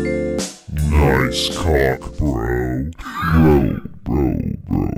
Nice. 0.00 0.62
Nice 0.72 1.56
cock, 1.56 2.16
bro. 2.16 2.90
Bro, 3.32 3.80
bro, 4.04 4.40
bro. 4.66 4.90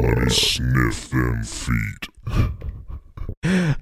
Let 0.00 0.18
me 0.18 0.28
sniff 0.30 1.10
them 1.10 1.42
feet. 1.44 2.08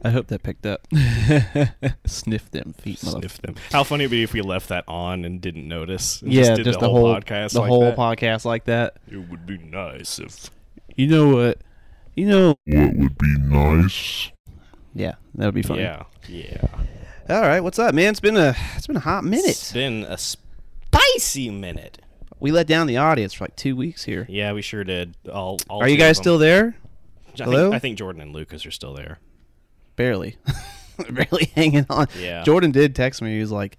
I 0.04 0.10
hope 0.10 0.26
that 0.26 0.42
picked 0.42 0.66
up. 0.66 0.86
Sniff 2.06 2.50
them 2.50 2.74
feet. 2.74 2.98
Sniff 2.98 3.40
them. 3.40 3.54
How 3.72 3.82
funny 3.82 4.04
it'd 4.04 4.10
be 4.10 4.22
if 4.22 4.34
we 4.34 4.42
left 4.42 4.68
that 4.68 4.84
on 4.86 5.24
and 5.24 5.40
didn't 5.40 5.66
notice. 5.66 6.20
and 6.20 6.32
Yeah, 6.32 6.54
did 6.54 6.64
just 6.64 6.80
the, 6.80 6.86
the 6.86 6.90
whole 6.90 7.06
whole 7.06 7.14
podcast. 7.14 7.52
The 7.52 7.60
like 7.60 7.68
whole 7.70 7.80
that. 7.80 7.96
podcast 7.96 8.44
like 8.44 8.64
that. 8.64 8.96
It 9.10 9.16
would 9.30 9.46
be 9.46 9.56
nice 9.56 10.18
if. 10.18 10.50
You 10.96 11.06
know 11.06 11.28
what? 11.34 11.58
You 12.14 12.26
know. 12.26 12.48
What 12.66 12.94
would 12.94 13.18
be 13.18 13.34
nice? 13.38 14.30
Yeah, 14.94 15.14
that 15.36 15.46
would 15.46 15.54
be 15.54 15.62
fun. 15.62 15.78
Yeah, 15.78 16.04
yeah. 16.28 16.66
All 17.26 17.40
right, 17.40 17.60
what's 17.60 17.78
up, 17.78 17.94
man? 17.94 18.10
It's 18.10 18.20
been 18.20 18.36
a 18.36 18.54
it's 18.76 18.86
been 18.86 18.96
a 18.96 19.00
hot 19.00 19.24
minute. 19.24 19.46
It's 19.48 19.72
been 19.72 20.04
a 20.04 20.18
spicy 20.18 21.48
minute. 21.50 21.98
We 22.38 22.52
let 22.52 22.66
down 22.66 22.86
the 22.86 22.98
audience 22.98 23.32
for 23.32 23.44
like 23.44 23.56
two 23.56 23.74
weeks 23.76 24.04
here. 24.04 24.26
Yeah, 24.28 24.52
we 24.52 24.60
sure 24.60 24.84
did. 24.84 25.16
All, 25.32 25.58
all 25.70 25.82
Are 25.82 25.88
you 25.88 25.96
guys 25.96 26.18
still 26.18 26.36
there? 26.36 26.76
I 27.40 27.44
hello? 27.44 27.70
think, 27.70 27.74
I 27.74 27.78
think 27.78 27.98
Jordan 27.98 28.20
and 28.20 28.34
Lucas 28.34 28.66
are 28.66 28.70
still 28.70 28.92
there. 28.92 29.20
Barely, 29.96 30.36
barely 31.10 31.46
hanging 31.54 31.86
on. 31.88 32.08
Yeah. 32.20 32.42
Jordan 32.42 32.72
did 32.72 32.94
text 32.94 33.22
me. 33.22 33.32
He 33.34 33.40
was 33.40 33.50
like, 33.50 33.78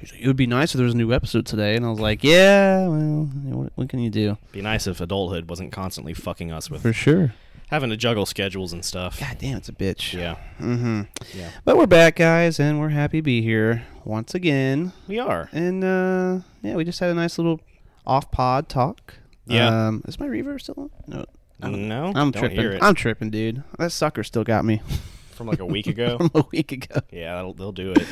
he's 0.00 0.10
like, 0.10 0.20
"It 0.20 0.26
would 0.26 0.36
be 0.36 0.48
nice 0.48 0.74
if 0.74 0.78
there 0.78 0.84
was 0.84 0.94
a 0.94 0.98
new 0.98 1.12
episode 1.12 1.46
today," 1.46 1.76
and 1.76 1.86
I 1.86 1.88
was 1.90 2.00
like, 2.00 2.24
"Yeah, 2.24 2.88
well, 2.88 3.26
what, 3.44 3.72
what 3.76 3.88
can 3.90 4.00
you 4.00 4.10
do?" 4.10 4.36
Be 4.50 4.60
nice 4.60 4.88
if 4.88 5.00
adulthood 5.00 5.48
wasn't 5.48 5.70
constantly 5.70 6.14
fucking 6.14 6.50
us 6.50 6.68
with 6.68 6.82
For 6.82 6.92
sure. 6.92 7.32
Having 7.72 7.88
to 7.90 7.96
juggle 7.96 8.26
schedules 8.26 8.72
and 8.74 8.84
stuff. 8.84 9.18
God 9.18 9.36
damn, 9.38 9.56
it's 9.56 9.68
a 9.68 9.72
bitch. 9.72 10.12
Yeah, 10.12 10.36
Mm-hmm. 10.60 11.02
yeah. 11.36 11.50
But 11.64 11.76
we're 11.78 11.86
back, 11.86 12.16
guys, 12.16 12.60
and 12.60 12.78
we're 12.78 12.90
happy 12.90 13.18
to 13.18 13.22
be 13.22 13.40
here 13.42 13.84
once 14.04 14.34
again. 14.34 14.92
We 15.08 15.18
are. 15.18 15.48
And 15.52 15.82
uh, 15.82 16.40
yeah, 16.62 16.76
we 16.76 16.84
just 16.84 17.00
had 17.00 17.08
a 17.10 17.14
nice 17.14 17.38
little 17.38 17.60
off 18.06 18.30
pod 18.30 18.68
talk. 18.68 19.14
Yeah. 19.46 19.86
Um, 19.88 20.02
is 20.06 20.20
my 20.20 20.26
reverb 20.26 20.60
still 20.60 20.74
on? 20.76 20.90
No. 21.06 21.24
I 21.62 21.70
don't- 21.70 21.88
No, 21.88 22.12
I'm 22.14 22.30
tripping. 22.30 22.82
I'm 22.82 22.94
tripping, 22.94 23.30
dude. 23.30 23.62
That 23.78 23.90
sucker 23.92 24.22
still 24.22 24.44
got 24.44 24.64
me 24.64 24.80
From 25.32 25.46
like 25.46 25.60
a 25.60 25.66
week 25.66 25.86
ago. 25.86 26.18
from 26.30 26.30
a 26.34 26.44
week 26.52 26.72
ago. 26.72 27.00
yeah, 27.10 27.34
that'll, 27.36 27.54
they'll 27.54 27.72
do 27.72 27.92
it. 27.92 28.06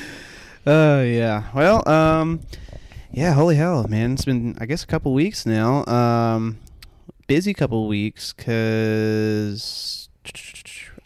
Oh 0.67 1.03
yeah. 1.03 1.45
Well, 1.55 1.87
um, 1.89 2.41
yeah. 3.13 3.33
Holy 3.35 3.57
hell, 3.57 3.87
man! 3.89 4.13
It's 4.15 4.25
been 4.25 4.57
I 4.61 4.67
guess 4.67 4.83
a 4.83 4.87
couple 4.87 5.13
weeks 5.15 5.45
now. 5.47 5.85
Um, 5.87 6.59
busy 7.31 7.55
couple 7.55 7.87
weeks 7.87 8.33
because 8.33 10.09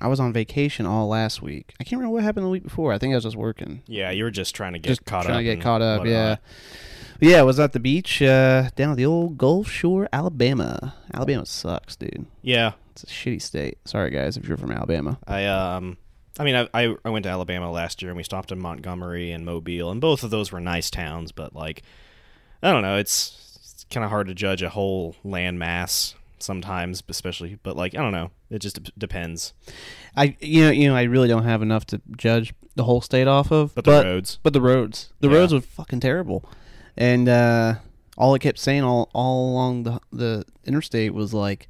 I 0.01 0.09
was 0.09 0.19
on 0.21 0.33
vacation 0.33 0.87
all 0.87 1.07
last 1.07 1.43
week. 1.43 1.75
I 1.79 1.85
can't 1.85 1.99
remember 2.01 2.15
what 2.15 2.23
happened 2.23 2.47
the 2.47 2.51
week 2.51 2.63
before. 2.63 2.95
I 2.95 2.99
think 2.99 3.13
I 3.13 3.17
was 3.17 3.25
just 3.25 3.37
working. 3.37 3.83
Yeah, 3.87 4.11
you 4.11 4.25
were 4.25 4.31
just 4.31 4.55
trying 4.55 4.73
to 4.73 4.79
get 4.79 4.89
just 4.89 5.05
caught 5.05 5.27
trying 5.27 5.37
up. 5.37 5.41
to 5.41 5.45
get 5.45 5.61
caught 5.61 5.83
up. 5.83 6.07
Yeah. 6.07 6.37
Yeah, 7.21 7.41
I 7.41 7.43
was 7.43 7.61
at 7.61 7.73
the 7.75 7.79
beach 7.79 8.23
uh, 8.23 8.71
down 8.75 8.93
at 8.93 8.97
the 8.97 9.05
old 9.05 9.37
Gulf 9.37 9.69
Shore, 9.69 10.09
Alabama. 10.15 10.95
Alabama 11.13 11.45
sucks, 11.45 11.95
dude. 11.95 12.25
Yeah, 12.41 12.73
It's 12.93 13.03
a 13.05 13.07
shitty 13.07 13.43
state. 13.43 13.77
Sorry, 13.85 14.09
guys, 14.09 14.39
if 14.39 14.49
you're 14.49 14.57
from 14.57 14.73
Alabama. 14.73 15.19
I 15.27 15.45
um, 15.45 15.99
I 16.39 16.45
mean, 16.45 16.55
I, 16.55 16.69
I 16.73 16.95
I 17.05 17.11
went 17.11 17.25
to 17.25 17.29
Alabama 17.29 17.71
last 17.71 18.01
year 18.01 18.11
and 18.11 18.17
we 18.17 18.23
stopped 18.23 18.51
in 18.51 18.59
Montgomery 18.59 19.31
and 19.31 19.45
Mobile, 19.45 19.91
and 19.91 20.01
both 20.01 20.25
of 20.25 20.31
those 20.31 20.51
were 20.53 20.61
nice 20.61 20.91
towns. 20.91 21.33
But 21.33 21.55
like, 21.55 21.83
I 22.63 22.73
don't 22.73 22.83
know, 22.83 22.97
it's 22.97 23.44
kind 23.95 24.05
of 24.05 24.11
hard 24.11 24.27
to 24.27 24.35
judge 24.35 24.63
a 24.63 24.69
whole 24.69 25.17
land 25.25 25.59
mass 25.59 26.15
sometimes, 26.39 27.03
especially. 27.09 27.59
But 27.63 27.77
like, 27.77 27.95
I 27.95 27.99
don't 28.03 28.13
know, 28.13 28.31
it 28.51 28.59
just 28.59 28.83
d- 28.83 28.93
depends. 28.99 29.55
I 30.17 30.37
you 30.41 30.65
know 30.65 30.71
you 30.71 30.89
know 30.89 30.97
I 30.97 31.05
really 31.05 31.29
don't 31.29 31.45
have 31.45 31.63
enough 31.63 31.87
to 31.87 32.03
judge 32.17 32.53
the 32.77 32.85
whole 32.85 33.01
state 33.01 33.27
off 33.29 33.51
of, 33.53 33.75
But 33.75 33.85
the 33.85 34.03
roads, 34.03 34.39
But 34.43 34.53
the 34.53 34.61
roads, 34.61 35.13
the 35.21 35.29
Yeah. 35.29 35.37
roads 35.37 35.53
were 35.55 35.61
fucking 35.61 36.01
terrible, 36.01 36.45
and 36.97 37.29
uh, 37.29 37.75
all 38.19 38.35
it 38.35 38.41
kept 38.41 38.59
saying 38.59 38.83
all 38.83 39.09
all 39.15 39.51
along 39.53 39.85
the 39.85 40.01
the 40.13 40.45
interstate 40.65 41.15
was 41.15 41.33
like 41.33 41.69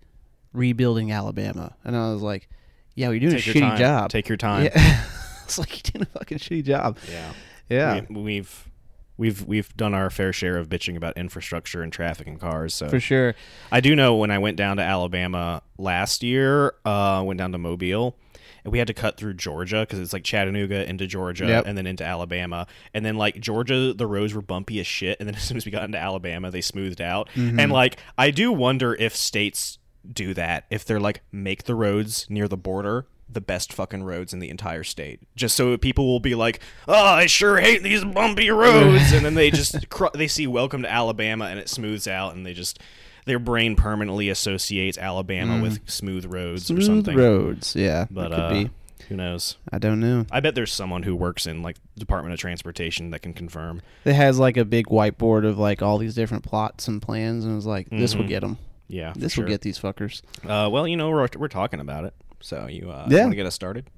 rebuilding 0.53 1.13
Alabama, 1.13 1.75
and 1.85 1.97
I 1.97 2.13
was 2.13 2.23
like, 2.23 2.49
yeah, 2.95 3.11
you're 3.11 3.21
doing 3.21 3.33
take 3.37 3.47
a 3.47 3.59
shitty 3.59 3.61
time. 3.61 3.79
job. 3.79 4.11
Take 4.11 4.29
your 4.29 4.37
time. 4.39 4.65
Yeah, 4.65 5.05
it's 5.45 5.59
like 5.59 5.71
you're 5.75 5.93
doing 5.93 6.03
a 6.15 6.19
fucking 6.19 6.39
shitty 6.39 6.65
job. 6.65 6.99
yeah. 7.11 7.33
Yeah, 7.71 8.03
We, 8.11 8.21
we've 8.23 8.69
we've 9.17 9.45
we've 9.47 9.75
done 9.77 9.95
our 9.95 10.11
fair 10.11 10.33
share 10.33 10.57
of 10.57 10.69
bitching 10.69 10.97
about 10.97 11.17
infrastructure 11.17 11.83
and 11.83 11.93
traffic 11.93 12.27
and 12.27 12.41
cars. 12.41 12.75
So 12.75 12.89
for 12.89 13.01
sure. 13.01 13.35
I 13.71 13.81
do 13.81 13.95
know 13.95 14.17
when 14.17 14.31
I 14.31 14.39
went 14.39 14.57
down 14.57 14.77
to 14.79 14.83
Alabama 14.83 15.63
last 15.79 16.23
year, 16.23 16.75
uh, 16.85 17.23
went 17.25 17.39
down 17.39 17.53
to 17.53 17.59
Mobile, 17.59 18.17
and 18.65 18.73
we 18.73 18.79
had 18.79 18.87
to 18.89 18.95
cut 18.95 19.17
through 19.17 19.35
Georgia 19.35 19.81
because 19.81 19.99
it's 19.99 20.13
like 20.13 20.25
Chattanooga 20.25 20.89
into 20.89 21.07
Georgia 21.07 21.47
Yep. 21.47 21.67
and 21.67 21.77
then 21.79 21.87
into 21.87 22.05
Alabama, 22.05 22.67
and 22.93 23.05
then 23.05 23.17
like 23.17 23.41
Georgia, 23.41 23.93
the 23.93 24.07
roads 24.07 24.35
were 24.35 24.43
bumpy 24.43 24.81
as 24.81 24.87
shit, 24.87 25.19
and 25.21 25.29
then 25.29 25.35
as 25.37 25.43
soon 25.43 25.57
as 25.57 25.65
we 25.65 25.71
got 25.71 25.85
into 25.85 25.99
Alabama, 25.99 26.51
they 26.51 26.61
smoothed 26.61 27.01
out. 27.01 27.29
Mm-hmm. 27.35 27.61
And 27.61 27.73
like 27.73 27.99
I 28.19 28.31
do 28.31 28.53
wonder 28.53 28.95
if 28.95 29.15
states 29.15 29.79
do 30.13 30.35
that 30.35 30.67
if 30.71 30.85
they're 30.85 31.01
like 31.01 31.23
make 31.33 31.65
the 31.65 31.75
roads 31.75 32.27
near 32.29 32.47
the 32.47 32.59
border 32.59 33.07
the 33.29 33.41
best 33.41 33.73
fucking 33.73 34.03
roads 34.05 34.33
in 34.33 34.39
the 34.39 34.51
entire 34.51 34.85
state 34.85 35.21
just 35.35 35.57
so 35.57 35.77
people 35.79 36.07
will 36.07 36.21
be 36.21 36.35
like 36.35 36.61
oh 36.89 37.05
i 37.05 37.27
sure 37.27 37.57
hate 37.59 37.83
these 37.83 38.05
bumpy 38.05 38.51
roads 38.51 39.13
and 39.13 39.25
then 39.25 39.35
they 39.35 39.51
just 39.51 39.89
cr- 39.91 40.07
they 40.15 40.29
see 40.29 40.47
welcome 40.47 40.83
to 40.83 40.91
alabama 40.91 41.47
and 41.47 41.59
it 41.59 41.69
smooths 41.69 42.07
out 42.07 42.35
and 42.35 42.45
they 42.47 42.53
just 42.53 42.79
their 43.27 43.39
brain 43.39 43.75
permanently 43.75 44.29
associates 44.29 44.99
alabama 44.99 45.61
with 45.63 45.81
smooth 45.89 46.27
roads 46.27 46.71
or 46.71 46.75
Mm. 46.75 46.77
Smooth 46.77 46.87
something 46.87 47.17
roads, 47.17 47.75
yeah, 47.75 48.07
but 48.11 48.31
could 48.31 48.39
uh, 48.41 48.51
be. 48.51 48.71
who 49.09 49.17
knows 49.17 49.57
I 49.73 49.79
don't 49.79 49.99
know. 50.01 50.27
i 50.31 50.41
bet 50.41 50.55
there's 50.55 50.73
someone 50.73 51.03
who 51.05 51.17
works 51.17 51.47
in 51.47 51.63
like 51.63 51.77
department 51.97 52.35
of 52.35 52.39
transportation 52.41 53.11
that 53.11 53.21
can 53.23 53.33
confirm 53.33 53.81
It 54.05 54.13
has 54.15 54.39
like 54.39 54.57
a 54.59 54.65
big 54.67 54.87
whiteboard 54.87 55.47
of 55.47 55.59
like 55.59 55.81
all 55.81 55.97
these 55.99 56.15
different 56.15 56.45
plots 56.45 56.87
and 56.87 57.01
plans, 57.01 57.45
and 57.45 57.53
it 57.53 57.57
was 57.57 57.67
like, 57.67 57.89
this 57.91 58.15
will 58.15 58.25
Mhm. 58.25 58.29
get 58.29 58.41
them. 58.43 58.59
yeah 58.89 59.15
This 59.17 59.33
sure. 59.33 59.45
will 59.45 59.51
get 59.51 59.63
these 59.63 59.79
fuckers. 59.79 60.21
uh, 60.45 60.69
well 60.71 60.87
you 60.87 60.97
know 60.99 61.09
we're, 61.09 61.27
we're 61.39 61.49
talking 61.49 61.81
about 61.81 62.05
it 62.05 62.13
so 62.45 62.67
you 62.69 62.91
uh, 62.91 63.07
Yeah. 63.11 63.21
want 63.23 63.33
to 63.33 63.37
get 63.37 63.47
us 63.47 63.55
started 63.55 63.89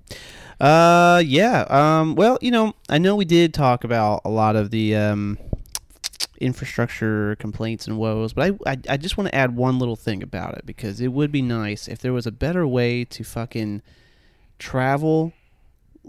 Uh, 0.60 1.22
yeah. 1.26 1.66
Um, 1.68 2.14
well, 2.14 2.38
you 2.40 2.50
know, 2.50 2.72
I 2.88 2.96
know 2.98 3.14
we 3.16 3.26
did 3.26 3.52
talk 3.52 3.84
about 3.84 4.22
a 4.24 4.30
lot 4.30 4.56
of 4.56 4.70
the 4.70 4.94
um, 4.96 5.36
infrastructure 6.40 7.36
complaints 7.36 7.86
and 7.86 7.98
woes, 7.98 8.32
but 8.32 8.52
I, 8.66 8.70
I, 8.72 8.76
I 8.90 8.96
just 8.96 9.16
want 9.16 9.28
to 9.28 9.34
add 9.34 9.56
one 9.56 9.78
little 9.78 9.96
thing 9.96 10.22
about 10.22 10.56
it 10.56 10.64
because 10.66 11.00
it 11.00 11.08
would 11.08 11.32
be 11.32 11.42
nice 11.42 11.88
if 11.88 11.98
there 11.98 12.12
was 12.12 12.26
a 12.26 12.32
better 12.32 12.66
way 12.66 13.04
to 13.04 13.24
fucking 13.24 13.82
travel 14.58 15.32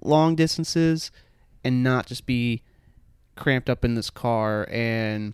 long 0.02 0.36
distances 0.36 1.12
and 1.64 1.84
not 1.84 2.06
just 2.06 2.25
be 2.25 2.62
cramped 3.36 3.69
up 3.69 3.84
in 3.84 3.96
this 3.96 4.09
car 4.09 4.68
and 4.72 5.34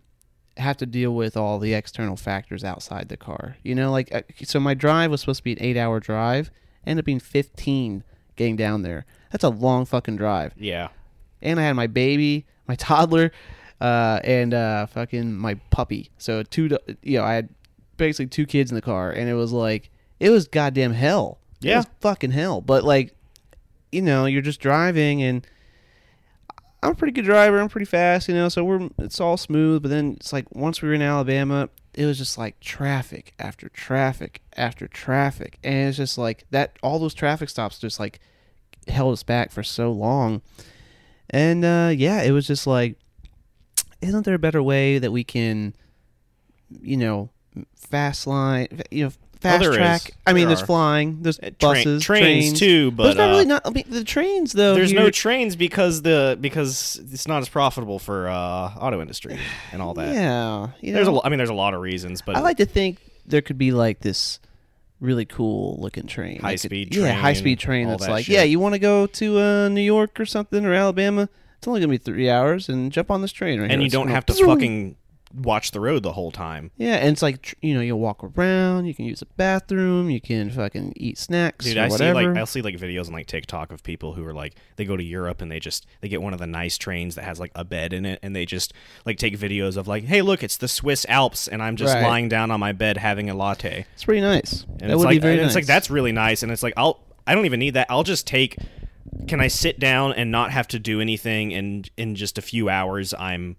have 0.58 0.78
to 0.78 0.86
deal 0.86 1.14
with 1.14 1.36
all 1.36 1.60
the 1.60 1.74
external 1.74 2.16
factors 2.16 2.64
outside 2.64 3.10
the 3.10 3.18
car. 3.18 3.58
You 3.64 3.76
know, 3.76 3.92
like, 3.92 4.14
uh, 4.14 4.22
so 4.44 4.60
my 4.60 4.74
drive 4.74 5.12
was 5.12 5.22
supposed 5.22 5.40
to 5.40 5.44
be 5.44 5.54
an 5.54 5.62
eight 5.62 5.78
hour 5.78 6.00
drive, 6.00 6.52
ended 6.86 7.04
up 7.04 7.06
being 7.06 7.20
15 7.20 8.04
getting 8.36 8.56
down 8.56 8.82
there. 8.82 9.06
That's 9.32 9.44
a 9.44 9.50
long 9.50 9.86
fucking 9.86 10.16
drive. 10.18 10.54
yeah 10.58 10.90
And 11.42 11.60
I 11.60 11.64
had 11.64 11.74
my 11.74 11.88
baby, 11.88 12.46
my 12.68 12.76
toddler, 12.78 13.32
uh, 13.82 14.20
and 14.24 14.54
uh, 14.54 14.86
fucking 14.88 15.34
my 15.34 15.56
puppy. 15.70 16.10
So 16.18 16.44
two, 16.44 16.78
you 17.02 17.18
know, 17.20 17.24
I 17.24 17.34
had 17.36 17.50
basically 17.98 18.28
two 18.28 18.46
kids 18.46 18.72
in 18.72 18.76
the 18.76 18.82
car, 18.82 19.12
and 19.12 19.30
it 19.30 19.34
was 19.34 19.52
like 19.52 19.90
it 20.20 20.30
was 20.30 20.48
goddamn 20.48 20.94
hell. 20.94 21.40
It 21.62 21.68
Yeah. 21.70 21.78
was 21.78 21.88
fucking 22.00 22.32
hell. 22.32 22.62
But 22.62 22.84
like, 22.84 23.14
you 23.92 24.02
know, 24.02 24.26
you're 24.26 24.42
just 24.42 24.60
driving, 24.62 25.22
and 25.22 25.46
I'm 26.82 26.92
a 26.92 26.96
pretty 26.96 27.12
good 27.14 27.26
driver. 27.26 27.60
I'm 27.60 27.70
pretty 27.70 27.86
fast, 27.86 28.28
you 28.28 28.34
know. 28.36 28.50
So 28.50 28.64
we're 28.64 28.90
it's 29.00 29.20
all 29.22 29.38
smooth. 29.38 29.82
But 29.82 29.90
then 29.90 30.14
it's 30.18 30.32
like 30.34 30.46
once 30.56 30.82
we 30.82 30.88
were 30.90 30.94
in 30.96 31.02
Alabama, 31.02 31.70
it 31.94 32.06
was 32.06 32.18
just 32.18 32.38
like 32.38 32.60
traffic 32.60 33.34
after 33.40 33.70
traffic 33.70 34.42
after 34.56 34.88
traffic, 34.88 35.60
and 35.64 35.90
it's 35.90 35.98
just 35.98 36.18
like 36.18 36.46
that. 36.52 36.78
All 36.82 37.00
those 37.00 37.14
traffic 37.14 37.50
stops 37.50 37.80
just 37.80 38.00
like 38.00 38.20
held 38.88 39.14
us 39.14 39.24
back 39.24 39.52
for 39.52 39.64
so 39.64 39.92
long. 39.92 40.42
And 41.30 41.64
uh, 41.66 41.92
yeah, 41.96 42.22
it 42.22 42.32
was 42.32 42.48
just 42.48 42.68
like, 42.68 42.98
isn't 44.02 44.24
there 44.24 44.36
a 44.36 44.40
better 44.40 44.62
way 44.62 45.00
that 45.00 45.12
we 45.12 45.24
can, 45.24 45.74
you 46.82 46.98
know, 46.98 47.30
fast 47.76 48.28
line, 48.28 48.68
you 48.92 49.06
know, 49.06 49.12
fast 49.44 49.74
track? 49.74 50.02
is. 50.10 50.16
I 50.26 50.34
mean, 50.34 50.42
There 50.42 50.48
there's 50.56 50.64
are. 50.64 50.66
flying, 50.66 51.22
there's 51.22 51.38
Uh, 51.40 51.52
tra- 51.52 51.54
buses, 51.60 52.04
trains, 52.04 52.60
too, 52.60 52.92
but 52.92 53.08
it's 53.08 53.18
not 53.18 53.30
uh, 53.30 53.32
really 53.34 53.46
not. 53.46 53.62
I 53.66 53.70
mean, 53.70 53.84
the 53.90 54.04
trains 54.04 54.54
though. 54.54 54.74
There's 54.74 54.92
no 54.94 55.10
trains 55.10 55.56
because 55.56 56.02
the 56.02 56.38
because 56.42 57.00
it's 57.12 57.28
not 57.28 57.42
as 57.42 57.50
profitable 57.50 58.00
for 58.00 58.28
uh, 58.28 58.34
auto 58.80 59.02
industry 59.02 59.38
and 59.72 59.82
all 59.82 59.94
that. 59.96 60.14
yeah, 60.14 60.70
you 60.82 60.92
know, 60.94 61.04
There's 61.04 61.08
a 61.08 61.22
I 61.26 61.30
mean 61.30 61.38
there's 61.38 61.50
a 61.50 61.54
lot 61.54 61.74
of 61.74 61.82
reasons, 61.82 62.22
but 62.22 62.36
I 62.36 62.40
like 62.40 62.58
to 62.58 62.66
think 62.66 62.98
there 63.26 63.42
could 63.42 63.58
be 63.58 63.72
like 63.72 64.00
this 64.00 64.40
really 65.00 65.26
cool 65.26 65.78
looking 65.82 66.08
train, 66.08 66.40
High 66.40 66.52
Like 66.52 66.60
speed 66.60 66.96
yeah, 66.96 67.12
high 67.12 67.34
train, 67.34 67.36
speed 67.36 67.60
train. 67.60 67.88
That's 67.90 68.06
that 68.06 68.12
like, 68.12 68.26
shit. 68.26 68.34
yeah, 68.36 68.44
you 68.44 68.60
want 68.60 68.74
to 68.74 68.80
go 68.80 69.06
to 69.08 69.40
uh, 69.40 69.70
New 69.70 69.82
York 69.82 70.20
or 70.20 70.26
something 70.26 70.66
or 70.66 70.74
Alabama? 70.74 71.28
It's 71.58 71.68
only 71.68 71.80
gonna 71.82 71.92
be 71.92 71.98
three 71.98 72.30
hours, 72.30 72.68
and 72.70 72.92
jump 72.92 73.10
on 73.12 73.22
this 73.22 73.32
train 73.32 73.60
right 73.62 73.72
and 73.72 73.80
here. 73.82 73.86
you 73.86 73.90
don't 73.90 74.10
have 74.10 74.26
to 74.28 74.34
fucking 74.46 74.96
watch 75.36 75.72
the 75.72 75.80
road 75.80 76.04
the 76.04 76.14
whole 76.14 76.32
time. 76.32 76.72
Yeah, 76.78 76.96
and 76.96 77.10
it's 77.10 77.22
like 77.22 77.58
you 77.62 77.74
know 77.74 77.82
you 77.82 77.96
walk 77.96 78.24
around, 78.24 78.86
you 78.86 78.94
can 78.94 79.06
use 79.06 79.22
a 79.22 79.26
bathroom, 79.26 80.10
you 80.10 80.22
can 80.22 80.50
fucking 80.52 80.94
eat 80.96 81.18
snacks 81.18 81.66
Dude, 81.66 81.78
I 81.78 81.88
whatever. 81.88 82.20
see 82.20 82.28
like 82.28 82.38
I'll 82.38 82.46
see 82.46 82.62
like 82.62 82.76
videos 82.78 83.08
on 83.08 83.14
like 83.14 83.28
TikTok 83.28 83.72
of 83.72 83.84
people 83.84 84.14
who 84.14 84.26
are 84.26 84.34
like 84.34 84.56
they 84.76 84.86
go 84.86 84.96
to 84.96 85.04
Europe 85.04 85.42
and 85.42 85.52
they 85.52 85.60
just 85.60 85.86
they 86.02 86.08
get 86.08 86.22
one 86.22 86.34
of 86.34 86.40
the 86.40 86.48
nice 86.48 86.78
trains 86.78 87.16
that 87.16 87.24
has 87.26 87.40
like 87.40 87.52
a 87.56 87.64
bed 87.64 87.94
in 87.94 88.06
it 88.06 88.20
and 88.22 88.36
they 88.36 88.46
just 88.46 88.74
like 89.06 89.18
take 89.18 89.38
videos 89.38 89.78
of 89.78 89.88
like, 89.88 90.04
hey, 90.04 90.22
look, 90.22 90.44
it's 90.44 90.58
the 90.58 90.68
Swiss 90.68 91.06
Alps 91.10 91.48
and 91.48 91.62
I'm 91.64 91.76
just 91.76 91.94
Right. 91.96 92.04
lying 92.04 92.30
down 92.30 92.52
on 92.52 92.60
my 92.60 92.72
bed 92.72 92.98
having 92.98 93.30
a 93.30 93.34
latte. 93.34 93.86
it's 93.94 94.04
pretty 94.06 94.22
nice. 94.22 94.64
And 94.80 94.82
that 94.82 94.90
it's 94.92 94.98
would 94.98 95.06
like 95.06 95.16
be 95.16 95.20
very 95.20 95.38
nice. 95.38 95.48
it's 95.48 95.56
like 95.56 95.66
that's 95.66 95.90
really 95.90 96.12
nice 96.12 96.44
and 96.44 96.52
it's 96.52 96.64
like 96.64 96.74
I'll 96.78 97.00
I 97.26 97.34
don't 97.36 97.46
even 97.46 97.60
need 97.60 97.76
that. 97.76 97.88
I'll 97.90 98.04
just 98.04 98.28
take 98.28 98.58
can 99.28 99.40
I 99.40 99.48
sit 99.48 99.80
down 99.80 100.14
and 100.14 100.32
not 100.32 100.52
have 100.52 100.68
to 100.70 100.80
do 100.80 101.00
anything 101.00 101.54
and 101.54 101.90
in 101.98 102.16
just 102.16 102.38
a 102.38 102.42
few 102.42 102.68
hours 102.70 103.14
I'm 103.18 103.56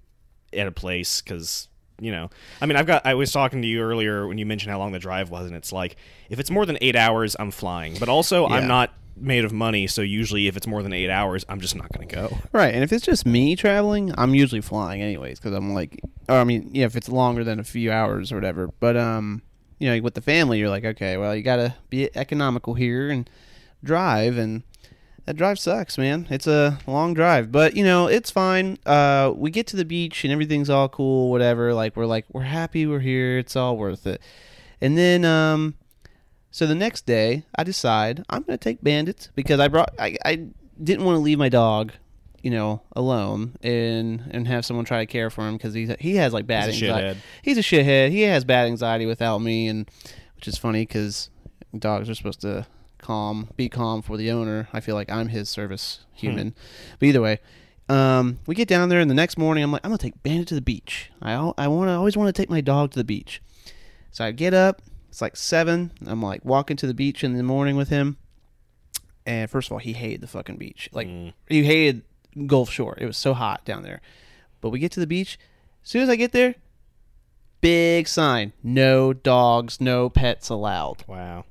at 0.54 0.66
a 0.66 0.72
place 0.72 1.20
cuz 1.20 1.68
you 2.00 2.10
know, 2.10 2.28
I 2.60 2.66
mean, 2.66 2.76
I've 2.76 2.86
got. 2.86 3.06
I 3.06 3.14
was 3.14 3.30
talking 3.30 3.62
to 3.62 3.68
you 3.68 3.80
earlier 3.80 4.26
when 4.26 4.36
you 4.36 4.44
mentioned 4.44 4.72
how 4.72 4.78
long 4.78 4.90
the 4.90 4.98
drive 4.98 5.30
was, 5.30 5.46
and 5.46 5.54
it's 5.54 5.72
like 5.72 5.94
if 6.28 6.40
it's 6.40 6.50
more 6.50 6.66
than 6.66 6.76
eight 6.80 6.96
hours, 6.96 7.36
I'm 7.38 7.52
flying. 7.52 7.96
But 8.00 8.08
also, 8.08 8.48
Yeah. 8.48 8.56
I'm 8.56 8.66
not 8.66 8.92
made 9.16 9.44
of 9.44 9.52
money, 9.52 9.86
so 9.86 10.02
usually 10.02 10.48
if 10.48 10.56
it's 10.56 10.66
more 10.66 10.82
than 10.82 10.92
eight 10.92 11.08
hours, 11.08 11.44
I'm 11.48 11.60
just 11.60 11.76
not 11.76 11.92
going 11.92 12.08
to 12.08 12.14
go. 12.14 12.38
Right, 12.52 12.74
and 12.74 12.82
if 12.82 12.92
it's 12.92 13.06
just 13.06 13.24
me 13.24 13.54
traveling, 13.54 14.12
I'm 14.18 14.34
usually 14.34 14.60
flying 14.60 15.02
anyways 15.02 15.38
because 15.38 15.54
I'm 15.54 15.72
like, 15.72 16.00
or 16.28 16.38
I 16.38 16.42
mean, 16.44 16.70
yeah, 16.72 16.86
if 16.86 16.96
it's 16.96 17.08
longer 17.08 17.44
than 17.44 17.60
a 17.60 17.64
few 17.64 17.92
hours 17.92 18.32
or 18.32 18.34
whatever. 18.34 18.70
But 18.80 18.96
um, 18.96 19.42
you 19.78 19.88
know, 19.88 20.02
with 20.02 20.14
the 20.14 20.20
family, 20.20 20.58
you're 20.58 20.70
like, 20.70 20.84
okay, 20.84 21.16
well, 21.16 21.34
you 21.34 21.42
gotta 21.44 21.76
be 21.90 22.10
economical 22.16 22.74
here 22.74 23.08
and 23.08 23.30
drive, 23.84 24.36
and 24.36 24.64
that 25.26 25.36
drive 25.36 25.58
sucks, 25.58 25.96
man. 25.96 26.26
It's 26.30 26.46
a 26.46 26.78
long 26.86 27.14
drive, 27.14 27.50
but 27.50 27.76
you 27.76 27.84
know, 27.84 28.06
it's 28.06 28.30
fine. 28.30 28.78
Uh, 28.84 29.32
we 29.34 29.50
get 29.50 29.66
to 29.68 29.76
the 29.76 29.84
beach 29.84 30.24
and 30.24 30.32
everything's 30.32 30.68
all 30.70 30.88
cool, 30.88 31.30
whatever. 31.30 31.72
Like 31.74 31.96
we're 31.96 32.06
like, 32.06 32.26
we're 32.32 32.42
happy, 32.42 32.86
we're 32.86 33.00
here, 33.00 33.38
it's 33.38 33.56
all 33.56 33.76
worth 33.76 34.06
it. 34.06 34.20
And 34.80 34.98
then 34.98 35.24
um, 35.24 35.74
so 36.50 36.66
the 36.66 36.74
next 36.74 37.06
day, 37.06 37.44
I 37.56 37.64
decide 37.64 38.24
I'm 38.28 38.42
going 38.42 38.58
to 38.58 38.62
take 38.62 38.82
Bandit 38.82 39.30
because 39.34 39.60
I 39.60 39.68
brought 39.68 39.94
I, 39.98 40.16
I 40.24 40.46
didn't 40.82 41.04
want 41.04 41.16
to 41.16 41.20
leave 41.20 41.38
my 41.38 41.48
dog, 41.48 41.92
you 42.42 42.50
know, 42.50 42.82
alone 42.94 43.56
and 43.62 44.22
and 44.30 44.46
have 44.46 44.66
someone 44.66 44.84
try 44.84 44.98
to 45.00 45.06
care 45.06 45.30
for 45.30 45.48
him 45.48 45.56
because 45.56 45.72
he's 45.72 45.90
he 46.00 46.16
has 46.16 46.32
like 46.34 46.46
bad 46.46 46.70
He's 46.70 46.82
anxiety. 46.82 47.18
shithead. 47.18 47.22
He's 47.42 47.58
a 47.58 47.62
shithead. 47.62 48.10
He 48.10 48.22
has 48.22 48.44
bad 48.44 48.66
anxiety 48.66 49.06
without 49.06 49.38
me, 49.38 49.68
and 49.68 49.90
which 50.36 50.48
is 50.48 50.58
funny 50.58 50.82
because 50.82 51.30
dogs 51.78 52.10
are 52.10 52.14
supposed 52.14 52.42
to 52.42 52.66
calm, 53.04 53.50
be 53.56 53.68
calm 53.68 54.00
for 54.00 54.16
the 54.16 54.30
owner. 54.30 54.66
I 54.72 54.80
feel 54.80 54.94
like 54.94 55.10
I'm 55.12 55.28
his 55.28 55.50
service 55.50 56.06
human, 56.14 56.54
but 56.98 57.06
either 57.06 57.20
way. 57.20 57.38
Um, 57.86 58.38
we 58.46 58.54
get 58.54 58.66
down 58.66 58.88
there, 58.88 58.98
and 58.98 59.10
the 59.10 59.14
next 59.14 59.36
morning, 59.36 59.62
I'm 59.62 59.70
like, 59.70 59.82
I'm 59.84 59.90
gonna 59.90 59.98
take 59.98 60.22
Bandit 60.22 60.48
to 60.48 60.54
the 60.54 60.62
beach. 60.62 61.10
I 61.20 61.34
I 61.58 61.68
want 61.68 61.88
to 61.88 61.92
always 61.92 62.16
want 62.16 62.34
to 62.34 62.42
take 62.42 62.48
my 62.48 62.62
dog 62.62 62.92
to 62.92 62.98
the 62.98 63.04
beach. 63.04 63.42
So 64.10 64.24
I 64.24 64.30
get 64.30 64.54
up. 64.54 64.80
It's 65.10 65.20
like 65.20 65.36
seven. 65.36 65.92
I'm 66.06 66.22
like 66.22 66.44
walking 66.46 66.78
to 66.78 66.86
the 66.86 66.94
beach 66.94 67.22
in 67.22 67.36
the 67.36 67.42
morning 67.42 67.76
with 67.76 67.90
him. 67.90 68.16
And 69.26 69.50
first 69.50 69.68
of 69.68 69.72
all, 69.72 69.78
he 69.78 69.92
hated 69.92 70.22
the 70.22 70.26
fucking 70.26 70.56
beach. 70.56 70.88
Like 70.92 71.08
he 71.46 71.62
hated 71.62 72.02
Gulf 72.46 72.70
Shore. 72.70 72.96
It 72.98 73.06
was 73.06 73.18
so 73.18 73.34
hot 73.34 73.64
down 73.66 73.82
there. 73.82 74.00
But 74.62 74.70
we 74.70 74.78
get 74.78 74.92
to 74.92 75.00
the 75.00 75.06
beach. 75.06 75.38
As 75.84 75.90
soon 75.90 76.02
as 76.02 76.08
I 76.08 76.16
get 76.16 76.32
there, 76.32 76.54
big 77.60 78.08
sign: 78.08 78.54
no 78.62 79.12
dogs, 79.12 79.78
no 79.78 80.08
pets 80.08 80.48
allowed. 80.48 81.04
Wow. 81.06 81.44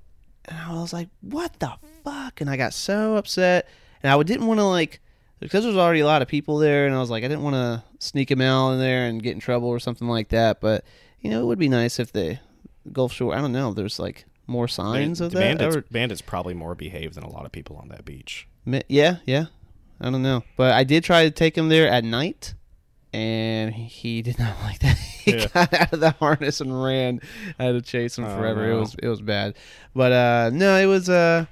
And 0.45 0.57
I 0.57 0.73
was 0.73 0.93
like, 0.93 1.09
what 1.21 1.59
the 1.59 1.73
fuck? 2.03 2.41
And 2.41 2.49
I 2.49 2.57
got 2.57 2.73
so 2.73 3.15
upset. 3.15 3.67
And 4.01 4.11
I 4.11 4.21
didn't 4.23 4.47
want 4.47 4.59
to, 4.59 4.65
like, 4.65 4.99
because 5.39 5.63
there's 5.63 5.77
already 5.77 6.01
a 6.01 6.05
lot 6.05 6.21
of 6.21 6.27
people 6.27 6.57
there. 6.57 6.85
And 6.85 6.95
I 6.95 6.99
was 6.99 7.09
like, 7.09 7.23
I 7.23 7.27
didn't 7.27 7.43
want 7.43 7.55
to 7.55 7.83
sneak 7.99 8.29
him 8.29 8.41
out 8.41 8.71
in 8.73 8.79
there 8.79 9.05
and 9.07 9.23
get 9.23 9.33
in 9.33 9.39
trouble 9.39 9.69
or 9.69 9.79
something 9.79 10.07
like 10.07 10.29
that. 10.29 10.59
But, 10.59 10.83
you 11.21 11.29
know, 11.29 11.41
it 11.41 11.45
would 11.45 11.59
be 11.59 11.69
nice 11.69 11.99
if 11.99 12.11
the 12.11 12.39
Gulf 12.91 13.13
Shore, 13.13 13.33
I 13.33 13.39
don't 13.41 13.53
know, 13.53 13.73
there's 13.73 13.99
like 13.99 14.25
more 14.45 14.67
signs 14.67 15.21
of 15.21 15.31
that. 15.31 15.57
Bandits, 15.57 15.75
or- 15.77 15.81
Bandits 15.89 16.21
probably 16.21 16.53
more 16.53 16.75
behaved 16.75 17.15
than 17.15 17.23
a 17.23 17.29
lot 17.29 17.45
of 17.45 17.51
people 17.53 17.77
on 17.77 17.87
that 17.89 18.03
beach. 18.03 18.47
Yeah, 18.65 19.17
yeah. 19.25 19.45
I 20.01 20.09
don't 20.09 20.23
know. 20.23 20.43
But 20.57 20.73
I 20.73 20.83
did 20.83 21.03
try 21.05 21.23
to 21.23 21.31
take 21.31 21.57
him 21.57 21.69
there 21.69 21.87
at 21.87 22.03
night. 22.03 22.53
And 23.13 23.73
he 23.73 24.21
did 24.21 24.39
not 24.39 24.55
like 24.63 24.79
that. 24.79 24.97
he 24.97 25.31
Yeah. 25.31 25.47
got 25.53 25.73
out 25.73 25.93
of 25.93 25.99
the 25.99 26.11
harness 26.11 26.61
and 26.61 26.83
ran. 26.83 27.21
I 27.59 27.65
had 27.65 27.71
to 27.73 27.81
chase 27.81 28.17
him 28.17 28.25
Oh, 28.25 28.35
forever. 28.35 28.69
It 28.71 28.75
was 28.79 28.95
it 29.01 29.07
was 29.07 29.21
bad. 29.21 29.55
But 29.95 30.11
uh 30.11 30.49
no, 30.53 30.75
it 30.77 30.87
was 30.87 31.09
uh 31.09 31.45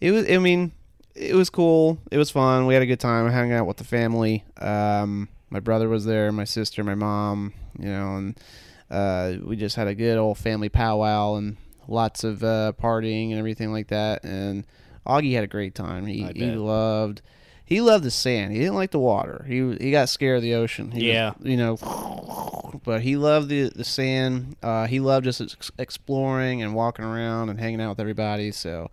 it 0.00 0.10
was 0.12 0.30
I 0.30 0.38
mean, 0.38 0.72
it 1.14 1.34
was 1.34 1.50
cool. 1.50 1.98
It 2.10 2.18
was 2.18 2.30
fun. 2.30 2.66
We 2.66 2.74
had 2.74 2.82
a 2.82 2.86
good 2.86 3.00
time 3.00 3.30
hanging 3.30 3.52
out 3.52 3.66
with 3.66 3.76
the 3.76 3.84
family. 3.84 4.44
Um 4.60 5.28
my 5.50 5.60
brother 5.60 5.88
was 5.88 6.04
there, 6.04 6.30
my 6.32 6.44
sister, 6.44 6.82
my 6.84 6.94
mom, 6.94 7.52
you 7.78 7.88
know, 7.88 8.16
and 8.16 8.40
uh 8.90 9.34
we 9.44 9.56
just 9.56 9.76
had 9.76 9.88
a 9.88 9.94
good 9.94 10.16
old 10.16 10.38
family 10.38 10.68
powwow 10.70 11.34
and 11.34 11.56
lots 11.86 12.24
of 12.24 12.42
uh 12.42 12.72
partying 12.80 13.30
and 13.30 13.38
everything 13.38 13.72
like 13.72 13.88
that 13.88 14.24
and 14.24 14.64
Augie 15.06 15.34
had 15.34 15.44
a 15.44 15.48
great 15.48 15.74
time. 15.74 16.06
He 16.06 16.22
he 16.34 16.50
loved 16.52 17.20
he 17.68 17.82
loved 17.82 18.02
the 18.02 18.10
sand. 18.10 18.52
He 18.52 18.58
didn't 18.60 18.76
like 18.76 18.92
the 18.92 18.98
water. 18.98 19.44
He 19.46 19.76
he 19.78 19.90
got 19.90 20.08
scared 20.08 20.36
of 20.38 20.42
the 20.42 20.54
ocean. 20.54 20.90
He 20.90 21.06
was, 21.08 21.14
Yeah. 21.14 21.34
you 21.42 21.56
know, 21.58 21.76
but 22.84 23.02
he 23.02 23.16
loved 23.16 23.48
the 23.50 23.68
the 23.68 23.84
sand. 23.84 24.56
Uh, 24.62 24.86
he 24.86 25.00
loved 25.00 25.24
just 25.24 25.70
exploring 25.78 26.62
and 26.62 26.74
walking 26.74 27.04
around 27.04 27.50
and 27.50 27.60
hanging 27.60 27.80
out 27.80 27.90
with 27.90 28.00
everybody. 28.00 28.52
So, 28.52 28.88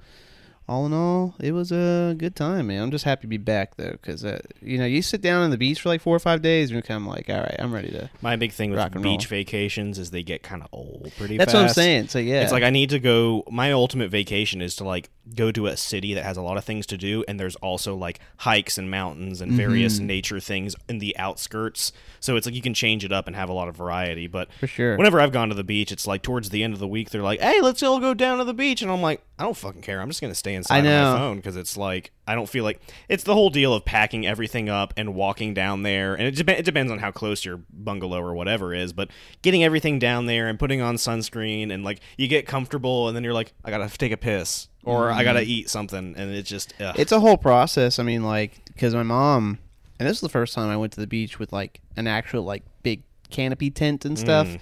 all 0.67 0.85
in 0.87 0.93
all, 0.93 1.35
it 1.39 1.51
was 1.51 1.71
a 1.71 2.15
good 2.17 2.35
time, 2.35 2.67
man. 2.67 2.81
I'm 2.81 2.91
just 2.91 3.05
happy 3.05 3.21
to 3.21 3.27
be 3.27 3.37
back 3.37 3.75
though, 3.75 3.91
because 3.91 4.25
uh, 4.25 4.39
you 4.61 4.77
know, 4.77 4.85
you 4.85 5.01
sit 5.01 5.21
down 5.21 5.43
on 5.43 5.51
the 5.51 5.57
beach 5.57 5.81
for 5.81 5.89
like 5.89 6.01
four 6.01 6.15
or 6.15 6.19
five 6.19 6.41
days, 6.41 6.69
and 6.69 6.75
you're 6.75 6.81
kind 6.81 7.03
of 7.05 7.07
like, 7.13 7.29
all 7.29 7.39
right, 7.41 7.55
I'm 7.59 7.73
ready 7.73 7.91
to. 7.91 8.09
My 8.21 8.35
big 8.35 8.51
thing 8.51 8.71
with 8.71 9.01
beach 9.01 9.27
vacations 9.27 9.99
is 9.99 10.11
they 10.11 10.23
get 10.23 10.41
kind 10.43 10.63
of 10.63 10.69
old 10.71 11.11
pretty 11.17 11.37
fast. 11.37 11.47
That's 11.47 11.51
fast. 11.51 11.55
what 11.55 11.67
I'm 11.69 11.73
saying. 11.73 12.07
So 12.07 12.19
yeah, 12.19 12.41
It's 12.41 12.51
like 12.51 12.63
I 12.63 12.71
need 12.71 12.89
to 12.89 12.99
go. 12.99 13.43
My 13.51 13.71
ultimate 13.73 14.09
vacation 14.09 14.61
is 14.61 14.75
to 14.77 14.83
like 14.83 15.09
go 15.35 15.51
to 15.51 15.65
a 15.67 15.75
city 15.77 16.13
that 16.13 16.23
has 16.23 16.37
a 16.37 16.41
lot 16.41 16.57
of 16.57 16.63
things 16.65 16.85
to 16.87 16.97
do, 16.97 17.23
and 17.27 17.39
there's 17.39 17.55
also 17.57 17.95
like 17.95 18.19
hikes 18.37 18.77
and 18.77 18.89
mountains 18.89 19.41
and 19.41 19.51
various 19.51 19.95
Mm-hmm. 19.97 20.07
nature 20.07 20.39
things 20.39 20.75
in 20.89 20.97
the 20.99 21.15
outskirts. 21.17 21.91
So 22.19 22.35
it's 22.37 22.45
like 22.47 22.55
you 22.55 22.61
can 22.61 22.73
change 22.73 23.05
it 23.05 23.11
up 23.11 23.27
and 23.27 23.35
have 23.35 23.49
a 23.49 23.53
lot 23.53 23.67
of 23.67 23.75
variety. 23.75 24.25
But 24.25 24.51
For 24.59 24.65
sure. 24.67 24.97
whenever 24.97 25.19
I've 25.21 25.31
gone 25.31 25.49
to 25.49 25.55
the 25.55 25.63
beach, 25.63 25.91
it's 25.91 26.07
like 26.07 26.23
towards 26.23 26.49
the 26.49 26.63
end 26.63 26.73
of 26.73 26.79
the 26.79 26.87
week, 26.87 27.11
they're 27.11 27.21
like, 27.21 27.39
"Hey, 27.39 27.61
let's 27.61 27.83
all 27.83 27.99
go 27.99 28.13
down 28.15 28.39
to 28.39 28.43
the 28.43 28.53
beach," 28.53 28.81
and 28.81 28.89
I'm 28.91 29.01
like, 29.01 29.21
"I 29.37 29.43
don't 29.43 29.55
fucking 29.55 29.81
care. 29.83 30.01
I'm 30.01 30.09
just 30.09 30.21
gonna 30.21 30.33
stay 30.33 30.54
inside 30.55 30.77
I 30.77 30.81
know. 30.81 31.13
my 31.13 31.19
phone 31.19 31.35
because 31.37 31.55
it's 31.55 31.77
like 31.77 32.11
I 32.27 32.33
don't 32.33 32.49
feel 32.49 32.63
like 32.63 32.81
it's 33.07 33.23
the 33.23 33.33
whole 33.33 33.49
deal 33.49 33.73
of 33.73 33.85
packing 33.85 34.25
everything 34.25 34.67
up 34.69 34.93
and 34.97 35.13
walking 35.13 35.53
down 35.53 35.83
there, 35.83 36.15
and 36.15 36.27
it, 36.27 36.35
dep- 36.35 36.59
it 36.59 36.65
depends 36.65 36.91
on 36.91 36.99
how 36.99 37.11
close 37.11 37.45
your 37.45 37.61
bungalow 37.69 38.21
or 38.21 38.33
whatever 38.33 38.73
is, 38.73 38.93
but 38.93 39.09
getting 39.41 39.63
everything 39.63 39.99
down 39.99 40.25
there 40.25 40.47
and 40.47 40.57
putting 40.57 40.81
on 40.81 40.95
sunscreen 40.95 41.71
and 41.71 41.83
like 41.83 41.99
you 42.17 42.27
get 42.27 42.47
comfortable, 42.47 43.07
and 43.07 43.15
then 43.15 43.23
you're 43.23 43.33
like, 43.33 43.53
I 43.63 43.69
gotta 43.69 43.95
take 43.95 44.11
a 44.11 44.17
piss 44.17 44.69
or 44.83 45.11
I 45.11 45.23
gotta 45.23 45.41
eat 45.41 45.69
something, 45.69 46.15
and 46.17 46.31
it 46.31 46.43
just 46.43 46.73
ugh. 46.79 46.93
Mm-hmm. 46.93 47.01
it's 47.01 47.11
a 47.11 47.19
whole 47.19 47.37
process. 47.37 47.99
I 47.99 48.03
mean, 48.03 48.23
like, 48.23 48.63
because 48.67 48.93
my 48.95 49.03
mom, 49.03 49.59
and 49.99 50.07
this 50.07 50.17
is 50.17 50.21
the 50.21 50.29
first 50.29 50.53
time 50.53 50.69
I 50.69 50.77
went 50.77 50.93
to 50.93 50.99
the 50.99 51.07
beach 51.07 51.39
with 51.39 51.51
like 51.51 51.81
an 51.95 52.07
actual 52.07 52.43
like 52.43 52.63
big 52.83 53.03
canopy 53.29 53.71
tent 53.71 54.05
and 54.05 54.17
stuff. 54.17 54.47
Mm. 54.47 54.59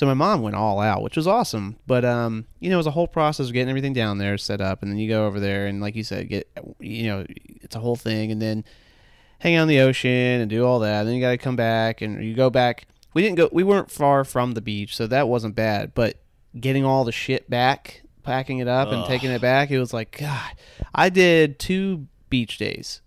So 0.00 0.06
my 0.06 0.14
mom 0.14 0.40
went 0.40 0.56
all 0.56 0.80
out, 0.80 1.02
which 1.02 1.18
was 1.18 1.26
awesome. 1.26 1.76
But 1.86 2.06
um, 2.06 2.46
you 2.58 2.70
know, 2.70 2.76
it 2.76 2.78
was 2.78 2.86
a 2.86 2.90
whole 2.90 3.06
process 3.06 3.48
of 3.48 3.52
getting 3.52 3.68
everything 3.68 3.92
down 3.92 4.16
there 4.16 4.38
set 4.38 4.62
up, 4.62 4.80
and 4.80 4.90
then 4.90 4.96
you 4.96 5.10
go 5.10 5.26
over 5.26 5.38
there 5.38 5.66
and, 5.66 5.82
like 5.82 5.94
you 5.94 6.04
said, 6.04 6.30
get 6.30 6.48
you 6.78 7.06
know, 7.06 7.26
it's 7.28 7.76
a 7.76 7.80
whole 7.80 7.96
thing, 7.96 8.32
and 8.32 8.40
then 8.40 8.64
hang 9.40 9.56
out 9.56 9.64
in 9.64 9.68
the 9.68 9.80
ocean 9.80 10.10
and 10.10 10.48
do 10.48 10.64
all 10.64 10.78
that. 10.78 11.02
then 11.02 11.12
you 11.12 11.20
got 11.20 11.32
to 11.32 11.36
come 11.36 11.54
back, 11.54 12.00
and 12.00 12.24
you 12.24 12.32
go 12.32 12.48
back. 12.48 12.86
We 13.12 13.20
didn't 13.20 13.36
go. 13.36 13.50
We 13.52 13.62
weren't 13.62 13.90
far 13.90 14.24
from 14.24 14.52
the 14.52 14.62
beach, 14.62 14.96
so 14.96 15.06
that 15.06 15.28
wasn't 15.28 15.54
bad. 15.54 15.92
But 15.94 16.16
getting 16.58 16.86
all 16.86 17.04
the 17.04 17.12
shit 17.12 17.50
back, 17.50 18.00
packing 18.22 18.56
it 18.56 18.68
up, 18.68 18.88
and 18.92 19.04
taking 19.04 19.30
it 19.30 19.42
back, 19.42 19.70
it 19.70 19.78
was 19.78 19.92
like 19.92 20.16
God. 20.18 20.52
I 20.94 21.10
did 21.10 21.58
two 21.58 22.06
beach 22.30 22.56
days, 22.56 23.02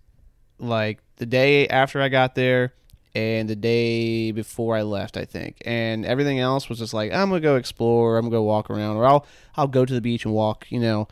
like 0.60 1.00
the 1.16 1.26
day 1.26 1.66
after 1.66 2.00
I 2.00 2.08
got 2.08 2.36
there 2.36 2.72
and 3.14 3.48
the 3.48 3.56
day 3.56 4.32
before 4.32 4.76
I 4.76 4.82
left, 4.82 5.16
I 5.16 5.24
think. 5.24 5.58
And 5.64 6.04
everything 6.04 6.40
else 6.40 6.68
was 6.68 6.78
just 6.78 6.94
like 6.94 7.12
I'm 7.12 7.28
gonna 7.28 7.40
go 7.40 7.56
explore, 7.56 8.16
I'm 8.16 8.24
gonna 8.24 8.36
go 8.36 8.42
walk 8.42 8.70
around, 8.70 8.96
or 8.96 9.04
I'll 9.06 9.26
I'll 9.56 9.68
go 9.68 9.84
to 9.84 9.94
the 9.94 10.00
beach 10.00 10.24
and 10.24 10.34
walk, 10.34 10.66
you 10.70 10.80
know, 10.80 11.08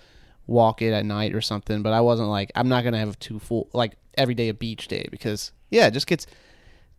walk 0.47 0.83
it 0.83 0.93
at 0.93 1.05
night 1.05 1.35
or 1.35 1.41
something. 1.41 1.83
But 1.83 1.93
I 1.93 2.01
wasn't 2.01 2.29
like 2.29 2.51
I'm 2.55 2.69
not 2.69 2.85
gonna 2.85 2.99
have 2.99 3.19
two 3.19 3.39
full 3.39 3.69
like 3.73 3.93
every 4.19 4.35
day 4.35 4.49
a 4.49 4.55
beach 4.55 4.89
day 4.89 5.07
because 5.11 5.53
yeah, 5.71 5.87
it 5.87 5.93
just 5.93 6.07
gets 6.07 6.27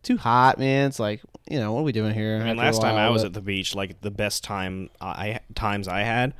too 0.02 0.16
hot, 0.16 0.58
man. 0.58 0.88
It's 0.88 0.98
like 0.98 1.20
you 1.50 1.58
know 1.58 1.72
what 1.72 1.80
are 1.80 1.84
we 1.84 1.92
doing 1.92 2.14
here? 2.14 2.40
I 2.42 2.44
mean, 2.44 2.56
last 2.56 2.80
time 2.80 2.96
I 2.96 3.10
was 3.10 3.22
but- 3.22 3.26
at 3.28 3.32
the 3.34 3.40
beach, 3.42 3.74
like 3.74 4.00
the 4.00 4.10
best 4.10 4.42
time 4.44 4.88
I 5.00 5.40
times 5.54 5.88
I 5.88 6.00
had 6.00 6.34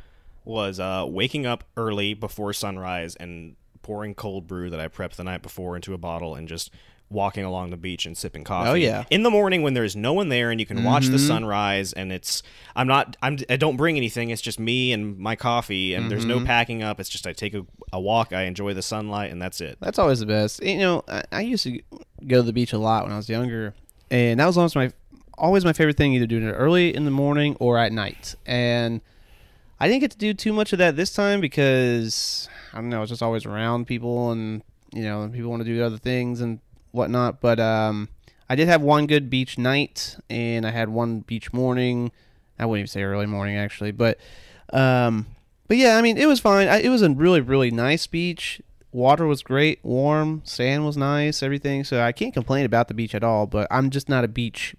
was 0.46 0.78
uh, 0.78 1.06
waking 1.08 1.46
up 1.46 1.64
early 1.76 2.12
before 2.12 2.52
sunrise 2.52 3.16
and 3.16 3.56
pouring 3.80 4.14
cold 4.14 4.46
brew 4.46 4.68
that 4.70 4.80
I 4.80 4.88
prepped 4.88 5.16
the 5.16 5.24
night 5.24 5.40
before 5.42 5.74
into 5.76 5.94
a 5.94 5.98
bottle 5.98 6.34
and 6.34 6.46
just 6.48 6.70
walking 7.14 7.44
along 7.44 7.70
the 7.70 7.76
beach 7.78 8.04
and 8.04 8.16
sipping 8.18 8.44
coffee. 8.44 8.68
Oh, 8.68 8.74
yeah. 8.74 9.04
In 9.10 9.22
the 9.22 9.30
morning 9.30 9.62
when 9.62 9.72
there's 9.72 9.96
no 9.96 10.12
one 10.12 10.28
there 10.28 10.50
and 10.50 10.60
you 10.60 10.66
can 10.66 10.84
watch 10.84 11.06
the 11.06 11.16
Mhm. 11.16 11.26
sunrise 11.26 11.92
and 11.94 12.12
it's 12.12 12.42
I'm 12.76 12.86
not 12.86 13.16
I'm 13.22 13.38
I 13.48 13.56
don't 13.56 13.76
bring 13.76 13.96
anything. 13.96 14.28
It's 14.30 14.42
just 14.42 14.60
me 14.60 14.92
and 14.92 15.18
my 15.18 15.36
coffee 15.36 15.94
and 15.94 16.10
there's 16.10 16.26
no 16.26 16.40
Mhm. 16.40 16.44
packing 16.46 16.82
up. 16.82 17.00
It's 17.00 17.08
just 17.08 17.26
I 17.26 17.32
take 17.32 17.54
a, 17.54 17.64
a 17.92 18.00
walk, 18.00 18.32
I 18.34 18.42
enjoy 18.42 18.74
the 18.74 18.82
sunlight 18.82 19.30
and 19.32 19.40
that's 19.40 19.60
it. 19.62 19.78
That's 19.80 19.98
always 19.98 20.20
the 20.20 20.26
best. 20.26 20.62
You 20.62 20.78
know, 20.78 21.04
I, 21.08 21.22
I 21.32 21.40
used 21.40 21.64
to 21.64 21.80
go 22.26 22.36
to 22.36 22.42
the 22.42 22.52
beach 22.52 22.72
a 22.74 22.78
lot 22.78 23.04
when 23.04 23.12
I 23.12 23.16
was 23.16 23.28
younger, 23.28 23.72
and 24.10 24.40
that 24.40 24.46
was 24.46 24.58
almost 24.58 24.76
my 24.76 24.92
always 25.38 25.64
my 25.64 25.72
favorite 25.72 25.96
thing 25.96 26.12
either 26.12 26.26
doing 26.26 26.44
it 26.44 26.52
early 26.52 26.94
in 26.94 27.04
the 27.04 27.10
morning 27.10 27.56
or 27.60 27.78
at 27.78 27.92
night. 27.92 28.34
And 28.46 29.00
I 29.80 29.88
didn't 29.88 30.00
get 30.00 30.12
to 30.12 30.18
do 30.18 30.32
too 30.34 30.52
much 30.52 30.72
of 30.72 30.78
that 30.78 30.94
this 30.96 31.12
time 31.12 31.40
because 31.40 32.48
I 32.72 32.76
don't 32.78 32.88
know, 32.88 33.02
it's 33.02 33.10
just 33.10 33.22
always 33.22 33.44
around 33.46 33.86
people 33.86 34.30
and 34.30 34.62
you 34.92 35.02
know, 35.02 35.28
people 35.32 35.50
want 35.50 35.60
to 35.60 35.68
do 35.68 35.82
other 35.82 35.98
things 35.98 36.40
and 36.40 36.60
whatnot. 36.94 37.40
But 37.40 37.60
um, 37.60 38.08
I 38.48 38.54
did 38.54 38.68
have 38.68 38.82
one 38.82 39.06
good 39.06 39.28
beach 39.28 39.58
night 39.58 40.16
and 40.30 40.66
I 40.66 40.70
had 40.70 40.88
one 40.88 41.20
beach 41.20 41.52
morning. 41.52 42.12
I 42.58 42.66
wouldn't 42.66 42.80
even 42.80 42.88
say 42.88 43.02
early 43.02 43.26
morning 43.26 43.56
actually, 43.56 43.90
but 43.90 44.18
um, 44.72 45.26
but 45.66 45.76
yeah, 45.76 45.96
I 45.96 46.02
mean, 46.02 46.16
it 46.16 46.26
was 46.26 46.40
fine. 46.40 46.68
I, 46.68 46.80
it 46.80 46.88
was 46.88 47.02
a 47.02 47.10
really, 47.10 47.40
really 47.40 47.70
nice 47.70 48.06
beach. 48.06 48.60
Water 48.92 49.26
was 49.26 49.42
great, 49.42 49.80
warm, 49.82 50.42
sand 50.44 50.86
was 50.86 50.96
nice, 50.96 51.42
everything. 51.42 51.82
So 51.82 52.00
I 52.00 52.12
can't 52.12 52.32
complain 52.32 52.64
about 52.64 52.86
the 52.88 52.94
beach 52.94 53.14
at 53.14 53.24
all. 53.24 53.46
But 53.46 53.66
I'm 53.70 53.90
just 53.90 54.08
not 54.08 54.24
a 54.24 54.28
beach 54.28 54.76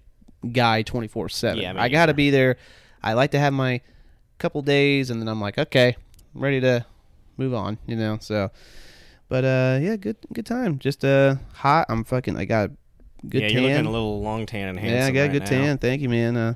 guy 0.52 0.82
24 0.82 1.28
seven. 1.28 1.62
Yeah, 1.62 1.74
me 1.74 1.80
I 1.80 1.88
got 1.88 2.06
to 2.06 2.14
be 2.14 2.30
there. 2.30 2.56
I 3.02 3.12
like 3.12 3.32
to 3.32 3.38
have 3.38 3.52
my 3.52 3.82
couple 4.38 4.62
days, 4.62 5.10
and 5.10 5.20
then 5.20 5.28
I'm 5.28 5.40
like, 5.40 5.58
okay, 5.58 5.96
I'm 6.34 6.40
ready 6.40 6.60
to 6.60 6.86
move 7.36 7.52
on. 7.52 7.78
You 7.86 7.96
know, 7.96 8.18
so. 8.20 8.50
But 9.28 9.44
uh, 9.44 9.78
yeah, 9.82 9.96
good, 9.96 10.16
good 10.32 10.46
time. 10.46 10.78
Just 10.78 11.04
uh, 11.04 11.36
hot. 11.52 11.86
I'm 11.88 12.04
fucking. 12.04 12.36
I 12.36 12.44
got 12.44 12.70
a 12.70 13.26
good 13.26 13.42
yeah, 13.42 13.48
tan. 13.48 13.56
you're 13.56 13.70
looking 13.70 13.86
a 13.86 13.90
little 13.90 14.22
long 14.22 14.46
tan 14.46 14.68
and 14.68 14.78
handsome. 14.78 15.14
Yeah, 15.14 15.22
I 15.22 15.26
got 15.26 15.30
a 15.34 15.38
good 15.38 15.42
now. 15.50 15.64
tan. 15.64 15.78
Thank 15.78 16.02
you, 16.02 16.08
man. 16.08 16.36
Uh, 16.36 16.54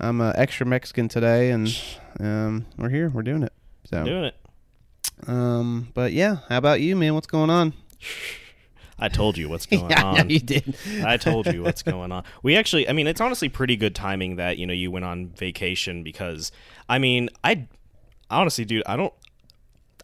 I'm 0.00 0.20
uh, 0.20 0.32
extra 0.34 0.66
Mexican 0.66 1.08
today, 1.08 1.50
and 1.50 1.68
um, 2.18 2.66
we're 2.78 2.88
here. 2.88 3.08
We're 3.08 3.22
doing 3.22 3.42
it. 3.42 3.52
So, 3.84 3.98
We're 3.98 4.04
Doing 4.04 4.24
it. 4.24 4.36
um, 5.26 5.88
but 5.94 6.12
yeah, 6.12 6.38
how 6.48 6.56
about 6.58 6.80
you, 6.80 6.96
man? 6.96 7.14
What's 7.14 7.26
going 7.26 7.50
on? 7.50 7.74
I 8.98 9.08
told 9.08 9.36
you 9.36 9.48
what's 9.48 9.66
going 9.66 9.90
yeah, 9.90 10.04
on. 10.04 10.30
you 10.30 10.38
did. 10.38 10.76
I 11.04 11.16
told 11.16 11.46
you 11.46 11.62
what's 11.62 11.82
going 11.84 12.10
on. 12.12 12.24
We 12.42 12.56
actually, 12.56 12.88
I 12.88 12.92
mean, 12.92 13.06
it's 13.06 13.20
honestly 13.20 13.48
pretty 13.48 13.76
good 13.76 13.94
timing 13.94 14.36
that 14.36 14.58
you 14.58 14.66
know 14.66 14.72
you 14.72 14.90
went 14.90 15.04
on 15.04 15.28
vacation 15.30 16.02
because, 16.02 16.52
I 16.88 16.98
mean, 16.98 17.28
I 17.44 17.68
honestly, 18.30 18.64
dude, 18.64 18.82
I 18.86 18.96
don't. 18.96 19.12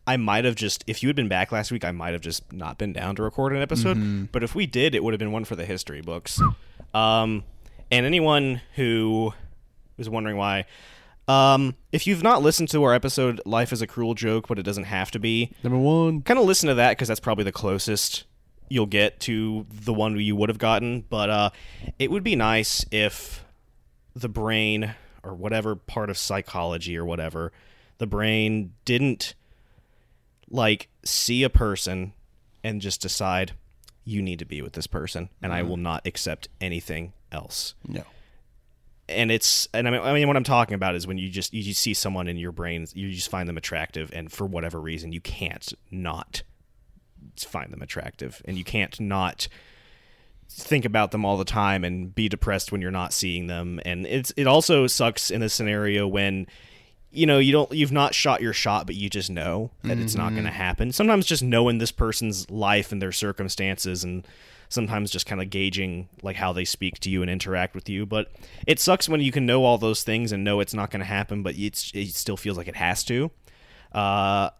I 0.08 0.16
might 0.16 0.46
have 0.46 0.54
just, 0.54 0.84
if 0.86 1.02
you 1.02 1.08
had 1.10 1.16
been 1.16 1.28
back 1.28 1.52
last 1.52 1.70
week, 1.70 1.84
I 1.84 1.90
might 1.90 2.12
have 2.12 2.22
just 2.22 2.50
not 2.50 2.78
been 2.78 2.94
down 2.94 3.14
to 3.16 3.22
record 3.22 3.52
an 3.52 3.60
episode. 3.60 3.98
Mm-hmm. 3.98 4.24
But 4.32 4.42
if 4.42 4.54
we 4.54 4.64
did, 4.64 4.94
it 4.94 5.04
would 5.04 5.12
have 5.12 5.18
been 5.18 5.32
one 5.32 5.44
for 5.44 5.54
the 5.54 5.66
history 5.66 6.00
books. 6.00 6.40
Um, 6.94 7.44
and 7.90 8.06
anyone 8.06 8.62
who 8.76 9.34
was 9.98 10.08
wondering 10.08 10.38
why, 10.38 10.64
um, 11.28 11.76
if 11.92 12.06
you've 12.06 12.22
not 12.22 12.40
listened 12.42 12.70
to 12.70 12.82
our 12.84 12.94
episode, 12.94 13.42
"Life 13.44 13.70
is 13.70 13.82
a 13.82 13.86
Cruel 13.86 14.14
Joke," 14.14 14.48
but 14.48 14.58
it 14.58 14.62
doesn't 14.62 14.84
have 14.84 15.10
to 15.10 15.18
be 15.18 15.52
Number 15.62 15.78
one. 15.78 16.22
kind 16.22 16.40
of 16.40 16.46
listen 16.46 16.68
to 16.70 16.74
that 16.76 16.92
because 16.92 17.08
that's 17.08 17.20
probably 17.20 17.44
the 17.44 17.52
closest 17.52 18.24
you'll 18.70 18.86
get 18.86 19.20
to 19.20 19.66
the 19.70 19.92
one 19.92 20.18
you 20.18 20.34
would 20.36 20.48
have 20.48 20.56
gotten. 20.58 21.02
But 21.02 21.28
uh, 21.28 21.50
it 21.98 22.10
would 22.10 22.24
be 22.24 22.34
nice 22.34 22.82
if 22.90 23.44
the 24.16 24.30
brain 24.30 24.94
or 25.22 25.34
whatever 25.34 25.76
part 25.76 26.08
of 26.08 26.16
psychology 26.16 26.96
or 26.96 27.04
whatever, 27.04 27.52
the 27.98 28.06
brain 28.06 28.72
didn't 28.86 29.34
like 30.50 30.88
see 31.04 31.42
a 31.42 31.50
person 31.50 32.12
and 32.64 32.80
just 32.80 33.00
decide 33.00 33.52
you 34.04 34.22
need 34.22 34.38
to 34.38 34.44
be 34.44 34.62
with 34.62 34.72
this 34.72 34.86
person 34.86 35.28
and 35.42 35.52
I 35.52 35.62
will 35.62 35.76
not 35.76 36.06
accept 36.06 36.48
anything 36.60 37.12
else. 37.30 37.74
No. 37.86 38.02
and 39.08 39.30
it's 39.30 39.68
and 39.74 39.86
I 39.86 39.90
mean, 39.90 40.00
I 40.00 40.12
mean 40.14 40.26
what 40.26 40.36
I'm 40.36 40.44
talking 40.44 40.74
about 40.74 40.94
is 40.94 41.06
when 41.06 41.18
you 41.18 41.28
just 41.28 41.52
you 41.52 41.62
just 41.62 41.80
see 41.80 41.94
someone 41.94 42.28
in 42.28 42.36
your 42.36 42.52
brain 42.52 42.86
you 42.94 43.10
just 43.10 43.30
find 43.30 43.48
them 43.48 43.56
attractive 43.58 44.10
and 44.12 44.32
for 44.32 44.46
whatever 44.46 44.80
reason 44.80 45.12
you 45.12 45.20
can't 45.20 45.72
not 45.90 46.42
find 47.36 47.72
them 47.72 47.82
attractive 47.82 48.42
and 48.46 48.56
you 48.56 48.64
can't 48.64 48.98
not 48.98 49.48
think 50.50 50.84
about 50.84 51.10
them 51.10 51.24
all 51.24 51.36
the 51.36 51.44
time 51.44 51.84
and 51.84 52.14
be 52.14 52.28
depressed 52.28 52.72
when 52.72 52.80
you're 52.80 52.90
not 52.90 53.12
seeing 53.12 53.46
them. 53.46 53.80
And 53.84 54.06
it's 54.06 54.32
it 54.36 54.46
also 54.46 54.86
sucks 54.86 55.30
in 55.30 55.42
a 55.42 55.48
scenario 55.48 56.06
when 56.06 56.46
you 57.10 57.26
know 57.26 57.38
you 57.38 57.52
don't 57.52 57.72
you've 57.72 57.92
not 57.92 58.14
shot 58.14 58.42
your 58.42 58.52
shot 58.52 58.86
but 58.86 58.94
you 58.94 59.08
just 59.08 59.30
know 59.30 59.70
that 59.84 59.98
it's 59.98 60.14
not 60.14 60.32
going 60.32 60.44
to 60.44 60.50
happen. 60.50 60.92
Sometimes 60.92 61.26
just 61.26 61.42
knowing 61.42 61.78
this 61.78 61.92
person's 61.92 62.50
life 62.50 62.92
and 62.92 63.00
their 63.00 63.12
circumstances 63.12 64.04
and 64.04 64.26
sometimes 64.68 65.10
just 65.10 65.24
kind 65.24 65.40
of 65.40 65.48
gauging 65.48 66.08
like 66.22 66.36
how 66.36 66.52
they 66.52 66.64
speak 66.64 66.98
to 67.00 67.08
you 67.08 67.22
and 67.22 67.30
interact 67.30 67.74
with 67.74 67.88
you. 67.88 68.04
But 68.04 68.30
it 68.66 68.78
sucks 68.78 69.08
when 69.08 69.22
you 69.22 69.32
can 69.32 69.46
know 69.46 69.64
all 69.64 69.78
those 69.78 70.02
things 70.02 70.32
and 70.32 70.44
know 70.44 70.60
it's 70.60 70.74
not 70.74 70.90
going 70.90 71.00
to 71.00 71.06
happen 71.06 71.42
but 71.42 71.54
it's 71.56 71.90
it 71.94 72.14
still 72.14 72.36
feels 72.36 72.58
like 72.58 72.68
it 72.68 72.76
has 72.76 73.02
to. 73.04 73.30
Uh 73.92 74.50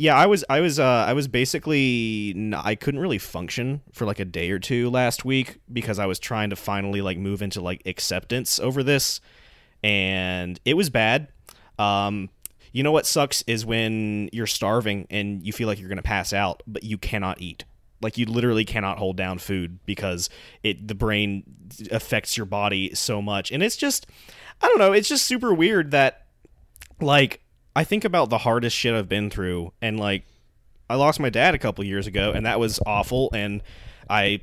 yeah 0.00 0.14
i 0.14 0.26
was 0.26 0.44
i 0.48 0.60
was 0.60 0.78
uh 0.78 1.04
i 1.08 1.12
was 1.12 1.26
basically 1.26 2.32
n- 2.36 2.54
i 2.54 2.76
couldn't 2.76 3.00
really 3.00 3.18
function 3.18 3.80
for 3.92 4.04
like 4.06 4.20
a 4.20 4.24
day 4.24 4.48
or 4.52 4.58
two 4.60 4.88
last 4.88 5.24
week 5.24 5.58
because 5.72 5.98
i 5.98 6.06
was 6.06 6.20
trying 6.20 6.50
to 6.50 6.54
finally 6.56 7.02
like 7.02 7.18
move 7.18 7.42
into 7.42 7.60
like 7.60 7.82
acceptance 7.84 8.60
over 8.60 8.84
this 8.84 9.20
and 9.82 10.60
it 10.64 10.74
was 10.74 10.88
bad 10.88 11.26
um 11.78 12.28
you 12.72 12.82
know 12.82 12.92
what 12.92 13.06
sucks 13.06 13.42
is 13.46 13.64
when 13.64 14.28
you're 14.32 14.46
starving 14.46 15.06
and 15.10 15.44
you 15.46 15.52
feel 15.52 15.66
like 15.66 15.78
you're 15.78 15.88
going 15.88 15.96
to 15.96 16.02
pass 16.02 16.32
out 16.32 16.62
but 16.66 16.84
you 16.84 16.98
cannot 16.98 17.40
eat 17.40 17.64
like 18.00 18.16
you 18.16 18.26
literally 18.26 18.64
cannot 18.64 18.98
hold 18.98 19.16
down 19.16 19.38
food 19.38 19.78
because 19.86 20.28
it 20.62 20.86
the 20.86 20.94
brain 20.94 21.42
affects 21.90 22.36
your 22.36 22.46
body 22.46 22.94
so 22.94 23.22
much 23.22 23.50
and 23.50 23.62
it's 23.62 23.76
just 23.76 24.06
i 24.60 24.68
don't 24.68 24.78
know 24.78 24.92
it's 24.92 25.08
just 25.08 25.24
super 25.24 25.52
weird 25.52 25.90
that 25.90 26.26
like 27.00 27.40
I 27.78 27.84
think 27.84 28.04
about 28.04 28.28
the 28.28 28.38
hardest 28.38 28.76
shit 28.76 28.92
I've 28.94 29.08
been 29.08 29.30
through 29.30 29.72
and 29.80 30.00
like 30.00 30.26
I 30.90 30.96
lost 30.96 31.20
my 31.20 31.30
dad 31.30 31.54
a 31.54 31.58
couple 31.58 31.84
years 31.84 32.08
ago 32.08 32.32
and 32.32 32.44
that 32.46 32.58
was 32.58 32.80
awful 32.86 33.30
and 33.32 33.62
I 34.10 34.40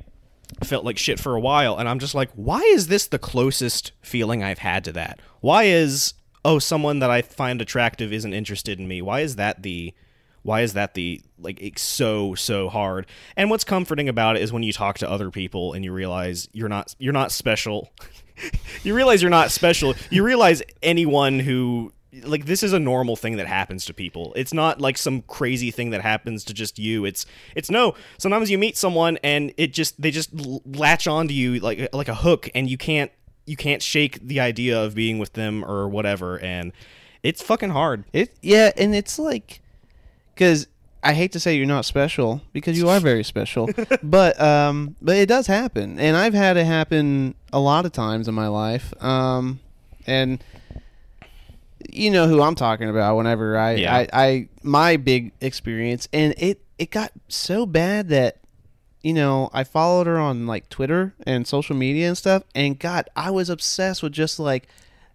felt 0.64 0.86
like 0.86 0.96
shit 0.96 1.20
for 1.20 1.34
a 1.34 1.40
while 1.40 1.76
and 1.76 1.86
I'm 1.86 1.98
just 1.98 2.14
like 2.14 2.30
why 2.34 2.60
is 2.60 2.86
this 2.86 3.06
the 3.06 3.18
closest 3.18 3.92
feeling 4.00 4.42
I've 4.42 4.60
had 4.60 4.84
to 4.84 4.92
that? 4.92 5.20
Why 5.40 5.64
is 5.64 6.14
oh 6.46 6.60
someone 6.60 7.00
that 7.00 7.10
I 7.10 7.22
find 7.22 7.60
attractive 7.60 8.12
isn't 8.12 8.32
interested 8.32 8.78
in 8.78 8.86
me? 8.86 9.02
Why 9.02 9.20
is 9.20 9.36
that 9.36 9.62
the 9.62 9.92
why 10.42 10.60
is 10.60 10.74
that 10.74 10.94
the 10.94 11.20
like 11.38 11.60
it's 11.60 11.82
so 11.82 12.36
so 12.36 12.68
hard? 12.68 13.06
And 13.36 13.50
what's 13.50 13.64
comforting 13.64 14.08
about 14.08 14.36
it 14.36 14.42
is 14.42 14.52
when 14.52 14.62
you 14.62 14.72
talk 14.72 14.96
to 14.98 15.10
other 15.10 15.30
people 15.30 15.72
and 15.72 15.84
you 15.84 15.92
realize 15.92 16.48
you're 16.52 16.68
not 16.68 16.94
you're 16.98 17.12
not 17.12 17.32
special. 17.32 17.90
you 18.84 18.94
realize 18.94 19.20
you're 19.20 19.30
not 19.30 19.50
special. 19.50 19.94
You 20.08 20.22
realize 20.22 20.62
anyone 20.82 21.40
who 21.40 21.92
like 22.22 22.46
this 22.46 22.62
is 22.62 22.72
a 22.72 22.78
normal 22.78 23.16
thing 23.16 23.38
that 23.38 23.48
happens 23.48 23.84
to 23.86 23.92
people. 23.92 24.32
It's 24.36 24.54
not 24.54 24.80
like 24.80 24.96
some 24.98 25.22
crazy 25.22 25.72
thing 25.72 25.90
that 25.90 26.00
happens 26.00 26.44
to 26.44 26.54
just 26.54 26.78
you. 26.78 27.04
It's 27.04 27.26
it's 27.56 27.70
no. 27.72 27.96
Sometimes 28.18 28.50
you 28.52 28.56
meet 28.56 28.76
someone 28.76 29.18
and 29.24 29.52
it 29.56 29.72
just 29.72 30.00
they 30.00 30.12
just 30.12 30.30
latch 30.32 31.08
onto 31.08 31.34
you 31.34 31.58
like 31.58 31.88
like 31.92 32.08
a 32.08 32.14
hook 32.14 32.48
and 32.54 32.70
you 32.70 32.78
can't 32.78 33.10
you 33.46 33.56
can't 33.56 33.82
shake 33.82 34.18
the 34.20 34.40
idea 34.40 34.78
of 34.82 34.94
being 34.94 35.18
with 35.18 35.32
them 35.32 35.64
or 35.64 35.88
whatever 35.88 36.38
and 36.40 36.72
it's 37.26 37.42
fucking 37.42 37.70
hard. 37.70 38.04
It 38.12 38.34
yeah, 38.40 38.70
and 38.76 38.94
it's 38.94 39.18
like 39.18 39.60
because 40.34 40.68
I 41.02 41.12
hate 41.12 41.32
to 41.32 41.40
say 41.40 41.56
you're 41.56 41.66
not 41.66 41.84
special 41.84 42.40
because 42.52 42.78
you 42.78 42.88
are 42.88 43.00
very 43.00 43.24
special, 43.24 43.68
but 44.02 44.40
um, 44.40 44.94
but 45.02 45.16
it 45.16 45.26
does 45.26 45.48
happen, 45.48 45.98
and 45.98 46.16
I've 46.16 46.34
had 46.34 46.56
it 46.56 46.66
happen 46.66 47.34
a 47.52 47.58
lot 47.58 47.84
of 47.84 47.92
times 47.92 48.28
in 48.28 48.34
my 48.34 48.46
life, 48.46 48.94
um, 49.02 49.58
and 50.06 50.42
you 51.90 52.10
know 52.10 52.28
who 52.28 52.42
I'm 52.42 52.54
talking 52.54 52.88
about. 52.88 53.16
Whenever 53.16 53.58
I, 53.58 53.74
Yeah. 53.74 53.94
I, 53.96 54.08
I 54.12 54.48
my 54.62 54.96
big 54.96 55.32
experience, 55.40 56.08
and 56.12 56.32
it 56.38 56.60
it 56.78 56.92
got 56.92 57.10
so 57.28 57.66
bad 57.66 58.08
that 58.10 58.36
you 59.06 59.12
know, 59.14 59.48
I 59.52 59.62
followed 59.62 60.08
her 60.08 60.18
on 60.18 60.48
like 60.48 60.68
Twitter 60.68 61.14
and 61.24 61.46
social 61.46 61.76
media 61.76 62.08
and 62.08 62.18
stuff, 62.18 62.42
and 62.56 62.76
God, 62.76 63.08
I 63.14 63.30
was 63.30 63.48
obsessed 63.48 64.02
with 64.02 64.10
just 64.12 64.40
like 64.40 64.66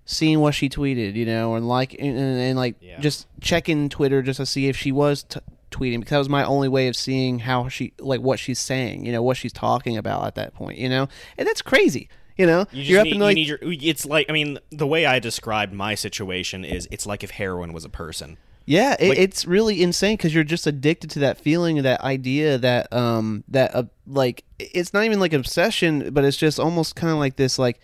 seeing 0.05 0.39
what 0.39 0.53
she 0.55 0.69
tweeted, 0.69 1.15
you 1.15 1.25
know, 1.25 1.55
and 1.55 1.67
like 1.67 1.93
and, 1.99 2.17
and, 2.17 2.39
and, 2.39 2.57
like 2.57 2.75
Yeah. 2.79 3.01
just 3.01 3.27
checking 3.41 3.89
Twitter 3.89 4.21
just 4.21 4.37
to 4.37 4.45
see 4.45 4.69
if 4.69 4.77
she 4.77 4.93
was 4.93 5.23
t- 5.23 5.41
tweeting 5.71 5.99
because 5.99 6.11
that 6.11 6.17
was 6.19 6.29
my 6.29 6.45
only 6.45 6.69
way 6.69 6.87
of 6.87 6.95
seeing 6.95 7.39
how 7.39 7.67
she 7.67 7.91
like 7.99 8.21
what 8.21 8.39
she's 8.39 8.59
saying, 8.59 9.05
you 9.05 9.11
know, 9.11 9.21
what 9.21 9.35
she's 9.35 9.51
talking 9.51 9.97
about 9.97 10.25
at 10.25 10.35
that 10.35 10.53
point, 10.53 10.77
you 10.77 10.87
know, 10.87 11.09
and 11.37 11.45
that's 11.45 11.61
crazy, 11.61 12.07
you 12.37 12.45
know. 12.45 12.65
You 12.71 12.83
You're 12.83 12.99
up 13.01 13.05
need, 13.07 13.15
in 13.15 13.19
like 13.19 13.35
you 13.37 13.43
your. 13.43 13.59
It's 13.61 14.05
like 14.05 14.29
I 14.29 14.31
mean, 14.31 14.57
the 14.69 14.87
way 14.87 15.05
I 15.05 15.19
described 15.19 15.73
my 15.73 15.95
situation 15.95 16.63
is 16.63 16.87
it's 16.91 17.05
like 17.05 17.25
if 17.25 17.31
heroin 17.31 17.73
was 17.73 17.83
a 17.83 17.89
person. 17.89 18.37
Yeah, 18.65 18.95
it, 18.99 19.09
Like- 19.09 19.17
it's 19.17 19.45
really 19.45 19.81
insane 19.81 20.17
because 20.17 20.33
you're 20.33 20.43
just 20.43 20.67
addicted 20.67 21.09
to 21.11 21.19
that 21.19 21.39
feeling, 21.39 21.81
that 21.81 22.01
idea, 22.01 22.57
that 22.59 22.91
um, 22.93 23.43
that 23.47 23.75
uh, 23.75 23.83
like 24.07 24.43
it's 24.59 24.93
not 24.93 25.03
even 25.03 25.19
like 25.19 25.33
obsession, 25.33 26.13
but 26.13 26.23
it's 26.23 26.37
just 26.37 26.59
almost 26.59 26.95
kind 26.95 27.11
of 27.11 27.17
like 27.17 27.35
this, 27.35 27.57
like 27.59 27.79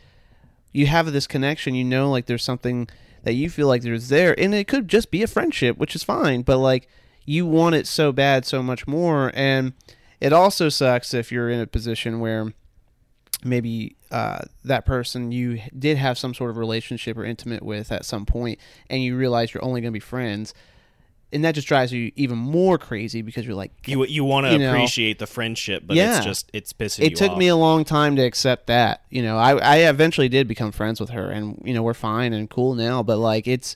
you 0.71 0.85
have 0.85 1.11
this 1.11 1.27
connection. 1.27 1.73
You 1.75 1.83
know, 1.83 2.09
like 2.11 2.27
there's 2.27 2.43
something 2.43 2.87
that 3.23 3.33
you 3.33 3.49
feel 3.49 3.67
like 3.67 3.81
there's 3.81 4.09
there, 4.09 4.39
and 4.39 4.53
it 4.53 4.67
could 4.67 4.87
just 4.87 5.11
be 5.11 5.23
a 5.23 5.27
friendship, 5.27 5.77
which 5.77 5.95
is 5.95 6.03
fine. 6.03 6.43
But 6.43 6.59
like 6.59 6.87
you 7.25 7.45
want 7.45 7.75
it 7.75 7.87
so 7.87 8.11
bad, 8.13 8.45
so 8.45 8.61
much 8.63 8.87
more, 8.87 9.31
and 9.33 9.73
it 10.21 10.31
also 10.31 10.69
sucks 10.69 11.13
if 11.13 11.31
you're 11.31 11.49
in 11.49 11.59
a 11.59 11.67
position 11.67 12.19
where 12.21 12.53
maybe 13.43 13.96
uh, 14.11 14.39
that 14.63 14.85
person 14.85 15.31
you 15.31 15.61
did 15.77 15.97
have 15.97 16.17
some 16.17 16.33
sort 16.33 16.49
of 16.49 16.57
relationship 16.57 17.17
or 17.17 17.25
intimate 17.25 17.63
with 17.63 17.91
at 17.91 18.05
some 18.05 18.25
point 18.25 18.57
and 18.89 19.03
you 19.03 19.15
realize 19.17 19.53
you're 19.53 19.63
only 19.65 19.81
going 19.81 19.91
to 19.91 19.95
be 19.95 19.99
friends 19.99 20.53
and 21.33 21.43
that 21.43 21.53
just 21.55 21.67
drives 21.67 21.91
you 21.91 22.13
even 22.15 22.37
more 22.37 22.77
crazy 22.77 23.21
because 23.21 23.45
you're 23.45 23.53
like, 23.53 23.73
You 23.85 24.05
you 24.05 24.23
want 24.23 24.45
to 24.47 24.53
You 24.53 24.59
know. 24.59 24.69
appreciate 24.71 25.19
the 25.19 25.27
friendship, 25.27 25.83
but 25.85 25.97
Yeah. 25.97 26.15
it's 26.17 26.25
just 26.25 26.49
it's 26.53 26.71
pissing 26.71 26.99
you 26.99 27.05
it 27.07 27.15
took 27.17 27.31
off. 27.31 27.37
me 27.37 27.49
a 27.49 27.55
long 27.57 27.83
time 27.83 28.15
to 28.15 28.21
accept 28.21 28.67
that. 28.67 29.01
You 29.09 29.23
know, 29.23 29.37
I 29.37 29.57
I 29.57 29.75
eventually 29.89 30.29
did 30.29 30.47
become 30.47 30.71
friends 30.71 31.01
with 31.01 31.09
her, 31.09 31.29
and 31.29 31.61
you 31.65 31.73
know 31.73 31.83
we're 31.83 31.93
fine 31.93 32.31
and 32.31 32.49
cool 32.49 32.75
now. 32.75 33.03
But 33.03 33.17
like 33.17 33.45
it's, 33.45 33.75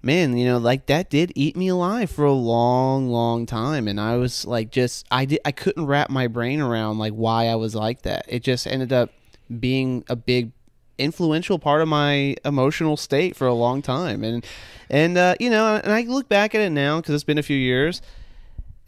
man, 0.00 0.38
you 0.38 0.46
know, 0.46 0.56
like 0.56 0.86
that 0.86 1.10
did 1.10 1.32
eat 1.34 1.54
me 1.54 1.68
alive 1.68 2.10
for 2.10 2.24
a 2.24 2.32
long, 2.32 3.10
long 3.10 3.44
time, 3.44 3.88
and 3.88 4.00
I 4.00 4.16
was 4.16 4.46
like, 4.46 4.70
just 4.70 5.04
I 5.10 5.26
did 5.26 5.40
I 5.44 5.52
couldn't 5.52 5.84
wrap 5.84 6.08
my 6.08 6.28
brain 6.28 6.62
around 6.62 6.96
like 6.96 7.12
why 7.12 7.48
I 7.48 7.56
was 7.56 7.74
like 7.74 8.02
that. 8.02 8.24
It 8.26 8.42
just 8.42 8.66
ended 8.66 8.90
up 8.94 9.10
being 9.60 10.04
a 10.08 10.16
big 10.16 10.52
influential 10.98 11.58
part 11.58 11.82
of 11.82 11.88
my 11.88 12.36
emotional 12.44 12.96
state 12.96 13.36
for 13.36 13.46
a 13.46 13.54
long 13.54 13.82
time. 13.82 14.24
And 14.24 14.44
and 14.88 15.18
uh, 15.18 15.34
you 15.40 15.50
know 15.50 15.80
and 15.82 15.92
i 15.92 16.02
look 16.02 16.28
back 16.28 16.54
at 16.54 16.60
it 16.60 16.70
now 16.70 17.00
because 17.00 17.14
it's 17.14 17.24
been 17.24 17.38
a 17.38 17.42
few 17.42 17.56
years 17.56 18.00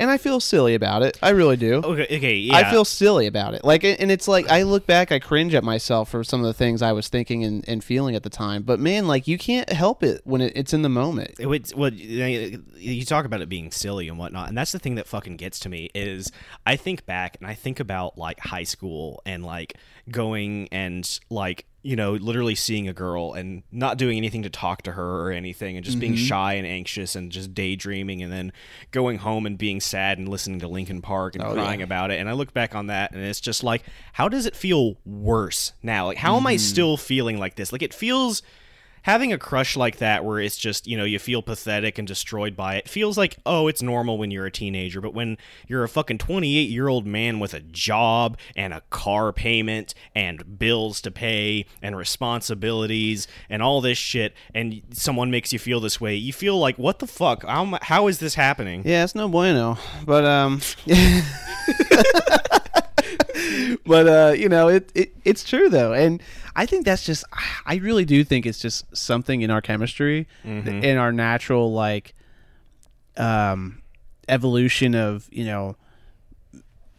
and 0.01 0.11
i 0.11 0.17
feel 0.17 0.41
silly 0.41 0.75
about 0.75 1.03
it 1.03 1.19
i 1.23 1.31
really 1.31 1.57
do 1.57 1.83
Okay, 1.89 2.17
okay, 2.17 2.35
yeah. 2.37 2.57
I 2.57 2.71
feel 2.71 2.85
silly 2.85 3.27
about 3.27 3.55
it. 3.55 3.65
Like, 3.65 3.83
and 3.85 4.11
it's 4.11 4.29
like 4.29 4.51
I 4.51 4.63
look 4.63 4.87
back, 4.87 5.11
I 5.11 5.19
cringe 5.19 5.55
at 5.55 5.65
myself 5.65 6.11
for 6.11 6.23
some 6.23 6.41
of 6.41 6.47
the 6.47 6.53
things 6.53 6.83
I 6.83 6.93
was 6.93 7.09
thinking 7.09 7.45
and, 7.45 7.65
and 7.69 7.83
feeling 7.83 8.15
at 8.15 8.23
the 8.23 8.31
time. 8.31 8.63
But 8.63 8.79
man, 8.79 9.07
like 9.07 9.27
you 9.27 9.39
can't 9.39 9.71
help 9.71 10.03
it 10.03 10.21
when 10.25 10.41
it, 10.41 10.53
it's 10.55 10.75
in 10.75 10.83
the 10.83 10.89
moment. 10.89 11.35
It 11.39 11.47
would, 11.47 11.73
well, 11.75 11.93
you 11.93 12.63
you 12.77 13.05
talk 13.05 13.25
about 13.25 13.41
it 13.41 13.49
being 13.49 13.71
silly 13.71 14.09
and 14.09 14.19
whatnot, 14.19 14.49
and 14.49 14.59
that's 14.59 14.73
the 14.73 14.79
thing 14.79 14.97
that 14.97 15.07
fucking 15.07 15.37
gets 15.37 15.59
to 15.61 15.69
me 15.69 15.91
is 15.95 16.31
I 16.67 16.77
think 16.77 17.07
back 17.07 17.37
and 17.41 17.47
I 17.47 17.55
think 17.55 17.81
about 17.81 18.19
like 18.19 18.39
high 18.41 18.65
school 18.65 19.23
and 19.25 19.45
like 19.45 19.75
going 20.11 20.69
and 20.71 21.09
like 21.31 21.67
you 21.83 21.95
know 21.95 22.13
literally 22.15 22.55
seeing 22.57 22.89
a 22.89 22.93
girl 22.93 23.33
and 23.35 23.63
not 23.71 23.97
doing 23.99 24.17
anything 24.19 24.43
to 24.43 24.51
talk 24.51 24.83
to 24.83 24.93
her 24.93 25.23
or 25.23 25.31
anything 25.31 25.77
and 25.77 25.85
just 25.85 26.01
being 26.01 26.15
Mm-hmm. 26.15 26.25
shy 26.25 26.53
and 26.55 26.67
anxious 26.67 27.15
and 27.15 27.31
just 27.31 27.55
daydreaming 27.55 28.21
and 28.23 28.33
then 28.33 28.53
going 28.91 29.19
home 29.19 29.47
and 29.47 29.57
being 29.57 29.81
sad 29.81 30.19
and 30.19 30.29
listening 30.29 30.59
to 30.61 30.69
Linkin 30.69 31.01
Park 31.03 31.37
and 31.37 31.45
Oh, 31.45 31.53
crying 31.55 31.81
yeah. 31.81 31.85
about 31.85 32.11
it 32.11 32.19
and 32.19 32.29
I 32.29 32.33
look 32.33 32.53
back 32.53 32.75
on 32.75 32.89
that 32.89 33.13
and 33.13 33.23
it's 33.23 33.41
just 33.41 33.63
like 33.63 33.85
how 34.13 34.29
does 34.29 34.45
it 34.45 34.57
feel 34.57 34.97
worse 35.07 35.73
now 35.83 36.07
like 36.07 36.19
how 36.19 36.37
am 36.37 36.47
I 36.47 36.55
Mm-hmm. 36.55 36.59
still 36.59 36.97
feeling 36.97 37.39
like 37.39 37.55
this 37.55 37.71
like 37.73 37.83
it 37.83 37.95
feels 37.95 38.43
having 39.03 39.33
a 39.33 39.39
crush 39.39 39.77
like 39.77 39.99
that 39.99 40.25
where 40.25 40.41
it's 40.41 40.57
just 40.57 40.87
you 40.87 40.97
know 40.97 41.05
you 41.05 41.19
feel 41.19 41.43
pathetic 41.43 41.99
and 41.99 42.07
destroyed 42.09 42.57
by 42.57 42.77
it 42.77 42.89
feels 42.89 43.17
like 43.19 43.37
oh 43.47 43.67
it's 43.69 43.83
normal 43.83 44.19
when 44.19 44.31
you're 44.31 44.47
a 44.47 44.51
teenager 44.51 45.01
but 45.01 45.15
when 45.15 45.37
you're 45.67 45.85
a 45.85 45.89
fucking 45.89 46.19
28 46.19 46.69
year 46.69 46.89
old 46.89 47.07
man 47.07 47.39
with 47.39 47.55
a 47.55 47.61
job 47.61 48.39
and 48.57 48.73
a 48.73 48.83
car 48.91 49.33
payment 49.33 49.95
and 50.15 50.59
bills 50.59 51.01
to 51.01 51.11
pay 51.11 51.65
and 51.83 51.97
responsibilities 51.97 53.27
and 53.49 53.63
all 53.63 53.81
this 53.81 53.99
shit 53.99 54.35
and 54.55 54.83
someone 54.91 55.31
makes 55.31 55.53
you 55.53 55.59
feel 55.59 55.81
this 55.81 56.01
way 56.01 56.15
you 56.15 56.33
feel 56.33 56.59
like 56.59 56.77
what 56.79 56.99
the 56.99 57.07
fuck 57.07 57.45
how, 57.45 57.79
how 57.83 58.07
is 58.09 58.19
this 58.19 58.35
happening 58.35 58.83
Yeah, 58.85 59.05
it's 59.05 59.15
no 59.15 59.29
bueno. 59.29 59.79
But 60.05 60.25
um, 60.25 60.61
but 63.87 64.07
uh, 64.09 64.33
you 64.37 64.49
know, 64.49 64.69
it, 64.69 64.91
it 64.95 65.13
it's 65.25 65.45
true 65.45 65.69
though, 65.69 65.93
and 65.93 66.23
I 66.57 66.67
think 66.67 66.85
that's 66.85 67.05
just 67.05 67.25
I 67.67 67.77
really 67.77 68.05
do 68.05 68.25
think 68.25 68.47
it's 68.47 68.59
just 68.59 68.85
something 68.97 69.43
in 69.43 69.51
our 69.51 69.61
chemistry, 69.61 70.27
in 70.85 70.97
our 70.97 71.13
natural 71.13 71.73
like 71.73 72.15
um 73.17 73.83
evolution 74.29 74.95
of 74.95 75.29
you 75.33 75.45
know 75.45 75.77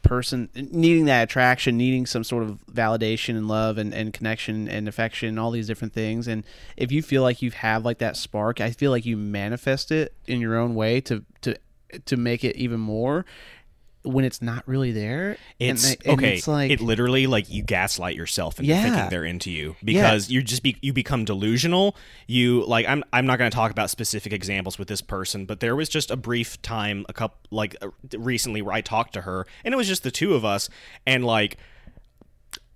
person 0.01 0.49
needing 0.55 1.05
that 1.05 1.23
attraction 1.23 1.77
needing 1.77 2.05
some 2.05 2.23
sort 2.23 2.43
of 2.43 2.65
validation 2.71 3.37
and 3.37 3.47
love 3.47 3.77
and, 3.77 3.93
and 3.93 4.13
connection 4.13 4.67
and 4.67 4.87
affection 4.87 5.37
all 5.37 5.51
these 5.51 5.67
different 5.67 5.93
things. 5.93 6.27
And 6.27 6.43
if 6.77 6.91
you 6.91 7.01
feel 7.01 7.21
like 7.21 7.41
you 7.41 7.51
have 7.51 7.83
like 7.85 7.97
that 7.99 8.15
spark 8.17 8.61
i 8.61 8.71
feel 8.71 8.91
like 8.91 9.05
you 9.05 9.17
manifest 9.17 9.91
it 9.91 10.13
in 10.25 10.39
your 10.39 10.57
own 10.57 10.73
way 10.73 11.01
to 11.01 11.23
to 11.41 11.55
to 12.05 12.17
make 12.17 12.43
it 12.43 12.55
even 12.55 12.79
more 12.79 13.25
when 14.03 14.23
it's 14.23 14.41
not 14.41 14.65
really 14.65 14.91
there 14.93 15.35
It's 15.59 15.83
and 15.91 16.07
okay. 16.07 16.37
it's 16.37 16.47
like 16.47 16.71
it 16.71 16.79
literally 16.79 17.27
like 17.27 17.49
you 17.49 17.61
gaslight 17.61 18.15
yourself 18.15 18.57
into 18.57 18.69
Yeah. 18.69 18.83
thinking 18.83 19.09
they're 19.09 19.25
into 19.25 19.51
you 19.51 19.75
because 19.83 20.29
you 20.29 20.41
just 20.41 20.63
be 20.63 20.77
you 20.81 20.93
become 20.93 21.25
delusional. 21.25 21.97
You 22.25 22.65
like 22.65 22.87
I'm 22.87 23.03
I'm 23.11 23.25
not 23.25 23.37
going 23.39 23.51
to 23.51 23.55
talk 23.55 23.71
about 23.71 23.89
specific 23.89 24.31
examples 24.31 24.79
with 24.79 24.87
this 24.87 25.01
person, 25.01 25.45
but 25.45 25.59
there 25.59 25.75
was 25.75 25.89
just 25.89 26.11
a 26.11 26.15
brief 26.15 26.61
time 26.61 27.05
a 27.09 27.13
couple 27.13 27.37
like 27.51 27.75
uh, 27.81 27.89
recently 28.17 28.61
where 28.61 28.73
I 28.73 28.81
talked 28.81 29.13
to 29.13 29.21
her 29.21 29.45
and 29.65 29.73
it 29.73 29.77
was 29.77 29.87
just 29.87 30.03
the 30.03 30.11
two 30.11 30.33
of 30.33 30.45
us 30.45 30.69
and 31.05 31.25
like 31.25 31.57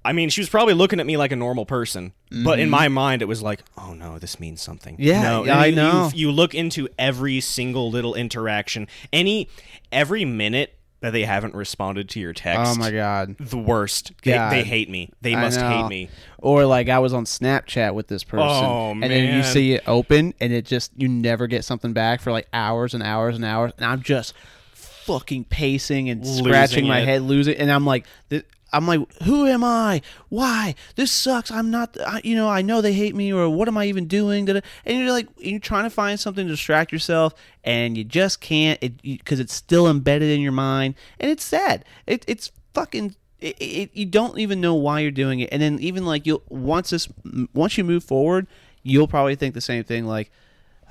I 0.06 0.12
mean, 0.12 0.28
she 0.30 0.42
was 0.42 0.50
probably 0.50 0.74
looking 0.74 1.00
at 1.00 1.06
me 1.06 1.16
like 1.16 1.32
a 1.32 1.36
normal 1.38 1.66
person, 1.66 2.12
but 2.44 2.60
in 2.60 2.70
my 2.70 2.90
mind, 2.90 3.22
it 3.22 3.26
was 3.26 3.42
like, 3.42 3.62
"Oh 3.78 3.94
no, 3.94 4.20
this 4.20 4.38
means 4.38 4.62
something." 4.62 4.96
Mm-hmm. 4.96 5.04
Yeah, 5.04 5.22
no, 5.22 5.46
yeah, 5.46 5.58
I 5.58 5.66
you- 5.68 5.70
you- 5.70 5.76
know. 5.78 6.12
You, 6.14 6.32
look 6.32 6.54
into 6.54 6.90
every 7.00 7.40
single 7.40 7.90
little 7.90 8.14
interaction, 8.14 8.90
any 9.14 9.48
every 9.94 10.26
minute 10.26 10.78
that 11.04 11.12
they 11.12 11.26
haven't 11.26 11.54
responded 11.54 12.08
to 12.08 12.20
your 12.22 12.30
oh 12.30 12.34
text 12.34 12.72
oh 12.78 12.80
my 12.80 12.90
god 12.90 13.36
the 13.38 13.58
worst. 13.58 14.14
They, 14.24 14.32
God. 14.32 14.54
they 14.54 14.64
hate 14.64 14.90
me. 14.90 15.12
They 15.22 15.36
I 15.36 15.42
must 15.42 15.60
hate 15.60 15.88
me. 15.90 16.10
Or 16.40 16.66
like 16.66 16.88
I 16.88 17.00
was 17.00 17.14
on 17.14 17.26
Snapchat 17.26 17.94
with 17.94 18.08
this 18.08 18.24
person, 18.24 18.48
Oh, 18.66 18.92
and 18.92 19.04
then 19.04 19.26
you 19.26 19.42
man. 19.42 19.44
see 19.44 19.74
it 19.74 19.84
open, 19.86 20.34
and 20.40 20.54
it 20.54 20.66
just 20.66 20.92
you 20.96 21.10
never 21.10 21.46
get 21.48 21.66
something 21.66 21.92
back 21.92 22.22
for 22.22 22.32
like 22.32 22.48
hours 22.54 22.94
and 22.94 23.04
hours 23.04 23.36
and 23.36 23.44
hours, 23.44 23.74
and 23.78 23.86
I'm 23.86 24.02
just 24.02 24.34
fucking 24.74 25.44
pacing 25.46 26.10
and 26.10 26.26
scratching 26.26 26.86
Losing 26.86 26.88
my 26.88 27.00
it. 27.02 27.06
head, 27.06 27.22
losing, 27.24 27.58
and 27.58 27.70
I'm 27.70 27.86
like, 27.86 28.06
th- 28.30 28.46
I'm 28.74 28.88
like, 28.88 29.00
who 29.24 29.46
am 29.46 29.64
I? 29.64 30.02
Why 30.30 30.76
this 30.96 31.12
sucks? 31.12 31.52
I'm 31.52 31.70
not, 31.70 31.96
I, 32.06 32.22
you 32.24 32.36
know, 32.36 32.50
I 32.50 32.62
know 32.62 32.82
they 32.82 32.94
hate 32.94 33.16
me, 33.16 33.32
or 33.32 33.48
what 33.48 33.68
am 33.68 33.78
I 33.78 33.86
even 33.86 34.08
doing? 34.08 34.50
And 34.50 34.62
you're 34.86 35.12
like, 35.12 35.28
you're 35.38 35.60
trying 35.60 35.84
to 35.84 35.90
find 35.90 36.20
something 36.20 36.48
to 36.48 36.52
distract 36.52 36.92
yourself, 36.92 37.34
and 37.64 37.98
you 37.98 38.04
just 38.04 38.42
can't, 38.42 38.80
it 38.82 39.02
because 39.02 39.40
it's 39.40 39.54
still 39.54 39.88
embedded 39.88 40.30
in 40.30 40.42
your 40.42 40.52
mind, 40.52 40.96
and 41.20 41.30
it's 41.30 41.44
sad. 41.44 41.86
It, 42.08 42.26
it's 42.28 42.52
fucking 42.74 43.16
it, 43.40 43.58
it, 43.62 43.90
you 43.94 44.06
don't 44.06 44.40
even 44.40 44.62
know 44.62 44.74
why 44.74 45.02
you're 45.02 45.12
doing 45.12 45.42
it 45.42 45.50
and 45.52 45.62
then 45.62 45.78
even 45.80 46.06
like 46.06 46.26
you'll 46.26 46.42
once 46.50 46.90
this 46.90 47.10
once 47.54 47.78
you 47.78 47.84
move 47.84 48.04
forward 48.04 48.48
you'll 48.84 49.08
probably 49.08 49.36
think 49.36 49.54
the 49.54 49.62
same 49.62 49.84
thing 49.84 50.06
like 50.06 50.32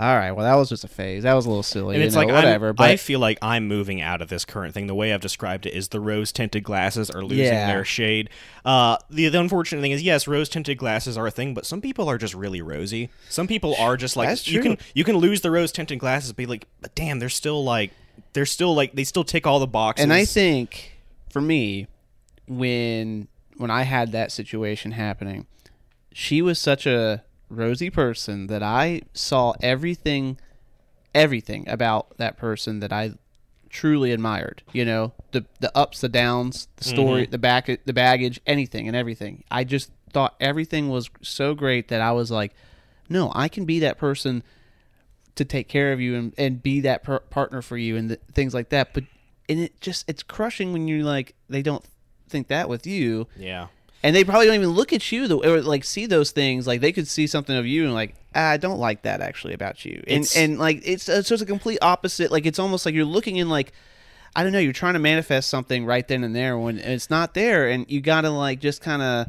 all 0.00 0.16
right 0.16 0.33
well 0.33 0.44
that 0.44 0.55
was 0.55 0.68
just 0.68 0.85
a 0.85 0.88
phase 0.88 1.22
that 1.22 1.35
was 1.35 1.44
a 1.46 1.48
little 1.48 1.62
silly 1.62 1.94
And 1.96 2.02
it's 2.05 2.14
know, 2.14 2.20
like 2.22 2.28
I'm- 2.28 2.37
whatever 2.37 2.72
but 2.72 2.90
I 2.90 2.96
feel 2.96 3.20
like 3.20 3.38
I'm 3.42 3.68
moving 3.68 4.00
out 4.00 4.20
of 4.22 4.28
this 4.28 4.44
current 4.44 4.72
thing. 4.74 4.87
The 4.87 4.94
way 4.94 5.12
I've 5.12 5.20
described 5.20 5.66
it 5.66 5.74
is 5.74 5.88
the 5.88 6.00
rose 6.00 6.33
tinted 6.33 6.62
glasses 6.64 7.11
are 7.11 7.22
losing 7.22 7.44
Yeah. 7.46 7.66
their 7.72 7.85
shade. 7.85 8.31
Uh, 8.64 8.96
the, 9.11 9.28
the 9.28 9.38
unfortunate 9.38 9.81
thing 9.83 9.92
is, 9.92 10.02
yes, 10.02 10.26
rose 10.26 10.48
tinted 10.48 10.78
glasses 10.78 11.16
are 11.18 11.26
a 11.26 11.31
thing, 11.31 11.52
but 11.55 11.66
some 11.66 11.81
people 11.81 12.09
are 12.09 12.16
just 12.18 12.35
really 12.35 12.62
rosy. 12.62 13.11
Some 13.28 13.46
people 13.46 13.74
are 13.78 13.96
just 13.96 14.16
like 14.16 14.46
you 14.48 14.61
can 14.62 14.78
you 14.94 15.05
can 15.05 15.16
lose 15.16 15.40
the 15.42 15.50
rose 15.50 15.72
tinted 15.72 15.98
glasses, 15.98 16.31
and 16.31 16.37
be 16.37 16.46
like, 16.46 16.66
but 16.81 16.94
damn, 16.94 17.18
they're 17.18 17.28
still 17.28 17.62
like 17.62 17.90
they're 18.33 18.46
still 18.46 18.74
like 18.74 18.94
they 18.94 19.05
still 19.05 19.24
tick 19.24 19.46
all 19.46 19.59
the 19.61 19.66
boxes. 19.66 20.02
and 20.02 20.12
I 20.12 20.24
think 20.24 20.96
for 21.31 21.40
me 21.40 21.87
when 22.46 23.28
when 23.57 23.70
I 23.70 23.83
had 23.83 24.12
that 24.12 24.33
situation 24.33 24.92
happening 24.92 25.46
she 26.12 26.42
was 26.42 26.59
such 26.59 26.87
a 26.87 27.22
rosy 27.53 27.91
person 27.91 28.47
that 28.49 28.62
I 28.62 29.03
saw 29.12 29.55
everything 29.61 30.38
everything 31.15 31.69
about 31.69 32.17
that 32.17 32.38
person 32.38 32.81
that 32.81 32.93
I 32.93 33.12
truly 33.69 34.12
admired. 34.12 34.62
You 34.73 34.85
know, 34.85 35.12
the 35.33 35.45
the 35.61 35.77
ups, 35.77 36.01
the 36.01 36.09
downs, 36.09 36.69
the 36.77 36.85
mm-hmm. 36.85 36.95
story, 36.95 37.27
the 37.27 37.38
back, 37.38 37.67
the 37.85 37.93
baggage, 37.93 38.41
anything 38.47 38.87
and 38.88 38.97
everything. 38.97 39.45
I 39.51 39.65
just 39.65 39.91
thought 40.12 40.35
everything 40.41 40.88
was 40.88 41.11
so 41.23 41.55
great 41.55 41.88
that 41.88 42.01
I 42.01 42.12
was 42.12 42.31
like, 42.31 42.53
no, 43.09 43.33
I 43.35 43.49
can 43.49 43.65
be 43.65 43.79
that 43.81 43.99
person 43.99 44.43
to 45.35 45.45
take 45.45 45.69
care 45.69 45.93
of 45.93 46.01
you 46.01 46.15
and, 46.15 46.35
and 46.37 46.62
be 46.62 46.81
that 46.81 47.03
per- 47.03 47.21
partner 47.21 47.62
for 47.62 47.79
you 47.79 47.97
and 47.97 48.11
th- 48.11 48.21
things 48.33 48.53
like 48.53 48.69
that. 48.69 48.93
But 48.93 49.05
and 49.49 49.61
it 49.61 49.81
just 49.81 50.05
it's 50.09 50.23
crushing 50.23 50.73
when 50.73 50.88
you're 50.88 51.05
like 51.05 51.35
they 51.49 51.62
don't 51.62 51.85
think 52.29 52.49
that 52.49 52.69
with 52.69 52.87
you 52.87 53.27
yeah. 53.37 53.67
And 54.03 54.15
they 54.17 54.25
probably 54.25 54.47
don't 54.47 54.57
even 54.57 54.71
look 54.71 54.93
at 54.93 55.12
you 55.12 55.29
the, 55.29 55.37
or 55.37 55.62
like 55.62 55.85
see 55.85 56.07
those 56.07 56.31
things. 56.33 56.67
Like 56.67 56.81
they 56.81 56.93
could 56.93 57.07
see 57.09 57.27
something 57.27 57.57
of 57.57 57.67
you 57.67 57.85
and 57.85 57.95
like 57.95 58.15
ah, 58.35 58.51
I 58.51 58.57
don't 58.57 58.79
like 58.79 59.03
that 59.03 59.21
actually 59.21 59.55
about 59.55 59.85
you. 59.85 60.03
And 60.07 60.23
It's- 60.25 60.37
and 60.37 60.59
like 60.59 60.81
it's 60.85 61.09
it's 61.09 61.29
just 61.29 61.43
a 61.43 61.47
complete 61.47 61.79
opposite. 61.83 62.31
Like 62.33 62.47
it's 62.47 62.59
almost 62.59 62.85
like 62.87 62.95
you're 62.95 63.05
looking 63.05 63.37
in 63.37 63.49
like 63.49 63.73
I 64.35 64.43
don't 64.43 64.53
know 64.53 64.59
you're 64.59 64.73
trying 64.73 64.95
to 64.95 64.99
manifest 64.99 65.49
something 65.51 65.85
right 65.85 66.07
then 66.09 66.25
and 66.25 66.35
there 66.35 66.57
when 66.59 66.79
it's 66.79 67.11
not 67.11 67.35
there 67.35 67.69
and 67.69 67.85
you 67.91 68.01
gotta 68.01 68.31
like 68.31 68.61
just 68.61 68.81
kind 68.81 69.03
of 69.03 69.27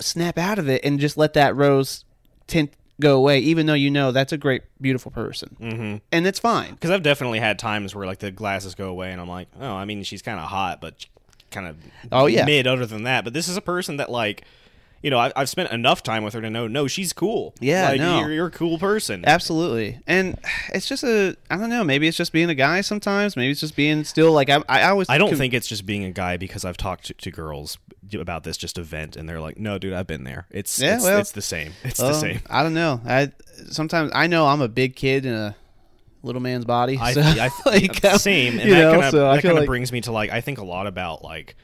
snap 0.00 0.38
out 0.38 0.58
of 0.58 0.68
it 0.68 0.84
and 0.84 1.00
just 1.00 1.16
let 1.16 1.32
that 1.34 1.56
rose 1.56 2.04
tint 2.46 2.72
go 3.00 3.16
away 3.16 3.38
even 3.38 3.66
though 3.66 3.74
you 3.74 3.90
know 3.90 4.10
that's 4.12 4.32
a 4.32 4.36
great 4.36 4.62
beautiful 4.80 5.10
person. 5.10 5.56
Mm-hmm. 5.60 5.96
and 6.12 6.26
it's 6.26 6.38
fine. 6.38 6.74
Because 6.74 6.90
I've 6.90 7.02
definitely 7.02 7.38
had 7.38 7.58
times 7.58 7.94
where 7.94 8.06
like 8.06 8.18
the 8.18 8.30
glasses 8.30 8.74
go 8.74 8.88
away, 8.88 9.12
and 9.12 9.20
I'm 9.20 9.28
like, 9.28 9.48
oh, 9.60 9.72
I 9.74 9.84
mean, 9.84 10.02
she's 10.02 10.22
kind 10.22 10.38
of 10.38 10.46
hot, 10.46 10.80
but 10.80 11.06
kind 11.50 11.66
of 11.66 11.76
Oh, 12.12 12.26
yeah. 12.26 12.44
mid. 12.44 12.66
Other 12.66 12.86
than 12.86 13.04
that, 13.04 13.24
but 13.24 13.32
this 13.32 13.48
is 13.48 13.56
a 13.56 13.60
person 13.60 13.96
that 13.98 14.10
like, 14.10 14.44
you 15.02 15.10
know, 15.10 15.18
I, 15.18 15.32
I've 15.36 15.48
spent 15.48 15.70
enough 15.70 16.02
time 16.02 16.24
with 16.24 16.34
her 16.34 16.40
to 16.40 16.50
know, 16.50 16.66
no, 16.66 16.88
she's 16.88 17.12
cool. 17.12 17.54
Yeah, 17.60 17.90
like, 17.90 18.00
no. 18.00 18.20
you're, 18.20 18.32
you're 18.32 18.46
a 18.46 18.50
cool 18.50 18.78
person. 18.78 19.24
Absolutely, 19.26 20.00
and 20.06 20.38
it's 20.74 20.88
just 20.88 21.04
a 21.04 21.36
I 21.50 21.56
don't 21.56 21.70
know. 21.70 21.84
Maybe 21.84 22.08
it's 22.08 22.16
just 22.16 22.32
being 22.32 22.50
a 22.50 22.54
guy 22.54 22.80
sometimes. 22.80 23.36
Maybe 23.36 23.52
it's 23.52 23.60
just 23.60 23.76
being 23.76 24.02
still 24.04 24.32
like 24.32 24.50
I. 24.50 24.62
I 24.68 24.88
always. 24.90 25.08
I 25.08 25.18
don't 25.18 25.30
con- 25.30 25.38
think 25.38 25.54
it's 25.54 25.68
just 25.68 25.86
being 25.86 26.04
a 26.04 26.10
guy 26.10 26.36
because 26.36 26.64
I've 26.64 26.76
talked 26.76 27.06
to, 27.06 27.14
to 27.14 27.30
girls 27.30 27.78
about 28.12 28.42
this 28.42 28.56
just 28.56 28.76
event, 28.78 29.16
and 29.16 29.28
they're 29.28 29.40
like, 29.40 29.58
no, 29.58 29.78
dude, 29.78 29.92
I've 29.92 30.06
been 30.06 30.24
there. 30.24 30.46
It's 30.50 30.80
Yeah, 30.80 30.96
it's, 30.96 31.04
well, 31.04 31.20
it's 31.20 31.32
the 31.32 31.42
same. 31.42 31.72
It's 31.84 32.00
well, 32.00 32.08
the 32.08 32.18
same. 32.18 32.40
I 32.50 32.62
don't 32.62 32.74
know. 32.74 33.00
I 33.06 33.32
sometimes 33.70 34.10
I 34.14 34.26
know 34.26 34.46
I'm 34.46 34.60
a 34.60 34.68
big 34.68 34.96
kid 34.96 35.26
in 35.26 35.34
a 35.34 35.54
little 36.22 36.40
man's 36.42 36.64
body. 36.64 36.98
I, 37.00 37.12
so, 37.12 37.20
I 37.22 37.50
like, 37.66 37.96
same, 38.20 38.58
and 38.58 38.70
that 38.70 38.78
know, 38.78 38.90
kind 38.92 39.04
of 39.04 39.10
so 39.10 39.18
that 39.32 39.42
kind 39.42 39.52
of 39.52 39.58
like- 39.60 39.66
brings 39.66 39.92
me 39.92 40.00
to 40.02 40.12
like 40.12 40.30
I 40.30 40.40
think 40.40 40.58
a 40.58 40.64
lot 40.64 40.86
about 40.86 41.22
like 41.22 41.56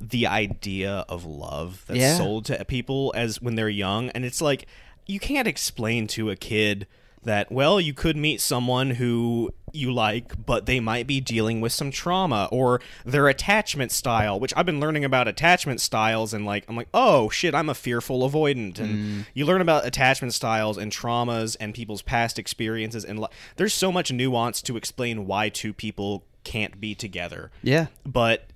the 0.00 0.26
idea 0.26 1.04
of 1.08 1.24
love 1.24 1.84
that's 1.86 2.00
Yeah. 2.00 2.16
sold 2.16 2.46
to 2.46 2.64
people 2.64 3.12
as 3.16 3.40
when 3.40 3.54
they're 3.54 3.68
young, 3.68 4.10
and 4.10 4.24
it's 4.24 4.40
like 4.42 4.66
you 5.06 5.20
can't 5.20 5.46
explain 5.48 6.06
to 6.08 6.30
a 6.30 6.36
kid 6.36 6.86
that 7.24 7.50
well 7.52 7.80
you 7.80 7.92
could 7.94 8.16
meet 8.16 8.40
someone 8.40 8.90
who 8.90 9.52
you 9.72 9.92
like 9.92 10.44
but 10.46 10.66
they 10.66 10.78
might 10.78 11.06
be 11.06 11.20
dealing 11.20 11.60
with 11.60 11.72
some 11.72 11.90
trauma 11.90 12.48
or 12.52 12.80
their 13.04 13.26
attachment 13.28 13.90
style 13.90 14.38
which 14.38 14.52
i've 14.56 14.64
been 14.66 14.78
learning 14.78 15.04
about 15.04 15.26
attachment 15.26 15.80
styles 15.80 16.32
and 16.32 16.46
like 16.46 16.64
i'm 16.68 16.76
like 16.76 16.88
oh 16.94 17.28
shit 17.28 17.54
i'm 17.54 17.68
a 17.68 17.74
fearful 17.74 18.20
avoidant. 18.28 18.78
And 18.78 18.94
Mm. 18.94 19.26
you 19.34 19.44
learn 19.44 19.60
about 19.60 19.84
attachment 19.86 20.32
styles 20.34 20.78
and 20.78 20.92
traumas 20.92 21.56
and 21.58 21.74
people's 21.74 22.02
past 22.02 22.38
experiences 22.38 23.04
and 23.04 23.18
li- 23.18 23.28
there's 23.56 23.74
so 23.74 23.90
much 23.90 24.12
nuance 24.12 24.62
to 24.62 24.76
explain 24.76 25.26
why 25.26 25.48
two 25.48 25.72
people 25.72 26.24
can't 26.44 26.78
be 26.80 26.94
together. 26.94 27.50
Yeah, 27.62 27.86
but 28.06 28.46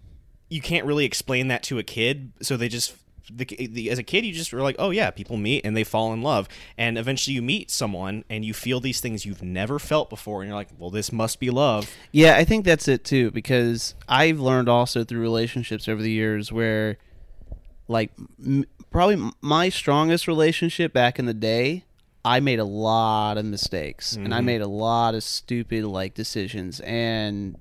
you 0.50 0.60
can't 0.60 0.84
really 0.86 1.04
explain 1.04 1.48
that 1.48 1.62
to 1.64 1.78
a 1.78 1.82
kid 1.82 2.32
so 2.42 2.56
they 2.56 2.68
just 2.68 2.94
the, 3.30 3.44
the, 3.44 3.90
as 3.90 3.98
a 3.98 4.02
kid 4.02 4.24
you 4.24 4.32
just 4.32 4.52
were 4.52 4.62
like 4.62 4.76
oh 4.78 4.90
yeah 4.90 5.10
people 5.10 5.36
meet 5.36 5.64
and 5.64 5.76
they 5.76 5.84
fall 5.84 6.12
in 6.12 6.22
love 6.22 6.48
and 6.76 6.96
eventually 6.96 7.34
you 7.34 7.42
meet 7.42 7.70
someone 7.70 8.24
and 8.28 8.44
you 8.44 8.54
feel 8.54 8.80
these 8.80 9.00
things 9.00 9.26
you've 9.26 9.42
never 9.42 9.78
felt 9.78 10.10
before 10.10 10.42
and 10.42 10.48
you're 10.48 10.56
like 10.56 10.68
well 10.78 10.90
this 10.90 11.12
must 11.12 11.40
be 11.40 11.50
love 11.50 11.88
yeah. 12.12 12.36
I 12.36 12.44
think 12.44 12.64
that's 12.64 12.88
it 12.88 13.04
too 13.04 13.30
because 13.30 13.94
I've 14.08 14.40
learned 14.40 14.68
also 14.68 15.04
through 15.04 15.20
relationships 15.20 15.88
over 15.88 16.02
the 16.02 16.10
years 16.10 16.52
where, 16.52 16.98
like, 17.86 18.10
m- 18.44 18.66
probably 18.90 19.30
my 19.40 19.68
strongest 19.68 20.26
relationship 20.26 20.92
back 20.92 21.18
in 21.18 21.26
the 21.26 21.34
day. 21.34 21.84
I 22.24 22.40
made 22.40 22.58
a 22.58 22.64
lot 22.64 23.38
of 23.38 23.44
mistakes 23.44 24.14
and 24.14 24.34
I 24.34 24.38
mm-hmm. 24.38 24.46
made 24.46 24.60
a 24.60 24.66
lot 24.66 25.14
of 25.14 25.22
stupid 25.22 25.84
like 25.84 26.14
decisions 26.14 26.80
and 26.80 27.56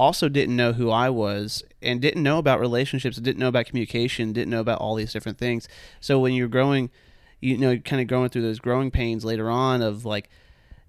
also 0.00 0.30
didn't 0.30 0.56
know 0.56 0.72
who 0.72 0.90
I 0.90 1.10
was 1.10 1.62
and 1.82 2.00
didn't 2.00 2.22
know 2.22 2.38
about 2.38 2.58
relationships, 2.58 3.18
didn't 3.18 3.38
know 3.38 3.48
about 3.48 3.66
communication, 3.66 4.32
didn't 4.32 4.50
know 4.50 4.60
about 4.60 4.80
all 4.80 4.94
these 4.94 5.12
different 5.12 5.36
things. 5.36 5.68
So 6.00 6.18
when 6.18 6.32
you're 6.32 6.48
growing, 6.48 6.88
you 7.40 7.58
know, 7.58 7.76
kind 7.76 8.00
of 8.00 8.08
going 8.08 8.30
through 8.30 8.42
those 8.42 8.58
growing 8.58 8.90
pains 8.90 9.26
later 9.26 9.50
on 9.50 9.82
of 9.82 10.06
like 10.06 10.30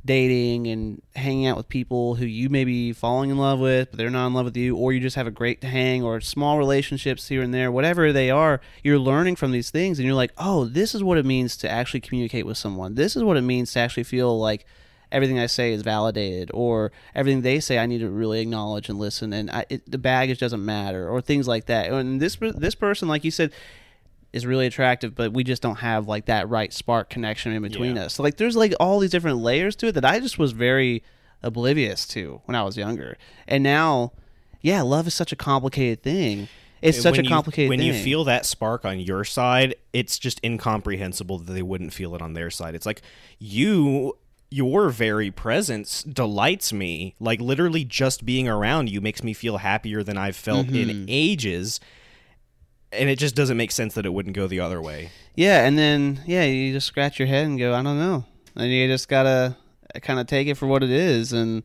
dating 0.06 0.68
and 0.68 1.02
hanging 1.16 1.46
out 1.46 1.58
with 1.58 1.68
people 1.68 2.16
who 2.16 2.26
you 2.26 2.50
may 2.50 2.64
be 2.64 2.94
falling 2.94 3.30
in 3.30 3.38
love 3.38 3.60
with, 3.60 3.92
but 3.92 3.98
they're 3.98 4.10
not 4.10 4.28
in 4.28 4.34
love 4.34 4.46
with 4.46 4.58
you, 4.58 4.76
or 4.78 4.94
you 4.94 5.00
just 5.00 5.18
have 5.18 5.28
a 5.28 5.32
great 5.32 5.64
hang, 5.64 6.02
or 6.02 6.20
small 6.22 6.58
relationships 6.58 7.28
here 7.28 7.44
and 7.44 7.54
there, 7.54 7.72
whatever 7.72 8.12
they 8.12 8.32
are, 8.32 8.62
you're 8.82 8.98
learning 8.98 9.36
from 9.36 9.52
these 9.52 9.70
things, 9.70 10.00
and 10.00 10.06
you're 10.06 10.16
like, 10.16 10.32
oh, 10.38 10.66
this 10.66 10.96
is 10.96 11.04
what 11.04 11.18
it 11.18 11.26
means 11.26 11.56
to 11.58 11.70
actually 11.70 12.00
communicate 12.00 12.46
with 12.46 12.58
someone. 12.58 12.96
This 12.96 13.16
is 13.16 13.24
what 13.24 13.38
it 13.38 13.42
means 13.42 13.74
to 13.74 13.80
actually 13.80 14.04
feel 14.04 14.40
like 14.40 14.66
everything 15.12 15.40
I 15.40 15.46
say 15.48 15.74
is 15.74 15.82
validated, 15.82 16.52
or 16.54 16.92
everything 17.16 17.42
they 17.42 17.60
say 17.60 17.78
I 17.80 17.86
need 17.86 18.00
to 18.00 18.10
really 18.10 18.40
acknowledge 18.42 18.90
and 18.90 18.98
listen, 19.00 19.34
and 19.34 19.50
I, 19.52 19.66
it, 19.70 19.90
the 19.90 19.98
baggage 19.98 20.40
doesn't 20.40 20.64
matter, 20.64 21.08
or 21.10 21.22
things 21.22 21.48
like 21.48 21.66
that. 21.68 21.92
And 21.92 22.22
this 22.22 22.38
this 22.40 22.76
person, 22.76 23.08
like 23.08 23.24
you 23.24 23.32
said, 23.32 23.52
is 24.34 24.46
really 24.46 24.66
attractive, 24.66 25.14
but 25.16 25.34
we 25.34 25.44
just 25.44 25.62
don't 25.62 25.78
have 25.80 26.08
like 26.08 26.26
that 26.26 26.48
right 26.50 26.72
spark 26.72 27.10
connection 27.10 27.52
in 27.52 27.62
between 27.62 27.96
Yeah. 27.98 28.06
us. 28.06 28.14
So 28.14 28.24
like 28.24 28.38
there's 28.38 28.56
like 28.56 28.74
all 28.80 29.00
these 29.00 29.12
different 29.12 29.40
layers 29.40 29.76
to 29.78 29.88
it 29.88 29.92
that 29.94 30.06
I 30.06 30.20
just 30.20 30.40
was 30.40 30.54
very 30.54 31.04
oblivious 31.44 32.06
to 32.08 32.42
when 32.46 32.56
I 32.56 32.64
was 32.64 32.78
younger. 32.78 33.18
And 33.48 33.64
now, 33.64 34.14
yeah, 34.62 34.82
love 34.84 35.08
is 35.08 35.14
such 35.14 35.32
a 35.32 35.36
complicated 35.36 36.02
thing. 36.04 36.48
It's 36.82 37.00
such 37.02 37.12
when 37.18 37.20
a 37.22 37.24
you- 37.24 37.30
complicated 37.30 37.70
when 37.70 37.80
thing. 37.80 37.88
you 37.90 37.94
feel 37.94 38.24
that 38.24 38.46
spark 38.46 38.86
on 38.86 39.00
your 39.00 39.24
side 39.24 39.76
it's 39.94 40.18
just 40.18 40.40
incomprehensible 40.44 41.38
that 41.40 41.52
they 41.54 41.62
wouldn't 41.62 41.94
feel 41.94 42.16
it 42.16 42.24
on 42.24 42.34
their 42.34 42.50
side 42.50 42.74
it's 42.74 42.88
like 42.88 43.04
you 43.38 44.18
your 44.54 44.90
very 44.90 45.32
presence 45.32 46.04
delights 46.04 46.74
me 46.74 47.16
like 47.22 47.40
literally 47.40 47.86
just 47.86 48.26
being 48.26 48.48
around 48.50 48.90
you 48.90 49.00
makes 49.00 49.24
me 49.24 49.34
feel 49.34 49.58
happier 49.58 50.04
than 50.04 50.18
i've 50.18 50.36
felt 50.36 50.68
Mm-hmm. 50.68 50.90
in 50.90 51.06
ages 51.08 51.80
and 52.92 53.10
it 53.10 53.18
just 53.18 53.34
doesn't 53.36 53.56
make 53.56 53.72
sense 53.72 53.94
that 53.94 54.06
it 54.06 54.10
wouldn't 54.14 54.36
go 54.36 54.48
the 54.48 54.60
other 54.60 54.82
way 54.82 55.10
Yeah, 55.36 55.66
and 55.66 55.78
then 55.78 56.22
yeah, 56.28 56.44
you 56.44 56.74
just 56.74 56.88
scratch 56.88 57.18
your 57.20 57.28
head 57.30 57.46
and 57.46 57.58
go, 57.58 57.74
I 57.74 57.82
don't 57.82 57.98
know. 57.98 58.26
And 58.58 58.70
you 58.70 58.86
just 58.88 59.08
gotta 59.08 59.56
kind 60.02 60.20
of 60.20 60.28
take 60.28 60.48
it 60.50 60.56
for 60.56 60.68
what 60.68 60.84
it 60.84 60.90
is, 60.90 61.32
and 61.32 61.64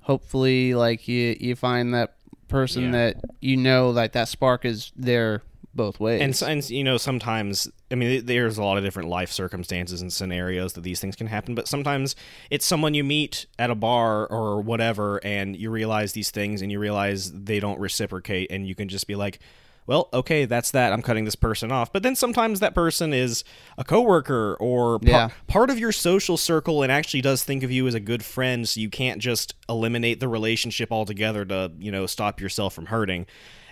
hopefully, 0.00 0.74
like 0.74 1.08
you 1.08 1.34
you 1.40 1.56
find 1.56 1.94
that 1.94 2.16
person 2.48 2.84
Yeah. 2.84 2.90
that 2.92 3.16
you 3.40 3.56
know 3.56 3.88
like 3.88 4.12
that 4.12 4.28
spark 4.28 4.66
is 4.66 4.92
there 4.94 5.40
both 5.74 6.00
ways. 6.00 6.20
and, 6.20 6.50
and 6.50 6.70
you 6.70 6.82
know 6.82 6.96
sometimes 6.96 7.68
i 7.90 7.94
mean 7.94 8.24
there's 8.26 8.58
a 8.58 8.62
lot 8.62 8.78
of 8.78 8.84
different 8.84 9.08
life 9.08 9.30
circumstances 9.30 10.00
and 10.00 10.12
scenarios 10.12 10.72
that 10.72 10.80
these 10.82 10.98
things 11.00 11.14
can 11.14 11.26
happen 11.26 11.54
but 11.54 11.68
sometimes 11.68 12.16
it's 12.50 12.66
someone 12.66 12.94
you 12.94 13.04
meet 13.04 13.46
at 13.58 13.70
a 13.70 13.74
bar 13.74 14.26
or 14.26 14.60
whatever 14.60 15.20
and 15.24 15.54
you 15.56 15.70
realize 15.70 16.12
these 16.14 16.30
things 16.30 16.62
and 16.62 16.72
you 16.72 16.78
realize 16.78 17.30
they 17.32 17.60
don't 17.60 17.78
reciprocate 17.78 18.50
and 18.50 18.66
you 18.66 18.74
can 18.74 18.88
just 18.88 19.06
be 19.06 19.14
like 19.14 19.38
well 19.86 20.08
okay 20.12 20.44
that's 20.46 20.70
that 20.72 20.92
i'm 20.92 21.00
cutting 21.02 21.24
this 21.24 21.36
person 21.36 21.70
off 21.70 21.92
but 21.92 22.02
then 22.02 22.16
sometimes 22.16 22.60
that 22.60 22.74
person 22.74 23.12
is 23.12 23.44
a 23.76 23.84
coworker 23.84 24.56
or 24.60 24.98
par- 24.98 25.08
Yeah. 25.10 25.28
part 25.46 25.70
of 25.70 25.78
your 25.78 25.92
social 25.92 26.36
circle 26.36 26.82
and 26.82 26.90
actually 26.90 27.20
does 27.20 27.44
think 27.44 27.62
of 27.62 27.70
you 27.70 27.86
as 27.86 27.94
a 27.94 28.00
good 28.00 28.24
friend 28.24 28.68
so 28.68 28.80
you 28.80 28.90
can't 28.90 29.20
just 29.20 29.54
eliminate 29.68 30.18
the 30.20 30.28
relationship 30.28 30.90
altogether 30.90 31.44
to 31.44 31.72
you 31.78 31.92
know 31.92 32.06
stop 32.06 32.40
yourself 32.40 32.74
from 32.74 32.86
hurting 32.86 33.26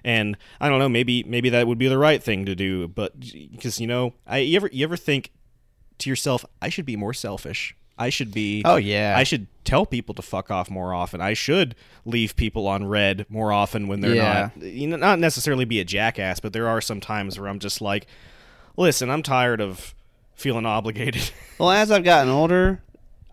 and 0.07 0.37
i 0.61 0.69
don't 0.71 0.79
know 0.79 0.89
maybe 0.89 1.23
maybe 1.25 1.51
that 1.51 1.67
would 1.67 1.77
be 1.79 1.89
the 1.89 1.99
right 1.99 2.23
thing 2.23 2.47
to 2.47 2.55
do 2.55 2.89
but 2.89 3.19
because 3.21 3.79
you 3.81 3.87
know 3.87 4.15
i 4.27 4.39
you 4.39 4.57
ever 4.57 4.71
you 4.73 4.83
ever 4.85 4.97
think 4.97 5.31
to 5.99 6.09
yourself 6.09 6.45
i 6.63 6.69
should 6.71 6.87
be 6.87 6.97
more 6.97 7.13
selfish 7.13 7.75
i 7.99 8.09
should 8.09 8.33
be 8.33 8.63
Oh, 8.65 8.77
yeah. 8.77 9.15
i 9.19 9.25
should 9.25 9.47
tell 9.65 9.85
people 9.85 10.15
to 10.15 10.23
fuck 10.23 10.51
off 10.51 10.71
more 10.71 10.95
often 10.95 11.21
i 11.21 11.35
should 11.35 11.75
leave 12.05 12.37
people 12.37 12.67
on 12.69 12.87
read 12.87 13.27
more 13.29 13.51
often 13.53 13.89
when 13.89 14.01
they're 14.01 14.15
Yeah. 14.15 14.51
not 14.57 14.63
you 14.65 14.87
know 14.87 14.97
not 14.97 15.19
necessarily 15.19 15.65
be 15.65 15.81
a 15.81 15.85
jackass 15.85 16.39
but 16.41 16.53
there 16.53 16.69
are 16.69 16.81
some 16.81 17.01
times 17.01 17.39
where 17.39 17.49
i'm 17.49 17.59
just 17.59 17.81
like 17.81 18.07
listen 18.77 19.11
i'm 19.11 19.23
tired 19.25 19.61
of 19.61 19.93
feeling 20.35 20.67
obligated 20.77 21.31
Well, 21.59 21.71
as 21.71 21.91
I've 21.91 22.05
gotten 22.05 22.31
older, 22.31 22.83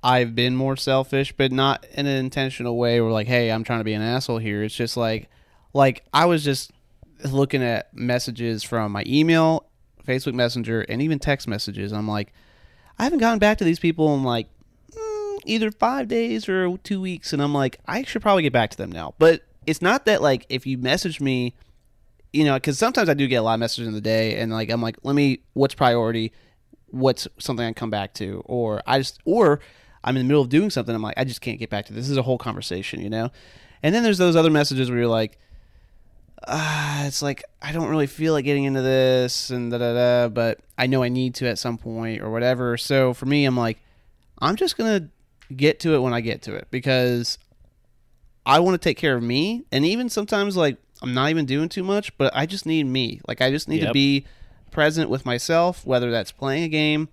I've 0.01 0.33
been 0.33 0.55
more 0.55 0.77
selfish, 0.77 1.33
but 1.35 1.51
not 1.51 1.85
in 1.93 2.05
an 2.05 2.15
intentional 2.17 2.77
way 2.77 3.01
where 3.01 3.11
like, 3.11 3.27
hey, 3.27 3.51
I'm 3.51 3.65
trying 3.65 3.79
to 3.81 3.83
be 3.83 3.91
an 3.93 4.01
asshole 4.01 4.37
here. 4.37 4.63
It's 4.63 4.73
just 4.73 4.95
like 4.95 5.27
like 5.73 6.03
I 6.13 6.25
was 6.25 6.43
just 6.43 6.71
looking 7.23 7.63
at 7.63 7.93
messages 7.93 8.63
from 8.63 8.91
my 8.91 9.03
email, 9.07 9.65
Facebook 10.05 10.33
Messenger, 10.33 10.81
and 10.81 11.01
even 11.01 11.19
text 11.19 11.47
messages. 11.47 11.91
I'm 11.91 12.07
like, 12.07 12.33
I 12.99 13.03
haven't 13.03 13.19
gotten 13.19 13.39
back 13.39 13.57
to 13.59 13.63
these 13.63 13.79
people 13.79 14.13
in 14.15 14.23
like 14.23 14.47
mm, 14.91 15.39
either 15.45 15.71
five 15.71 16.07
days 16.07 16.47
or 16.47 16.77
two 16.77 17.01
weeks, 17.01 17.33
and 17.33 17.41
I'm 17.41 17.53
like, 17.53 17.79
I 17.87 18.03
should 18.03 18.21
probably 18.21 18.43
get 18.43 18.53
back 18.53 18.69
to 18.71 18.77
them 18.77 18.91
now. 18.91 19.15
But 19.17 19.41
it's 19.65 19.81
not 19.81 20.05
that 20.05 20.21
like 20.21 20.45
if 20.49 20.65
you 20.65 20.77
message 20.77 21.19
me 21.21 21.55
you 22.33 22.43
know, 22.43 22.55
because 22.55 22.79
sometimes 22.79 23.07
I 23.07 23.13
do 23.13 23.27
get 23.27 23.35
a 23.35 23.41
lot 23.43 23.53
of 23.53 23.59
messages 23.59 23.87
in 23.87 23.93
the 23.93 24.01
day, 24.01 24.39
and 24.39 24.51
like 24.51 24.69
I'm 24.69 24.81
like, 24.81 24.97
let 25.03 25.13
me, 25.13 25.39
what's 25.53 25.75
priority? 25.75 26.33
What's 26.87 27.27
something 27.37 27.63
I 27.63 27.67
can 27.67 27.75
come 27.75 27.89
back 27.91 28.15
to? 28.15 28.41
Or 28.45 28.81
I 28.87 28.97
just, 28.97 29.21
or 29.23 29.59
I'm 30.03 30.17
in 30.17 30.23
the 30.23 30.27
middle 30.27 30.41
of 30.41 30.49
doing 30.49 30.71
something. 30.71 30.93
I'm 30.93 31.01
like, 31.01 31.17
I 31.17 31.23
just 31.23 31.41
can't 31.41 31.59
get 31.59 31.69
back 31.69 31.85
to 31.85 31.93
this. 31.93 32.05
This 32.05 32.11
is 32.11 32.17
a 32.17 32.23
whole 32.23 32.39
conversation, 32.39 33.01
you 33.01 33.09
know. 33.09 33.29
And 33.83 33.93
then 33.93 34.03
there's 34.03 34.17
those 34.17 34.35
other 34.35 34.49
messages 34.49 34.89
where 34.89 34.99
you're 34.99 35.07
like, 35.07 35.37
ah, 36.47 37.05
it's 37.05 37.21
like 37.21 37.43
I 37.61 37.71
don't 37.71 37.89
really 37.89 38.07
feel 38.07 38.33
like 38.33 38.45
getting 38.45 38.63
into 38.63 38.81
this 38.81 39.49
and 39.49 39.71
da 39.71 39.77
da 39.77 39.93
da, 39.93 40.29
but 40.29 40.59
I 40.77 40.87
know 40.87 41.03
I 41.03 41.09
need 41.09 41.35
to 41.35 41.47
at 41.47 41.59
some 41.59 41.77
point 41.77 42.21
or 42.21 42.31
whatever. 42.31 42.77
So 42.77 43.13
for 43.13 43.25
me, 43.25 43.45
I'm 43.45 43.57
like, 43.57 43.79
I'm 44.39 44.55
just 44.55 44.77
gonna 44.77 45.09
get 45.55 45.79
to 45.81 45.93
it 45.95 45.99
when 45.99 46.13
I 46.13 46.21
get 46.21 46.41
to 46.43 46.55
it 46.55 46.67
because 46.71 47.37
I 48.45 48.59
want 48.59 48.75
to 48.75 48.89
take 48.89 48.97
care 48.97 49.15
of 49.15 49.23
me, 49.23 49.63
and 49.71 49.85
even 49.85 50.09
sometimes 50.09 50.57
like 50.57 50.77
I'm 51.01 51.13
not 51.13 51.29
even 51.29 51.45
doing 51.45 51.69
too 51.69 51.83
much, 51.83 52.17
but 52.17 52.31
I 52.35 52.45
just 52.45 52.65
need 52.65 52.85
me. 52.85 53.21
Like 53.27 53.41
I 53.41 53.49
just 53.51 53.67
need 53.67 53.81
to 53.81 53.91
be 53.93 54.25
present 54.71 55.09
with 55.09 55.25
myself, 55.25 55.85
whether 55.85 56.11
that's 56.11 56.31
playing 56.31 56.63
a 56.63 56.69
game, 56.69 57.09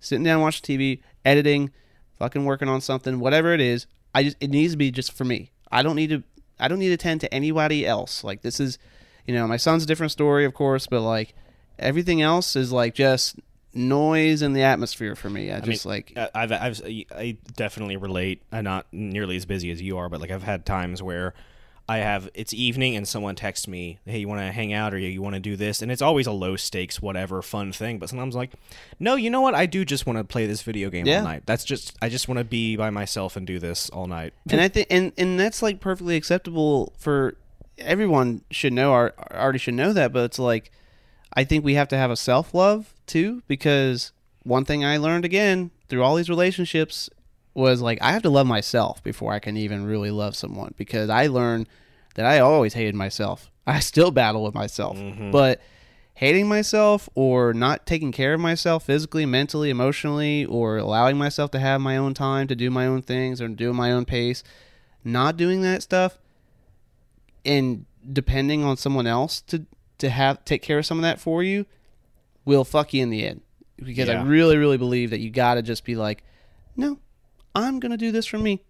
sitting 0.00 0.24
down 0.24 0.40
watching 0.40 0.78
TV, 0.78 1.00
editing, 1.24 1.70
fucking 2.18 2.44
working 2.44 2.68
on 2.68 2.80
something, 2.80 3.20
whatever 3.20 3.52
it 3.52 3.60
is. 3.60 3.86
I 4.14 4.24
just 4.24 4.36
it 4.40 4.50
needs 4.50 4.72
to 4.72 4.76
be 4.76 4.90
just 4.90 5.12
for 5.12 5.24
me. 5.24 5.50
I 5.70 5.82
don't 5.82 5.96
need 5.96 6.10
to 6.10 6.22
I 6.58 6.68
don't 6.68 6.78
need 6.78 6.90
to 6.90 6.96
tend 6.96 7.20
to 7.22 7.32
anybody 7.34 7.86
else. 7.86 8.22
Like 8.24 8.42
this 8.42 8.60
is, 8.60 8.78
you 9.26 9.34
know, 9.34 9.46
my 9.48 9.56
son's 9.56 9.82
a 9.84 9.86
different 9.86 10.12
story, 10.12 10.44
of 10.44 10.54
course, 10.54 10.86
but 10.86 11.00
like 11.00 11.34
everything 11.78 12.22
else 12.22 12.54
is 12.56 12.70
like 12.72 12.94
just 12.94 13.36
noise 13.74 14.40
in 14.42 14.52
the 14.52 14.62
atmosphere 14.62 15.16
for 15.16 15.28
me. 15.28 15.50
I, 15.50 15.60
just 15.60 15.84
like 15.86 16.12
I- 16.16 16.30
I've, 16.34 16.52
I've 16.52 16.82
I 17.10 17.36
definitely 17.56 17.96
relate. 17.96 18.42
I'm 18.52 18.64
not 18.64 18.86
nearly 18.92 19.36
as 19.36 19.44
busy 19.46 19.70
as 19.70 19.82
you 19.82 19.98
are, 19.98 20.08
but 20.08 20.20
like 20.20 20.30
I've 20.30 20.42
had 20.44 20.64
times 20.64 21.02
where 21.02 21.34
I 21.86 21.98
have 21.98 22.30
it's 22.32 22.54
evening 22.54 22.96
and 22.96 23.06
someone 23.06 23.34
texts 23.34 23.68
me, 23.68 23.98
"Hey, 24.06 24.18
you 24.20 24.28
want 24.28 24.40
to 24.40 24.50
hang 24.52 24.72
out 24.72 24.94
or 24.94 24.98
you, 24.98 25.08
you 25.08 25.20
want 25.20 25.34
to 25.34 25.40
do 25.40 25.54
this?" 25.54 25.82
And 25.82 25.92
it's 25.92 26.00
always 26.00 26.26
a 26.26 26.32
low 26.32 26.56
stakes, 26.56 27.02
whatever, 27.02 27.42
fun 27.42 27.72
thing. 27.72 27.98
But 27.98 28.08
sometimes 28.08 28.34
like, 28.34 28.52
no, 28.98 29.16
you 29.16 29.28
know 29.28 29.42
what? 29.42 29.54
I 29.54 29.66
do 29.66 29.84
just 29.84 30.06
want 30.06 30.16
to 30.18 30.24
play 30.24 30.46
this 30.46 30.62
video 30.62 30.88
game 30.88 31.06
Yeah. 31.06 31.18
all 31.18 31.24
night. 31.24 31.42
That's 31.44 31.62
just 31.64 31.94
I 32.00 32.08
just 32.08 32.26
want 32.26 32.38
to 32.38 32.44
be 32.44 32.76
by 32.76 32.88
myself 32.90 33.36
and 33.36 33.46
do 33.46 33.58
this 33.58 33.90
all 33.90 34.06
night. 34.06 34.32
and 34.50 34.60
I 34.60 34.68
think 34.68 34.86
and 34.90 35.12
and 35.18 35.38
that's 35.38 35.62
like 35.62 35.80
perfectly 35.80 36.16
acceptable 36.16 36.94
for 36.96 37.36
everyone 37.76 38.40
should 38.50 38.72
know 38.72 38.92
or 38.92 39.12
already 39.32 39.58
should 39.58 39.74
know 39.74 39.92
that 39.92 40.12
but 40.12 40.22
it's 40.24 40.38
like 40.38 40.70
I 41.32 41.42
think 41.44 41.64
we 41.64 41.74
have 41.74 41.88
to 41.88 41.96
have 41.96 42.10
a 42.10 42.16
self 42.16 42.54
love 42.54 42.94
too 43.06 43.42
because 43.48 44.12
one 44.44 44.64
thing 44.64 44.84
I 44.84 44.96
learned 44.96 45.24
again 45.24 45.70
through 45.88 46.02
all 46.02 46.14
these 46.14 46.30
relationships 46.30 47.10
was 47.54 47.80
like 47.80 47.98
I 48.02 48.12
have 48.12 48.22
to 48.22 48.30
love 48.30 48.46
myself 48.46 49.02
before 49.02 49.32
I 49.32 49.38
can 49.38 49.56
even 49.56 49.86
really 49.86 50.10
love 50.10 50.36
someone 50.36 50.74
because 50.76 51.08
I 51.08 51.28
learned 51.28 51.68
that 52.14 52.26
I 52.26 52.40
always 52.40 52.74
hated 52.74 52.94
myself. 52.94 53.50
I 53.66 53.80
still 53.80 54.10
battle 54.10 54.44
with 54.44 54.54
myself, 54.54 54.96
mm-hmm. 54.96 55.30
but 55.30 55.60
hating 56.14 56.48
myself 56.48 57.08
or 57.14 57.54
not 57.54 57.86
taking 57.86 58.12
care 58.12 58.34
of 58.34 58.40
myself 58.40 58.84
physically, 58.84 59.26
mentally, 59.26 59.70
emotionally, 59.70 60.44
or 60.44 60.76
allowing 60.76 61.16
myself 61.16 61.50
to 61.52 61.58
have 61.58 61.80
my 61.80 61.96
own 61.96 62.14
time 62.14 62.46
to 62.48 62.54
do 62.54 62.70
my 62.70 62.86
own 62.86 63.02
things 63.02 63.40
or 63.40 63.48
do 63.48 63.72
my 63.72 63.90
own 63.90 64.04
pace, 64.04 64.44
not 65.02 65.36
doing 65.36 65.62
that 65.62 65.82
stuff 65.82 66.18
and 67.44 67.84
depending 68.12 68.64
on 68.64 68.76
someone 68.76 69.06
else 69.06 69.40
to 69.42 69.66
to 69.98 70.10
have 70.10 70.44
take 70.44 70.62
care 70.62 70.78
of 70.78 70.86
some 70.86 70.98
of 70.98 71.02
that 71.02 71.20
for 71.20 71.42
you 71.42 71.66
will 72.44 72.64
fuck 72.64 72.92
you 72.92 73.02
in 73.02 73.10
the 73.10 73.26
end. 73.26 73.40
Because 73.76 74.08
I 74.08 74.22
really, 74.22 74.56
really 74.56 74.76
believe 74.76 75.10
that 75.10 75.20
you 75.20 75.30
gotta 75.30 75.62
just 75.62 75.84
be 75.84 75.96
like, 75.96 76.22
no, 76.76 76.98
I'm 77.54 77.80
gonna 77.80 77.96
do 77.96 78.12
this 78.12 78.26
for 78.26 78.38
me. 78.38 78.62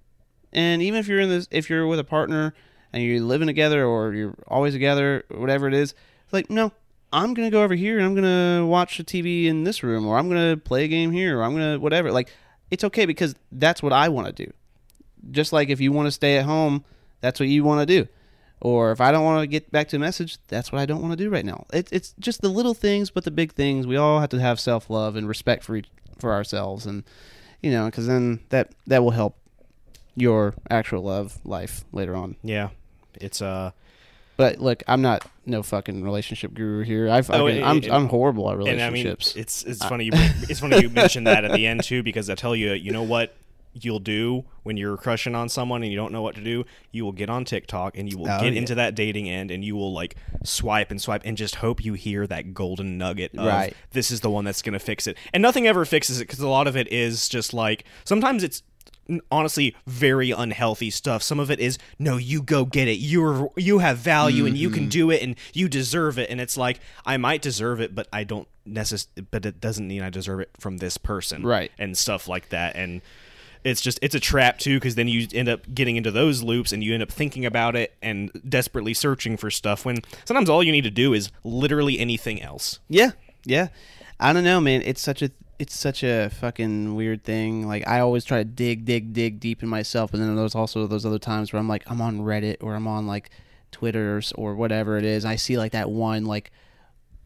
And 0.53 0.83
even 0.83 1.01
if 1.01 1.09
you're 1.09 1.21
in 1.21 1.29
this, 1.29 1.49
if 1.51 1.69
you're 1.69 1.87
with 1.87 1.99
a 1.99 2.05
partner 2.05 2.55
and 2.93 3.03
you're 3.03 3.21
living 3.21 3.49
together 3.49 3.85
or 3.85 4.15
you're 4.15 4.35
always 4.47 4.75
together, 4.75 5.25
whatever 5.31 5.67
it 5.67 5.75
is, 5.75 5.95
it's 6.25 6.33
like, 6.33 6.51
no, 6.51 6.73
I'm 7.13 7.35
gonna 7.35 7.51
go 7.51 7.63
over 7.63 7.75
here 7.75 7.99
and 7.99 8.07
I'm 8.07 8.15
gonna 8.15 8.67
watch 8.67 8.99
the 8.99 9.05
TV 9.05 9.47
in 9.47 9.65
this 9.65 9.83
room, 9.83 10.07
or 10.07 10.19
I'm 10.19 10.29
gonna 10.29 10.57
play 10.57 10.85
a 10.85 10.89
game 10.89 11.13
here, 11.13 11.39
or 11.39 11.43
I'm 11.45 11.53
gonna 11.53 11.79
whatever. 11.79 12.13
Like, 12.13 12.33
it's 12.71 12.85
okay 12.85 13.07
because 13.07 13.35
that's 13.53 13.83
what 13.83 13.93
I 13.93 14.09
want 14.09 14.27
to 14.27 14.45
do. 14.45 14.53
Just 15.31 15.53
like 15.53 15.69
if 15.69 15.81
you 15.81 15.93
want 15.93 16.07
to 16.07 16.13
stay 16.13 16.39
at 16.39 16.45
home, 16.45 16.85
that's 17.21 17.41
what 17.41 17.49
you 17.49 17.65
want 17.65 17.81
to 17.81 18.03
do. 18.03 18.09
Or 18.61 18.93
if 18.93 19.01
I 19.01 19.13
don't 19.13 19.25
want 19.25 19.43
to 19.43 19.47
get 19.47 19.71
back 19.71 19.89
to 19.89 19.97
a 19.97 19.99
message, 19.99 20.39
that's 20.49 20.73
what 20.73 20.81
I 20.81 20.87
don't 20.87 21.03
want 21.03 21.13
to 21.13 21.23
do 21.23 21.31
right 21.31 21.45
now. 21.45 21.67
It, 21.73 21.89
it's 21.93 22.15
just 22.19 22.41
the 22.41 22.49
little 22.49 22.75
things, 22.75 23.11
but 23.11 23.25
the 23.25 23.31
big 23.31 23.53
things. 23.53 23.87
We 23.87 23.97
all 23.97 24.21
have 24.21 24.31
to 24.31 24.41
have 24.41 24.59
self 24.59 24.89
love 24.89 25.17
and 25.17 25.29
respect 25.29 25.65
for 25.65 25.77
each, 25.77 25.89
for 26.19 26.33
ourselves, 26.33 26.87
and 26.87 27.05
you 27.65 27.71
know, 27.71 27.87
because 27.87 28.07
then 28.07 28.41
that 28.51 28.71
that 28.87 29.03
will 29.03 29.11
help 29.13 29.37
your 30.15 30.55
actual 30.71 31.03
love 31.03 31.39
life 31.45 31.85
later 31.93 32.15
on. 32.15 32.37
Yeah, 32.43 32.69
it's 33.15 33.41
uh. 33.43 33.71
But 34.37 34.59
look, 34.59 34.83
I'm 34.89 35.01
not 35.01 35.25
no 35.47 35.63
fucking 35.63 36.03
relationship 36.03 36.55
guru 36.55 36.83
here. 36.83 37.09
I 37.09 37.23
fucking, 37.23 37.41
Oh, 37.63 37.67
I'm 37.67 37.77
and- 37.77 37.87
I'm 37.87 38.09
horrible 38.09 38.51
at 38.51 38.57
And 38.57 38.83
I 38.83 38.91
mean, 38.91 39.05
relationships. 39.07 39.37
it's 39.37 39.63
it's 39.63 39.85
funny. 39.85 40.07
You, 40.07 40.11
it's 40.15 40.59
funny 40.61 40.81
you 40.81 40.91
mentioned 40.91 41.27
that 41.29 41.45
at 41.45 41.53
the 41.53 41.67
end 41.67 41.85
too, 41.85 42.03
because 42.03 42.29
I 42.29 42.35
tell 42.35 42.55
you, 42.57 42.73
you 42.73 42.91
know 42.91 43.05
what 43.05 43.33
you'll 43.75 43.99
do 43.99 44.45
when 44.63 44.77
you're 44.77 44.97
crushing 44.97 45.35
on 45.35 45.49
someone 45.49 45.83
and 45.83 45.91
you 45.93 45.97
don't 45.99 46.13
know 46.13 46.23
what 46.23 46.35
to 46.37 46.41
do. 46.41 46.65
You 46.93 47.05
will 47.05 47.13
get 47.13 47.29
on 47.29 47.45
TikTok 47.45 47.99
and 47.99 48.11
you 48.11 48.17
will 48.19 48.31
Oh, 48.31 48.41
get 48.41 48.53
yeah. 48.53 48.59
into 48.61 48.75
that 48.77 48.95
dating 48.95 49.29
end, 49.29 49.51
and 49.51 49.65
you 49.65 49.75
will 49.77 49.93
like 49.93 50.17
swipe 50.45 50.91
and 50.91 51.01
swipe 51.01 51.23
and 51.25 51.37
just 51.37 51.57
hope 51.57 51.85
you 51.85 51.95
hear 51.95 52.27
that 52.29 52.55
golden 52.55 52.97
nugget 52.97 53.33
of 53.37 53.47
Right. 53.47 53.75
this 53.93 54.11
is 54.11 54.21
the 54.21 54.31
one 54.31 54.45
that's 54.45 54.63
gonna 54.63 54.79
fix 54.79 55.07
it. 55.07 55.17
And 55.33 55.43
nothing 55.43 55.67
ever 55.67 55.85
fixes 55.85 56.21
it 56.21 56.25
because 56.25 56.39
a 56.41 56.49
lot 56.49 56.67
of 56.67 56.77
it 56.77 56.91
is 56.93 57.29
just 57.29 57.53
like 57.53 57.85
sometimes 58.05 58.43
it's 58.43 58.63
honestly 59.31 59.77
very 59.87 60.31
unhealthy 60.31 60.89
stuff 60.89 61.23
some 61.23 61.39
of 61.39 61.51
it 61.51 61.61
is 61.61 61.77
no 61.99 62.17
you 62.17 62.41
go 62.41 62.65
get 62.65 62.89
it 62.89 62.93
you're 62.97 63.51
you 63.55 63.81
have 63.81 63.99
value 63.99 64.47
and 64.47 64.57
you 64.57 64.69
Mm-hmm. 64.69 64.75
can 64.79 64.89
do 64.89 65.11
it 65.11 65.23
and 65.23 65.37
you 65.53 65.69
deserve 65.69 66.19
it 66.19 66.31
and 66.31 66.41
it's 66.41 66.57
like 66.57 66.81
i 67.05 67.19
might 67.19 67.43
deserve 67.43 67.83
it 67.83 67.95
but 67.95 68.09
i 68.15 68.25
don't 68.25 68.49
necess- 68.67 69.07
but 69.31 69.45
it 69.45 69.61
doesn't 69.61 69.87
mean 69.87 70.01
i 70.01 70.09
deserve 70.09 70.41
it 70.41 70.49
from 70.59 70.79
this 70.79 70.97
person 70.97 71.43
Right. 71.43 71.71
and 71.79 71.99
stuff 71.99 72.29
like 72.29 72.49
that 72.49 72.77
and 72.77 73.03
it's 73.65 73.81
just 73.81 73.99
it's 74.03 74.15
a 74.15 74.21
trap 74.21 74.59
too 74.59 74.77
because 74.77 74.95
then 74.95 75.09
you 75.09 75.27
end 75.33 75.49
up 75.49 75.63
getting 75.75 75.97
into 75.97 76.11
those 76.11 76.43
loops 76.43 76.71
and 76.71 76.85
you 76.85 76.93
end 76.95 77.03
up 77.03 77.11
thinking 77.11 77.47
about 77.47 77.75
it 77.75 77.95
and 78.03 78.31
desperately 78.47 78.95
searching 78.95 79.37
for 79.37 79.51
stuff 79.51 79.85
when 79.85 79.97
sometimes 80.25 80.49
all 80.49 80.63
you 80.63 80.71
need 80.71 80.85
to 80.85 80.91
do 80.91 81.15
is 81.15 81.31
literally 81.43 81.99
anything 81.99 82.41
else 82.43 82.79
Yeah, 82.89 83.13
yeah. 83.45 83.69
I 84.21 84.33
don't 84.33 84.45
know, 84.45 84.61
man. 84.61 84.83
It's 84.85 85.01
such 85.01 85.23
a 85.23 85.31
it's 85.59 85.79
such 85.79 86.03
a 86.03 86.31
fucking 86.31 86.95
weird 86.95 87.25
thing. 87.25 87.67
Like 87.67 87.87
I 87.87 88.01
always 88.01 88.25
try 88.25 88.39
to 88.39 88.45
dig, 88.45 88.85
dig, 88.85 89.13
dig 89.13 89.41
deep 89.41 89.63
in 89.63 89.69
myself, 89.69 90.13
and 90.13 90.23
then 90.23 90.35
there's 90.37 90.55
also 90.55 90.87
those 90.87 91.07
other 91.07 91.19
times 91.19 91.53
where 91.53 91.61
I'm 91.61 91.69
like, 91.69 91.85
I'm 91.91 92.01
on 92.01 92.21
Reddit 92.21 92.57
or 92.61 92.75
I'm 92.75 92.87
on 92.87 93.07
like 93.07 93.31
Twitter's 93.71 94.33
or 94.33 94.55
whatever 94.55 94.99
it 94.99 95.05
is. 95.05 95.25
I 95.25 95.37
see 95.37 95.59
like 95.59 95.73
that 95.73 95.91
one 95.91 96.25
like 96.25 96.51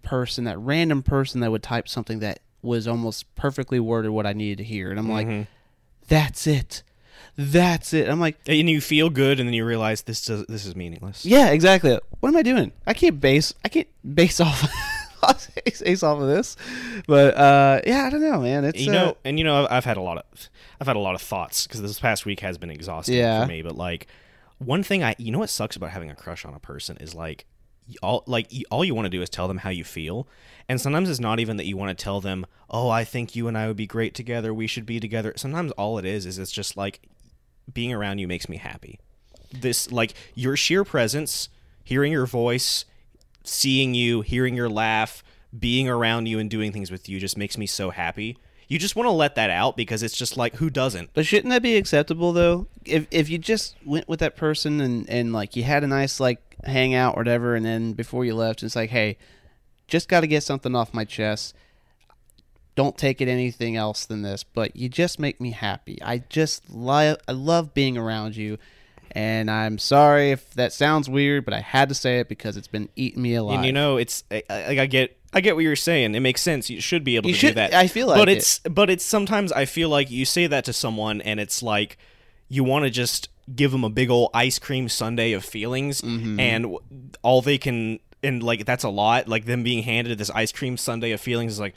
person, 0.02 0.44
that 0.44 0.58
random 0.58 1.02
person 1.02 1.40
that 1.40 1.50
would 1.50 1.62
type 1.62 1.88
something 1.88 2.20
that 2.20 2.40
was 2.62 2.88
almost 2.88 3.34
perfectly 3.34 3.80
worded 3.80 4.10
what 4.10 4.26
I 4.26 4.32
needed 4.32 4.58
to 4.58 4.64
hear, 4.64 4.90
and 4.90 4.98
I'm 4.98 5.10
like, 5.10 5.26
mm-hmm. 5.26 5.42
That's 6.08 6.46
it, 6.46 6.82
that's 7.36 7.92
it. 7.94 8.08
I'm 8.08 8.18
like, 8.20 8.36
and 8.46 8.68
you 8.68 8.80
feel 8.80 9.10
good 9.10 9.38
and 9.38 9.48
then 9.48 9.54
you 9.54 9.64
realize 9.64 10.02
this 10.02 10.24
does, 10.24 10.44
this 10.46 10.66
is 10.66 10.74
meaningless 10.74 11.24
yeah, 11.24 11.48
exactly. 11.50 11.98
What 12.20 12.30
am 12.30 12.36
I 12.36 12.42
doing? 12.42 12.72
I 12.86 12.94
can't 12.94 13.20
base. 13.20 13.54
I 13.64 13.68
can't 13.68 13.88
base 14.14 14.40
off. 14.40 14.68
base 15.64 16.02
off 16.02 16.20
of 16.20 16.28
this, 16.28 16.56
but 17.06 17.36
uh, 17.36 17.80
yeah, 17.86 18.04
I 18.04 18.10
don't 18.10 18.20
know, 18.22 18.40
man. 18.40 18.64
It's 18.64 18.80
you 18.80 18.90
uh, 18.90 18.94
know 18.94 19.16
and 19.24 19.38
you 19.38 19.44
know 19.44 19.64
I've, 19.64 19.72
I've 19.78 19.84
had 19.84 19.96
a 19.96 20.00
lot 20.00 20.18
of 20.18 20.24
i've 20.80 20.86
had 20.86 20.94
a 20.96 21.00
lot 21.00 21.14
of 21.16 21.20
thoughts 21.20 21.66
because 21.66 21.82
this 21.82 21.98
past 21.98 22.24
week 22.24 22.40
has 22.40 22.56
been 22.56 22.70
exhausting 22.70 23.16
Yeah. 23.16 23.42
for 23.42 23.48
me 23.48 23.62
but 23.62 23.76
like 23.76 24.06
one 24.58 24.84
thing 24.84 25.02
i 25.02 25.16
you 25.18 25.32
know 25.32 25.40
what 25.40 25.50
sucks 25.50 25.74
about 25.74 25.90
having 25.90 26.08
a 26.08 26.14
crush 26.14 26.44
on 26.44 26.54
a 26.54 26.60
person 26.60 26.96
is 26.98 27.16
like 27.16 27.46
all 28.02 28.24
like 28.26 28.52
all 28.70 28.84
you 28.84 28.94
want 28.94 29.06
to 29.06 29.10
do 29.10 29.22
is 29.22 29.30
tell 29.30 29.48
them 29.48 29.58
how 29.58 29.70
you 29.70 29.84
feel. 29.84 30.28
And 30.68 30.80
sometimes 30.80 31.08
it's 31.08 31.20
not 31.20 31.40
even 31.40 31.56
that 31.56 31.66
you 31.66 31.76
want 31.76 31.96
to 31.96 32.02
tell 32.02 32.20
them 32.20 32.46
oh 32.70 32.90
i 32.90 33.02
think 33.02 33.34
you 33.34 33.48
and 33.48 33.56
i 33.56 33.66
would 33.66 33.76
be 33.76 33.86
great 33.86 34.14
together. 34.14 34.52
We 34.52 34.66
should 34.66 34.86
be 34.86 35.00
together. 35.00 35.32
Sometimes 35.36 35.72
all 35.72 35.98
it 35.98 36.04
is 36.04 36.26
is 36.26 36.38
it's 36.38 36.52
just 36.52 36.76
like 36.76 37.00
being 37.72 37.92
around 37.92 38.18
you 38.18 38.28
makes 38.28 38.48
me 38.48 38.56
happy. 38.56 38.98
This 39.52 39.90
like 39.90 40.14
your 40.34 40.56
sheer 40.56 40.84
presence 40.84 41.48
hearing 41.84 42.12
your 42.12 42.26
voice 42.26 42.84
seeing 43.44 43.94
you, 43.94 44.20
hearing 44.20 44.54
your 44.54 44.68
laugh, 44.68 45.24
being 45.58 45.88
around 45.88 46.26
you 46.26 46.38
and 46.38 46.50
doing 46.50 46.72
things 46.72 46.90
with 46.90 47.08
you 47.08 47.18
just 47.18 47.38
makes 47.38 47.56
me 47.56 47.66
so 47.66 47.90
happy. 47.90 48.36
You 48.68 48.78
just 48.78 48.96
want 48.96 49.06
to 49.06 49.12
let 49.12 49.34
that 49.36 49.48
out 49.48 49.78
because 49.78 50.02
it's 50.02 50.16
just 50.16 50.36
like 50.36 50.56
who 50.56 50.68
doesn't? 50.68 51.10
But 51.14 51.24
shouldn't 51.24 51.50
that 51.50 51.62
be 51.62 51.76
acceptable 51.76 52.32
though? 52.32 52.66
If 52.84 53.06
if 53.10 53.30
you 53.30 53.38
just 53.38 53.76
went 53.84 54.08
with 54.08 54.20
that 54.20 54.36
person 54.36 54.80
and 54.82 55.08
and 55.08 55.32
like 55.32 55.56
you 55.56 55.62
had 55.62 55.82
a 55.82 55.86
nice 55.86 56.20
like 56.20 56.56
hangout 56.64 57.14
or 57.14 57.20
whatever, 57.20 57.54
and 57.54 57.64
then 57.64 57.94
before 57.94 58.26
you 58.26 58.34
left, 58.34 58.62
it's 58.62 58.76
like, 58.76 58.90
hey, 58.90 59.16
just 59.86 60.08
got 60.08 60.20
to 60.20 60.26
get 60.26 60.42
something 60.42 60.76
off 60.76 60.92
my 60.92 61.06
chest. 61.06 61.54
Don't 62.74 62.96
take 62.96 63.22
it 63.22 63.26
anything 63.26 63.74
else 63.74 64.04
than 64.04 64.20
this, 64.22 64.44
but 64.44 64.76
you 64.76 64.88
just 64.90 65.18
make 65.18 65.40
me 65.40 65.50
happy. 65.52 65.98
I 66.02 66.18
just 66.28 66.68
love 66.70 67.16
I 67.26 67.32
love 67.32 67.72
being 67.72 67.96
around 67.96 68.36
you, 68.36 68.58
and 69.12 69.50
I'm 69.50 69.78
sorry 69.78 70.30
if 70.30 70.52
that 70.54 70.74
sounds 70.74 71.08
weird, 71.08 71.46
but 71.46 71.54
I 71.54 71.60
had 71.60 71.88
to 71.88 71.94
say 71.94 72.20
it 72.20 72.28
because 72.28 72.58
it's 72.58 72.68
been 72.68 72.90
eating 72.96 73.22
me 73.22 73.34
alive. 73.34 73.56
And 73.56 73.64
you 73.66 73.72
know, 73.72 73.96
it's 73.96 74.24
I 74.30 74.42
I 74.50 74.86
get 74.86 75.17
I 75.32 75.40
get 75.40 75.54
what 75.54 75.64
you're 75.64 75.76
saying. 75.76 76.14
It 76.14 76.20
makes 76.20 76.40
sense. 76.40 76.70
You 76.70 76.80
should 76.80 77.04
be 77.04 77.16
able 77.16 77.28
You 77.28 77.34
to 77.34 77.38
should- 77.40 77.48
do 77.48 77.54
that. 77.54 77.74
I 77.74 77.86
feel 77.86 78.06
but 78.08 78.18
like 78.20 78.28
it. 78.28 78.36
it's 78.38 78.58
but 78.60 78.88
it's 78.90 79.04
sometimes 79.04 79.52
I 79.52 79.64
feel 79.66 79.88
like 79.88 80.10
you 80.10 80.24
say 80.24 80.46
that 80.46 80.64
to 80.64 80.72
someone 80.72 81.20
and 81.20 81.38
it's 81.38 81.62
like 81.62 81.98
you 82.48 82.64
want 82.64 82.84
to 82.86 82.90
just 82.90 83.28
give 83.54 83.72
them 83.72 83.84
a 83.84 83.90
big 83.90 84.10
old 84.10 84.30
ice 84.34 84.58
cream 84.58 84.88
sundae 84.88 85.32
of 85.32 85.44
feelings, 85.44 86.00
Mm-hmm. 86.02 86.40
and 86.40 86.76
all 87.22 87.42
they 87.42 87.58
can 87.58 87.98
and 88.22 88.42
like 88.42 88.64
that's 88.64 88.84
a 88.84 88.88
lot. 88.88 89.28
Like 89.28 89.44
them 89.44 89.62
being 89.62 89.82
handed 89.82 90.16
this 90.18 90.30
ice 90.30 90.50
cream 90.52 90.76
sundae 90.76 91.12
of 91.12 91.20
feelings 91.20 91.52
is 91.52 91.60
like. 91.60 91.74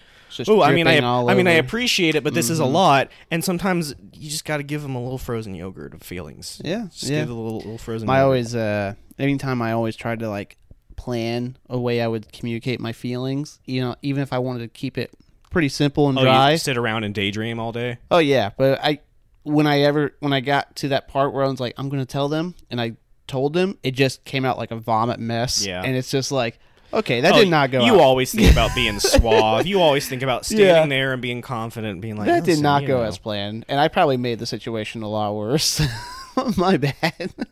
Oh, 0.47 0.61
I 0.61 0.71
mean, 0.71 0.87
I, 0.87 0.99
I 0.99 1.33
mean, 1.35 1.45
I. 1.45 1.55
Mm-hmm. 1.57 1.65
appreciate 1.67 2.15
it, 2.15 2.23
but 2.23 2.33
this 2.33 2.49
is 2.49 2.59
a 2.59 2.65
lot, 2.65 3.09
and 3.29 3.43
sometimes 3.43 3.93
you 4.13 4.29
just 4.29 4.45
got 4.45 4.57
to 4.57 4.63
give 4.63 4.81
them 4.81 4.95
a 4.95 5.03
little 5.03 5.17
frozen 5.17 5.53
yogurt 5.53 5.93
of 5.93 6.01
feelings. 6.01 6.61
Yeah, 6.63 6.87
just 6.89 7.03
yeah. 7.11 7.19
give 7.19 7.31
a 7.31 7.33
little, 7.33 7.57
little 7.57 7.77
frozen. 7.77 8.09
I 8.09 8.13
yogurt. 8.19 8.25
always, 8.25 8.55
uh, 8.55 8.93
anytime 9.19 9.61
I 9.61 9.73
always 9.73 9.97
try 9.97 10.15
to 10.15 10.29
like 10.29 10.55
plan 11.01 11.57
a 11.69 11.79
way 11.79 11.99
I 12.01 12.07
would 12.07 12.31
communicate 12.31 12.79
my 12.79 12.91
feelings. 12.93 13.59
You 13.65 13.81
know, 13.81 13.95
even 14.01 14.21
if 14.21 14.31
I 14.31 14.37
wanted 14.39 14.59
to 14.59 14.67
keep 14.67 14.97
it 14.97 15.11
pretty 15.49 15.69
simple 15.69 16.07
and 16.09 16.17
oh, 16.17 16.21
dry. 16.23 16.55
sit 16.55 16.77
around 16.77 17.03
and 17.03 17.13
daydream 17.15 17.59
all 17.59 17.71
day. 17.71 17.97
oh 18.11 18.19
yeah, 18.19 18.51
but 18.57 18.79
I, 18.83 18.99
when 19.43 19.65
I 19.67 19.79
ever 19.81 20.13
when 20.19 20.31
I 20.33 20.39
got 20.41 20.75
to 20.77 20.89
that 20.89 21.07
part 21.07 21.33
where 21.33 21.43
I 21.43 21.47
was 21.47 21.59
like, 21.59 21.73
I'm 21.77 21.89
gonna 21.89 22.05
tell 22.05 22.29
them, 22.29 22.53
and 22.69 22.79
I 22.79 22.93
told 23.27 23.53
them, 23.53 23.77
it 23.83 23.91
just 23.91 24.23
came 24.25 24.45
out 24.45 24.57
like 24.57 24.71
a 24.71 24.75
vomit 24.75 25.19
mess. 25.19 25.65
Yeah. 25.65 25.81
and 25.83 25.95
it's 25.95 26.11
just 26.11 26.31
like, 26.31 26.59
okay, 26.93 27.21
that 27.21 27.33
Oh, 27.33 27.39
did 27.39 27.49
not 27.49 27.71
go. 27.71 27.83
You 27.85 27.95
out. 27.95 28.01
always 28.01 28.31
think 28.33 28.51
about 28.51 28.75
being 28.75 28.99
suave. 29.11 29.65
You 29.65 29.81
always 29.81 30.07
think 30.07 30.21
about 30.21 30.45
standing 30.45 30.67
Yeah. 30.67 30.85
there 30.85 31.13
and 31.13 31.21
being 31.21 31.41
confident, 31.41 31.93
and 31.93 32.01
being 32.01 32.15
like, 32.17 32.27
that 32.27 32.43
did 32.43 32.59
not 32.61 32.85
go 32.85 32.99
know." 32.99 33.07
as 33.07 33.17
planned, 33.17 33.65
and 33.67 33.79
I 33.79 33.87
probably 33.87 34.17
made 34.17 34.37
the 34.39 34.45
situation 34.45 35.01
a 35.01 35.09
lot 35.09 35.33
worse. 35.35 35.81
My 36.57 36.77
bad. 36.77 37.33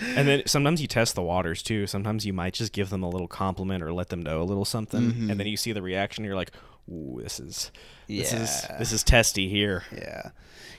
And 0.00 0.26
then 0.28 0.42
sometimes 0.46 0.80
you 0.80 0.86
test 0.88 1.14
the 1.14 1.22
waters 1.22 1.62
too. 1.62 1.86
Sometimes 1.86 2.24
you 2.26 2.32
might 2.32 2.54
just 2.54 2.72
give 2.72 2.90
them 2.90 3.02
a 3.02 3.08
little 3.08 3.28
compliment 3.28 3.82
or 3.82 3.92
let 3.92 4.08
them 4.08 4.22
know 4.22 4.42
a 4.42 4.44
little 4.44 4.64
something, 4.64 5.00
Mm-hmm. 5.12 5.30
and 5.30 5.40
then 5.40 5.46
you 5.46 5.56
see 5.56 5.72
the 5.72 5.82
reaction. 5.82 6.24
You're 6.24 6.36
like, 6.36 6.50
"Ooh, 6.90 7.20
this 7.22 7.38
is 7.40 7.70
this 8.08 8.32
is 8.32 8.66
Yeah. 8.68 8.78
this 8.78 8.92
is 8.92 9.02
testy 9.02 9.48
here." 9.48 9.84
yeah, 9.92 10.30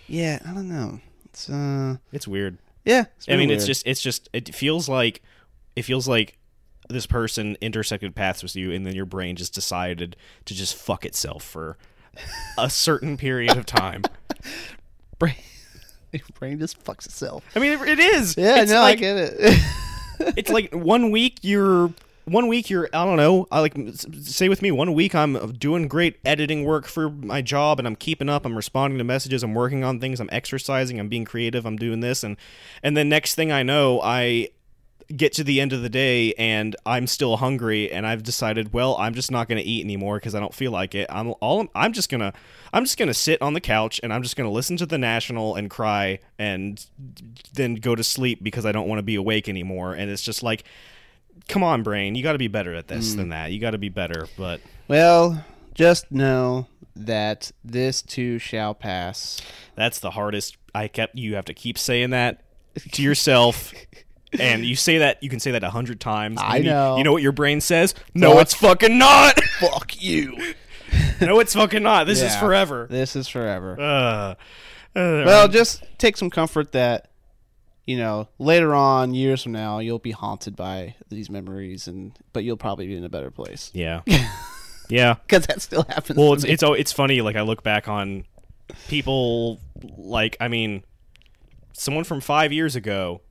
yeah. 0.07 0.39
I 0.45 0.53
don't 0.53 0.69
know. 0.69 0.99
It's 1.25 1.49
uh, 1.49 1.97
It's 2.11 2.27
weird. 2.27 2.57
yeah. 2.85 3.05
It's 3.17 3.27
I 3.29 3.31
mean, 3.31 3.49
really 3.49 3.55
it's 3.55 3.65
just 3.65 3.85
it's 3.87 4.01
just 4.01 4.29
it 4.33 4.53
feels 4.53 4.87
like 4.89 5.21
it 5.75 5.83
feels 5.83 6.07
like 6.07 6.37
this 6.89 7.05
person 7.05 7.57
intersected 7.61 8.15
paths 8.15 8.41
with 8.43 8.55
you, 8.55 8.71
and 8.71 8.85
then 8.85 8.95
your 8.95 9.05
brain 9.05 9.35
just 9.35 9.53
decided 9.53 10.15
to 10.45 10.53
just 10.55 10.75
fuck 10.75 11.05
itself 11.05 11.43
for 11.43 11.77
a 12.57 12.69
certain 12.69 13.17
period 13.17 13.57
of 13.57 13.65
time. 13.65 14.01
brain. 15.19 15.35
Your 16.11 16.21
brain 16.39 16.59
just 16.59 16.83
fucks 16.83 17.05
itself. 17.05 17.43
I 17.55 17.59
mean, 17.59 17.73
it, 17.73 17.81
it 17.87 17.99
is. 17.99 18.35
Yeah, 18.37 18.61
it's 18.61 18.71
no, 18.71 18.81
like, 18.81 18.97
I 18.97 19.01
get 19.01 19.17
it. 19.17 19.61
it's 20.37 20.49
like 20.49 20.73
one 20.73 21.11
week 21.11 21.39
you're 21.41 21.91
one 22.25 22.47
week 22.47 22.69
you're 22.69 22.89
I 22.93 23.05
don't 23.05 23.15
know 23.15 23.47
I 23.51 23.61
like 23.61 23.75
say 24.21 24.49
with 24.49 24.61
me 24.61 24.71
one 24.71 24.93
week 24.93 25.15
I'm 25.15 25.53
doing 25.53 25.87
great 25.87 26.17
editing 26.25 26.65
work 26.65 26.85
for 26.85 27.09
my 27.09 27.41
job 27.41 27.79
and 27.79 27.87
I'm 27.87 27.95
keeping 27.95 28.27
up 28.27 28.45
I'm 28.45 28.55
responding 28.55 28.97
to 28.97 29.03
messages 29.03 29.43
I'm 29.43 29.53
working 29.53 29.83
on 29.83 29.99
things 29.99 30.19
I'm 30.19 30.29
exercising 30.31 30.99
I'm 30.99 31.07
being 31.07 31.23
creative 31.23 31.65
I'm 31.65 31.77
doing 31.77 32.01
this 32.01 32.23
and 32.23 32.35
and 32.83 32.97
then 32.97 33.07
next 33.07 33.35
thing 33.35 33.51
I 33.51 33.63
know 33.63 34.01
I 34.03 34.49
get 35.15 35.31
to 35.33 35.43
the 35.43 35.61
end 35.61 35.71
of 35.71 35.81
the 35.81 35.89
day 35.89 36.33
and 36.33 36.75
I'm 36.85 37.07
still 37.07 37.37
hungry 37.37 37.91
and 37.91 38.05
I've 38.05 38.23
decided 38.23 38.73
well 38.73 38.97
I'm 38.97 39.13
just 39.13 39.31
not 39.31 39.47
going 39.47 39.57
to 39.57 39.63
eat 39.63 39.83
anymore 39.83 40.17
because 40.17 40.35
I 40.35 40.39
don't 40.39 40.53
feel 40.53 40.71
like 40.71 40.95
it. 40.95 41.07
I'm 41.09 41.33
all 41.39 41.67
I'm 41.73 41.93
just 41.93 42.09
going 42.09 42.19
to 42.19 42.33
I'm 42.73 42.83
just 42.83 42.97
going 42.97 43.07
to 43.07 43.13
sit 43.13 43.41
on 43.41 43.53
the 43.53 43.61
couch 43.61 43.99
and 44.03 44.11
I'm 44.11 44.21
just 44.21 44.35
going 44.35 44.49
to 44.49 44.53
listen 44.53 44.75
to 44.77 44.85
the 44.85 44.97
National 44.97 45.55
and 45.55 45.69
cry 45.69 46.19
and 46.37 46.85
then 47.53 47.75
go 47.75 47.95
to 47.95 48.03
sleep 48.03 48.43
because 48.43 48.65
I 48.65 48.71
don't 48.71 48.87
want 48.87 48.99
to 48.99 49.03
be 49.03 49.15
awake 49.15 49.47
anymore. 49.47 49.93
And 49.93 50.11
it's 50.11 50.21
just 50.21 50.43
like 50.43 50.65
come 51.47 51.63
on 51.63 51.83
brain 51.83 52.15
you 52.15 52.23
got 52.23 52.33
to 52.33 52.37
be 52.37 52.49
better 52.49 52.73
at 52.73 52.87
this 52.87 53.13
than 53.13 53.27
mm. 53.27 53.31
that. 53.31 53.51
You 53.51 53.59
got 53.59 53.71
to 53.71 53.77
be 53.77 53.89
better 53.89 54.27
but 54.37 54.59
Well, 54.87 55.45
just 55.73 56.11
know 56.11 56.67
that 56.95 57.51
this 57.63 58.01
too 58.01 58.39
shall 58.39 58.73
pass. 58.73 59.39
that's 59.75 59.99
the 59.99 60.11
hardest 60.11 60.57
I 60.75 60.89
kept 60.89 61.15
you 61.15 61.35
have 61.35 61.45
to 61.45 61.53
keep 61.53 61.77
saying 61.77 62.09
that 62.09 62.41
to 62.91 63.01
yourself 63.01 63.73
and 64.39 64.65
you 64.65 64.75
say 64.75 64.97
that 64.99 65.21
you 65.23 65.29
can 65.29 65.39
say 65.39 65.51
that 65.51 65.63
a 65.63 65.69
hundred 65.69 65.99
times 65.99 66.39
I 66.41 66.57
and 66.57 66.65
you- 66.65 66.71
know. 66.71 66.97
you 66.97 67.03
know 67.03 67.11
what 67.13 67.21
your 67.23 67.31
brain 67.31 67.61
says 67.61 67.95
no 68.13 68.33
Fuck. 68.33 68.41
it's 68.41 68.53
fucking 68.55 68.97
not 68.97 69.39
Fuck 69.59 70.01
you. 70.01 70.53
no 71.21 71.39
it's 71.39 71.53
fucking 71.53 71.83
not 71.83 72.07
this 72.07 72.21
is 72.21 72.35
forever 72.35 72.87
This 72.89 73.15
is 73.15 73.27
forever. 73.27 73.79
uh, 73.79 73.83
uh, 73.83 74.35
Well, 75.25 75.47
just 75.47 75.83
take 75.97 76.17
some 76.17 76.29
comfort 76.29 76.71
that 76.73 77.09
you 77.85 77.97
know 77.97 78.27
later 78.37 78.73
on, 78.75 79.13
years 79.13 79.43
from 79.43 79.53
now, 79.53 79.79
you'll 79.79 79.97
be 79.99 80.11
haunted 80.11 80.55
by 80.57 80.95
these 81.09 81.29
memories, 81.29 81.87
and 81.87 82.11
but 82.33 82.43
you'll 82.43 82.57
probably 82.57 82.87
be 82.87 82.95
in 82.97 83.03
a 83.05 83.09
better 83.09 83.31
place 83.31 83.71
yeah 83.73 84.01
yeah 84.89 85.13
because 85.15 85.45
that 85.47 85.61
still 85.61 85.83
happens. 85.89 86.17
well 86.17 86.33
it's 86.33 86.43
it's 86.43 86.63
oh, 86.63 86.73
it's 86.73 86.91
funny 86.93 87.21
like 87.21 87.35
i 87.35 87.41
look 87.41 87.61
back 87.63 87.87
on 87.87 88.23
people 88.89 89.59
like 89.97 90.35
i 90.41 90.47
mean 90.47 90.83
someone 91.73 92.03
from 92.03 92.19
five 92.21 92.51
years 92.53 92.75
ago 92.75 93.21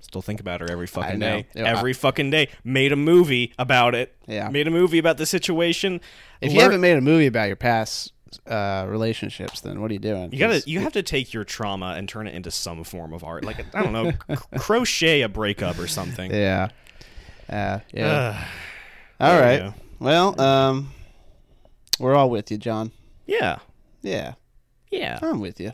still 0.00 0.22
think 0.22 0.40
about 0.40 0.60
her 0.60 0.70
every 0.70 0.86
fucking 0.86 1.18
day. 1.20 1.46
Yeah, 1.54 1.64
I- 1.64 1.68
every 1.78 1.92
fucking 1.92 2.30
day. 2.30 2.48
Made 2.64 2.92
a 2.92 2.96
movie 2.96 3.52
about 3.58 3.94
it. 3.94 4.16
Yeah. 4.26 4.48
made 4.48 4.66
a 4.66 4.70
movie 4.70 4.98
about 4.98 5.16
the 5.18 5.26
situation. 5.26 6.00
If 6.40 6.52
you 6.52 6.60
haven't 6.60 6.80
made 6.80 6.96
a 6.96 7.00
movie 7.00 7.26
about 7.26 7.46
your 7.48 7.56
past 7.56 8.12
uh, 8.46 8.86
relationships, 8.88 9.60
then 9.60 9.80
what 9.80 9.90
are 9.90 9.94
you 9.94 10.00
doing? 10.00 10.32
you 10.32 10.38
gotta, 10.38 10.62
you 10.66 10.80
have 10.80 10.92
to 10.92 11.02
take 11.02 11.32
your 11.34 11.44
trauma 11.44 11.94
and 11.96 12.08
turn 12.08 12.26
it 12.26 12.34
into 12.34 12.50
some 12.50 12.84
form 12.84 13.12
of 13.12 13.24
art. 13.24 13.44
Like 13.44 13.64
i 13.74 13.82
don't 13.82 13.92
know 13.92 14.12
c- 14.30 14.36
crochet 14.58 15.22
a 15.22 15.28
breakup 15.28 15.78
or 15.78 15.86
something. 15.88 16.30
Yeah, 16.32 16.68
uh, 17.48 17.80
yeah. 17.92 18.44
All 19.18 19.34
we 19.40 19.72
Well, 19.98 20.40
um, 20.40 20.92
we're 21.98 22.14
all 22.14 22.30
with 22.30 22.50
you, 22.50 22.56
John. 22.58 22.92
yeah. 23.26 23.58
Yeah, 24.02 24.34
yeah. 24.90 25.18
I'm 25.20 25.40
with 25.40 25.60
you. 25.60 25.72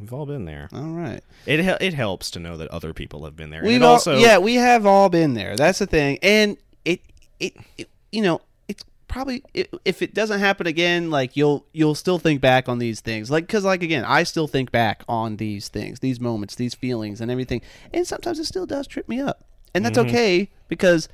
We've 0.00 0.12
all 0.12 0.26
been 0.26 0.44
there. 0.44 0.68
All 0.72 0.82
right. 0.82 1.22
it 1.46 1.60
it 1.80 1.94
helps 1.94 2.30
to 2.32 2.40
know 2.40 2.56
that 2.56 2.68
other 2.68 2.92
people 2.92 3.24
have 3.24 3.36
been 3.36 3.50
there. 3.50 3.64
All, 3.64 3.84
also 3.84 4.18
yeah, 4.18 4.38
we 4.38 4.54
have 4.56 4.86
all 4.86 5.08
been 5.08 5.34
there. 5.34 5.56
That's 5.56 5.78
the 5.78 5.86
thing, 5.86 6.18
and 6.22 6.56
it, 6.84 7.00
it, 7.40 7.54
it 7.78 7.88
you 8.12 8.22
know, 8.22 8.40
it's 8.68 8.84
probably 9.08 9.42
it, 9.54 9.72
if 9.84 10.02
it 10.02 10.14
doesn't 10.14 10.40
happen 10.40 10.66
again, 10.66 11.10
like 11.10 11.36
you'll 11.36 11.66
you'll 11.72 11.94
still 11.94 12.18
think 12.18 12.40
back 12.40 12.68
on 12.68 12.78
these 12.78 13.00
things, 13.00 13.30
like 13.30 13.46
because 13.46 13.64
like 13.64 13.82
again, 13.82 14.04
I 14.04 14.22
still 14.24 14.46
think 14.46 14.70
back 14.72 15.04
on 15.08 15.36
these 15.36 15.68
things, 15.68 16.00
these 16.00 16.20
moments, 16.20 16.54
these 16.54 16.74
feelings, 16.74 17.20
and 17.20 17.30
everything, 17.30 17.62
and 17.92 18.06
sometimes 18.06 18.38
it 18.38 18.44
still 18.46 18.66
does 18.66 18.86
trip 18.86 19.08
me 19.08 19.20
up, 19.20 19.44
and 19.74 19.84
that's 19.84 19.98
Mm-hmm. 19.98 20.08
okay 20.08 20.50
because 20.68 21.08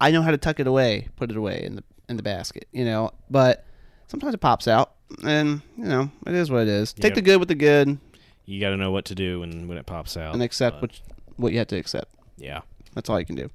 I 0.00 0.10
know 0.10 0.22
how 0.22 0.30
to 0.32 0.38
tuck 0.38 0.58
it 0.60 0.66
away, 0.66 1.08
put 1.16 1.30
it 1.30 1.36
away 1.36 1.62
in 1.64 1.76
the 1.76 1.84
in 2.08 2.16
the 2.16 2.22
basket, 2.22 2.66
you 2.72 2.84
know, 2.84 3.12
but 3.30 3.64
sometimes 4.08 4.34
it 4.34 4.38
pops 4.40 4.66
out, 4.68 4.92
and 5.24 5.62
you 5.76 5.84
know, 5.84 6.10
it 6.26 6.34
is 6.34 6.50
what 6.50 6.62
it 6.62 6.68
is. 6.68 6.92
Take 6.92 7.10
Yep. 7.10 7.14
the 7.14 7.22
good 7.22 7.38
with 7.38 7.48
the 7.48 7.54
good, 7.54 7.98
you 8.46 8.60
got 8.60 8.70
to 8.70 8.76
know 8.76 8.90
what 8.90 9.04
to 9.06 9.14
do 9.14 9.42
and 9.42 9.68
when 9.68 9.78
it 9.78 9.86
pops 9.86 10.16
out 10.16 10.34
and 10.34 10.42
accept 10.42 10.80
but, 10.80 10.90
what 10.90 11.00
what 11.36 11.52
you 11.52 11.58
have 11.58 11.68
to 11.68 11.76
accept. 11.76 12.14
yeah 12.36 12.60
That's 12.94 13.08
all 13.10 13.18
you 13.18 13.26
can 13.26 13.36
do. 13.36 13.50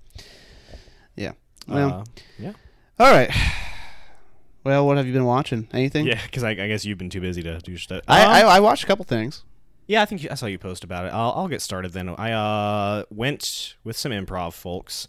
Yeah. 1.15 1.31
Well, 1.67 1.89
uh, 1.93 2.03
yeah 2.39 2.53
all 2.99 3.11
right. 3.11 3.29
Well, 4.63 4.85
what 4.85 4.97
have 4.97 5.07
you 5.07 5.13
been 5.13 5.25
watching? 5.25 5.67
Anything? 5.71 6.07
Yeah, 6.07 6.19
because 6.25 6.43
I, 6.43 6.49
I 6.49 6.67
guess 6.67 6.83
you've 6.83 6.97
been 6.97 7.09
too 7.09 7.21
busy 7.21 7.41
to 7.43 7.59
do 7.59 7.77
stuff. 7.77 8.01
I, 8.07 8.23
Um, 8.23 8.29
I 8.29 8.41
I 8.55 8.59
watched 8.59 8.83
a 8.83 8.87
couple 8.87 9.05
things. 9.05 9.43
yeah, 9.85 10.01
I 10.01 10.05
think 10.05 10.23
you, 10.23 10.29
I 10.29 10.33
saw 10.35 10.45
you 10.47 10.57
post 10.57 10.83
about 10.83 11.05
it. 11.05 11.13
I'll, 11.13 11.31
I'll 11.35 11.47
get 11.47 11.61
started 11.61 11.93
then. 11.93 12.09
I 12.09 12.31
uh, 12.31 13.03
went 13.09 13.75
with 13.83 13.95
some 13.95 14.11
improv 14.11 14.53
folks 14.53 15.07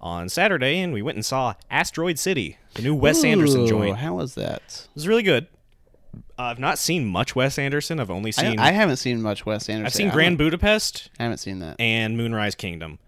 on 0.00 0.28
Saturday, 0.28 0.78
and 0.80 0.92
we 0.92 1.02
went 1.02 1.16
and 1.16 1.24
saw 1.24 1.54
Asteroid 1.70 2.18
City, 2.18 2.58
the 2.74 2.82
new 2.82 2.94
Wes 2.94 3.24
Anderson 3.24 3.62
Ooh, 3.62 3.66
joint. 3.68 3.96
It 3.96 4.00
How 4.00 4.14
was 4.14 4.34
that? 4.36 4.62
It 4.90 4.94
was 4.94 5.08
really 5.08 5.22
good. 5.24 5.48
Uh, 6.38 6.42
I've 6.42 6.58
not 6.58 6.78
seen 6.78 7.06
much 7.06 7.36
Wes 7.36 7.58
Anderson. 7.58 8.00
I've 8.00 8.10
only 8.10 8.32
seen 8.32 8.58
I 8.58 8.72
haven't 8.72 8.96
seen 8.96 9.22
much 9.22 9.46
Wes 9.46 9.68
Anderson. 9.68 9.86
I've 9.86 9.92
seen 9.94 10.08
I 10.10 10.12
Grand 10.12 10.36
Budapest 10.38 11.10
I 11.18 11.22
haven't 11.24 11.38
seen 11.38 11.60
that. 11.60 11.76
and 11.80 12.16
Moonrise 12.16 12.54
Kingdom. 12.56 12.98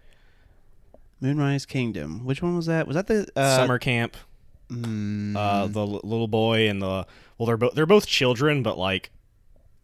Moonrise 1.19 1.65
Kingdom. 1.65 2.23
Which 2.25 2.41
one 2.41 2.55
was 2.55 2.67
that? 2.67 2.87
Was 2.87 2.95
that 2.95 3.07
the 3.07 3.27
uh, 3.35 3.57
Summer 3.57 3.79
camp. 3.79 4.15
mm, 4.69 5.35
Uh, 5.35 5.67
the 5.67 5.79
l- 5.81 6.01
little 6.03 6.27
boy 6.27 6.69
and 6.69 6.81
the 6.81 7.05
well, 7.37 7.45
they're 7.47 7.57
both 7.57 7.73
they're 7.73 7.85
both 7.85 8.05
children, 8.07 8.63
but 8.63 8.77
like 8.77 9.09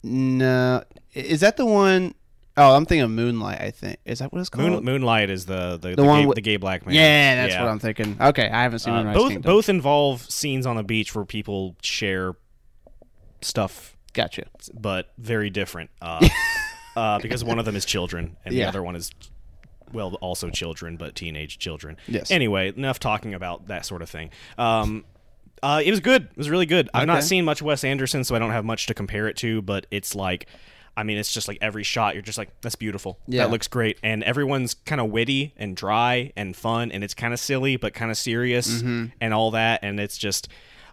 No, 0.02 0.82
is 1.12 1.40
that 1.40 1.56
the 1.56 1.66
one 1.66 2.14
oh 2.56 2.74
I'm 2.76 2.86
thinking 2.86 3.02
of 3.02 3.10
Moonlight. 3.10 3.60
I 3.60 3.70
think 3.72 3.98
is 4.04 4.20
that 4.20 4.32
what 4.32 4.40
it's 4.40 4.48
called? 4.48 4.70
Moon, 4.70 4.84
Moonlight 4.84 5.28
is 5.28 5.46
the 5.46 5.76
the, 5.76 5.96
the, 5.96 6.04
one 6.04 6.20
gay, 6.22 6.26
with- 6.26 6.34
the 6.36 6.40
gay 6.40 6.56
black 6.56 6.86
man. 6.86 6.94
yeah, 6.94 7.34
that's 7.46 7.58
what 7.60 7.68
I'm 7.68 7.78
thinking. 7.80 8.16
Okay, 8.20 8.48
I 8.48 8.62
haven't 8.62 8.78
seen 8.78 8.94
Uh, 8.94 8.98
Moonrise 8.98 9.16
both 9.16 9.28
Kingdom. 9.32 9.52
both 9.52 9.68
involve 9.68 10.22
scenes 10.30 10.66
on 10.66 10.76
the 10.76 10.84
beach 10.84 11.14
where 11.14 11.24
people 11.24 11.74
share 11.82 12.34
stuff, 13.44 13.96
Gotcha. 14.12 14.44
but 14.72 15.12
very 15.18 15.50
different. 15.50 15.90
Uh, 16.02 16.26
uh, 16.96 17.18
because 17.18 17.42
one 17.44 17.58
of 17.58 17.64
them 17.64 17.76
is 17.76 17.84
children, 17.84 18.36
and 18.44 18.54
the 18.54 18.58
Yeah. 18.60 18.68
other 18.68 18.82
one 18.82 18.96
is 18.96 19.10
well, 19.92 20.14
also 20.20 20.50
children, 20.50 20.96
but 20.96 21.14
teenage 21.14 21.58
children. 21.58 21.96
Yes. 22.08 22.30
Anyway, 22.32 22.72
enough 22.76 22.98
talking 22.98 23.32
about 23.32 23.68
that 23.68 23.86
sort 23.86 24.02
of 24.02 24.10
thing. 24.10 24.30
Um, 24.58 25.04
uh, 25.62 25.80
it 25.84 25.90
was 25.92 26.00
good. 26.00 26.24
It 26.24 26.36
was 26.36 26.50
really 26.50 26.66
good. 26.66 26.90
I've 26.92 27.02
Okay. 27.04 27.12
not 27.12 27.22
seen 27.22 27.44
much 27.44 27.62
Wes 27.62 27.84
Anderson, 27.84 28.24
so 28.24 28.34
I 28.34 28.40
don't 28.40 28.50
have 28.50 28.64
much 28.64 28.86
to 28.86 28.94
compare 28.94 29.28
it 29.28 29.36
to. 29.36 29.62
But 29.62 29.86
it's 29.92 30.14
like, 30.16 30.46
I 30.96 31.04
mean, 31.04 31.16
it's 31.16 31.32
just 31.32 31.46
like 31.46 31.58
every 31.60 31.84
shot, 31.84 32.14
you're 32.14 32.22
just 32.22 32.38
like, 32.38 32.50
that's 32.60 32.74
beautiful. 32.74 33.20
Yeah. 33.28 33.44
That 33.44 33.50
looks 33.52 33.68
great. 33.68 33.98
And 34.02 34.24
everyone's 34.24 34.74
kind 34.74 35.00
of 35.00 35.10
witty 35.10 35.54
and 35.56 35.76
dry 35.76 36.32
and 36.36 36.56
fun, 36.56 36.90
and 36.90 37.04
it's 37.04 37.14
kind 37.14 37.32
of 37.32 37.38
silly 37.38 37.76
but 37.76 37.94
kind 37.94 38.10
of 38.10 38.16
serious 38.16 38.68
Mm-hmm. 38.82 39.06
and 39.20 39.32
all 39.32 39.52
that. 39.52 39.80
And 39.84 40.00
it's 40.00 40.18
just, 40.18 40.48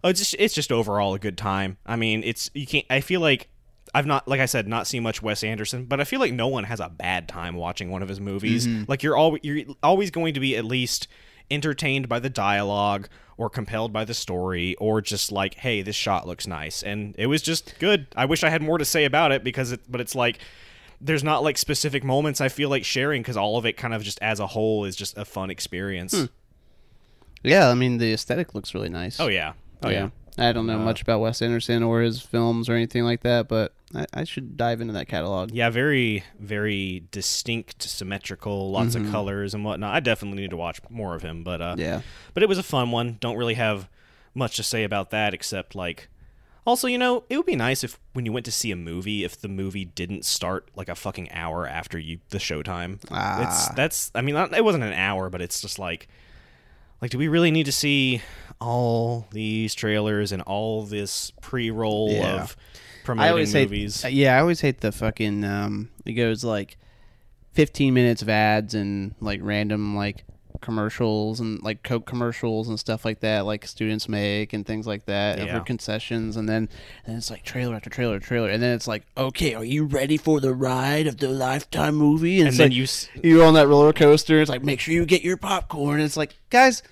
it's 0.10 0.20
just, 0.20 0.36
it's 0.40 0.54
just 0.54 0.72
overall 0.72 1.14
a 1.14 1.20
good 1.20 1.38
time. 1.38 1.78
I 1.86 1.96
mean, 1.96 2.24
it's 2.24 2.50
you 2.54 2.66
can't. 2.68 2.86
I 2.90 3.02
feel 3.02 3.22
like. 3.22 3.48
I've 3.94 4.06
not, 4.06 4.26
like 4.26 4.40
I 4.40 4.46
said, 4.46 4.70
not 4.70 4.88
seen 4.88 5.04
much 5.04 5.22
Wes 5.22 5.44
Anderson, 5.44 5.84
but 5.84 6.00
I 6.00 6.06
feel 6.06 6.22
like 6.22 6.32
no 6.32 6.48
one 6.48 6.64
has 6.64 6.80
a 6.80 6.88
bad 6.88 7.28
time 7.28 7.56
watching 7.56 7.90
one 7.92 8.02
of 8.02 8.08
his 8.08 8.22
movies. 8.22 8.66
Mm-hmm. 8.66 8.84
Like 8.88 9.04
you're 9.04 9.18
always 9.18 9.42
you're 9.44 9.66
always 9.84 10.12
going 10.12 10.34
to 10.36 10.40
be 10.40 10.56
at 10.56 10.64
least 10.64 11.10
entertained 11.50 12.08
by 12.08 12.18
the 12.20 12.30
dialogue 12.30 13.10
or 13.36 13.50
compelled 13.50 13.92
by 13.92 14.06
the 14.06 14.14
story 14.14 14.76
or 14.76 15.02
just 15.02 15.30
like 15.30 15.56
hey 15.56 15.82
this 15.82 15.96
shot 15.98 16.26
looks 16.26 16.48
nice 16.48 16.82
and 16.82 17.14
it 17.18 17.28
was 17.28 17.42
just 17.42 17.78
good 17.80 18.08
i 18.16 18.24
wish 18.24 18.42
i 18.46 18.50
had 18.50 18.62
more 18.62 18.78
to 18.78 18.86
say 18.86 19.04
about 19.04 19.34
it 19.34 19.44
because 19.44 19.74
it 19.74 19.82
but 19.90 20.00
it's 20.00 20.16
like 20.16 20.40
there's 21.02 21.24
not 21.26 21.44
like 21.44 21.58
specific 21.58 22.06
moments 22.06 22.40
i 22.40 22.48
feel 22.48 22.70
like 22.70 22.86
sharing 22.86 23.22
because 23.22 23.36
all 23.36 23.58
of 23.58 23.66
it 23.66 23.74
kind 23.76 23.94
of 23.94 24.02
just 24.02 24.18
as 24.22 24.40
a 24.40 24.48
whole 24.48 24.86
is 24.86 24.96
just 24.96 25.18
a 25.18 25.26
fun 25.26 25.50
experience 25.50 26.14
Hmm. 26.18 26.26
Yeah, 27.44 27.68
I 27.70 27.74
mean 27.74 27.98
the 27.98 28.14
aesthetic 28.14 28.54
looks 28.56 28.74
really 28.74 28.90
nice. 28.90 29.20
oh 29.20 29.28
yeah 29.28 29.54
oh 29.84 29.90
yeah, 29.90 30.10
I 30.38 30.52
don't 30.54 30.68
know 30.68 30.80
Uh, 30.80 30.86
much 30.86 31.02
about 31.02 31.20
Wes 31.22 31.42
Anderson 31.42 31.84
or 31.84 32.02
his 32.02 32.22
films 32.22 32.70
or 32.70 32.74
anything 32.74 33.04
like 33.04 33.22
that, 33.22 33.48
but 33.48 33.74
I, 33.94 34.06
I 34.14 34.24
should 34.24 34.56
dive 34.58 34.80
into 34.82 34.94
that 34.94 35.08
catalog. 35.08 35.52
yeah 35.52 35.70
very 35.70 36.24
very 36.40 37.04
distinct 37.12 37.84
symmetrical 37.84 38.72
lots 38.72 38.96
of 38.96 39.10
colors 39.12 39.54
and 39.54 39.66
whatnot 39.66 39.94
i 39.94 40.00
definitely 40.00 40.42
need 40.42 40.52
to 40.52 40.56
watch 40.58 40.80
more 40.90 41.14
of 41.14 41.22
him 41.24 41.44
but 41.44 41.62
uh 41.62 41.72
Mm-hmm. 41.74 41.82
Yeah. 41.82 42.02
but 42.34 42.42
it 42.44 42.48
was 42.50 42.58
a 42.58 42.64
fun 42.64 42.92
one. 42.92 43.18
Don't 43.20 43.36
really 43.38 43.56
have 43.56 43.90
much 44.34 44.56
to 44.56 44.64
say 44.64 44.84
about 44.86 45.10
that 45.12 45.34
except 45.34 45.76
like 45.76 46.08
also, 46.64 46.88
you 46.88 47.00
know, 47.00 47.24
it 47.28 47.38
would 47.38 47.48
be 47.48 47.56
nice 47.56 47.84
if 47.84 48.00
when 48.14 48.24
you 48.28 48.32
went 48.32 48.46
to 48.46 48.52
see 48.52 48.70
a 48.72 48.76
movie 48.76 49.24
if 49.24 49.42
the 49.42 49.48
movie 49.48 49.84
didn't 49.84 50.24
start 50.26 50.70
like 50.76 50.90
a 50.90 50.96
fucking 50.96 51.32
hour 51.32 51.68
after 51.68 51.98
you 51.98 52.20
the 52.30 52.38
showtime. 52.38 52.94
It's 53.04 53.10
Ah. 53.12 53.74
that's 53.76 54.12
I 54.14 54.22
mean, 54.22 54.36
it 54.38 54.64
wasn't 54.64 54.84
an 54.84 54.94
hour, 54.94 55.30
but 55.32 55.42
it's 55.42 55.60
just 55.60 55.80
like 55.80 56.08
like 57.02 57.12
do 57.12 57.18
we 57.18 57.28
really 57.28 57.52
need 57.52 57.66
to 57.66 57.72
see 57.72 58.22
all 58.60 59.28
these 59.32 59.74
trailers 59.74 60.32
and 60.32 60.42
all 60.44 60.84
this 60.84 61.32
pre-roll 61.42 62.12
Yeah. 62.12 62.44
of 62.44 62.56
I 62.56 63.04
promoting 63.04 63.30
always 63.32 63.54
movies? 63.54 64.04
hate. 64.04 64.14
Yeah, 64.14 64.38
I 64.38 64.42
always 64.42 64.62
hate 64.62 64.82
the 64.82 64.92
fucking. 64.92 65.44
Um, 65.44 65.90
it 66.06 66.14
goes 66.14 66.44
like 66.44 66.78
fifteen 67.54 67.94
minutes 67.94 68.22
of 68.22 68.30
ads 68.30 68.76
and 68.76 69.16
like 69.20 69.40
random 69.44 69.96
like 69.96 70.24
commercials 70.62 71.40
and 71.40 71.62
like 71.64 71.84
Coke 71.84 72.06
commercials 72.06 72.70
and 72.70 72.80
stuff 72.80 73.04
like 73.04 73.20
that, 73.20 73.46
like 73.46 73.66
students 73.68 74.08
make 74.08 74.54
and 74.54 74.66
things 74.66 74.88
like 74.88 75.06
that 75.06 75.38
Yeah. 75.40 75.58
for 75.58 75.64
concessions, 75.66 76.38
and 76.38 76.48
then 76.48 76.70
and 77.06 77.18
it's 77.18 77.30
like 77.30 77.44
trailer 77.44 77.76
after 77.76 77.90
trailer, 77.90 78.20
trailer, 78.20 78.50
and 78.50 78.62
then 78.64 78.74
it's 78.76 78.88
like, 78.88 79.04
okay, 79.18 79.54
are 79.56 79.66
you 79.66 79.86
ready 79.86 80.18
for 80.18 80.40
the 80.40 80.54
ride 80.54 81.08
of 81.08 81.18
the 81.18 81.28
lifetime 81.28 81.96
movie? 81.96 82.40
And, 82.40 82.50
And 82.50 82.58
then 82.58 82.70
like, 82.70 82.76
you 82.78 82.84
s- 82.84 83.10
you're 83.24 83.46
on 83.46 83.56
that 83.56 83.68
roller 83.68 83.94
coaster. 83.94 84.40
It's 84.42 84.50
like, 84.50 84.64
make 84.64 84.80
sure 84.80 84.94
you 84.94 85.06
get 85.06 85.24
your 85.24 85.38
popcorn. 85.38 85.96
And 85.96 86.04
it's 86.04 86.18
like, 86.18 86.36
guys, 86.50 86.84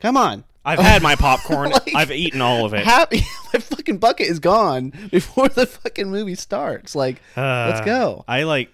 come 0.00 0.16
on. 0.16 0.44
I've 0.64 0.78
had 0.78 1.02
my 1.02 1.16
popcorn. 1.26 1.70
Like- 1.70 1.94
I've 1.94 2.12
eaten 2.12 2.40
all 2.40 2.64
of 2.64 2.72
it. 2.74 2.84
Happy, 2.84 3.22
my 3.52 3.58
fucking 3.60 3.98
bucket 3.98 4.28
is 4.28 4.38
gone 4.38 4.92
before 5.10 5.48
the 5.48 5.66
fucking 5.66 6.10
movie 6.10 6.34
starts. 6.36 6.94
Like, 6.94 7.16
let's 7.36 7.80
Uh, 7.80 7.84
go. 7.84 8.24
I 8.28 8.44
like 8.44 8.70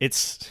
it's 0.00 0.48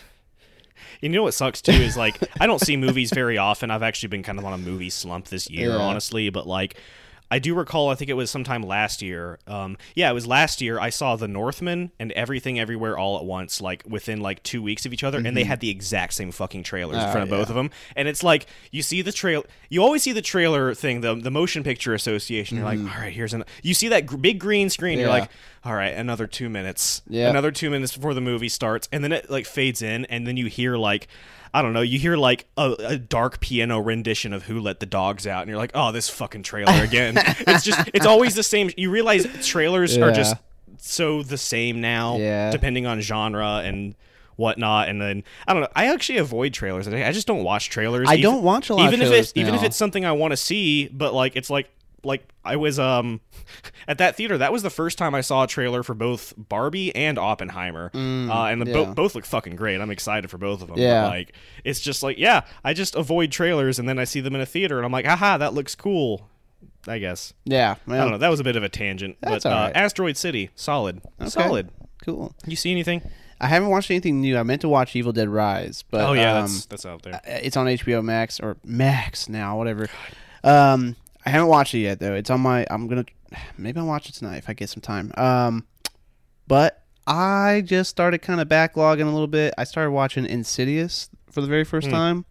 you 1.01 1.09
know 1.09 1.23
what 1.23 1.33
sucks 1.33 1.61
too 1.61 1.71
is 1.71 1.95
like 1.97 2.17
I 2.39 2.47
don't 2.47 2.59
see 2.59 2.77
movies 2.77 3.11
very 3.13 3.37
often. 3.37 3.71
I've 3.71 3.83
actually 3.83 4.09
been 4.09 4.23
kind 4.23 4.39
of 4.39 4.45
on 4.45 4.53
a 4.53 4.57
movie 4.57 4.89
slump 4.89 5.27
this 5.27 5.49
year, 5.49 5.69
Yeah. 5.69 5.75
honestly, 5.77 6.29
but 6.29 6.47
like 6.47 6.75
I 7.29 7.39
do 7.39 7.53
recall 7.55 7.89
I 7.89 7.95
think 7.95 8.09
it 8.09 8.13
was 8.15 8.31
sometime 8.31 8.63
last 8.63 9.01
year. 9.01 9.39
Um 9.47 9.77
yeah, 9.95 10.09
it 10.09 10.13
was 10.13 10.25
last 10.25 10.61
year 10.61 10.79
I 10.79 10.89
saw 10.89 11.15
The 11.15 11.27
Northman 11.27 11.91
and 11.99 12.11
Everything 12.13 12.59
Everywhere 12.59 12.97
All 12.97 13.17
at 13.17 13.25
Once 13.25 13.59
like 13.61 13.83
within 13.87 14.21
like 14.21 14.41
2 14.43 14.61
weeks 14.63 14.85
of 14.85 14.93
each 14.93 15.03
other 15.03 15.17
and 15.17 15.35
they 15.35 15.43
had 15.43 15.59
the 15.59 15.69
exact 15.69 16.13
same 16.13 16.31
fucking 16.31 16.63
trailers 16.63 16.95
in 16.95 16.99
Mm-hmm. 17.01 17.09
Oh, 17.09 17.11
front 17.11 17.23
of 17.23 17.29
both 17.29 17.49
of 17.49 17.55
them. 17.55 17.69
And 17.95 18.07
it's 18.07 18.23
like 18.23 18.45
you 18.71 18.81
see 18.81 19.01
the 19.01 19.11
trail 19.11 19.45
you 19.69 19.83
always 19.83 20.03
see 20.03 20.13
the 20.13 20.21
trailer 20.21 20.73
thing, 20.73 21.01
the 21.01 21.15
the 21.15 21.31
motion 21.31 21.63
picture 21.63 21.93
association. 21.93 22.57
You're 22.57 22.65
like, 22.65 22.79
"All 22.79 22.85
right, 23.01 23.11
here's 23.13 23.33
an 23.33 23.43
You 23.63 23.73
see 23.73 23.89
that 23.89 24.05
gr- 24.05 24.17
big 24.17 24.39
green 24.39 24.69
screen, 24.69 24.97
you're 24.99 25.07
Mm-hmm. 25.09 25.15
Yeah. 25.15 25.21
like, 25.21 25.29
"All 25.65 25.73
right, 25.75 25.93
another 25.93 26.27
2 26.27 26.49
minutes." 26.49 27.01
Yeah. 27.09 27.29
Another 27.29 27.51
2 27.51 27.69
minutes 27.69 27.95
before 27.95 28.13
the 28.13 28.21
movie 28.21 28.49
starts 28.49 28.87
and 28.91 29.03
then 29.03 29.11
it 29.11 29.29
like 29.29 29.45
fades 29.45 29.81
in 29.81 30.05
and 30.05 30.25
then 30.25 30.37
you 30.37 30.45
hear 30.47 30.77
like 30.77 31.07
I 31.53 31.61
don't 31.61 31.73
know. 31.73 31.81
You 31.81 31.97
hear 31.99 32.17
like 32.17 32.45
a, 32.57 32.75
a 32.79 32.97
dark 32.97 33.39
piano 33.39 33.79
rendition 33.79 34.33
of 34.33 34.43
"Who 34.43 34.59
Let 34.59 34.79
the 34.79 34.85
Dogs 34.85 35.25
Out," 35.25 35.41
and 35.41 35.49
you're 35.49 35.57
like, 35.57 35.71
"Oh, 35.73 35.91
this 35.91 36.09
fucking 36.09 36.43
trailer 36.43 36.83
again." 36.83 37.15
it's 37.17 37.63
just, 37.63 37.89
it's 37.93 38.05
always 38.05 38.35
the 38.35 38.43
same. 38.43 38.69
You 38.77 38.89
realize 38.91 39.25
trailers 39.47 39.97
are 39.97 40.11
just 40.11 40.35
so 40.77 41.23
the 41.23 41.37
same 41.37 41.81
now, 41.81 42.17
Yeah. 42.17 42.51
depending 42.51 42.85
on 42.85 43.01
genre 43.01 43.61
and 43.63 43.95
whatnot. 44.35 44.87
And 44.89 45.01
then 45.01 45.23
I 45.47 45.53
don't 45.53 45.63
know. 45.63 45.69
I 45.75 45.87
actually 45.87 46.19
avoid 46.19 46.53
trailers. 46.53 46.87
I 46.87 47.11
just 47.11 47.27
don't 47.27 47.43
watch 47.43 47.69
trailers. 47.69 48.07
I 48.09 48.13
even- 48.13 48.23
don't 48.23 48.43
watch 48.43 48.69
a 48.69 48.75
lot 48.75 48.87
of 48.87 48.93
even 48.93 49.05
if 49.05 49.11
it's 49.11 49.31
even 49.35 49.55
if 49.55 49.63
it's 49.63 49.75
something 49.77 50.05
I 50.05 50.11
want 50.11 50.31
to 50.31 50.37
see, 50.37 50.87
but 50.89 51.13
like 51.13 51.35
it's 51.35 51.49
like 51.49 51.69
like 52.03 52.27
I 52.45 52.55
was 52.55 52.79
um 52.79 53.21
at 53.87 53.97
that 53.97 54.15
theater. 54.15 54.37
That 54.37 54.51
was 54.51 54.63
the 54.63 54.69
first 54.69 54.97
time 54.97 55.13
I 55.15 55.21
saw 55.21 55.43
a 55.43 55.47
trailer 55.47 55.83
for 55.83 55.93
both 55.93 56.33
Barbie 56.37 56.95
and 56.95 57.17
Oppenheimer, 57.17 57.91
uh, 57.93 57.97
and 57.97 58.61
the 58.61 58.65
Mm, 58.65 58.67
yeah. 58.67 58.73
bo- 58.85 58.93
both 58.93 59.15
look 59.15 59.25
fucking 59.25 59.55
great. 59.55 59.81
I'm 59.81 59.91
excited 59.91 60.29
for 60.29 60.37
both 60.37 60.61
of 60.61 60.67
them. 60.69 60.77
Yeah. 60.77 61.03
But 61.03 61.09
like 61.09 61.33
it's 61.63 61.79
just 61.79 62.03
like 62.03 62.17
yeah, 62.17 62.41
I 62.63 62.73
just 62.73 62.95
avoid 62.95 63.31
trailers, 63.31 63.79
and 63.79 63.87
then 63.89 63.99
I 63.99 64.03
see 64.03 64.21
them 64.21 64.35
in 64.35 64.41
a 64.41 64.45
theater, 64.45 64.77
and 64.77 64.85
I'm 64.85 64.91
like, 64.91 65.05
haha, 65.05 65.37
that 65.37 65.53
looks 65.53 65.75
cool. 65.75 66.27
I 66.87 66.99
guess 66.99 67.33
Yeah. 67.43 67.75
I 67.87 67.97
don't 67.97 68.11
know. 68.11 68.17
That 68.17 68.29
was 68.29 68.39
a 68.39 68.43
bit 68.45 68.55
of 68.55 68.63
a 68.63 68.69
tangent, 68.69 69.17
That's 69.21 69.43
but 69.43 69.51
uh, 69.51 69.55
alright. 69.55 69.75
Asteroid 69.75 70.15
City, 70.15 70.51
solid, 70.55 71.01
solid. 71.25 71.69
Cool. 72.05 72.33
You 72.45 72.55
see 72.55 72.71
anything? 72.71 73.01
I 73.41 73.47
haven't 73.47 73.69
watched 73.69 73.91
anything 73.91 74.21
new. 74.21 74.37
I 74.37 74.43
meant 74.43 74.61
to 74.61 74.69
watch 74.69 74.95
Evil 74.95 75.11
Dead 75.11 75.27
Rise, 75.29 75.83
but 75.91 76.01
oh 76.01 76.13
yeah, 76.13 76.35
um, 76.37 76.41
that's 76.43 76.65
that's 76.67 76.85
out 76.85 77.01
there. 77.03 77.19
it's 77.25 77.57
on 77.57 77.65
HBO 77.67 78.01
Max 78.03 78.39
or 78.39 78.55
Max 78.63 79.27
now, 79.27 79.57
whatever. 79.57 79.87
Um, 80.43 80.95
I 81.27 81.29
haven't 81.29 81.49
watched 81.49 81.73
it 81.73 81.79
yet 81.79 81.99
though. 81.99 82.13
It's 82.15 82.29
on 82.29 82.39
my. 82.39 82.65
I'm 82.69 82.87
gonna 82.87 83.05
maybe 83.57 83.79
I'll 83.79 83.85
watch 83.85 84.07
it 84.09 84.13
tonight 84.13 84.37
if 84.37 84.49
I 84.49 84.53
get 84.53 84.69
some 84.69 84.81
time. 84.81 85.11
Um, 85.17 85.67
but 86.47 86.83
I 87.05 87.63
just 87.65 87.89
started 87.89 88.19
kind 88.19 88.39
of 88.39 88.47
backlogging 88.47 89.01
a 89.01 89.11
little 89.11 89.27
bit. 89.27 89.53
I 89.57 89.65
started 89.65 89.91
watching 89.91 90.25
Insidious 90.25 91.09
for 91.29 91.41
the 91.41 91.47
very 91.47 91.65
first 91.65 91.87
Hmm. 91.87 91.93
time. 91.93 92.25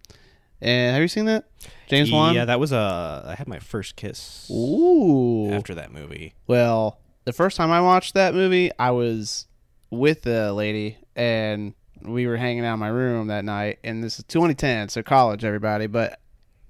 And 0.63 0.95
have 0.95 1.03
you 1.03 1.09
seen 1.09 1.27
that? 1.27 1.45
James 1.89 2.11
Wan. 2.11 2.35
Yeah, 2.35 2.47
that 2.47 2.59
was 2.59 2.73
uh, 2.73 3.25
I 3.27 3.35
had 3.35 3.47
my 3.47 3.59
first 3.59 3.97
kiss 3.97 4.51
Ooh. 4.51 5.51
after 5.53 5.75
that 5.75 5.93
movie. 5.93 6.35
Well, 6.47 6.99
the 7.27 7.35
first 7.35 7.59
time 7.59 7.71
I 7.71 7.83
watched 7.83 8.15
that 8.15 8.33
movie, 8.35 8.71
I 8.79 8.91
was 8.93 9.47
with 9.91 10.27
a 10.27 10.53
lady 10.53 10.97
and 11.15 11.75
we 12.03 12.27
were 12.27 12.39
hanging 12.39 12.65
out 12.65 12.75
in 12.75 12.81
my 12.81 12.89
room 12.89 13.27
that 13.27 13.45
night. 13.45 13.79
And 13.85 14.03
this 14.03 14.19
is 14.19 14.25
2010, 14.25 14.89
so 14.89 15.03
college, 15.03 15.45
everybody. 15.45 15.87
But 15.87 16.19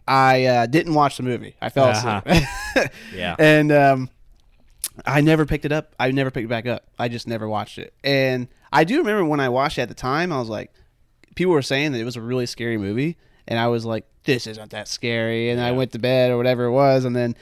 I 0.08 0.44
uh, 0.44 0.66
didn't 0.66 0.94
watch 0.94 1.16
the 1.16 1.22
movie. 1.24 1.56
I 1.60 1.68
fell 1.68 1.86
Uh-huh. 1.86 2.22
asleep. 2.24 2.90
Yeah. 3.14 3.34
and 3.38 3.72
um, 3.72 4.10
I 5.04 5.20
never 5.20 5.46
picked 5.46 5.64
it 5.64 5.72
up. 5.72 5.94
I 5.98 6.10
never 6.10 6.30
picked 6.30 6.44
it 6.44 6.48
back 6.48 6.66
up. 6.66 6.84
I 6.98 7.08
just 7.08 7.26
never 7.26 7.48
watched 7.48 7.78
it. 7.78 7.92
And 8.04 8.48
I 8.72 8.84
do 8.84 8.98
remember 8.98 9.24
when 9.24 9.40
I 9.40 9.48
watched 9.48 9.78
it 9.78 9.82
at 9.82 9.88
the 9.88 9.94
time, 9.94 10.32
I 10.32 10.38
was 10.38 10.48
like, 10.48 10.72
people 11.34 11.52
were 11.52 11.62
saying 11.62 11.92
that 11.92 12.00
it 12.00 12.04
was 12.04 12.16
a 12.16 12.20
really 12.20 12.46
scary 12.46 12.78
movie. 12.78 13.16
And 13.48 13.58
I 13.58 13.66
was 13.68 13.84
like, 13.84 14.06
this 14.24 14.46
isn't 14.46 14.70
that 14.70 14.88
scary. 14.88 15.50
And 15.50 15.60
I 15.60 15.72
went 15.72 15.92
to 15.92 15.98
bed 15.98 16.30
or 16.30 16.36
whatever 16.36 16.64
it 16.64 16.72
was. 16.72 17.04
And 17.04 17.14
then 17.16 17.36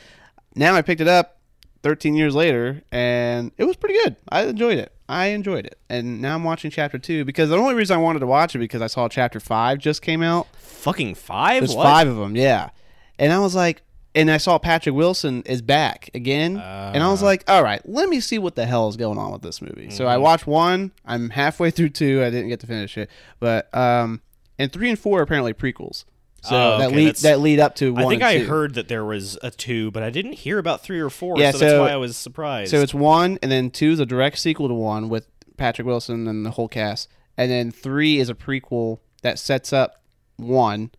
now 0.55 0.75
I 0.75 0.83
picked 0.83 1.01
it 1.01 1.09
up 1.09 1.39
13 1.83 2.15
years 2.15 2.35
later 2.35 2.83
and 2.93 3.53
it 3.59 3.65
was 3.65 3.77
pretty 3.77 3.95
good. 4.05 4.17
I 4.31 4.43
enjoyed 4.45 4.79
it. 4.79 4.93
I 5.09 5.27
enjoyed 5.27 5.67
it. 5.67 5.79
And 5.89 6.21
now 6.23 6.35
I'm 6.35 6.45
watching 6.45 6.71
chapter 6.71 6.99
two 6.99 7.25
because 7.25 7.51
the 7.51 7.57
only 7.57 7.75
reason 7.75 7.97
I 7.99 8.01
wanted 8.01 8.21
to 8.21 8.27
watch 8.27 8.55
it 8.55 8.59
because 8.59 8.81
I 8.83 8.87
saw 8.87 9.09
chapter 9.09 9.39
five 9.41 9.79
just 9.79 10.01
came 10.03 10.23
out. 10.23 10.47
Fucking 10.65 11.15
five. 11.15 11.61
There's 11.62 11.75
What? 11.77 11.85
five 11.85 12.09
of 12.09 12.17
them, 12.17 12.37
yeah. 12.37 12.71
And 13.19 13.33
I 13.33 13.39
was 13.39 13.55
like, 13.55 13.83
and 14.17 14.31
I 14.31 14.37
saw 14.37 14.59
Patrick 14.59 14.95
Wilson 14.95 15.43
is 15.45 15.61
back 15.62 16.09
again, 16.15 16.57
and 16.57 17.03
I 17.03 17.09
was 17.11 17.23
Uh. 17.23 17.27
like, 17.27 17.45
all 17.49 17.62
right, 17.62 17.81
let 17.89 18.09
me 18.09 18.21
see 18.21 18.39
what 18.39 18.55
the 18.55 18.65
hell 18.67 18.89
is 18.89 18.97
going 18.97 19.19
on 19.19 19.33
with 19.33 19.43
this 19.43 19.61
movie. 19.61 19.91
So 19.91 20.05
Mm-hmm. 20.05 20.12
I 20.12 20.17
watched 20.19 20.47
one. 20.47 20.93
I'm 21.05 21.31
halfway 21.31 21.71
through 21.71 21.91
two. 21.91 22.23
I 22.23 22.31
didn't 22.31 22.49
get 22.49 22.61
to 22.61 22.67
finish 22.67 22.97
it, 22.99 23.11
but 23.41 23.75
um, 23.77 24.21
and 24.59 24.73
three 24.73 24.89
and 24.91 24.99
four 24.99 25.19
are 25.21 25.23
apparently 25.23 25.53
prequels. 25.53 26.05
So 26.43 26.55
Oh, 26.75 26.79
that 26.79 26.93
lead 26.93 27.07
that's- 27.07 27.23
that 27.23 27.41
lead 27.41 27.59
up 27.59 27.75
to 27.77 27.93
one. 27.95 28.05
I 28.05 28.09
think 28.09 28.23
I 28.23 28.39
two. 28.39 28.45
heard 28.47 28.75
that 28.75 28.87
there 28.89 29.05
was 29.05 29.39
a 29.43 29.51
two, 29.51 29.91
but 29.91 30.03
I 30.03 30.11
didn't 30.11 30.35
hear 30.35 30.59
about 30.59 30.83
three 30.83 31.01
or 31.01 31.09
four. 31.11 31.39
Yeah, 31.39 31.51
so, 31.53 31.59
that's 31.59 31.79
why 31.81 31.91
I 31.91 31.97
was 31.97 32.17
surprised. 32.19 32.71
So 32.71 32.81
it's 32.83 32.93
one, 32.95 33.39
and 33.43 33.51
then 33.51 33.71
two 33.71 33.93
is 33.93 33.99
a 34.01 34.07
direct 34.07 34.39
sequel 34.39 34.69
to 34.69 34.75
one 34.75 35.09
with 35.09 35.27
Patrick 35.57 35.87
Wilson 35.87 36.29
and 36.29 36.45
the 36.45 36.51
whole 36.51 36.69
cast, 36.69 37.09
and 37.37 37.51
then 37.51 37.71
three 37.73 38.19
is 38.19 38.29
a 38.29 38.35
prequel 38.35 38.99
that 39.23 39.39
sets 39.39 39.73
up 39.73 40.03
one, 40.37 40.91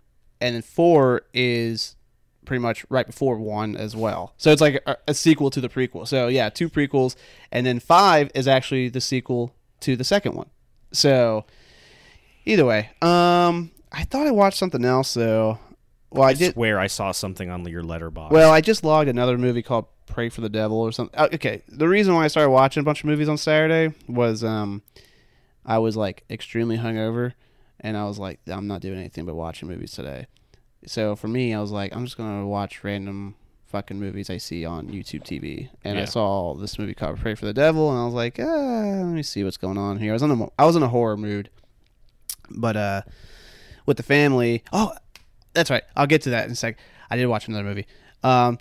and 0.41 0.55
then 0.55 0.61
four 0.61 1.21
is 1.33 1.95
pretty 2.45 2.61
much 2.61 2.85
right 2.89 3.07
before 3.07 3.37
one 3.37 3.75
as 3.75 3.95
well. 3.95 4.33
So 4.37 4.51
it's 4.51 4.61
like 4.61 4.81
a, 4.85 4.97
a 5.07 5.13
sequel 5.13 5.49
to 5.51 5.61
the 5.61 5.69
prequel. 5.69 6.07
So 6.07 6.27
yeah, 6.27 6.49
two 6.49 6.69
prequels, 6.69 7.15
and 7.51 7.65
then 7.65 7.79
five 7.79 8.31
is 8.35 8.47
actually 8.47 8.89
the 8.89 9.01
sequel 9.01 9.53
to 9.81 9.95
the 9.95 10.03
second 10.03 10.35
one. 10.35 10.49
So 10.91 11.45
either 12.45 12.65
way, 12.65 12.89
um, 13.01 13.71
I 13.91 14.03
thought 14.03 14.27
I 14.27 14.31
watched 14.31 14.57
something 14.57 14.85
else 14.85 15.13
though. 15.13 15.59
Well, 16.11 16.23
I, 16.23 16.29
I 16.29 16.33
did. 16.33 16.53
swear 16.53 16.79
I 16.79 16.87
saw 16.87 17.11
something 17.11 17.49
on 17.49 17.65
your 17.67 17.83
Letterboxd. 17.83 18.31
Well, 18.31 18.51
I 18.51 18.61
just 18.61 18.83
logged 18.83 19.09
another 19.09 19.37
movie 19.37 19.61
called 19.61 19.87
Prey 20.05 20.29
for 20.29 20.41
the 20.41 20.49
Devil 20.49 20.77
or 20.79 20.91
something. 20.91 21.17
Uh, 21.19 21.27
Okay, 21.33 21.63
the 21.67 21.87
reason 21.89 22.13
why 22.13 22.23
I 22.23 22.27
started 22.27 22.51
watching 22.51 22.81
a 22.81 22.83
bunch 22.83 23.01
of 23.01 23.05
movies 23.07 23.27
on 23.27 23.37
Saturday 23.37 23.93
was 24.07 24.43
um, 24.43 24.81
I 25.65 25.79
was 25.79 25.97
like 25.97 26.23
extremely 26.29 26.77
hungover, 26.77 27.33
and 27.79 27.97
I 27.97 28.05
was 28.05 28.19
like, 28.19 28.39
I'm 28.47 28.67
not 28.67 28.81
doing 28.81 28.99
anything 28.99 29.25
but 29.25 29.35
watching 29.35 29.67
movies 29.67 29.91
today. 29.91 30.27
So 30.85 31.15
for 31.15 31.27
me, 31.27 31.53
I 31.53 31.61
was 31.61 31.71
like, 31.71 31.95
I'm 31.95 32.05
just 32.05 32.17
gonna 32.17 32.47
watch 32.47 32.83
random 32.83 33.35
fucking 33.65 33.99
movies 33.99 34.29
I 34.29 34.37
see 34.37 34.63
on 34.65 34.87
YouTube 34.87 35.23
TV, 35.23 35.69
and 35.83 35.99
I 35.99 36.05
saw 36.05 36.53
this 36.53 36.77
movie 36.79 36.93
called 36.93 37.19
Prey 37.19 37.35
for 37.35 37.45
the 37.45 37.53
Devil, 37.53 37.89
and 37.89 37.99
I 37.99 38.05
was 38.05 38.13
like, 38.13 38.39
ah, 38.39 38.43
let 38.43 39.05
me 39.05 39.23
see 39.23 39.43
what's 39.43 39.57
going 39.57 39.77
on 39.77 39.99
here. 39.99 40.11
I 40.11 40.13
was 40.13 40.21
in 40.21 40.31
a 40.31 40.47
I 40.57 40.65
was 40.65 40.75
in 40.75 40.83
a 40.83 40.87
horror 40.87 41.17
mood, 41.17 41.49
but 42.49 42.77
uh, 42.77 43.01
with 43.85 43.97
the 43.97 44.03
family. 44.03 44.63
Oh, 44.71 44.93
that's 45.53 45.69
right. 45.69 45.83
I'll 45.95 46.07
get 46.07 46.21
to 46.23 46.31
that 46.31 46.45
in 46.45 46.51
a 46.51 46.55
sec. 46.55 46.77
I 47.09 47.15
did 47.15 47.27
watch 47.27 47.47
another 47.47 47.63
movie. 47.63 47.87
Um, 48.23 48.59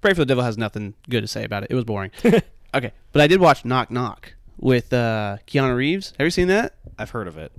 Prey 0.00 0.12
for 0.12 0.20
the 0.20 0.26
Devil 0.26 0.44
has 0.44 0.56
nothing 0.56 0.94
good 1.08 1.22
to 1.22 1.28
say 1.28 1.44
about 1.44 1.64
it. 1.64 1.70
It 1.70 1.74
was 1.74 1.84
boring. 1.84 2.10
okay, 2.24 2.92
but 3.12 3.22
I 3.22 3.26
did 3.26 3.40
watch 3.40 3.64
Knock 3.64 3.90
Knock 3.90 4.34
with 4.58 4.92
uh, 4.92 5.38
Keanu 5.46 5.76
Reeves. 5.76 6.14
Have 6.18 6.26
you 6.26 6.30
seen 6.30 6.48
that? 6.48 6.74
I've 6.98 7.10
heard 7.10 7.28
of 7.28 7.36
it. 7.38 7.52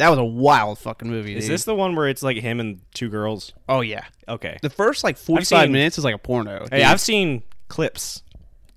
That 0.00 0.08
was 0.08 0.18
a 0.18 0.24
wild 0.24 0.78
fucking 0.78 1.10
movie. 1.10 1.36
Is 1.36 1.44
dude. 1.44 1.52
this 1.52 1.64
the 1.64 1.74
one 1.74 1.94
where 1.94 2.08
it's 2.08 2.22
like 2.22 2.38
him 2.38 2.58
and 2.58 2.80
two 2.94 3.10
girls? 3.10 3.52
Oh 3.68 3.82
yeah. 3.82 4.04
Okay. 4.26 4.58
The 4.62 4.70
first 4.70 5.04
like 5.04 5.18
forty-five 5.18 5.66
seen- 5.66 5.72
minutes 5.72 5.98
is 5.98 6.04
like 6.04 6.14
a 6.14 6.18
porno. 6.18 6.66
Hey, 6.70 6.78
dude. 6.78 6.86
I've 6.86 7.02
seen 7.02 7.42
clips. 7.68 8.22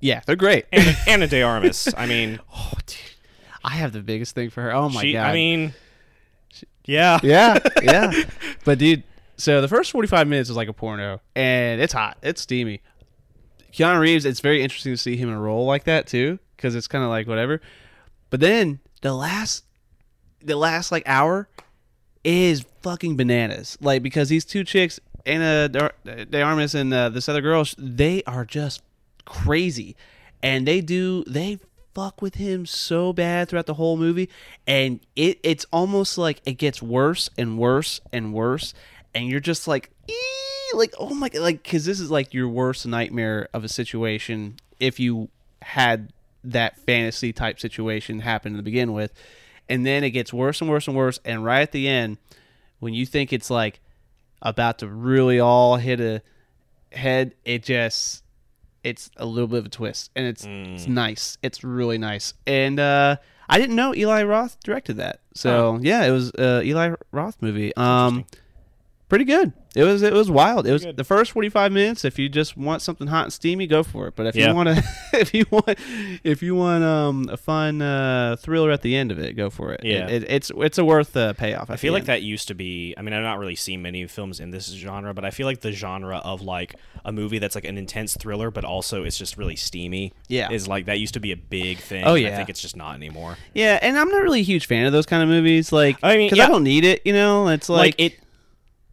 yeah, 0.01 0.19
they're 0.25 0.35
great. 0.35 0.65
Ana, 0.73 0.95
Ana 1.07 1.27
de 1.27 1.41
Armas. 1.41 1.87
I 1.95 2.07
mean, 2.07 2.41
oh, 2.53 2.73
dude. 2.85 2.97
I 3.63 3.69
have 3.75 3.93
the 3.93 4.01
biggest 4.01 4.35
thing 4.35 4.49
for 4.49 4.63
her. 4.63 4.73
Oh 4.73 4.89
my 4.89 5.01
she. 5.01 5.13
god. 5.13 5.29
I 5.29 5.33
mean, 5.33 5.73
yeah. 6.83 7.21
yeah, 7.23 7.59
yeah. 7.81 8.11
But 8.65 8.79
dude, 8.79 9.03
so 9.37 9.61
the 9.61 9.69
first 9.69 9.91
forty-five 9.93 10.27
minutes 10.27 10.49
is 10.49 10.57
like 10.57 10.67
a 10.67 10.73
porno, 10.73 11.21
and 11.37 11.79
it's 11.79 11.93
hot. 11.93 12.17
It's 12.21 12.41
steamy. 12.41 12.81
Keanu 13.71 14.01
Reeves. 14.01 14.25
It's 14.25 14.41
very 14.41 14.61
interesting 14.61 14.91
to 14.91 14.97
see 14.97 15.15
him 15.15 15.29
in 15.29 15.35
a 15.35 15.39
role 15.39 15.65
like 15.65 15.85
that 15.85 16.05
too, 16.05 16.37
because 16.57 16.75
it's 16.75 16.89
kind 16.89 17.01
of 17.01 17.09
like 17.09 17.27
whatever. 17.27 17.61
But 18.29 18.41
then 18.41 18.81
the 19.01 19.13
last, 19.13 19.63
the 20.43 20.55
last 20.55 20.91
like 20.91 21.03
hour 21.05 21.47
is 22.23 22.65
fucking 22.81 23.17
bananas. 23.17 23.77
Like 23.81 24.03
because 24.03 24.29
these 24.29 24.45
two 24.45 24.63
chicks, 24.63 24.99
Ana 25.25 25.69
de 25.69 26.41
Armas 26.41 26.75
and 26.75 26.93
uh, 26.93 27.09
this 27.09 27.29
other 27.29 27.41
girl, 27.41 27.65
they 27.77 28.23
are 28.23 28.45
just 28.45 28.81
crazy, 29.25 29.95
and 30.41 30.67
they 30.67 30.81
do 30.81 31.23
they 31.25 31.59
fuck 31.93 32.21
with 32.21 32.35
him 32.35 32.65
so 32.65 33.13
bad 33.13 33.49
throughout 33.49 33.65
the 33.65 33.75
whole 33.75 33.97
movie, 33.97 34.29
and 34.67 34.99
it 35.15 35.39
it's 35.43 35.65
almost 35.71 36.17
like 36.17 36.41
it 36.45 36.53
gets 36.53 36.81
worse 36.81 37.29
and 37.37 37.57
worse 37.57 38.01
and 38.11 38.33
worse. 38.33 38.73
And 39.15 39.29
you're 39.29 39.39
just 39.39 39.67
like, 39.67 39.91
like 40.73 40.93
oh 40.97 41.13
my, 41.13 41.29
like 41.35 41.63
because 41.63 41.85
this 41.85 41.99
is 41.99 42.09
like 42.09 42.33
your 42.33 42.49
worst 42.49 42.85
nightmare 42.87 43.47
of 43.53 43.63
a 43.63 43.69
situation 43.69 44.55
if 44.79 44.99
you 44.99 45.29
had 45.61 46.11
that 46.43 46.77
fantasy 46.79 47.31
type 47.31 47.59
situation 47.59 48.19
happen 48.19 48.57
to 48.57 48.61
begin 48.61 48.91
with, 48.91 49.13
and 49.69 49.85
then 49.85 50.03
it 50.03 50.11
gets 50.11 50.33
worse 50.33 50.61
and 50.61 50.69
worse 50.69 50.87
and 50.87 50.95
worse, 50.95 51.19
and 51.25 51.43
right 51.43 51.61
at 51.61 51.71
the 51.71 51.87
end, 51.87 52.17
when 52.79 52.93
you 52.93 53.05
think 53.05 53.31
it's 53.33 53.49
like 53.49 53.79
about 54.41 54.79
to 54.79 54.87
really 54.87 55.39
all 55.39 55.77
hit 55.77 55.99
a 56.01 56.21
head, 56.91 57.33
it 57.45 57.63
just 57.63 58.23
it's 58.83 59.09
a 59.17 59.25
little 59.25 59.47
bit 59.47 59.59
of 59.59 59.65
a 59.67 59.69
twist, 59.69 60.11
and 60.15 60.25
it's 60.27 60.45
it's 60.45 60.87
nice. 60.87 61.37
It's 61.41 61.63
really 61.63 61.97
nice, 61.97 62.33
and 62.45 62.79
uh, 62.79 63.17
I 63.49 63.57
didn't 63.59 63.75
know 63.75 63.95
Eli 63.95 64.23
Roth 64.23 64.57
directed 64.63 64.97
that. 64.97 65.21
So 65.33 65.79
yeah, 65.81 66.03
it 66.03 66.11
was 66.11 66.31
uh, 66.33 66.61
Eli 66.63 66.95
Roth 67.11 67.37
movie. 67.41 67.75
Um, 67.77 68.25
pretty 69.09 69.25
good. 69.25 69.53
It 69.75 69.83
was 69.83 70.03
it 70.03 70.13
was 70.13 70.29
wild. 70.29 70.67
It 70.67 70.71
was 70.71 70.85
Good. 70.85 70.97
the 70.97 71.03
first 71.03 71.31
forty 71.31 71.49
five 71.49 71.71
minutes. 71.71 72.05
If 72.05 72.19
you 72.19 72.29
just 72.29 72.55
want 72.55 72.83
something 72.83 73.07
hot 73.07 73.23
and 73.23 73.33
steamy, 73.33 73.65
go 73.65 73.81
for 73.81 74.07
it. 74.07 74.15
But 74.15 74.27
if 74.27 74.35
Yeah. 74.35 74.49
you 74.49 74.55
want 74.55 74.69
to, 74.69 74.83
if 75.13 75.33
you 75.33 75.45
want, 75.49 75.79
if 76.23 76.43
you 76.43 76.53
want 76.53 76.83
um 76.83 77.27
a 77.31 77.37
fun 77.37 77.81
uh, 77.81 78.35
thriller 78.39 78.69
at 78.69 78.83
the 78.83 78.95
end 78.95 79.11
of 79.11 79.17
it, 79.17 79.33
go 79.35 79.49
for 79.49 79.73
it. 79.73 79.81
Yeah. 79.83 80.05
It- 80.07 80.23
it- 80.23 80.31
it's 80.31 80.51
it's 80.57 80.77
a 80.77 80.85
worth 80.85 81.17
uh, 81.17 81.33
payoff. 81.33 81.71
I 81.71 81.77
feel 81.77 81.91
like 81.91 82.05
that 82.05 82.21
used 82.21 82.47
to 82.49 82.53
be. 82.53 82.93
I 82.97 83.01
mean, 83.01 83.13
I've 83.13 83.23
not 83.23 83.39
really 83.39 83.55
seen 83.55 83.81
many 83.81 84.05
films 84.05 84.39
in 84.39 84.51
this 84.51 84.67
genre, 84.67 85.11
but 85.15 85.25
I 85.25 85.31
feel 85.31 85.47
like 85.47 85.61
the 85.61 85.71
genre 85.71 86.17
of 86.17 86.43
like 86.43 86.75
a 87.03 87.11
movie 87.11 87.39
that's 87.39 87.55
like 87.55 87.65
an 87.65 87.79
intense 87.79 88.15
thriller, 88.15 88.51
but 88.51 88.63
also 88.63 89.03
it's 89.03 89.17
just 89.17 89.37
really 89.37 89.55
steamy. 89.55 90.13
Yeah. 90.27 90.51
is 90.51 90.67
like 90.67 90.85
that 90.85 90.99
used 90.99 91.15
to 91.15 91.19
be 91.19 91.31
a 91.31 91.37
big 91.37 91.79
thing. 91.79 92.03
Oh, 92.05 92.13
yeah, 92.13 92.29
I 92.29 92.35
think 92.35 92.49
it's 92.49 92.61
just 92.61 92.75
not 92.75 92.93
anymore. 92.95 93.37
Yeah, 93.55 93.79
and 93.81 93.97
I'm 93.97 94.09
not 94.09 94.21
really 94.21 94.41
a 94.41 94.43
huge 94.43 94.67
fan 94.67 94.85
of 94.85 94.91
those 94.93 95.07
kind 95.07 95.23
of 95.23 95.29
movies. 95.29 95.71
Like, 95.71 95.97
I 96.03 96.15
mean, 96.17 96.27
because 96.27 96.37
yeah. 96.37 96.45
I 96.45 96.49
don't 96.49 96.63
need 96.63 96.85
it. 96.85 97.01
You 97.05 97.13
know, 97.13 97.47
it's 97.47 97.69
Like, 97.69 97.79
like, 97.79 97.95
it, 97.97 98.19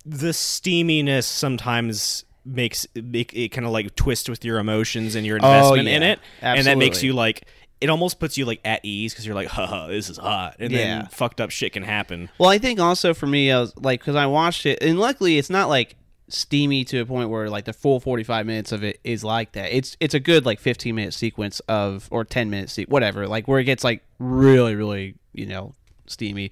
the 0.07 0.29
steaminess 0.33 1.25
sometimes 1.25 2.25
makes 2.45 2.87
it, 2.95 3.33
it 3.35 3.49
kind 3.51 3.67
of 3.67 3.73
like 3.73 3.95
twist 3.97 4.29
with 4.29 4.45
your 4.45 4.59
emotions 4.59 5.15
and 5.15 5.27
your 5.27 5.39
oh, 5.43 5.47
investment 5.47 5.89
in 5.89 6.03
Oh, 6.03 6.07
yeah. 6.07 6.13
it, 6.13 6.21
and 6.43 6.67
that 6.67 6.79
makes 6.79 7.03
you 7.03 7.13
like. 7.13 7.45
It 7.81 7.89
almost 7.89 8.21
puts 8.21 8.37
you 8.37 8.45
like 8.45 8.61
at 8.63 8.85
ease 8.85 9.15
because 9.15 9.25
you're 9.25 9.35
like, 9.35 9.49
haha, 9.49 9.87
this 9.87 10.11
is 10.11 10.19
hot, 10.19 10.57
and 10.59 10.71
Yeah. 10.71 10.79
then 10.79 11.07
fucked 11.07 11.41
up 11.41 11.51
shit 11.51 11.73
can 11.73 11.83
happen. 11.83 12.29
Well, 12.39 12.51
I 12.51 12.59
think 12.59 12.79
also 12.79 13.15
for 13.15 13.27
me, 13.27 13.51
I 13.51 13.59
was 13.61 13.75
like, 13.79 14.01
because 14.01 14.17
I 14.17 14.27
watched 14.27 14.67
it, 14.67 14.83
and 14.83 14.99
luckily 14.99 15.39
it's 15.39 15.49
not 15.49 15.71
like 15.71 15.97
steamy 16.29 16.85
to 16.85 16.99
a 17.01 17.07
point 17.07 17.29
where 17.31 17.49
like 17.49 17.65
the 17.65 17.73
full 17.73 17.99
45 17.99 18.45
minutes 18.47 18.71
of 18.73 18.85
it 18.85 19.01
is 19.03 19.25
like 19.25 19.53
that. 19.53 19.75
It's 19.75 19.97
it's 19.99 20.13
a 20.15 20.21
good 20.21 20.45
like 20.45 20.61
15 20.61 20.95
minute 20.95 21.15
sequence 21.15 21.61
of 21.69 22.07
or 22.11 22.25
10 22.25 22.51
minute 22.51 22.69
se- 22.71 22.85
whatever, 22.89 23.27
like 23.27 23.49
where 23.49 23.59
it 23.59 23.65
gets 23.65 23.83
like 23.83 24.03
really 24.19 24.75
really 24.75 25.15
you 25.33 25.47
know 25.47 25.73
steamy. 26.07 26.51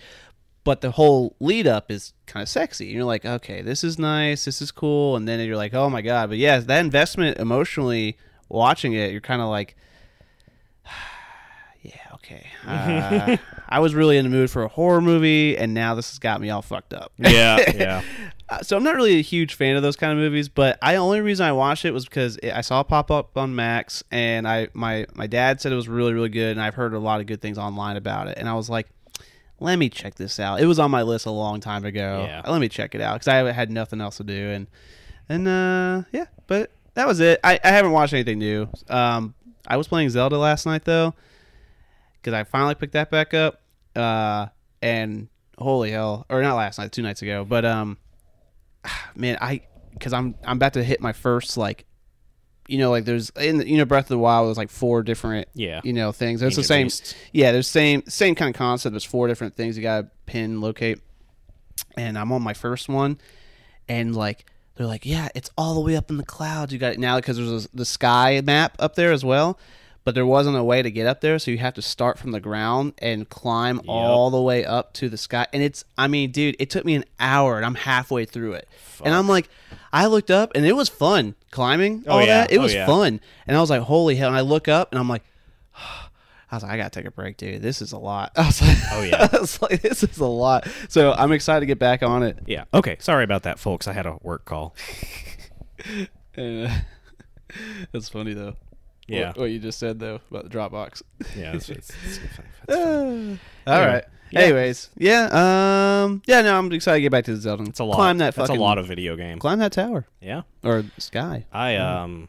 But 0.68 0.82
the 0.82 0.90
whole 0.90 1.34
lead 1.40 1.66
up 1.66 1.90
is 1.90 2.12
kind 2.26 2.42
of 2.42 2.48
sexy. 2.50 2.88
You're 2.88 3.02
like, 3.02 3.24
okay, 3.24 3.62
this 3.62 3.82
is 3.82 3.98
nice, 3.98 4.44
this 4.44 4.60
is 4.60 4.70
cool, 4.70 5.16
and 5.16 5.26
then 5.26 5.40
you're 5.46 5.56
like, 5.56 5.72
oh 5.72 5.88
my 5.88 6.02
god. 6.02 6.28
But 6.28 6.36
yeah, 6.36 6.58
that 6.58 6.80
investment 6.80 7.38
emotionally 7.38 8.18
watching 8.50 8.92
it, 8.92 9.10
you're 9.10 9.22
kind 9.22 9.40
of 9.40 9.48
like, 9.48 9.76
yeah, 11.80 11.94
okay. 12.16 12.48
Uh, 12.66 13.38
I 13.70 13.80
was 13.80 13.94
really 13.94 14.18
in 14.18 14.26
the 14.26 14.30
mood 14.30 14.50
for 14.50 14.62
a 14.62 14.68
horror 14.68 15.00
movie, 15.00 15.56
and 15.56 15.72
now 15.72 15.94
this 15.94 16.10
has 16.10 16.18
got 16.18 16.38
me 16.38 16.50
all 16.50 16.60
fucked 16.60 16.92
up. 16.92 17.12
Yeah, 17.16 17.72
yeah. 17.74 18.02
Uh, 18.50 18.62
so 18.62 18.78
I'm 18.78 18.82
not 18.82 18.94
really 18.94 19.18
a 19.18 19.22
huge 19.22 19.52
fan 19.52 19.76
of 19.76 19.82
those 19.82 19.96
kind 19.96 20.10
of 20.10 20.16
movies, 20.16 20.48
but 20.48 20.78
I 20.80 20.96
only 20.96 21.20
reason 21.20 21.44
I 21.44 21.52
watched 21.52 21.84
it 21.84 21.90
was 21.90 22.06
because 22.06 22.38
I 22.42 22.62
saw 22.62 22.80
it 22.80 22.88
pop 22.88 23.10
up 23.10 23.36
on 23.36 23.54
Max, 23.54 24.02
and 24.10 24.48
I 24.48 24.68
my 24.72 25.04
my 25.12 25.26
dad 25.26 25.60
said 25.60 25.70
it 25.70 25.74
was 25.74 25.86
really 25.86 26.14
really 26.14 26.30
good, 26.30 26.52
and 26.52 26.60
I've 26.62 26.74
heard 26.74 26.94
a 26.94 26.98
lot 26.98 27.20
of 27.20 27.26
good 27.26 27.42
things 27.42 27.58
online 27.58 27.98
about 27.98 28.26
it, 28.26 28.38
and 28.38 28.48
I 28.48 28.54
was 28.54 28.70
like, 28.70 28.88
let 29.60 29.78
me 29.78 29.88
check 29.88 30.14
this 30.14 30.38
out. 30.38 30.60
It 30.60 30.66
was 30.66 30.78
on 30.78 30.90
my 30.90 31.02
list 31.02 31.26
a 31.26 31.30
long 31.30 31.60
time 31.60 31.84
ago. 31.84 32.24
Yeah. 32.26 32.42
Let 32.50 32.60
me 32.60 32.68
check 32.68 32.94
it 32.94 33.00
out 33.00 33.14
because 33.14 33.28
I 33.28 33.50
had 33.52 33.70
nothing 33.70 34.00
else 34.00 34.18
to 34.18 34.24
do, 34.24 34.50
and 34.50 34.66
and 35.28 35.48
uh, 35.48 36.02
yeah, 36.12 36.26
but 36.46 36.70
that 36.94 37.06
was 37.06 37.20
it. 37.20 37.40
I, 37.44 37.58
I 37.62 37.68
haven't 37.68 37.92
watched 37.92 38.12
anything 38.12 38.38
new. 38.38 38.68
Um, 38.88 39.34
I 39.66 39.76
was 39.76 39.88
playing 39.88 40.10
Zelda 40.10 40.38
last 40.38 40.66
night 40.66 40.84
though, 40.84 41.14
because 42.14 42.34
I 42.34 42.44
finally 42.44 42.74
picked 42.74 42.92
that 42.94 43.10
back 43.10 43.34
up. 43.34 43.60
Uh, 43.94 44.46
and 44.80 45.28
holy 45.58 45.90
hell, 45.90 46.24
or 46.28 46.40
not 46.42 46.54
last 46.54 46.78
night, 46.78 46.92
two 46.92 47.02
nights 47.02 47.22
ago, 47.22 47.44
but 47.44 47.64
um, 47.64 47.98
man, 49.14 49.38
I 49.40 49.62
because 49.92 50.12
I'm 50.12 50.34
I'm 50.44 50.56
about 50.56 50.74
to 50.74 50.84
hit 50.84 51.00
my 51.00 51.12
first 51.12 51.56
like, 51.56 51.84
you 52.68 52.78
know, 52.78 52.90
like 52.90 53.04
there's 53.04 53.30
in 53.30 53.58
the, 53.58 53.68
you 53.68 53.76
know 53.78 53.84
Breath 53.84 54.04
of 54.04 54.08
the 54.10 54.18
Wild 54.18 54.46
there's 54.48 54.56
like 54.58 54.70
four 54.70 55.02
different 55.02 55.48
Yeah. 55.54 55.80
you 55.82 55.92
know 55.92 56.12
things. 56.12 56.42
It's 56.42 56.54
the 56.56 56.62
same. 56.62 56.86
beasts. 56.86 57.14
Yeah, 57.32 57.50
there's 57.52 57.66
same 57.66 58.02
same 58.06 58.34
kind 58.34 58.54
of 58.54 58.58
concept. 58.58 58.92
There's 58.92 59.04
four 59.04 59.26
different 59.26 59.54
things 59.56 59.76
you 59.76 59.82
gotta 59.82 60.08
pin, 60.26 60.60
locate, 60.60 61.00
and 61.96 62.18
I'm 62.18 62.30
on 62.32 62.42
my 62.42 62.54
first 62.54 62.88
one, 62.88 63.18
and 63.88 64.14
like 64.14 64.44
they're 64.76 64.86
like, 64.86 65.04
yeah, 65.04 65.28
it's 65.34 65.50
all 65.58 65.74
the 65.74 65.80
way 65.80 65.96
up 65.96 66.10
in 66.10 66.18
the 66.18 66.24
clouds. 66.24 66.72
You 66.72 66.78
got 66.78 66.92
it 66.92 67.00
now 67.00 67.16
because 67.16 67.36
there's 67.36 67.64
a, 67.64 67.68
the 67.74 67.84
sky 67.84 68.40
map 68.44 68.76
up 68.78 68.94
there 68.94 69.12
as 69.12 69.24
well. 69.24 69.58
But 70.04 70.14
there 70.14 70.24
wasn't 70.24 70.56
a 70.56 70.64
way 70.64 70.80
to 70.80 70.90
get 70.90 71.06
up 71.06 71.20
there, 71.20 71.38
so 71.38 71.50
you 71.50 71.58
have 71.58 71.74
to 71.74 71.82
start 71.82 72.18
from 72.18 72.30
the 72.30 72.40
ground 72.40 72.94
and 72.98 73.28
climb 73.28 73.82
all 73.86 74.30
the 74.30 74.40
way 74.40 74.64
up 74.64 74.94
to 74.94 75.10
the 75.10 75.18
sky. 75.18 75.46
And 75.52 75.62
it's, 75.62 75.84
I 75.98 76.08
mean, 76.08 76.30
dude, 76.30 76.56
it 76.58 76.70
took 76.70 76.86
me 76.86 76.94
an 76.94 77.04
hour, 77.20 77.58
and 77.58 77.66
I'm 77.66 77.74
halfway 77.74 78.24
through 78.24 78.54
it. 78.54 78.68
And 79.04 79.14
I'm 79.14 79.28
like, 79.28 79.50
I 79.92 80.06
looked 80.06 80.30
up, 80.30 80.52
and 80.54 80.64
it 80.64 80.72
was 80.74 80.88
fun 80.88 81.34
climbing 81.50 82.04
Oh, 82.06 82.12
all 82.12 82.20
yeah. 82.20 82.26
that. 82.42 82.52
It 82.52 82.58
Oh, 82.58 82.62
was 82.62 82.72
yeah. 82.74 82.86
fun, 82.86 83.20
and 83.46 83.54
I 83.56 83.60
was 83.60 83.68
like, 83.68 83.82
holy 83.82 84.16
hell! 84.16 84.28
And 84.28 84.36
I 84.36 84.40
look 84.40 84.66
up, 84.66 84.92
and 84.92 84.98
I'm 84.98 85.08
like, 85.10 85.24
I 86.50 86.54
was 86.56 86.62
like, 86.62 86.72
I 86.72 86.76
gotta 86.78 86.88
take 86.90 87.04
a 87.04 87.10
break, 87.10 87.36
dude. 87.36 87.60
This 87.60 87.82
is 87.82 87.92
a 87.92 87.98
lot. 87.98 88.32
I 88.36 88.46
was 88.46 88.62
like, 88.62 88.76
Oh, 88.92 89.02
yeah. 89.10 89.28
I 89.30 89.38
was 89.40 89.60
like, 89.60 89.82
this 89.82 90.02
is 90.02 90.16
a 90.16 90.24
lot. 90.26 90.66
So 90.88 91.12
I'm 91.12 91.32
excited 91.32 91.60
to 91.60 91.66
get 91.66 91.78
back 91.78 92.02
on 92.02 92.22
it. 92.22 92.38
Yeah. 92.46 92.64
Okay. 92.72 92.96
Sorry 93.00 93.24
about 93.24 93.42
that, 93.42 93.58
folks. 93.58 93.86
I 93.86 93.92
had 93.92 94.06
a 94.06 94.16
work 94.22 94.46
call. 94.46 94.74
Uh, 96.36 96.68
that's 97.92 98.08
funny 98.08 98.32
though. 98.32 98.54
Yeah. 99.08 99.28
What, 99.28 99.38
what 99.38 99.44
you 99.50 99.58
just 99.58 99.78
said 99.78 99.98
though 99.98 100.20
about 100.30 100.44
the 100.44 100.50
Dropbox. 100.56 101.02
Yeah. 101.36 101.54
It's, 101.54 101.68
it's, 101.68 101.90
it's, 102.06 102.18
it's 102.18 102.36
funny. 102.36 102.48
All 102.68 103.38
Anyway, 103.74 103.92
right. 103.92 104.04
yeah. 104.30 104.40
Anyways, 104.40 104.90
yeah. 104.96 106.02
Um. 106.04 106.22
Yeah. 106.26 106.42
No, 106.42 106.58
I'm 106.58 106.70
excited 106.72 106.98
to 106.98 107.02
get 107.02 107.10
back 107.12 107.24
to 107.24 107.34
the 107.34 107.40
Zelda. 107.40 107.64
It's 107.64 107.80
a 107.80 107.84
lot. 107.84 107.94
Climb 107.96 108.18
that. 108.18 108.34
That's 108.34 108.48
fucking, 108.48 108.60
a 108.60 108.62
lot 108.64 108.78
of 108.78 108.86
video 108.86 109.16
game. 109.16 109.38
Climb 109.38 109.58
that 109.60 109.72
tower 109.72 110.06
Yeah. 110.20 110.42
or 110.62 110.84
sky. 110.98 111.46
I 111.52 111.76
um, 111.76 112.28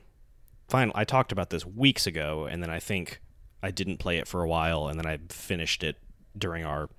fine. 0.69 0.91
I 0.95 1.03
talked 1.03 1.31
about 1.31 1.49
this 1.49 1.65
weeks 1.65 2.07
ago, 2.07 2.45
and 2.45 2.63
then 2.63 2.69
I 2.69 2.79
think 2.79 3.19
I 3.61 3.71
didn't 3.71 3.97
play 3.97 4.17
it 4.17 4.27
for 4.27 4.41
a 4.41 4.47
while, 4.47 4.87
and 4.87 4.97
then 4.97 5.05
I 5.05 5.19
finished 5.29 5.83
it 5.83 5.97
during 6.37 6.63
our 6.65 6.89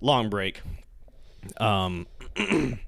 long 0.00 0.28
break. 0.28 0.60
Um, 1.58 2.06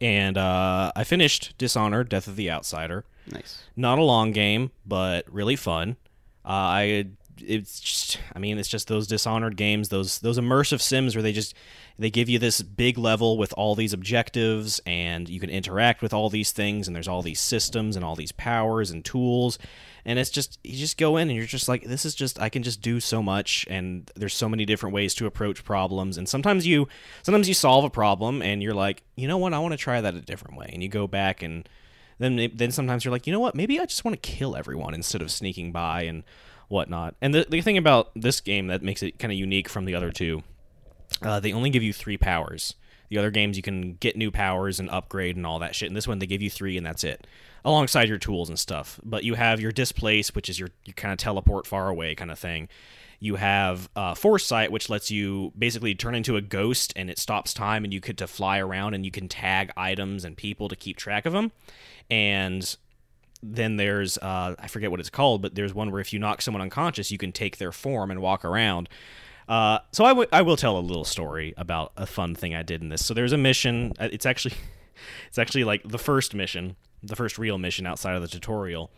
and 0.00 0.36
uh, 0.36 0.92
I 0.94 1.04
finished 1.04 1.54
Dishonored: 1.58 2.08
Death 2.08 2.26
of 2.26 2.36
the 2.36 2.50
Outsider. 2.50 3.04
Nice. 3.30 3.62
Not 3.76 3.98
a 3.98 4.04
long 4.04 4.32
game, 4.32 4.70
but 4.86 5.30
really 5.32 5.56
fun. 5.56 5.96
Uh, 6.44 6.48
I 6.48 7.06
it's 7.42 7.80
just, 7.80 8.18
I 8.34 8.38
mean, 8.38 8.58
it's 8.58 8.68
just 8.68 8.88
those 8.88 9.06
Dishonored 9.06 9.56
games, 9.56 9.88
those 9.88 10.18
those 10.20 10.38
immersive 10.38 10.80
sims 10.80 11.14
where 11.14 11.22
they 11.22 11.32
just 11.32 11.54
they 11.98 12.10
give 12.10 12.28
you 12.28 12.38
this 12.38 12.62
big 12.62 12.98
level 12.98 13.38
with 13.38 13.52
all 13.56 13.74
these 13.74 13.92
objectives, 13.92 14.80
and 14.86 15.28
you 15.28 15.40
can 15.40 15.50
interact 15.50 16.02
with 16.02 16.12
all 16.14 16.30
these 16.30 16.52
things, 16.52 16.86
and 16.86 16.94
there's 16.94 17.08
all 17.08 17.22
these 17.22 17.40
systems 17.40 17.96
and 17.96 18.04
all 18.04 18.16
these 18.16 18.32
powers 18.32 18.90
and 18.90 19.04
tools, 19.04 19.58
and 20.08 20.18
it's 20.18 20.30
just 20.30 20.58
you 20.64 20.78
just 20.78 20.96
go 20.96 21.18
in 21.18 21.28
and 21.28 21.36
you're 21.36 21.44
just 21.44 21.68
like, 21.68 21.84
this 21.84 22.06
is 22.06 22.14
just 22.14 22.40
I 22.40 22.48
can 22.48 22.62
just 22.62 22.80
do 22.80 22.98
so 22.98 23.22
much, 23.22 23.66
and 23.68 24.10
there's 24.16 24.32
so 24.32 24.48
many 24.48 24.64
different 24.64 24.94
ways 24.94 25.14
to 25.16 25.26
approach 25.26 25.64
problems, 25.64 26.16
and 26.16 26.26
sometimes 26.26 26.66
you 26.66 26.88
sometimes 27.22 27.46
you 27.46 27.52
solve 27.52 27.84
a 27.84 27.90
problem, 27.90 28.40
and 28.40 28.62
you're 28.62 28.72
like, 28.72 29.02
you 29.16 29.28
know 29.28 29.36
what, 29.36 29.52
I 29.52 29.58
want 29.58 29.72
to 29.72 29.78
try 29.78 30.00
that 30.00 30.14
a 30.14 30.22
different 30.22 30.56
way, 30.56 30.70
and 30.72 30.82
you 30.82 30.88
go 30.88 31.06
back 31.06 31.42
and 31.42 31.68
then 32.18 32.50
then 32.54 32.70
sometimes 32.70 33.04
you're 33.04 33.12
like, 33.12 33.26
you 33.26 33.34
know 33.34 33.38
what? 33.38 33.54
Maybe 33.54 33.78
I 33.78 33.84
just 33.84 34.02
want 34.02 34.20
to 34.20 34.28
kill 34.28 34.56
everyone 34.56 34.94
instead 34.94 35.20
of 35.20 35.30
sneaking 35.30 35.72
by 35.72 36.02
and 36.02 36.24
whatnot. 36.68 37.14
And 37.20 37.34
the 37.34 37.46
the 37.46 37.60
thing 37.60 37.76
about 37.76 38.10
this 38.16 38.40
game 38.40 38.68
that 38.68 38.82
makes 38.82 39.02
it 39.02 39.18
kind 39.18 39.30
of 39.30 39.38
unique 39.38 39.68
from 39.68 39.84
the 39.84 39.94
other 39.94 40.10
two, 40.10 40.42
uh, 41.20 41.38
they 41.38 41.52
only 41.52 41.68
give 41.68 41.82
you 41.82 41.92
three 41.92 42.16
powers. 42.16 42.74
The 43.10 43.18
other 43.18 43.30
games 43.30 43.56
you 43.56 43.62
can 43.62 43.94
get 43.94 44.16
new 44.16 44.30
powers 44.30 44.80
and 44.80 44.88
upgrade 44.90 45.36
and 45.36 45.46
all 45.46 45.58
that 45.58 45.74
shit. 45.74 45.88
And 45.88 45.96
this 45.96 46.08
one 46.08 46.18
they 46.18 46.26
give 46.26 46.42
you 46.42 46.50
three 46.50 46.78
and 46.78 46.86
that's 46.86 47.04
it, 47.04 47.26
alongside 47.64 48.08
your 48.08 48.18
tools 48.18 48.48
and 48.48 48.58
stuff. 48.58 48.98
But 49.04 49.24
you 49.24 49.34
have 49.34 49.60
your 49.60 49.72
displace, 49.72 50.34
which 50.34 50.48
is 50.48 50.58
your 50.58 50.68
you 50.84 50.92
kind 50.92 51.12
of 51.12 51.18
teleport 51.18 51.66
far 51.66 51.88
away 51.88 52.14
kind 52.14 52.30
of 52.30 52.38
thing. 52.38 52.68
You 53.20 53.34
have 53.36 53.88
uh, 53.96 54.14
foresight, 54.14 54.70
which 54.70 54.88
lets 54.88 55.10
you 55.10 55.52
basically 55.58 55.94
turn 55.94 56.14
into 56.14 56.36
a 56.36 56.40
ghost 56.40 56.92
and 56.94 57.10
it 57.10 57.18
stops 57.18 57.52
time, 57.52 57.82
and 57.84 57.92
you 57.92 57.98
get 58.00 58.16
to 58.18 58.26
fly 58.28 58.58
around 58.58 58.94
and 58.94 59.04
you 59.04 59.10
can 59.10 59.28
tag 59.28 59.72
items 59.76 60.24
and 60.24 60.36
people 60.36 60.68
to 60.68 60.76
keep 60.76 60.96
track 60.96 61.26
of 61.26 61.32
them. 61.32 61.50
And 62.10 62.76
then 63.42 63.76
there's 63.76 64.18
uh, 64.18 64.54
I 64.58 64.68
forget 64.68 64.90
what 64.90 65.00
it's 65.00 65.10
called, 65.10 65.42
but 65.42 65.54
there's 65.54 65.74
one 65.74 65.90
where 65.90 66.00
if 66.00 66.12
you 66.12 66.18
knock 66.18 66.42
someone 66.42 66.60
unconscious, 66.62 67.10
you 67.10 67.18
can 67.18 67.32
take 67.32 67.58
their 67.58 67.72
form 67.72 68.10
and 68.10 68.20
walk 68.20 68.44
around. 68.44 68.88
Uh, 69.48 69.78
so 69.92 70.04
I, 70.04 70.10
w- 70.10 70.28
I 70.30 70.42
will 70.42 70.56
tell 70.56 70.76
a 70.78 70.80
little 70.80 71.04
story 71.04 71.54
about 71.56 71.92
a 71.96 72.04
fun 72.06 72.34
thing 72.34 72.54
I 72.54 72.62
did 72.62 72.82
in 72.82 72.90
this. 72.90 73.04
So 73.04 73.14
there's 73.14 73.32
a 73.32 73.38
mission. 73.38 73.94
uh, 73.98 74.08
It's 74.12 74.26
actually 74.26 74.54
it's 75.28 75.38
actually 75.38 75.64
like 75.64 75.82
the 75.84 75.98
first 75.98 76.34
mission, 76.34 76.76
the 77.02 77.16
first 77.16 77.38
real 77.38 77.58
mission 77.58 77.86
outside 77.86 78.14
of 78.16 78.22
the 78.22 78.28
tutorial. 78.28 78.90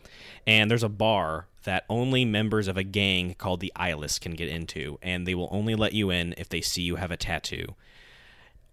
And 0.47 0.71
there's 0.71 0.83
a 0.83 0.89
bar 0.89 1.47
that 1.65 1.85
only 1.91 2.25
members 2.25 2.69
of 2.69 2.77
a 2.79 2.83
gang 2.83 3.35
called 3.35 3.61
the 3.61 3.73
Eyeless 3.77 4.19
can 4.19 4.33
get 4.33 4.49
into, 4.49 4.99
and 5.03 5.27
they 5.27 5.35
will 5.35 5.49
only 5.53 5.75
let 5.75 5.93
you 5.93 6.11
in 6.11 6.35
if 6.39 6.49
they 6.49 6.61
see 6.63 6.83
you 6.83 6.97
have 6.97 7.11
a 7.11 7.17
tattoo. 7.17 7.75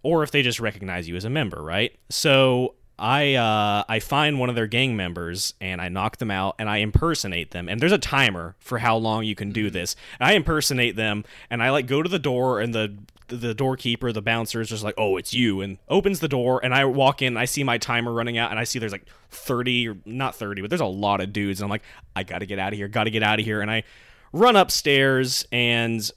or 0.02 0.22
if 0.22 0.30
they 0.30 0.42
just 0.42 0.60
recognize 0.60 1.08
you 1.08 1.16
as 1.16 1.24
a 1.24 1.30
member, 1.30 1.62
right? 1.62 1.94
So 2.08 2.74
I 2.98 3.34
uh, 3.34 3.84
I 3.88 4.00
find 4.00 4.38
one 4.38 4.48
of 4.48 4.54
their 4.56 4.66
gang 4.66 4.96
members 4.96 5.54
and 5.60 5.80
I 5.80 5.88
knock 5.88 6.16
them 6.18 6.30
out 6.30 6.56
and 6.58 6.68
I 6.68 6.78
impersonate 6.78 7.50
them. 7.50 7.68
And 7.68 7.80
there's 7.80 7.92
a 7.92 7.98
timer 7.98 8.56
for 8.58 8.78
how 8.78 8.96
long 8.96 9.24
you 9.24 9.34
can 9.34 9.52
do 9.52 9.70
this. 9.70 9.96
And 10.18 10.28
I 10.28 10.32
impersonate 10.32 10.96
them 10.96 11.24
and 11.50 11.62
I 11.62 11.70
like 11.70 11.86
go 11.86 12.02
to 12.02 12.08
the 12.08 12.18
door 12.18 12.60
and 12.60 12.74
the 12.74 12.96
the 13.28 13.54
doorkeeper, 13.54 14.12
the 14.12 14.22
bouncer 14.22 14.60
is 14.60 14.68
just 14.68 14.82
like, 14.82 14.94
"Oh, 14.98 15.16
it's 15.16 15.32
you," 15.32 15.60
and 15.60 15.78
opens 15.88 16.20
the 16.20 16.28
door. 16.28 16.60
And 16.62 16.74
I 16.74 16.84
walk 16.84 17.22
in, 17.22 17.36
I 17.36 17.44
see 17.44 17.62
my 17.62 17.78
timer 17.78 18.12
running 18.12 18.38
out, 18.38 18.50
and 18.50 18.58
I 18.58 18.64
see 18.64 18.78
there's 18.78 18.92
like 18.92 19.06
30 19.30 19.88
or 19.88 19.96
not 20.04 20.34
30, 20.34 20.62
but 20.62 20.70
there's 20.70 20.80
a 20.80 20.86
lot 20.86 21.20
of 21.20 21.32
dudes. 21.32 21.60
And 21.60 21.66
I'm 21.66 21.70
like, 21.70 21.82
I 22.16 22.22
gotta 22.22 22.46
get 22.46 22.58
out 22.58 22.72
of 22.72 22.78
here, 22.78 22.88
gotta 22.88 23.10
get 23.10 23.22
out 23.22 23.38
of 23.38 23.44
here. 23.44 23.60
And 23.60 23.70
I 23.70 23.84
run 24.32 24.56
upstairs 24.56 25.46
and 25.52 26.10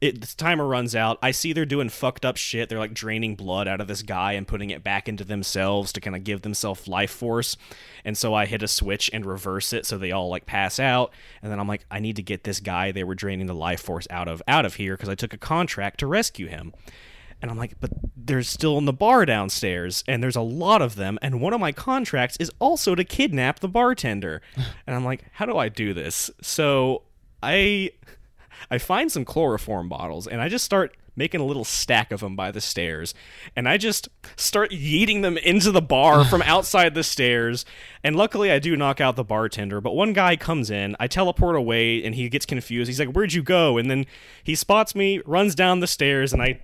it 0.00 0.20
the 0.20 0.26
timer 0.36 0.66
runs 0.66 0.94
out. 0.94 1.18
I 1.22 1.32
see 1.32 1.52
they're 1.52 1.66
doing 1.66 1.88
fucked 1.88 2.24
up 2.24 2.36
shit. 2.36 2.68
They're 2.68 2.78
like 2.78 2.94
draining 2.94 3.34
blood 3.34 3.66
out 3.66 3.80
of 3.80 3.88
this 3.88 4.02
guy 4.02 4.32
and 4.32 4.46
putting 4.46 4.70
it 4.70 4.84
back 4.84 5.08
into 5.08 5.24
themselves 5.24 5.92
to 5.92 6.00
kind 6.00 6.14
of 6.14 6.22
give 6.22 6.42
themselves 6.42 6.86
life 6.86 7.10
force. 7.10 7.56
And 8.04 8.16
so 8.16 8.32
I 8.32 8.46
hit 8.46 8.62
a 8.62 8.68
switch 8.68 9.10
and 9.12 9.26
reverse 9.26 9.72
it 9.72 9.86
so 9.86 9.98
they 9.98 10.12
all 10.12 10.28
like 10.28 10.46
pass 10.46 10.78
out. 10.78 11.12
And 11.42 11.50
then 11.50 11.58
I'm 11.58 11.66
like, 11.66 11.84
I 11.90 11.98
need 11.98 12.16
to 12.16 12.22
get 12.22 12.44
this 12.44 12.60
guy 12.60 12.92
they 12.92 13.04
were 13.04 13.16
draining 13.16 13.46
the 13.46 13.54
life 13.54 13.80
force 13.80 14.06
out 14.10 14.28
of 14.28 14.42
out 14.46 14.64
of 14.64 14.74
here 14.74 14.96
because 14.96 15.08
I 15.08 15.16
took 15.16 15.32
a 15.32 15.38
contract 15.38 16.00
to 16.00 16.06
rescue 16.06 16.46
him. 16.46 16.72
And 17.40 17.50
I'm 17.50 17.58
like, 17.58 17.80
but 17.80 17.90
they're 18.16 18.42
still 18.42 18.78
in 18.78 18.84
the 18.84 18.92
bar 18.92 19.24
downstairs, 19.24 20.02
and 20.08 20.20
there's 20.20 20.34
a 20.34 20.40
lot 20.40 20.82
of 20.82 20.96
them. 20.96 21.20
And 21.22 21.40
one 21.40 21.52
of 21.52 21.60
my 21.60 21.70
contracts 21.70 22.36
is 22.40 22.50
also 22.58 22.96
to 22.96 23.04
kidnap 23.04 23.60
the 23.60 23.68
bartender. 23.68 24.42
and 24.86 24.96
I'm 24.96 25.04
like, 25.04 25.24
how 25.32 25.46
do 25.46 25.56
I 25.56 25.68
do 25.68 25.94
this? 25.94 26.32
So 26.42 27.02
I 27.40 27.92
I 28.70 28.78
find 28.78 29.10
some 29.10 29.24
chloroform 29.24 29.88
bottles 29.88 30.26
and 30.26 30.40
I 30.40 30.48
just 30.48 30.64
start 30.64 30.96
making 31.18 31.40
a 31.40 31.44
little 31.44 31.64
stack 31.64 32.12
of 32.12 32.20
them 32.20 32.36
by 32.36 32.52
the 32.52 32.60
stairs. 32.60 33.12
And 33.56 33.68
I 33.68 33.76
just 33.76 34.08
start 34.36 34.70
yeeting 34.70 35.22
them 35.22 35.36
into 35.36 35.72
the 35.72 35.82
bar 35.82 36.24
from 36.30 36.42
outside 36.42 36.94
the 36.94 37.02
stairs. 37.02 37.66
And 38.04 38.16
luckily, 38.16 38.52
I 38.52 38.60
do 38.60 38.76
knock 38.76 39.00
out 39.00 39.16
the 39.16 39.24
bartender. 39.24 39.80
But 39.80 39.96
one 39.96 40.12
guy 40.12 40.36
comes 40.36 40.70
in, 40.70 40.94
I 41.00 41.08
teleport 41.08 41.56
away, 41.56 42.04
and 42.04 42.14
he 42.14 42.28
gets 42.28 42.46
confused. 42.46 42.88
He's 42.88 43.00
like, 43.00 43.10
Where'd 43.10 43.32
you 43.32 43.42
go? 43.42 43.76
And 43.76 43.90
then 43.90 44.06
he 44.44 44.54
spots 44.54 44.94
me, 44.94 45.20
runs 45.26 45.56
down 45.56 45.80
the 45.80 45.86
stairs, 45.88 46.32
and 46.32 46.40
I 46.40 46.60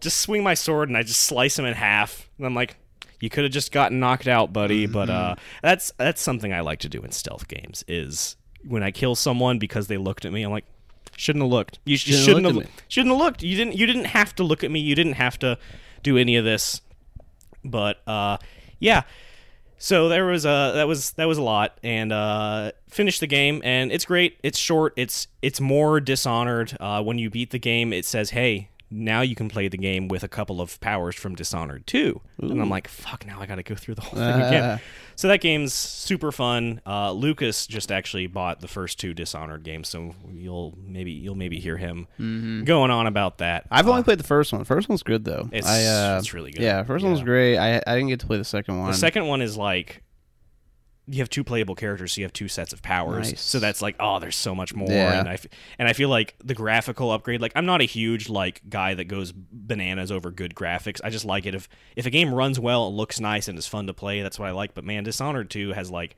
just 0.00 0.20
swing 0.20 0.42
my 0.42 0.54
sword 0.54 0.88
and 0.88 0.98
I 0.98 1.02
just 1.02 1.20
slice 1.20 1.58
him 1.58 1.64
in 1.64 1.74
half. 1.74 2.28
And 2.36 2.46
I'm 2.46 2.54
like, 2.54 2.76
you 3.20 3.30
could 3.30 3.44
have 3.44 3.52
just 3.52 3.72
gotten 3.72 4.00
knocked 4.00 4.26
out, 4.26 4.52
buddy. 4.52 4.86
But 4.86 5.08
uh, 5.08 5.36
that's 5.62 5.92
that's 5.96 6.20
something 6.20 6.52
I 6.52 6.60
like 6.60 6.80
to 6.80 6.88
do 6.88 7.00
in 7.02 7.12
stealth 7.12 7.48
games. 7.48 7.84
Is 7.86 8.36
when 8.66 8.82
I 8.82 8.90
kill 8.90 9.14
someone 9.14 9.58
because 9.58 9.86
they 9.86 9.96
looked 9.96 10.24
at 10.24 10.32
me, 10.32 10.42
I'm 10.42 10.50
like, 10.50 10.66
shouldn't 11.16 11.42
have 11.42 11.50
looked. 11.50 11.78
You 11.84 11.96
Shouldn't 11.96 12.24
shouldn't, 12.24 12.44
have 12.46 12.54
have, 12.54 12.64
looked 12.64 12.78
at 12.78 12.92
shouldn't 12.92 13.14
have 13.14 13.20
looked. 13.20 13.42
You 13.42 13.56
didn't. 13.56 13.76
You 13.76 13.86
didn't 13.86 14.06
have 14.06 14.34
to 14.36 14.42
look 14.42 14.64
at 14.64 14.70
me. 14.70 14.80
You 14.80 14.94
didn't 14.94 15.14
have 15.14 15.38
to 15.40 15.58
do 16.02 16.16
any 16.16 16.36
of 16.36 16.44
this. 16.44 16.80
But 17.64 18.06
uh, 18.06 18.38
yeah. 18.78 19.02
So 19.78 20.08
there 20.08 20.24
was 20.24 20.44
a 20.46 20.72
that 20.74 20.88
was 20.88 21.12
that 21.12 21.26
was 21.26 21.36
a 21.38 21.42
lot, 21.42 21.78
and 21.82 22.12
uh, 22.12 22.72
finished 22.88 23.20
the 23.20 23.26
game, 23.26 23.60
and 23.64 23.92
it's 23.92 24.04
great. 24.04 24.38
It's 24.42 24.58
short. 24.58 24.94
It's 24.96 25.26
it's 25.42 25.60
more 25.60 26.00
Dishonored. 26.00 26.76
Uh, 26.80 27.02
when 27.02 27.18
you 27.18 27.28
beat 27.28 27.50
the 27.50 27.58
game, 27.58 27.92
it 27.92 28.04
says, 28.06 28.30
"Hey, 28.30 28.70
now 28.90 29.22
you 29.22 29.34
can 29.34 29.48
play 29.48 29.66
the 29.68 29.76
game 29.78 30.06
with 30.08 30.22
a 30.22 30.28
couple 30.28 30.60
of 30.60 30.78
powers 30.80 31.14
from 31.16 31.34
Dishonored 31.34 31.86
2. 31.86 32.20
And 32.40 32.60
I'm 32.62 32.70
like, 32.70 32.86
fuck, 32.86 33.26
now 33.26 33.40
I 33.40 33.46
got 33.46 33.56
to 33.56 33.62
go 33.62 33.74
through 33.74 33.94
the 33.96 34.02
whole 34.02 34.18
thing 34.18 34.40
again. 34.40 34.80
So 35.16 35.28
that 35.28 35.40
game's 35.40 35.72
super 35.72 36.30
fun. 36.32 36.80
Uh, 36.86 37.12
Lucas 37.12 37.66
just 37.66 37.90
actually 37.92 38.26
bought 38.26 38.60
the 38.60 38.68
first 38.68 38.98
two 39.00 39.14
Dishonored 39.14 39.62
games, 39.62 39.88
so 39.88 40.14
you'll 40.32 40.76
maybe 40.86 41.12
you'll 41.12 41.34
maybe 41.36 41.58
hear 41.60 41.76
him 41.76 42.06
going 42.64 42.90
on 42.90 43.06
about 43.06 43.38
that. 43.38 43.66
I've 43.70 43.86
Uh, 43.88 43.92
only 43.92 44.02
played 44.02 44.18
the 44.18 44.24
first 44.24 44.52
one. 44.52 44.64
First 44.64 44.88
one's 44.88 45.02
good 45.02 45.24
though. 45.24 45.48
It's- 45.52 45.66
I, 45.66 45.84
uh, 46.14 46.18
it's 46.18 46.34
really 46.34 46.50
good. 46.52 46.62
Yeah, 46.62 46.82
first 46.82 47.02
one 47.04 47.12
was 47.12 47.22
great. 47.22 47.58
I 47.58 47.76
I 47.86 47.94
didn't 47.94 48.08
get 48.08 48.20
to 48.20 48.26
play 48.26 48.38
the 48.38 48.44
second 48.44 48.78
one. 48.78 48.90
The 48.90 48.96
second 48.96 49.26
one 49.26 49.40
is 49.42 49.56
like 49.56 50.02
you 51.06 51.18
have 51.18 51.28
two 51.28 51.44
playable 51.44 51.74
characters, 51.74 52.14
so 52.14 52.20
you 52.20 52.24
have 52.24 52.32
two 52.32 52.48
sets 52.48 52.72
of 52.72 52.80
powers. 52.80 53.30
Nice. 53.32 53.40
So 53.40 53.58
that's 53.58 53.82
like, 53.82 53.96
oh, 54.00 54.18
there's 54.20 54.36
so 54.36 54.54
much 54.54 54.74
more. 54.74 54.88
Yeah. 54.88 55.20
And 55.20 55.28
I 55.28 55.34
f- 55.34 55.46
and 55.78 55.86
I 55.86 55.92
feel 55.92 56.08
like 56.08 56.34
the 56.42 56.54
graphical 56.54 57.10
upgrade. 57.10 57.40
Like 57.40 57.52
I'm 57.54 57.66
not 57.66 57.82
a 57.82 57.84
huge 57.84 58.28
like 58.28 58.62
guy 58.68 58.94
that 58.94 59.04
goes 59.04 59.32
bananas 59.32 60.10
over 60.10 60.30
good 60.30 60.54
graphics. 60.54 61.00
I 61.04 61.10
just 61.10 61.24
like 61.24 61.44
it 61.46 61.54
if 61.54 61.68
if 61.94 62.06
a 62.06 62.10
game 62.10 62.32
runs 62.32 62.58
well, 62.58 62.88
it 62.88 62.92
looks 62.92 63.20
nice 63.20 63.48
and 63.48 63.58
is 63.58 63.66
fun 63.66 63.86
to 63.86 63.94
play. 63.94 64.22
That's 64.22 64.38
what 64.38 64.48
I 64.48 64.52
like. 64.52 64.74
But 64.74 64.84
man, 64.84 65.04
Dishonored 65.04 65.50
2 65.50 65.72
has 65.72 65.90
like 65.90 66.16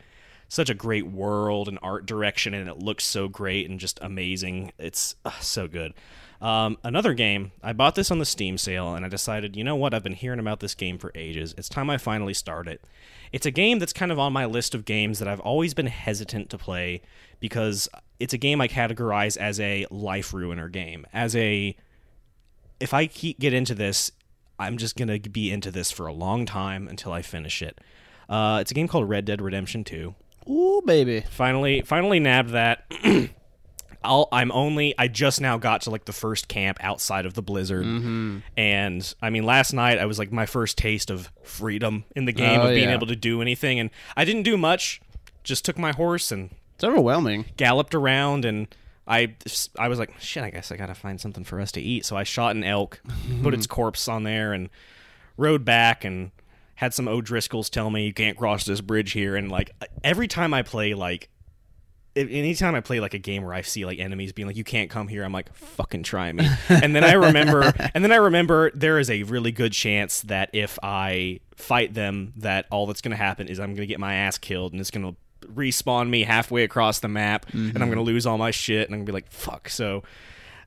such 0.49 0.71
a 0.71 0.75
great 0.75 1.07
world 1.07 1.69
and 1.69 1.79
art 1.83 2.07
direction, 2.07 2.55
and 2.55 2.69
it 2.69 2.79
looks 2.79 3.05
so 3.05 3.29
great 3.29 3.69
and 3.69 3.81
just 3.81 3.99
amazing. 4.01 4.73
It's 4.79 5.17
uh, 5.25 5.31
so 5.41 5.67
good. 5.67 5.95
Um, 6.41 6.77
another 6.85 7.15
game, 7.15 7.53
I 7.63 7.73
bought 7.73 7.95
this 7.95 8.11
on 8.11 8.19
the 8.19 8.27
Steam 8.27 8.59
sale, 8.59 8.95
and 8.95 9.05
I 9.05 9.09
decided, 9.09 9.57
you 9.57 9.65
know 9.65 9.77
what? 9.77 9.95
I've 9.95 10.03
been 10.03 10.13
hearing 10.13 10.39
about 10.39 10.61
this 10.61 10.75
game 10.75 10.99
for 10.99 11.11
ages. 11.15 11.55
It's 11.57 11.69
time 11.69 11.89
I 11.89 11.97
finally 11.99 12.35
start 12.35 12.69
it. 12.69 12.83
It's 13.33 13.47
a 13.47 13.51
game 13.51 13.79
that's 13.79 13.93
kind 13.93 14.13
of 14.13 14.19
on 14.19 14.33
my 14.33 14.45
list 14.47 14.75
of 14.75 14.85
games 14.85 15.19
that 15.19 15.29
I've 15.29 15.41
always 15.41 15.75
been 15.75 15.87
hesitant 15.87 16.51
to 16.51 16.59
play 16.59 17.03
because 17.41 17.89
it's 18.21 18.35
a 18.35 18.39
game 18.39 18.61
I 18.61 18.69
categorize 18.69 19.37
as 19.37 19.59
a 19.61 19.87
life 19.91 20.33
ruiner 20.33 20.69
game. 20.69 21.07
As 21.13 21.35
a, 21.37 21.77
if 22.81 22.93
I 22.95 23.07
keep 23.07 23.39
get 23.39 23.53
into 23.53 23.75
this, 23.75 24.13
I'm 24.59 24.77
just 24.79 24.97
gonna 24.97 25.19
be 25.19 25.51
into 25.51 25.71
this 25.71 25.91
for 25.91 26.07
a 26.07 26.13
long 26.13 26.47
time 26.47 26.89
until 26.89 27.13
I 27.13 27.23
finish 27.23 27.63
it. 27.63 27.79
Uh, 28.29 28.59
it's 28.61 28.71
a 28.71 28.75
game 28.75 28.89
called 28.89 29.09
Red 29.09 29.25
Dead 29.25 29.41
Redemption 29.41 29.85
2 29.85 30.15
Ooh, 30.49 30.83
baby. 30.85 31.23
finally 31.31 31.83
finally 31.83 32.19
nabbed 32.21 32.51
that 32.51 32.85
I'll, 34.07 34.29
I'm 34.33 34.51
only 34.53 34.95
I 34.99 35.09
just 35.09 35.41
now 35.41 35.59
got 35.59 35.83
to 35.83 35.91
like 35.91 36.05
the 36.07 36.13
first 36.13 36.49
camp 36.49 36.79
outside 36.81 37.27
of 37.27 37.35
the 37.35 37.43
blizzard, 37.43 37.85
Mm-hmm. 37.85 38.39
and 38.57 39.15
I 39.21 39.31
mean 39.31 39.45
last 39.45 39.73
night 39.73 39.99
I 39.99 40.07
was 40.07 40.19
like 40.19 40.33
my 40.33 40.47
first 40.47 40.79
taste 40.79 41.11
of 41.11 41.31
freedom 41.43 42.05
in 42.15 42.25
the 42.25 42.33
game 42.33 42.61
Oh, 42.61 42.65
of 42.69 42.71
being 42.75 42.89
yeah. 42.89 42.95
able 42.95 43.07
to 43.09 43.17
do 43.17 43.43
anything, 43.43 43.79
and 43.81 43.91
I 44.17 44.25
didn't 44.25 44.45
do 44.45 44.57
much. 44.57 45.01
Just 45.45 45.65
took 45.65 45.79
my 45.79 45.93
horse 45.93 46.33
and 46.33 46.51
It's 46.75 46.85
overwhelming. 46.85 47.45
galloped 47.57 47.95
around, 47.95 48.45
and 48.45 48.69
I 49.07 49.35
I 49.79 49.89
was 49.89 49.99
like 49.99 50.13
shit. 50.21 50.43
I 50.43 50.51
guess 50.51 50.73
I 50.73 50.77
gotta 50.77 50.95
find 50.95 51.21
something 51.21 51.45
for 51.45 51.61
us 51.61 51.71
to 51.73 51.81
eat. 51.81 52.05
So 52.05 52.17
I 52.17 52.25
shot 52.25 52.57
an 52.57 52.65
elk, 52.65 53.01
put 53.43 53.55
its 53.55 53.67
corpse 53.67 54.09
on 54.09 54.23
there, 54.25 54.53
and 54.53 54.69
rode 55.37 55.65
back 55.65 56.05
and 56.05 56.31
had 56.77 56.93
some 56.93 57.09
O'Driscolls 57.09 57.71
tell 57.71 57.89
me 57.91 58.05
you 58.07 58.13
can't 58.13 58.37
cross 58.37 58.65
this 58.65 58.81
bridge 58.81 59.13
here. 59.13 59.37
And 59.37 59.51
like 59.51 59.71
every 60.05 60.29
time 60.29 60.53
I 60.53 60.63
play 60.63 60.93
like 60.95 61.29
anytime 62.17 62.75
I 62.75 62.81
play 62.81 63.01
like 63.01 63.15
a 63.15 63.19
game 63.19 63.43
where 63.45 63.55
I 63.55 63.61
see 63.63 63.85
like 63.85 63.99
enemies 63.99 64.33
being 64.33 64.47
like, 64.49 64.57
"You 64.57 64.65
can't 64.65 64.91
come 64.91 65.09
here," 65.09 65.23
I'm 65.25 65.33
like, 65.33 65.55
"Fucking 65.55 66.03
try 66.03 66.33
me." 66.33 66.49
and 66.69 66.95
then 66.97 67.05
I 67.05 67.13
remember, 67.13 67.73
and 67.95 68.03
then 68.03 68.13
I 68.13 68.17
remember 68.17 68.71
there 68.75 68.99
is 68.99 69.11
a 69.11 69.23
really 69.25 69.53
good 69.53 69.73
chance 69.73 70.23
that 70.23 70.51
if 70.53 70.79
I 70.83 71.41
fight 71.57 71.95
them, 71.95 72.33
that 72.37 72.67
all 72.71 72.87
that's 72.87 73.01
going 73.01 73.11
to 73.11 73.17
happen 73.17 73.49
is 73.49 73.61
I'm 73.61 73.71
going 73.71 73.77
to 73.83 73.87
get 73.87 74.01
my 74.01 74.15
ass 74.15 74.39
killed, 74.39 74.73
and 74.73 74.81
it's 74.81 74.91
going 74.91 75.07
to 75.15 75.17
respawn 75.49 76.09
me 76.09 76.25
halfway 76.25 76.65
across 76.65 77.01
the 77.01 77.09
map, 77.09 77.47
and 77.53 77.77
I'm 77.77 77.89
going 77.89 77.97
to 77.99 78.03
lose 78.03 78.27
all 78.27 78.39
my 78.39 78.51
shit, 78.51 78.87
and 78.89 78.95
I'm 78.95 79.01
going 79.01 79.07
to 79.07 79.13
be 79.13 79.17
like, 79.17 79.31
"Fuck." 79.31 79.69
So, 79.69 80.03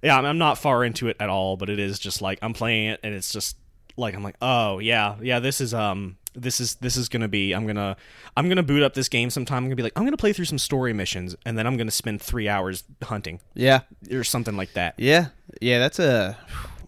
yeah, 0.03 0.15
I'm- 0.15 0.25
I'm 0.25 0.37
not 0.37 0.57
far 0.57 0.83
into 0.85 1.07
it 1.09 1.17
at 1.19 1.29
all, 1.29 1.57
but 1.57 1.69
it 1.69 1.79
is 1.79 1.99
just 1.99 2.21
like 2.21 2.39
I'm 2.41 2.53
playing 2.53 2.89
it, 2.89 2.99
and 3.03 3.13
it's 3.13 3.33
just 3.33 3.57
like 3.97 4.15
I'm 4.15 4.23
like, 4.23 4.37
oh 4.41 4.79
yeah, 4.79 5.15
yeah, 5.21 5.39
this 5.39 5.59
is 5.59 5.73
um, 5.73 6.15
this 6.33 6.59
is 6.59 6.75
this 6.75 6.95
is 6.97 7.09
gonna 7.09 7.27
be. 7.27 7.53
I'm 7.53 7.65
gonna 7.67 7.95
I'm 8.37 8.47
gonna 8.49 8.63
boot 8.63 8.83
up 8.83 8.93
this 8.93 9.09
game 9.09 9.29
sometime. 9.29 9.57
I'm 9.57 9.63
gonna 9.65 9.75
be 9.75 9.83
like, 9.83 9.93
I'm 9.95 10.03
gonna 10.05 10.17
play 10.17 10.33
through 10.33 10.45
some 10.45 10.57
story 10.59 10.93
missions, 10.93 11.35
and 11.45 11.57
then 11.57 11.65
I'm 11.67 11.77
gonna 11.77 11.91
spend 11.91 12.21
three 12.21 12.47
hours 12.49 12.83
hunting 13.03 13.39
Yeah, 13.53 13.81
or 14.11 14.23
something 14.23 14.55
like 14.57 14.73
that. 14.73 14.95
yeah, 14.97 15.27
yeah. 15.61 15.79
That's 15.79 15.99
a 15.99 16.37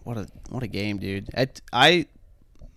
what 0.04 0.16
a 0.16 0.26
what 0.50 0.62
a 0.62 0.66
game, 0.68 0.98
dude. 0.98 1.28
I 1.36 1.48
I, 1.72 2.06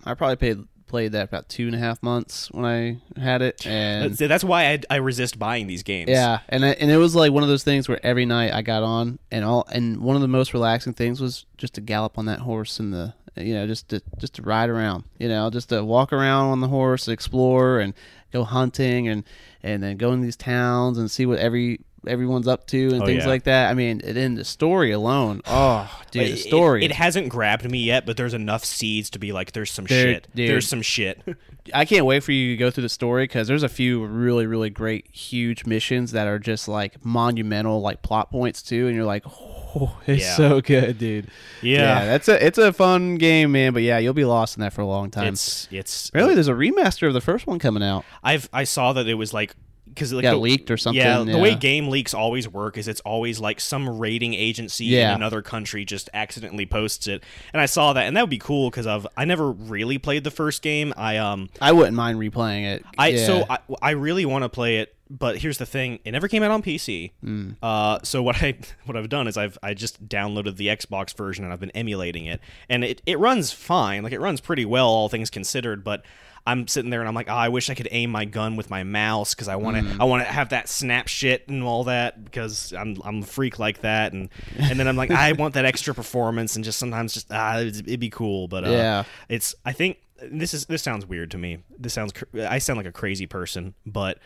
I 0.04 0.14
probably 0.14 0.36
played 0.36 0.64
played 0.86 1.10
that 1.12 1.24
about 1.24 1.48
two 1.48 1.66
and 1.66 1.74
a 1.74 1.78
half 1.78 2.00
months 2.00 2.48
when 2.52 2.64
I 2.64 2.98
had 3.20 3.42
it, 3.42 3.66
and 3.66 4.12
That's, 4.12 4.18
that's 4.28 4.44
why 4.44 4.70
I, 4.72 4.80
I 4.88 4.96
resist 4.96 5.36
buying 5.36 5.66
these 5.66 5.82
games. 5.82 6.08
Yeah, 6.10 6.38
and 6.48 6.64
I, 6.64 6.68
and 6.70 6.92
it 6.92 6.96
was 6.96 7.16
like 7.16 7.32
one 7.32 7.42
of 7.42 7.48
those 7.48 7.64
things 7.64 7.88
where 7.88 7.98
every 8.06 8.24
night 8.24 8.52
I 8.52 8.62
got 8.62 8.84
on, 8.84 9.18
and 9.32 9.44
all, 9.44 9.66
and 9.72 9.98
one 10.00 10.14
of 10.14 10.22
the 10.22 10.28
most 10.28 10.54
relaxing 10.54 10.92
things 10.92 11.20
was 11.20 11.44
just 11.56 11.74
to 11.74 11.80
gallop 11.80 12.18
on 12.18 12.26
that 12.26 12.38
horse 12.38 12.78
in 12.78 12.92
the, 12.92 13.14
you 13.36 13.54
know, 13.54 13.66
just 13.66 13.88
to 13.90 14.02
just 14.18 14.34
to 14.34 14.42
ride 14.42 14.70
around, 14.70 15.04
you 15.18 15.28
know, 15.28 15.50
just 15.50 15.68
to 15.70 15.84
walk 15.84 16.12
around 16.12 16.50
on 16.50 16.60
the 16.60 16.68
horse, 16.68 17.08
explore, 17.08 17.80
and 17.80 17.94
go 18.32 18.44
hunting, 18.44 19.08
and 19.08 19.24
and 19.62 19.82
then 19.82 19.96
go 19.96 20.12
in 20.12 20.20
these 20.20 20.36
towns 20.36 20.98
and 20.98 21.10
see 21.10 21.26
what 21.26 21.38
every 21.38 21.80
everyone's 22.08 22.46
up 22.48 22.66
to 22.68 22.88
and 22.92 23.02
Oh, 23.02 23.06
things 23.06 23.24
yeah. 23.24 23.28
like 23.28 23.44
that. 23.44 23.70
I 23.70 23.74
mean, 23.74 24.00
and 24.04 24.16
then 24.16 24.34
the 24.34 24.44
story 24.44 24.90
alone, 24.92 25.40
oh, 25.46 25.90
dude, 26.10 26.22
It- 26.22 26.30
the 26.32 26.36
story. 26.36 26.84
It, 26.84 26.92
hasn't 26.92 27.28
grabbed 27.28 27.70
me 27.70 27.78
yet, 27.78 28.06
but 28.06 28.16
there's 28.16 28.34
enough 28.34 28.64
seeds 28.64 29.10
to 29.10 29.18
be 29.18 29.32
like, 29.32 29.52
there's 29.52 29.70
some 29.70 29.84
There- 29.86 30.14
shit. 30.14 30.28
dude. 30.34 30.50
There's 30.50 30.68
some 30.68 30.82
shit. 30.82 31.20
I 31.74 31.84
can't 31.84 32.06
wait 32.06 32.22
for 32.22 32.30
you 32.30 32.52
to 32.52 32.56
go 32.56 32.70
through 32.70 32.82
the 32.82 32.88
story 32.88 33.24
because 33.24 33.48
there's 33.48 33.64
a 33.64 33.68
few 33.68 34.04
really, 34.06 34.46
really 34.46 34.70
great, 34.70 35.08
huge 35.12 35.66
missions 35.66 36.12
that 36.12 36.28
are 36.28 36.38
just 36.38 36.68
like 36.68 37.04
monumental, 37.04 37.80
like 37.80 38.02
plot 38.02 38.30
points 38.30 38.62
too, 38.62 38.86
and 38.86 38.94
you're 38.94 39.04
like, 39.04 39.24
oh, 39.26 39.98
it's 40.06 40.22
Yeah. 40.22 40.34
so 40.36 40.60
good, 40.60 40.96
dude. 40.98 41.26
Yeah. 41.62 42.04
that's 42.04 42.28
a 42.28 42.46
it's 42.46 42.56
a 42.58 42.72
fun 42.72 43.16
game, 43.16 43.50
man. 43.50 43.72
But 43.72 43.82
yeah, 43.82 43.98
you'll 43.98 44.14
be 44.14 44.24
lost 44.24 44.56
in 44.56 44.60
that 44.60 44.72
for 44.74 44.80
a 44.82 44.86
long 44.86 45.10
time. 45.10 45.26
it's 45.32 45.66
it's 45.72 46.10
really, 46.14 46.34
there's 46.34 46.46
a 46.46 46.52
remaster 46.52 47.08
of 47.08 47.14
the 47.14 47.20
first 47.20 47.48
one 47.48 47.58
coming 47.58 47.82
out. 47.82 48.04
I've 48.22 48.48
I 48.52 48.62
saw 48.62 48.92
that 48.92 49.08
it 49.08 49.14
was 49.14 49.34
like 49.34 49.56
because 49.96 50.12
like 50.12 50.22
Got 50.22 50.32
the- 50.32 50.36
leaked 50.38 50.70
or 50.70 50.76
something, 50.76 51.00
Yeah, 51.02 51.24
the 51.24 51.38
way 51.38 51.54
game 51.56 51.88
leaks 51.88 52.14
always 52.14 52.48
work 52.48 52.78
is 52.78 52.86
it's 52.86 53.00
always 53.00 53.40
like 53.40 53.58
some 53.60 53.98
rating 53.98 54.34
agency 54.34 54.84
Yeah. 54.84 55.10
in 55.10 55.16
another 55.16 55.42
country 55.42 55.84
just 55.84 56.08
accidentally 56.14 56.66
posts 56.66 57.06
it, 57.08 57.24
and 57.52 57.60
I 57.60 57.66
saw 57.66 57.92
that, 57.94 58.06
and 58.06 58.16
that 58.16 58.22
would 58.22 58.30
be 58.30 58.38
cool 58.38 58.70
because 58.70 58.86
of 58.86 59.06
I 59.16 59.24
never 59.24 59.50
really 59.50 59.98
played 59.98 60.22
the 60.22 60.30
first 60.30 60.62
game. 60.62 60.94
I 60.96 61.16
um 61.16 61.48
I 61.60 61.72
wouldn't 61.72 61.96
mind 61.96 62.18
replaying 62.18 62.64
it. 62.66 62.84
I 62.96 63.08
yeah. 63.08 63.26
so 63.26 63.44
I, 63.50 63.58
I 63.82 63.90
really 63.90 64.24
want 64.26 64.44
to 64.44 64.48
play 64.48 64.78
it, 64.78 64.94
but 65.08 65.38
here's 65.38 65.58
the 65.58 65.66
thing: 65.66 65.98
it 66.04 66.12
never 66.12 66.28
came 66.28 66.42
out 66.42 66.50
on 66.50 66.62
PC. 66.62 67.12
Mm. 67.24 67.56
Uh, 67.62 67.98
so 68.02 68.22
what 68.22 68.42
I 68.42 68.54
what 68.84 68.96
I've 68.96 69.08
done 69.08 69.26
is 69.28 69.36
I've 69.36 69.56
I 69.62 69.74
just 69.74 70.08
downloaded 70.08 70.56
the 70.56 70.68
Xbox 70.68 71.16
version 71.16 71.44
and 71.44 71.52
I've 71.52 71.60
been 71.60 71.70
emulating 71.70 72.26
it, 72.26 72.40
and 72.68 72.84
it 72.84 73.02
it 73.06 73.18
runs 73.18 73.52
fine, 73.52 74.02
like 74.02 74.12
it 74.12 74.20
runs 74.20 74.40
pretty 74.40 74.64
well, 74.64 74.88
all 74.88 75.08
things 75.08 75.30
considered. 75.30 75.82
But 75.84 76.04
I'm 76.46 76.68
sitting 76.68 76.90
there 76.90 77.00
and 77.00 77.08
I'm 77.08 77.14
like, 77.14 77.28
oh, 77.28 77.34
I 77.34 77.48
wish 77.48 77.70
I 77.70 77.74
could 77.74 77.88
aim 77.90 78.10
my 78.10 78.24
gun 78.24 78.54
with 78.56 78.70
my 78.70 78.84
mouse 78.84 79.34
because 79.34 79.48
I 79.48 79.56
want 79.56 79.76
to 79.78 79.82
Mm. 79.82 80.00
I 80.00 80.04
want 80.04 80.24
to 80.24 80.32
have 80.32 80.50
that 80.50 80.68
snap 80.68 81.08
shit 81.08 81.48
and 81.48 81.62
all 81.62 81.84
that 81.84 82.24
because 82.24 82.72
I'm 82.72 82.96
I'm 83.04 83.22
a 83.22 83.26
freak 83.26 83.58
like 83.58 83.80
that, 83.82 84.12
and 84.12 84.28
and 84.58 84.78
then 84.78 84.86
I'm 84.88 84.96
like 84.96 85.10
I 85.10 85.32
want 85.32 85.54
that 85.54 85.64
extra 85.64 85.92
performance 85.94 86.54
and 86.56 86.64
just 86.64 86.78
sometimes 86.78 87.14
just 87.14 87.26
ah 87.32 87.58
it'd, 87.58 87.86
it'd 87.88 88.00
be 88.00 88.10
cool, 88.10 88.46
but 88.48 88.64
uh, 88.64 88.70
Yeah. 88.70 89.04
it's 89.28 89.54
I 89.64 89.72
think 89.72 89.98
this 90.22 90.54
is 90.54 90.66
this 90.66 90.82
sounds 90.82 91.04
weird 91.04 91.30
to 91.32 91.38
me. 91.38 91.58
This 91.78 91.92
sounds 91.94 92.12
I 92.48 92.58
sound 92.58 92.76
like 92.78 92.86
a 92.86 92.92
crazy 92.92 93.26
person, 93.26 93.74
but 93.84 94.18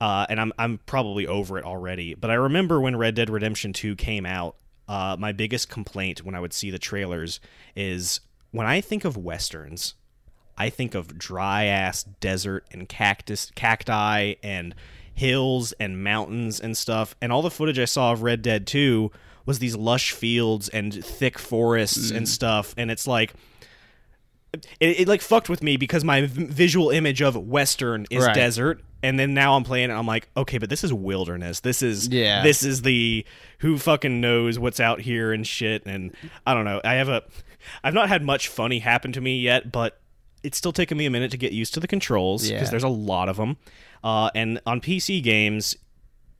uh, 0.00 0.26
and 0.30 0.40
I'm 0.40 0.52
I'm 0.58 0.78
probably 0.86 1.26
over 1.26 1.58
it 1.58 1.64
already. 1.64 2.14
But 2.14 2.30
I 2.30 2.34
remember 2.34 2.80
when 2.80 2.96
Red 2.96 3.14
Dead 3.14 3.28
Redemption 3.30 3.72
2 3.72 3.94
came 3.96 4.24
out, 4.26 4.56
uh, 4.88 5.16
my 5.18 5.32
biggest 5.32 5.68
complaint 5.68 6.24
when 6.24 6.34
I 6.34 6.40
would 6.40 6.52
see 6.52 6.70
the 6.70 6.78
trailers 6.78 7.40
is 7.76 8.20
when 8.52 8.66
I 8.66 8.80
think 8.80 9.04
of 9.04 9.16
westerns, 9.16 9.94
I 10.58 10.70
think 10.70 10.94
of 10.94 11.16
dry 11.16 11.64
ass 11.64 12.02
desert 12.02 12.66
and 12.72 12.88
cactus 12.88 13.50
cacti 13.54 14.34
and 14.42 14.74
hills 15.14 15.72
and 15.80 16.02
mountains 16.02 16.60
and 16.60 16.76
stuff. 16.76 17.14
And 17.22 17.32
all 17.32 17.42
the 17.42 17.50
footage 17.50 17.78
I 17.78 17.86
saw 17.86 18.12
of 18.12 18.22
Red 18.22 18.42
Dead 18.42 18.66
2 18.66 19.10
was 19.46 19.58
these 19.58 19.76
lush 19.76 20.12
fields 20.12 20.68
and 20.68 20.92
thick 21.04 21.38
forests 21.38 22.10
and 22.10 22.26
mm. 22.26 22.28
stuff. 22.28 22.74
And 22.76 22.90
it's 22.90 23.06
like 23.06 23.32
it, 24.80 25.00
it 25.00 25.08
like 25.08 25.20
fucked 25.20 25.48
with 25.48 25.62
me 25.62 25.76
because 25.76 26.04
my 26.04 26.22
v- 26.22 26.46
visual 26.46 26.90
image 26.90 27.20
of 27.22 27.36
western 27.36 28.06
is 28.10 28.24
Right. 28.24 28.34
desert 28.34 28.82
and 29.02 29.18
then 29.18 29.34
now 29.34 29.54
i'm 29.54 29.62
playing 29.62 29.90
it 29.90 29.94
i'm 29.94 30.06
like 30.06 30.28
okay 30.36 30.58
but 30.58 30.70
this 30.70 30.82
is 30.82 30.92
wilderness 30.92 31.60
this 31.60 31.82
is 31.82 32.08
Yeah. 32.08 32.42
this 32.42 32.62
is 32.62 32.82
the 32.82 33.24
who 33.58 33.78
fucking 33.78 34.20
knows 34.20 34.58
what's 34.58 34.80
out 34.80 35.02
here 35.02 35.32
and 35.32 35.46
shit 35.46 35.84
and 35.86 36.14
i 36.46 36.54
don't 36.54 36.64
know 36.64 36.80
i 36.82 36.94
have 36.94 37.08
a 37.08 37.24
i've 37.84 37.94
not 37.94 38.08
had 38.08 38.22
much 38.22 38.48
funny 38.48 38.78
happen 38.78 39.12
to 39.12 39.20
me 39.20 39.38
yet 39.38 39.70
but 39.70 40.00
it's 40.42 40.56
still 40.58 40.72
taken 40.72 40.96
me 40.98 41.06
a 41.06 41.10
minute 41.10 41.30
to 41.30 41.36
get 41.36 41.52
used 41.52 41.74
to 41.74 41.80
the 41.80 41.88
controls 41.88 42.42
because 42.48 42.62
Yeah. 42.66 42.70
there's 42.70 42.82
a 42.84 42.88
lot 42.88 43.28
of 43.28 43.36
them 43.36 43.56
uh, 44.04 44.30
and 44.34 44.60
on 44.66 44.80
pc 44.80 45.22
games 45.22 45.76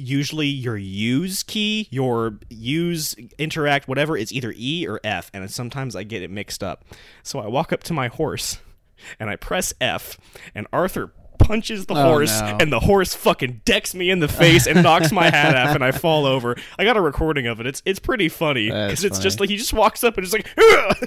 usually 0.01 0.47
your 0.47 0.77
use 0.77 1.43
key, 1.43 1.89
your 1.91 2.39
use 2.49 3.17
interact, 3.37 3.89
whatever, 3.89 4.17
is 4.17 4.33
either 4.33 4.55
E 4.57 4.87
or 4.87 5.01
F, 5.03 5.29
and 5.35 5.51
sometimes 5.51 5.97
I 5.97 6.05
get 6.05 6.23
it 6.23 6.31
mixed 6.31 6.63
up. 6.63 6.85
So 7.25 7.41
I 7.41 7.49
walk 7.49 7.73
up 7.73 7.83
to 7.83 7.93
my 7.93 8.07
horse 8.07 8.59
and 9.19 9.29
I 9.29 9.35
press 9.35 9.75
F, 9.81 10.17
and 10.55 10.69
Arthur 10.73 11.13
punches 11.41 11.87
the 11.87 11.95
Oh, 11.95 12.11
horse, 12.11 12.41
no. 12.41 12.59
and 12.61 12.73
the 12.73 12.79
horse 12.79 13.13
fucking 13.17 13.63
decks 13.65 13.93
me 13.93 14.09
in 14.11 14.21
the 14.21 14.29
face 14.29 14.69
and 14.69 14.85
knocks 14.85 15.11
my 15.11 15.31
hat 15.31 15.57
off, 15.57 15.75
and 15.75 15.83
I 15.83 15.91
fall 16.07 16.27
over. 16.27 16.55
I 16.79 16.85
got 16.85 16.97
a 16.97 17.01
recording 17.01 17.49
of 17.49 17.59
it. 17.59 17.67
It's 17.67 17.83
it's 17.85 17.99
pretty 17.99 18.29
funny 18.29 18.67
because 18.71 19.03
it's 19.03 19.19
just 19.19 19.41
like 19.41 19.49
he 19.51 19.57
just 19.57 19.73
walks 19.73 20.05
up 20.05 20.17
and 20.17 20.25
it's 20.25 20.33
like. 20.33 20.49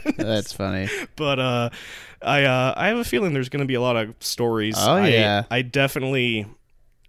That's 0.18 0.52
funny. 0.52 0.90
but 1.16 1.40
uh 1.40 1.70
i 2.24 2.44
uh 2.44 2.74
i 2.78 2.88
have 2.88 2.98
a 2.98 3.04
feeling 3.04 3.34
there's 3.34 3.50
gonna 3.50 3.66
be 3.66 3.74
a 3.76 3.82
lot 3.82 3.96
of 3.98 4.14
stories 4.20 4.76
Oh, 4.78 4.94
I- 4.94 5.08
yeah. 5.10 5.44
i 5.52 5.62
definitely 5.62 6.46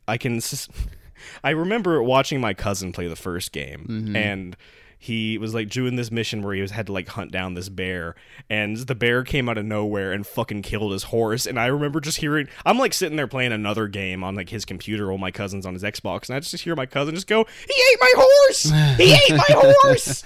i 0.08 0.16
can 0.18 0.40
I 1.44 1.50
remember 1.50 2.02
watching 2.02 2.40
my 2.40 2.52
cousin 2.54 2.92
play 2.92 3.06
the 3.06 3.14
first 3.16 3.52
game 3.52 3.86
Mm-hmm. 3.88 4.16
and 4.16 4.56
he 4.98 5.36
was 5.36 5.52
like 5.52 5.68
doing 5.68 5.96
this 5.96 6.12
mission 6.12 6.42
where 6.42 6.54
he 6.54 6.60
was 6.62 6.70
had 6.70 6.86
to 6.86 6.92
like 6.92 7.08
hunt 7.08 7.32
down 7.32 7.54
this 7.54 7.68
bear 7.68 8.14
and 8.48 8.76
the 8.76 8.94
bear 8.94 9.24
came 9.24 9.48
out 9.48 9.58
of 9.58 9.64
nowhere 9.64 10.12
and 10.12 10.24
fucking 10.24 10.62
killed 10.62 10.92
his 10.92 11.02
horse 11.04 11.44
and 11.44 11.58
i 11.58 11.66
remember 11.66 12.00
just 12.00 12.18
hearing 12.18 12.46
i'm 12.64 12.78
like 12.78 12.92
sitting 12.92 13.16
there 13.16 13.26
playing 13.26 13.50
another 13.52 13.88
game 13.88 14.22
on 14.22 14.36
like 14.36 14.48
his 14.48 14.64
computer 14.64 15.08
while 15.08 15.18
my 15.18 15.30
cousin's 15.32 15.66
on 15.66 15.74
his 15.74 15.82
xbox 15.82 16.28
and 16.28 16.36
i 16.36 16.40
just 16.40 16.56
hear 16.62 16.76
my 16.76 16.86
cousin 16.86 17.14
just 17.16 17.26
go 17.26 17.44
he 17.68 17.74
ate 17.92 17.98
my 18.00 18.12
horse 18.16 18.62
he 18.96 19.12
ate 19.12 19.30
my 19.36 19.44
horse 19.82 20.24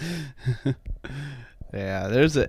Yeah, 1.73 2.09
there's 2.09 2.37
a. 2.37 2.49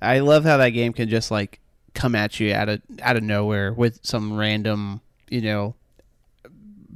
I 0.00 0.20
love 0.20 0.44
how 0.44 0.56
that 0.58 0.70
game 0.70 0.92
can 0.92 1.08
just 1.08 1.30
like 1.30 1.60
come 1.94 2.14
at 2.14 2.38
you 2.40 2.52
out 2.52 2.68
of 2.68 2.82
out 3.02 3.16
of 3.16 3.22
nowhere 3.22 3.72
with 3.72 4.00
some 4.02 4.36
random, 4.36 5.00
you 5.30 5.40
know, 5.40 5.74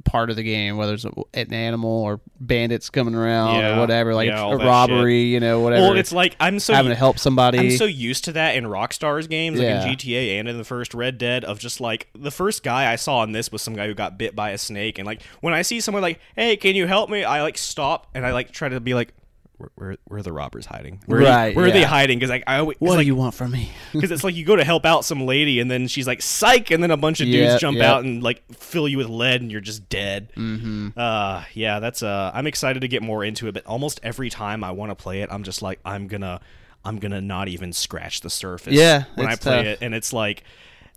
part 0.05 0.29
of 0.29 0.35
the 0.35 0.43
game, 0.43 0.75
whether 0.77 0.93
it's 0.93 1.05
a, 1.05 1.11
an 1.33 1.53
animal 1.53 1.89
or 1.91 2.19
bandits 2.39 2.89
coming 2.89 3.13
around 3.13 3.59
Yeah, 3.59 3.77
or 3.77 3.79
whatever, 3.81 4.15
like 4.15 4.27
yeah, 4.27 4.43
a 4.49 4.57
robbery, 4.57 5.23
you 5.23 5.39
know, 5.39 5.59
whatever. 5.59 5.83
well 5.83 5.97
it's 5.97 6.11
like 6.11 6.35
i'm 6.39 6.57
so 6.59 6.73
having 6.73 6.89
to 6.89 6.95
help 6.95 7.19
somebody. 7.19 7.59
I'm 7.59 7.71
so 7.71 7.85
used 7.85 8.23
to 8.25 8.31
that 8.31 8.55
in 8.55 8.63
Rockstar's 8.63 9.27
games, 9.27 9.59
like 9.59 9.65
Yeah. 9.67 9.87
in 9.87 9.95
GTA 9.97 10.39
and 10.39 10.47
in 10.49 10.57
the 10.57 10.63
first 10.63 10.93
Red 10.93 11.17
Dead, 11.17 11.43
of 11.45 11.59
just 11.59 11.79
like 11.79 12.07
the 12.17 12.31
first 12.31 12.63
guy 12.63 12.91
I 12.91 12.95
saw 12.95 13.23
in 13.23 13.33
this 13.33 13.51
was 13.51 13.61
some 13.61 13.75
guy 13.75 13.87
who 13.87 13.93
got 13.93 14.17
bit 14.17 14.35
by 14.35 14.49
a 14.51 14.57
snake, 14.57 14.97
and 14.97 15.05
like 15.05 15.21
when 15.41 15.53
I 15.53 15.61
see 15.61 15.79
someone 15.79 16.01
like, 16.01 16.19
"Hey, 16.35 16.55
can 16.57 16.75
you 16.75 16.87
help 16.87 17.09
me?" 17.09 17.23
I 17.23 17.41
like 17.43 17.57
stop 17.57 18.07
and 18.15 18.25
I 18.25 18.31
like 18.31 18.51
try 18.51 18.69
to 18.69 18.79
be 18.79 18.93
like, 18.93 19.13
"Where, 19.59 19.69
where, 19.75 19.97
where 20.05 20.19
are 20.19 20.23
the 20.23 20.33
robbers 20.33 20.65
hiding? 20.65 21.01
Where, 21.05 21.19
are, 21.21 21.23
Right, 21.23 21.55
where 21.55 21.67
are 21.67 21.71
they 21.71 21.83
hiding?" 21.83 22.17
Because 22.17 22.31
like 22.31 22.43
I 22.47 22.57
always, 22.57 22.77
what 22.79 22.91
like, 22.91 22.99
do 23.01 23.05
you 23.05 23.15
want 23.15 23.35
from 23.35 23.51
me? 23.51 23.69
because 23.93 24.09
it's 24.09 24.23
like 24.23 24.33
you 24.35 24.43
go 24.45 24.55
to 24.55 24.63
help 24.63 24.85
out 24.85 25.05
some 25.05 25.25
lady 25.25 25.59
and 25.59 25.69
then 25.69 25.87
she's 25.87 26.07
like 26.07 26.21
psych 26.21 26.71
and 26.71 26.81
then 26.81 26.89
a 26.91 26.97
bunch 26.97 27.19
of 27.19 27.25
dudes 27.27 27.51
Yep, 27.53 27.59
jump 27.59 27.77
yep. 27.77 27.85
out 27.85 28.03
and 28.05 28.23
like 28.23 28.41
fill 28.53 28.87
you 28.87 28.97
with 28.97 29.09
lead 29.09 29.41
and 29.41 29.51
you're 29.51 29.61
just 29.61 29.87
dead 29.89 30.31
mm-hmm. 30.35 30.89
uh 30.97 31.43
yeah 31.53 31.79
that's 31.79 32.01
uh 32.03 32.31
i'm 32.33 32.47
excited 32.47 32.79
to 32.81 32.87
get 32.87 33.01
more 33.03 33.23
into 33.23 33.47
it 33.47 33.53
but 33.53 33.65
almost 33.65 33.99
every 34.03 34.29
time 34.29 34.63
i 34.63 34.71
want 34.71 34.91
to 34.91 34.95
play 34.95 35.21
it 35.21 35.29
i'm 35.31 35.43
just 35.43 35.61
like 35.61 35.79
i'm 35.85 36.07
gonna 36.07 36.39
i'm 36.85 36.97
gonna 36.99 37.19
not 37.21 37.47
even 37.47 37.73
scratch 37.73 38.21
the 38.21 38.29
surface 38.29 38.73
Yeah, 38.73 39.03
when 39.15 39.27
i 39.27 39.35
play 39.35 39.57
tough. 39.57 39.65
it 39.65 39.79
and 39.81 39.93
it's 39.95 40.13
like 40.13 40.43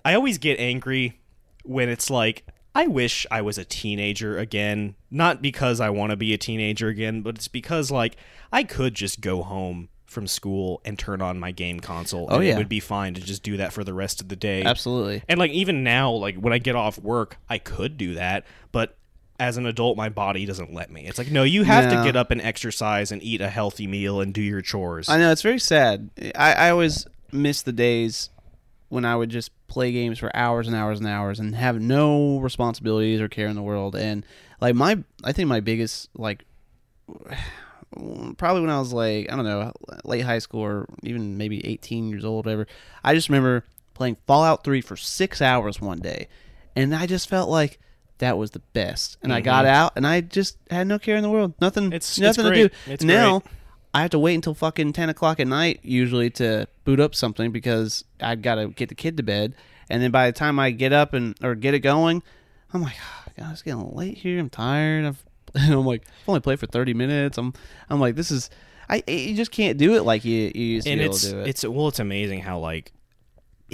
i 0.05 0.15
always 0.15 0.39
get 0.39 0.59
angry 0.61 1.19
when 1.65 1.89
it's 1.89 2.11
like 2.11 2.45
I 2.75 2.87
wish 2.87 3.27
I 3.31 3.43
was 3.43 3.59
a 3.59 3.65
teenager 3.65 4.39
again. 4.39 4.95
Not 5.11 5.43
because 5.43 5.81
I 5.81 5.91
want 5.91 6.11
to 6.11 6.17
be 6.17 6.33
a 6.33 6.39
teenager 6.39 6.89
again, 6.89 7.23
but 7.23 7.37
it's 7.37 7.49
because 7.49 7.91
like 7.91 8.17
I 8.53 8.63
could 8.65 8.95
just 8.95 9.21
go 9.21 9.43
home 9.43 9.89
from 10.07 10.27
school 10.27 10.81
and 10.85 10.99
turn 10.99 11.23
on 11.23 11.41
my 11.41 11.51
game 11.51 11.81
console 11.81 12.27
Oh, 12.31 12.37
and 12.37 12.45
yeah. 12.45 12.55
it 12.55 12.59
would 12.59 12.69
be 12.69 12.81
fine 12.81 13.15
to 13.15 13.21
just 13.21 13.43
do 13.43 13.57
that 13.57 13.73
for 13.73 13.83
the 13.83 13.95
rest 13.95 14.21
of 14.21 14.29
the 14.29 14.37
day. 14.37 14.63
Absolutely. 14.63 15.23
And 15.29 15.39
like 15.39 15.51
even 15.53 15.83
now, 15.83 16.11
like 16.13 16.37
when 16.37 16.53
I 16.53 16.59
get 16.59 16.77
off 16.77 16.99
work, 16.99 17.39
I 17.49 17.59
could 17.59 17.97
do 17.97 18.15
that, 18.15 18.45
but 18.73 18.97
as 19.41 19.57
an 19.57 19.67
adult, 19.67 19.97
my 19.97 20.09
body 20.11 20.45
doesn't 20.47 20.73
let 20.73 20.91
me. 20.91 21.07
It's 21.07 21.19
like, 21.19 21.31
no, 21.31 21.43
you 21.43 21.65
have 21.65 21.91
to 21.91 22.05
get 22.05 22.15
up 22.15 22.31
and 22.31 22.41
exercise 22.41 23.11
and 23.11 23.23
eat 23.23 23.41
a 23.41 23.49
healthy 23.49 23.87
meal 23.87 24.21
and 24.21 24.33
do 24.33 24.43
your 24.43 24.61
chores. 24.61 25.09
I 25.09 25.19
know 25.19 25.33
it's 25.33 25.43
very 25.43 25.59
sad. 25.59 26.11
I, 26.37 26.53
I 26.53 26.71
always 26.71 27.07
miss 27.33 27.63
the 27.63 27.73
days 27.73 28.29
when 28.93 29.07
I 29.07 29.17
would 29.17 29.31
just 29.31 29.51
play 29.69 29.91
games 29.91 30.19
for 30.19 30.31
hours 30.37 30.67
and 30.67 30.77
hours 30.77 30.99
and 30.99 31.09
hours 31.09 31.41
and 31.41 31.55
have 31.55 31.81
no 31.81 32.39
responsibilities 32.41 33.23
or 33.23 33.29
care 33.29 33.47
in 33.47 33.57
the 33.57 33.63
world. 33.63 33.97
And 33.97 34.23
like 34.61 34.75
my, 34.75 35.03
I 35.25 35.33
think 35.33 35.49
my 35.49 35.61
biggest 35.61 36.11
like, 36.15 36.45
probably 38.37 38.61
when 38.63 38.71
I 38.71 38.79
was 38.79 38.93
like 38.93 39.31
I 39.31 39.37
don't 39.37 39.45
know 39.45 39.73
late 40.05 40.21
high 40.23 40.39
school 40.39 40.61
or 40.63 40.87
even 41.03 41.37
maybe 41.37 41.65
18 41.67 42.09
years 42.11 42.25
old, 42.25 42.47
whatever. 42.47 42.67
I 43.03 43.15
just 43.15 43.29
remember 43.29 43.65
playing 43.95 44.17
Fallout 44.27 44.65
3 44.65 44.81
for 44.81 44.97
six 44.97 45.41
hours 45.43 45.81
one 45.81 46.01
day, 46.01 46.29
and 46.77 46.95
I 46.95 47.07
just 47.07 47.29
felt 47.29 47.49
like 47.49 47.79
that 48.19 48.39
was 48.39 48.53
the 48.53 48.61
best. 48.73 49.17
And 49.23 49.33
I 49.33 49.41
got 49.41 49.65
out 49.65 49.93
and 49.97 50.07
I 50.07 50.21
just 50.21 50.57
had 50.71 50.87
no 50.87 50.99
care 50.99 51.17
in 51.17 51.23
the 51.23 51.31
world, 51.31 51.55
nothing, 51.61 51.85
Mm-hmm. 51.85 51.93
It's- 51.95 52.19
it's 52.19 52.39
nothing 52.39 52.45
to 52.45 52.51
great. 52.51 52.73
do. 52.87 52.93
It's 52.93 53.05
now. 53.05 53.41
great. 53.41 53.53
I 53.95 54.01
have 54.01 54.11
to 54.11 54.19
wait 54.19 54.35
until 54.35 54.55
fucking 54.55 54.93
ten 54.93 55.09
o'clock 55.09 55.39
at 55.41 55.47
night 55.47 55.81
usually 55.83 56.31
to 56.31 56.67
boot 56.85 57.01
up 57.01 57.15
something 57.15 57.53
because 57.53 58.05
I've 58.21 58.43
got 58.43 58.57
to 58.57 58.69
get 58.69 58.89
the 58.89 58.95
kid 58.95 59.17
to 59.19 59.23
bed, 59.23 59.55
and 59.91 60.03
then 60.03 60.11
by 60.11 60.27
the 60.27 60.33
time 60.33 60.59
I 60.59 60.71
get 60.71 60.93
up 60.93 61.13
and 61.13 61.37
or 61.43 61.55
get 61.55 61.75
it 61.75 61.81
going, 61.81 62.23
I'm 62.73 62.83
like, 62.83 62.97
oh, 62.99 63.33
God, 63.39 63.53
it's 63.53 63.63
getting 63.63 63.95
late 63.95 64.19
here. 64.19 64.39
I'm 64.39 64.51
tired. 64.51 65.05
I've, 65.05 65.25
and 65.55 65.75
I'm 65.75 65.87
like, 65.87 66.05
I've 66.07 66.29
only 66.29 66.41
played 66.41 66.61
for 66.61 66.67
thirty 66.67 66.95
minutes. 66.95 67.37
I'm, 67.37 67.53
I'm 67.91 68.01
like, 68.01 68.15
this 68.15 68.31
is, 68.31 68.49
I, 68.89 69.03
you 69.07 69.35
just 69.35 69.51
can't 69.51 69.77
do 69.77 69.95
it 69.95 70.05
like 70.05 70.25
you, 70.25 70.51
you 70.55 70.65
used 70.65 70.87
to 70.87 70.93
and 70.93 70.99
be 71.01 71.05
able 71.05 71.15
to 71.15 71.31
do 71.31 71.41
it. 71.41 71.49
it's 71.49 71.65
well, 71.65 71.89
it's 71.89 71.99
amazing 71.99 72.41
how 72.41 72.59
like 72.59 72.93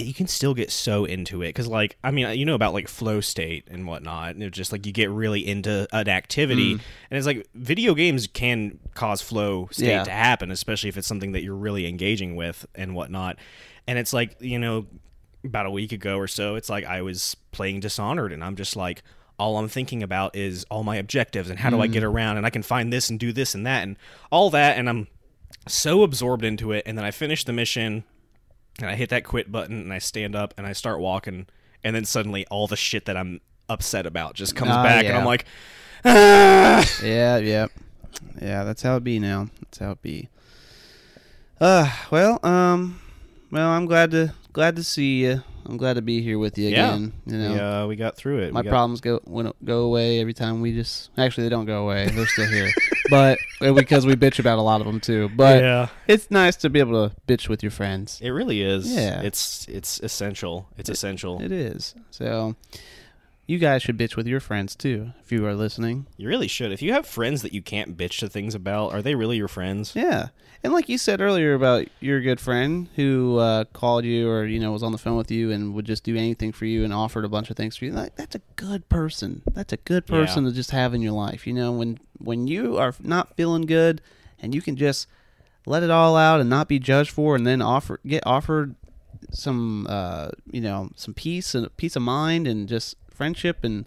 you 0.07 0.15
can 0.15 0.27
still 0.27 0.55
get 0.55 0.71
so 0.71 1.05
into 1.05 1.43
it 1.43 1.49
because 1.49 1.67
like 1.67 1.97
i 2.05 2.11
mean 2.11 2.37
you 2.39 2.45
know 2.45 2.55
about 2.55 2.73
like 2.73 2.87
flow 2.89 3.21
state 3.21 3.67
and 3.71 3.87
whatnot 3.87 4.31
and 4.35 4.43
it's 4.43 4.57
just 4.57 4.71
like 4.73 4.87
you 4.87 4.93
get 4.93 5.11
really 5.11 5.47
into 5.47 5.87
an 5.93 6.09
activity 6.09 6.75
Mm. 6.75 6.81
and 7.11 7.19
it's 7.19 7.27
like 7.27 7.47
video 7.55 7.95
games 7.95 8.27
can 8.27 8.79
cause 8.95 9.21
flow 9.21 9.69
state 9.73 9.87
Yeah. 9.89 10.05
to 10.05 10.11
happen 10.11 10.51
especially 10.51 10.89
if 10.89 10.97
it's 10.97 11.07
something 11.09 11.33
that 11.33 11.43
you're 11.43 11.55
really 11.57 11.87
engaging 11.87 12.37
with 12.37 12.65
and 12.75 12.95
whatnot 12.95 13.37
and 13.87 13.99
it's 13.99 14.13
like 14.13 14.37
you 14.41 14.59
know 14.59 14.87
about 15.45 15.67
a 15.67 15.71
week 15.71 15.93
ago 15.93 16.17
or 16.17 16.27
so 16.29 16.55
it's 16.55 16.69
like 16.69 16.85
i 16.85 17.03
was 17.03 17.37
playing 17.53 17.81
dishonored 17.81 18.33
and 18.33 18.43
i'm 18.45 18.57
just 18.57 18.77
like 18.77 19.03
all 19.39 19.57
i'm 19.59 19.69
thinking 19.69 20.03
about 20.03 20.35
is 20.37 20.65
all 20.71 20.83
my 20.85 20.97
objectives 20.97 21.49
and 21.51 21.59
how 21.59 21.71
do 21.71 21.81
i 21.81 21.89
Mm. 21.89 21.93
get 21.93 22.05
around 22.05 22.37
and 22.37 22.47
i 22.47 22.51
can 22.51 22.63
find 22.63 22.93
this 22.93 23.09
and 23.11 23.19
do 23.21 23.33
this 23.33 23.55
and 23.55 23.67
that 23.67 23.83
and 23.83 23.97
all 24.31 24.51
that 24.51 24.77
and 24.79 24.89
i'm 24.89 25.07
so 25.67 26.03
absorbed 26.03 26.45
into 26.45 26.73
it 26.73 26.83
and 26.87 26.97
then 26.99 27.05
i 27.05 27.11
finish 27.11 27.45
the 27.45 27.53
mission 27.53 28.05
and 28.79 28.89
I 28.89 28.95
hit 28.95 29.11
that 29.11 29.25
quit 29.25 29.51
button 29.51 29.81
and 29.81 29.93
I 29.93 29.99
stand 29.99 30.35
up 30.37 30.55
and 30.57 30.67
I 30.67 30.73
start 30.73 31.01
walking 31.01 31.47
and 31.85 31.95
then 31.95 32.05
suddenly 32.05 32.47
all 32.47 32.67
the 32.67 32.77
shit 32.77 33.05
that 33.07 33.17
I'm 33.17 33.41
upset 33.69 34.07
about 34.07 34.35
just 34.35 34.57
comes 34.57 34.71
Ah, 34.73 34.83
back, 34.83 35.05
and. 35.05 35.17
I'm 35.17 35.25
like, 35.25 35.45
ah. 36.05 36.85
Yeah, 37.03 37.39
yeah, 37.39 37.67
yeah. 38.41 38.65
That's 38.65 38.83
how 38.83 38.97
it 38.97 39.05
be 39.05 39.19
now. 39.19 39.49
That's 39.63 39.79
how 39.79 39.93
it 39.93 40.03
be. 40.03 40.29
Uh, 41.61 41.91
well, 42.11 42.39
um, 42.45 43.01
well, 43.51 43.69
I'm 43.69 43.87
glad 43.87 44.11
to 44.13 44.35
glad 44.53 44.77
to 44.77 44.85
see 44.85 45.23
you. 45.25 45.43
I'm 45.69 45.77
glad 45.77 45.95
to 45.95 46.03
be 46.03 46.23
here 46.23 46.39
with 46.39 46.57
you 46.57 46.69
Yeah. 46.71 46.95
again. 46.95 47.13
You 47.27 47.37
know, 47.39 47.55
yeah, 47.55 47.85
we 47.87 47.95
got 47.97 48.17
through 48.17 48.39
it. 48.41 48.53
my 48.53 48.63
got- 48.63 48.71
problems 48.71 49.01
go 49.01 49.21
go 49.65 49.81
away 49.83 50.21
every 50.21 50.33
time 50.35 50.61
we 50.61 50.73
just 50.73 51.11
actually 51.19 51.45
they 51.45 51.51
don't 51.51 51.67
go 51.67 51.83
away. 51.85 52.09
They're 52.09 52.27
still 52.27 52.49
here, 52.51 52.71
but 53.11 53.39
uh, 53.61 53.73
because 53.73 54.07
we 54.07 54.15
bitch 54.15 54.39
about 54.39 54.59
a 54.59 54.63
lot 54.63 54.81
of 54.81 54.87
them 54.87 54.99
too. 55.01 55.29
But 55.37 55.61
yeah, 55.63 55.89
it's 56.07 56.31
nice 56.31 56.57
to 56.57 56.71
be 56.71 56.81
able 56.81 57.09
to 57.09 57.15
bitch 57.27 57.49
with 57.49 57.63
your 57.63 57.71
friends. 57.71 58.19
it 58.23 58.31
really 58.31 58.63
is. 58.63 58.91
Yeah. 58.91 59.21
it's 59.21 59.67
it's 59.69 60.01
essential. 60.01 60.69
It's 60.79 60.89
essential. 60.89 61.41
It 61.43 61.53
is. 61.53 61.95
So 62.11 62.57
you 63.49 63.59
guys 63.59 63.83
should 63.83 63.97
bitch 63.99 64.15
with 64.15 64.27
your 64.29 64.39
friends 64.41 64.77
too 64.77 65.11
if 65.23 65.33
you 65.33 65.45
are 65.47 65.55
listening. 65.55 66.07
you 66.17 66.29
really 66.29 66.47
should. 66.47 66.71
If 66.71 66.83
you 66.83 66.93
have 66.93 67.07
friends 67.07 67.43
that 67.43 67.53
you 67.53 67.63
can't 67.63 67.97
bitch 67.97 68.19
to 68.21 68.29
things 68.29 68.55
about, 68.55 68.93
are 68.93 69.03
they 69.03 69.15
really 69.17 69.39
your 69.39 69.49
friends? 69.49 69.93
Yeah. 69.97 70.29
And 70.63 70.73
like 70.73 70.89
you 70.89 70.99
said 70.99 71.21
earlier 71.21 71.55
about 71.55 71.87
your 72.01 72.21
good 72.21 72.41
friend 72.41 72.89
who 72.97 73.39
uh, 73.39 73.65
called 73.73 74.05
you 74.05 74.29
or 74.29 74.45
you 74.45 74.61
know 74.61 74.73
was 74.73 74.83
on 74.83 74.93
the 74.93 74.99
phone 74.99 75.17
with 75.17 75.31
you 75.31 75.51
and 75.51 75.73
would 75.75 75.87
just 75.87 76.05
do 76.05 76.15
anything 76.17 76.53
for 76.53 76.67
you 76.67 76.85
and 76.85 76.93
offered 76.93 77.25
a 77.25 77.29
bunch 77.29 77.49
of 77.51 77.57
things 77.57 77.77
for 77.77 77.87
you. 77.87 77.93
Like 77.93 78.15
that's 78.17 78.35
a 78.37 78.41
good 78.57 78.89
person. 78.89 79.43
That's 79.55 79.73
a 79.73 79.77
good 79.79 80.05
Yeah. 80.09 80.17
person 80.19 80.45
to 80.45 80.53
just 80.53 80.71
have 80.73 80.93
in 80.95 81.01
your 81.03 81.13
life. 81.13 81.47
You 81.47 81.55
know, 81.55 81.73
when 81.73 81.99
when 82.19 82.47
you 82.49 82.77
are 82.77 82.95
not 83.01 83.35
feeling 83.37 83.63
good 83.63 84.01
and 84.41 84.55
you 84.55 84.61
can 84.61 84.77
just 84.77 85.07
let 85.65 85.83
it 85.83 85.91
all 85.91 86.17
out 86.17 86.41
and 86.41 86.51
not 86.51 86.69
be 86.69 86.79
judged 86.79 87.11
for 87.11 87.35
and 87.37 87.47
then 87.47 87.63
offer 87.63 87.99
get 88.07 88.23
offered 88.27 88.75
some 89.31 89.87
uh, 89.89 90.31
you 90.51 90.61
know, 90.61 90.91
some 90.97 91.15
peace 91.15 91.55
and 91.55 91.75
peace 91.77 91.97
of 91.97 92.03
mind 92.03 92.47
and 92.47 92.69
just 92.69 92.97
friendship 93.19 93.59
and 93.65 93.85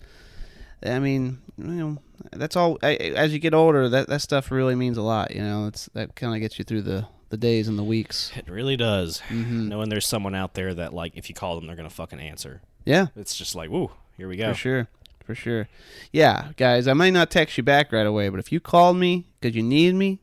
I 0.86 1.00
mean, 1.00 1.40
you 1.58 1.64
know, 1.66 1.98
that's 2.32 2.56
all. 2.56 2.78
I, 2.84 2.96
as 2.96 3.34
you 3.34 3.40
get 3.40 3.54
older, 3.54 3.88
that, 3.90 4.08
that 4.08 4.22
stuff 4.22 4.50
really 4.52 4.76
means 4.76 4.98
a 4.98 5.02
lot. 5.04 5.34
You 5.36 5.42
know, 5.42 5.68
it's 5.68 5.90
that 5.94 6.16
kind 6.16 6.34
of 6.36 6.40
gets 6.42 6.58
you 6.60 6.66
through 6.66 6.82
the, 6.84 7.08
the 7.30 7.38
days 7.38 7.68
and 7.68 7.78
the 7.78 7.84
weeks. 7.84 8.32
It 8.36 8.50
really 8.50 8.78
does. 8.78 9.22
Mhm. 9.30 9.68
Knowing 9.68 9.90
there's 9.90 10.08
someone 10.08 10.34
out 10.36 10.54
there 10.56 10.74
that 10.74 10.94
like 10.94 11.14
if 11.16 11.30
you 11.30 11.36
call 11.36 11.56
them, 11.56 11.68
they're 11.68 11.76
gonna 11.76 11.90
fucking 11.90 12.20
answer. 12.20 12.62
Yeah, 12.84 13.08
It's 13.16 13.36
just 13.38 13.54
like, 13.56 13.70
woo, 13.70 13.92
here 14.18 14.28
we 14.28 14.38
go. 14.38 14.50
for 14.54 14.58
sure, 14.58 14.88
for 15.24 15.36
sure. 15.36 15.68
Yeah, 16.12 16.50
guys, 16.58 16.88
I 16.88 16.94
might 16.94 17.12
not 17.14 17.30
text 17.30 17.56
you 17.58 17.64
back 17.64 17.92
right 17.92 18.08
away, 18.08 18.30
but 18.30 18.40
if 18.40 18.52
you 18.52 18.60
called 18.60 18.98
me 18.98 19.28
because 19.40 19.56
you 19.56 19.62
need 19.62 19.94
me, 19.94 20.20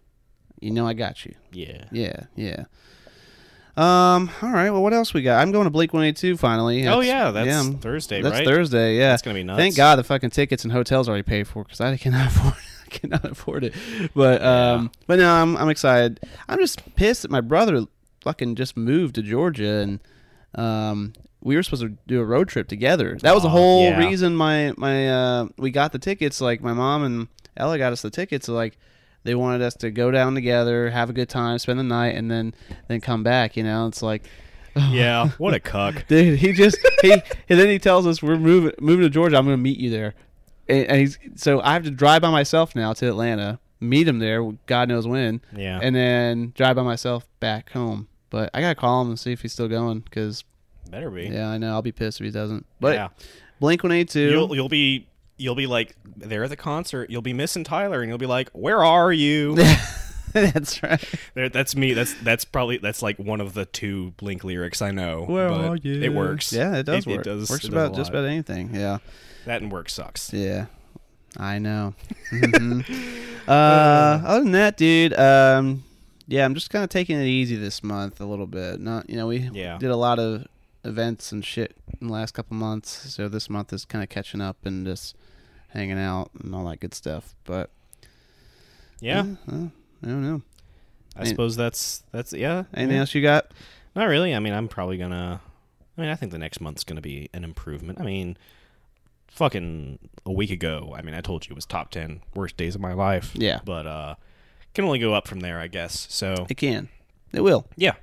you 0.61 0.73
know 0.73 0.87
I 0.89 0.93
got 0.95 1.25
you. 1.25 1.35
Yeah. 1.53 1.85
Yeah, 1.93 2.25
yeah. 2.35 2.65
Um. 3.79 4.31
All 4.43 4.51
right. 4.51 4.71
Well, 4.71 4.83
what 4.83 4.93
else 4.93 5.15
we 5.15 5.23
got? 5.23 5.41
I'm 5.41 5.53
going 5.53 5.65
to 5.65 5.71
Blink 5.71 5.93
182 5.93 6.37
finally. 6.37 6.87
oh 6.89 7.01
yeah, 7.01 7.31
that's 7.31 7.49
I'm- 7.51 7.79
Thursday, 7.79 8.21
That's 8.23 8.35
right? 8.39 8.47
Thursday. 8.47 8.97
Yeah. 8.99 9.13
it's 9.15 9.23
gonna 9.23 9.35
be 9.35 9.45
nuts. 9.45 9.59
Thank 9.59 9.77
God 9.77 9.97
the 9.97 10.05
fucking 10.05 10.31
tickets 10.31 10.65
and 10.65 10.73
hotels 10.73 11.09
already 11.09 11.23
paid 11.23 11.47
for 11.47 11.63
because 11.65 11.81
I 11.81 11.97
cannot 11.97 12.27
afford. 12.35 12.55
I 12.87 12.89
cannot 12.91 13.25
afford 13.25 13.65
it. 13.65 13.75
But 14.15 14.43
um, 14.43 14.91
but 15.07 15.19
no, 15.19 15.31
I'm 15.33 15.57
I'm 15.57 15.69
excited. 15.69 16.21
I'm 16.49 16.59
just 16.59 16.95
pissed 16.97 17.23
that 17.23 17.31
my 17.31 17.41
brother 17.41 17.85
fucking 18.23 18.57
just 18.57 18.77
moved 18.77 19.15
to 19.17 19.23
Georgia 19.23 19.79
and 19.79 20.01
um. 20.55 21.13
We 21.41 21.55
were 21.55 21.63
supposed 21.63 21.83
to 21.83 21.91
do 22.09 22.21
a 22.21 22.25
road 22.25 22.49
trip 22.49 22.67
together. 22.67 23.17
That 23.23 23.33
was 23.33 23.45
the 23.45 23.49
Aw, 23.49 23.53
whole 23.53 23.85
yeah. 23.85 23.99
reason 24.05 24.35
my 24.35 24.75
my 24.77 25.09
uh 25.09 25.47
we 25.57 25.71
got 25.71 25.93
the 25.93 25.99
tickets. 26.01 26.41
Like 26.41 26.61
my 26.63 26.73
mom 26.73 27.05
and 27.05 27.29
Ella 27.57 27.79
got 27.79 27.93
us 27.93 28.03
the 28.03 28.11
tickets. 28.11 28.49
Like 28.49 28.77
they 29.25 29.35
wanted 29.35 29.63
us 29.63 29.75
to 29.75 29.91
go 29.91 30.11
down 30.11 30.35
together, 30.35 30.91
have 30.91 31.11
a 31.11 31.13
good 31.13 31.29
time, 31.29 31.59
spend 31.59 31.79
the 31.79 31.83
night, 31.85 32.15
and 32.15 32.31
then 32.31 32.55
then 32.89 33.01
come 33.01 33.23
back. 33.23 33.57
You 33.57 33.63
know, 33.65 33.87
it's 33.87 34.03
like 34.03 34.23
Yeah. 34.91 35.31
What 35.39 35.55
a 35.55 35.61
cuck. 35.61 36.07
Dude, 36.09 36.39
he 36.39 36.53
just 36.53 36.79
he 37.03 37.13
and 37.13 37.23
then 37.49 37.69
he 37.69 37.79
tells 37.79 38.07
us 38.07 38.23
we're 38.23 38.37
moving 38.39 38.73
moving 38.81 39.03
to 39.05 39.11
Georgia. 39.11 39.37
I'm 39.37 39.45
going 39.45 39.57
to 39.57 39.63
meet 39.63 39.79
you 39.79 39.91
there, 39.91 40.15
and, 40.69 40.87
and 40.87 41.01
he's 41.01 41.19
so 41.37 41.61
I 41.61 41.73
have 41.73 41.85
to 41.85 41.91
drive 41.91 42.23
by 42.23 42.31
myself 42.31 42.75
now 42.77 42.93
to 42.95 43.09
Atlanta, 43.09 43.59
meet 43.81 44.07
him 44.07 44.19
there. 44.21 44.43
God 44.67 44.89
knows 44.89 45.07
when, 45.07 45.41
Yeah. 45.57 45.81
and 45.83 45.95
then 45.97 46.53
drive 46.55 46.77
by 46.77 46.83
myself 46.83 47.27
back 47.41 47.71
home. 47.73 48.09
But 48.31 48.51
I 48.55 48.61
gotta 48.61 48.75
call 48.75 49.03
him 49.03 49.09
and 49.09 49.19
see 49.19 49.33
if 49.33 49.43
he's 49.43 49.53
still 49.53 49.69
going 49.69 50.01
because 50.01 50.45
Better 50.91 51.11
be. 51.11 51.25
yeah, 51.29 51.49
I 51.49 51.59
know 51.59 51.71
I'll 51.73 51.83
be 51.83 51.93
pissed 51.93 52.21
if 52.21 52.25
he 52.25 52.31
doesn't. 52.31 52.67
But 52.79 52.95
yeah. 52.95 53.09
Blink 53.61 53.83
One 53.83 53.91
Eight 53.93 54.15
You'll 54.15 54.55
you'll 54.55 54.69
be 54.69 55.09
you'll 55.39 55.55
be 55.55 55.67
like 55.67 55.97
there 56.05 56.45
at 56.45 56.51
the 56.51 56.57
concert. 56.57 57.09
You'll 57.11 57.23
be 57.23 57.33
missing 57.33 57.65
Tyler, 57.65 58.01
and 58.03 58.09
you'll 58.09 58.19
be 58.19 58.27
like, 58.27 58.51
"Where 58.51 58.85
are 58.85 59.13
you?" 59.13 59.57
that's 60.33 60.83
right. 60.83 61.03
There, 61.35 61.49
that's 61.49 61.75
me. 61.75 61.95
That's 61.95 62.15
that's 62.23 62.45
probably 62.45 62.79
that's 62.79 63.01
like 63.03 63.19
one 63.19 63.41
of 63.41 63.55
the 63.55 63.65
two 63.65 64.11
Blink 64.19 64.45
lyrics 64.45 64.83
I 64.83 64.91
know. 64.91 65.25
Where 65.25 65.49
but 65.49 65.61
are 65.65 65.77
you? 65.77 66.03
It 66.03 66.13
works. 66.13 66.53
Yeah, 66.53 66.77
it 66.77 66.85
does 66.85 67.07
It, 67.07 67.11
work. 67.11 67.21
It 67.21 67.25
does. 67.25 67.49
Works 67.51 67.65
it 67.65 67.71
does 67.71 67.75
about 67.87 67.95
just 67.97 68.11
about 68.11 68.25
anything. 68.27 68.75
Yeah. 68.75 68.99
that 69.47 69.63
and 69.63 69.73
work 69.73 69.89
sucks. 69.89 70.33
Yeah, 70.33 70.67
I 71.37 71.59
know. 71.59 71.95
Mhm. 72.33 72.85
uh, 73.49 73.51
other 73.51 74.43
than 74.43 74.53
that, 74.53 74.77
dude, 74.77 75.15
um, 75.19 75.83
yeah, 76.27 76.45
I'm 76.45 76.55
just 76.55 76.69
kind 76.69 76.85
of 76.85 76.91
taking 76.91 77.19
it 77.19 77.25
easy 77.25 77.57
this 77.57 77.83
month 77.83 78.21
a 78.21 78.27
little 78.27 78.47
bit. 78.47 78.81
Not, 78.81 79.09
you 79.09 79.17
know, 79.17 79.27
we 79.29 79.39
Yeah. 79.53 79.79
did 79.79 79.91
a 79.91 79.97
lot 79.97 80.19
of 80.19 80.47
events 80.85 81.33
and 81.33 81.43
shit 81.45 81.75
in 82.01 82.09
the 82.09 82.13
last 82.13 82.33
couple 82.35 82.57
months, 82.57 82.91
so 83.15 83.29
this 83.29 83.49
month 83.49 83.73
is 83.73 83.87
kind 83.87 84.03
of 84.03 84.11
catching 84.11 84.43
up 84.43 84.59
and 84.67 84.87
just 84.87 85.17
hanging 85.69 85.99
out 85.99 86.31
and 86.43 86.55
all 86.55 86.65
that 86.69 86.81
good 86.81 86.95
stuff. 86.95 87.35
But 87.45 87.71
Yeah, 89.01 89.25
uh, 89.51 89.69
I 90.03 90.07
don't 90.07 90.23
know. 90.23 90.43
I 91.17 91.25
suppose 91.25 91.57
that's 91.57 92.05
that's 92.13 92.33
yeah. 92.33 92.65
Anything 92.75 92.95
yeah. 92.95 93.01
else 93.01 93.15
you 93.15 93.23
got? 93.23 93.51
Not 93.97 94.05
really. 94.05 94.35
I 94.35 94.39
mean, 94.39 94.53
I'm 94.53 94.69
probably 94.69 94.99
gonna. 94.99 95.41
I 95.97 96.01
mean, 96.01 96.11
I 96.11 96.15
think 96.15 96.31
the 96.31 96.39
next 96.39 96.61
month's 96.61 96.85
gonna 96.85 97.01
be 97.01 97.29
an 97.35 97.43
improvement. 97.43 98.01
I 98.01 98.05
mean, 98.05 98.37
fucking 99.27 99.99
a 100.25 100.33
week 100.33 100.51
ago, 100.51 100.95
I 100.97 101.03
mean, 101.03 101.15
I 101.15 101.21
told 101.21 101.47
you 101.47 101.53
it 101.53 101.57
was 101.57 101.67
top 101.67 101.91
ten 101.91 102.21
worst 102.35 102.57
days 102.57 102.75
of 102.75 102.81
my 102.81 102.93
life. 102.93 103.33
Yeah. 103.35 103.61
But 103.65 103.87
uh, 103.87 104.15
can 104.75 104.85
only 104.85 105.01
go 105.01 105.15
up 105.15 105.27
from 105.27 105.41
there, 105.41 105.59
I 105.59 105.67
guess. 105.67 106.07
So 106.11 106.47
It 106.49 106.57
can. 106.57 106.89
It 107.33 107.41
will. 107.43 107.67
yeah, 107.77 107.95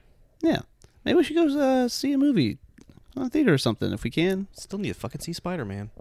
Yeah. 0.41 0.59
Maybe 1.03 1.18
we 1.18 1.24
should 1.24 1.36
go 1.36 1.47
uh, 1.47 1.88
see 1.88 2.11
a 2.13 2.18
movie 2.18 2.57
on 3.16 3.28
a 3.28 3.30
theater 3.30 3.53
or 3.53 3.57
something 3.57 3.93
if 3.93 4.03
we 4.03 4.09
can. 4.09 4.47
still 4.53 4.80
need 4.80 4.89
to 4.89 4.93
fucking 4.95 5.22
see 5.22 5.34
Spider 5.34 5.66
Man. 5.66 5.91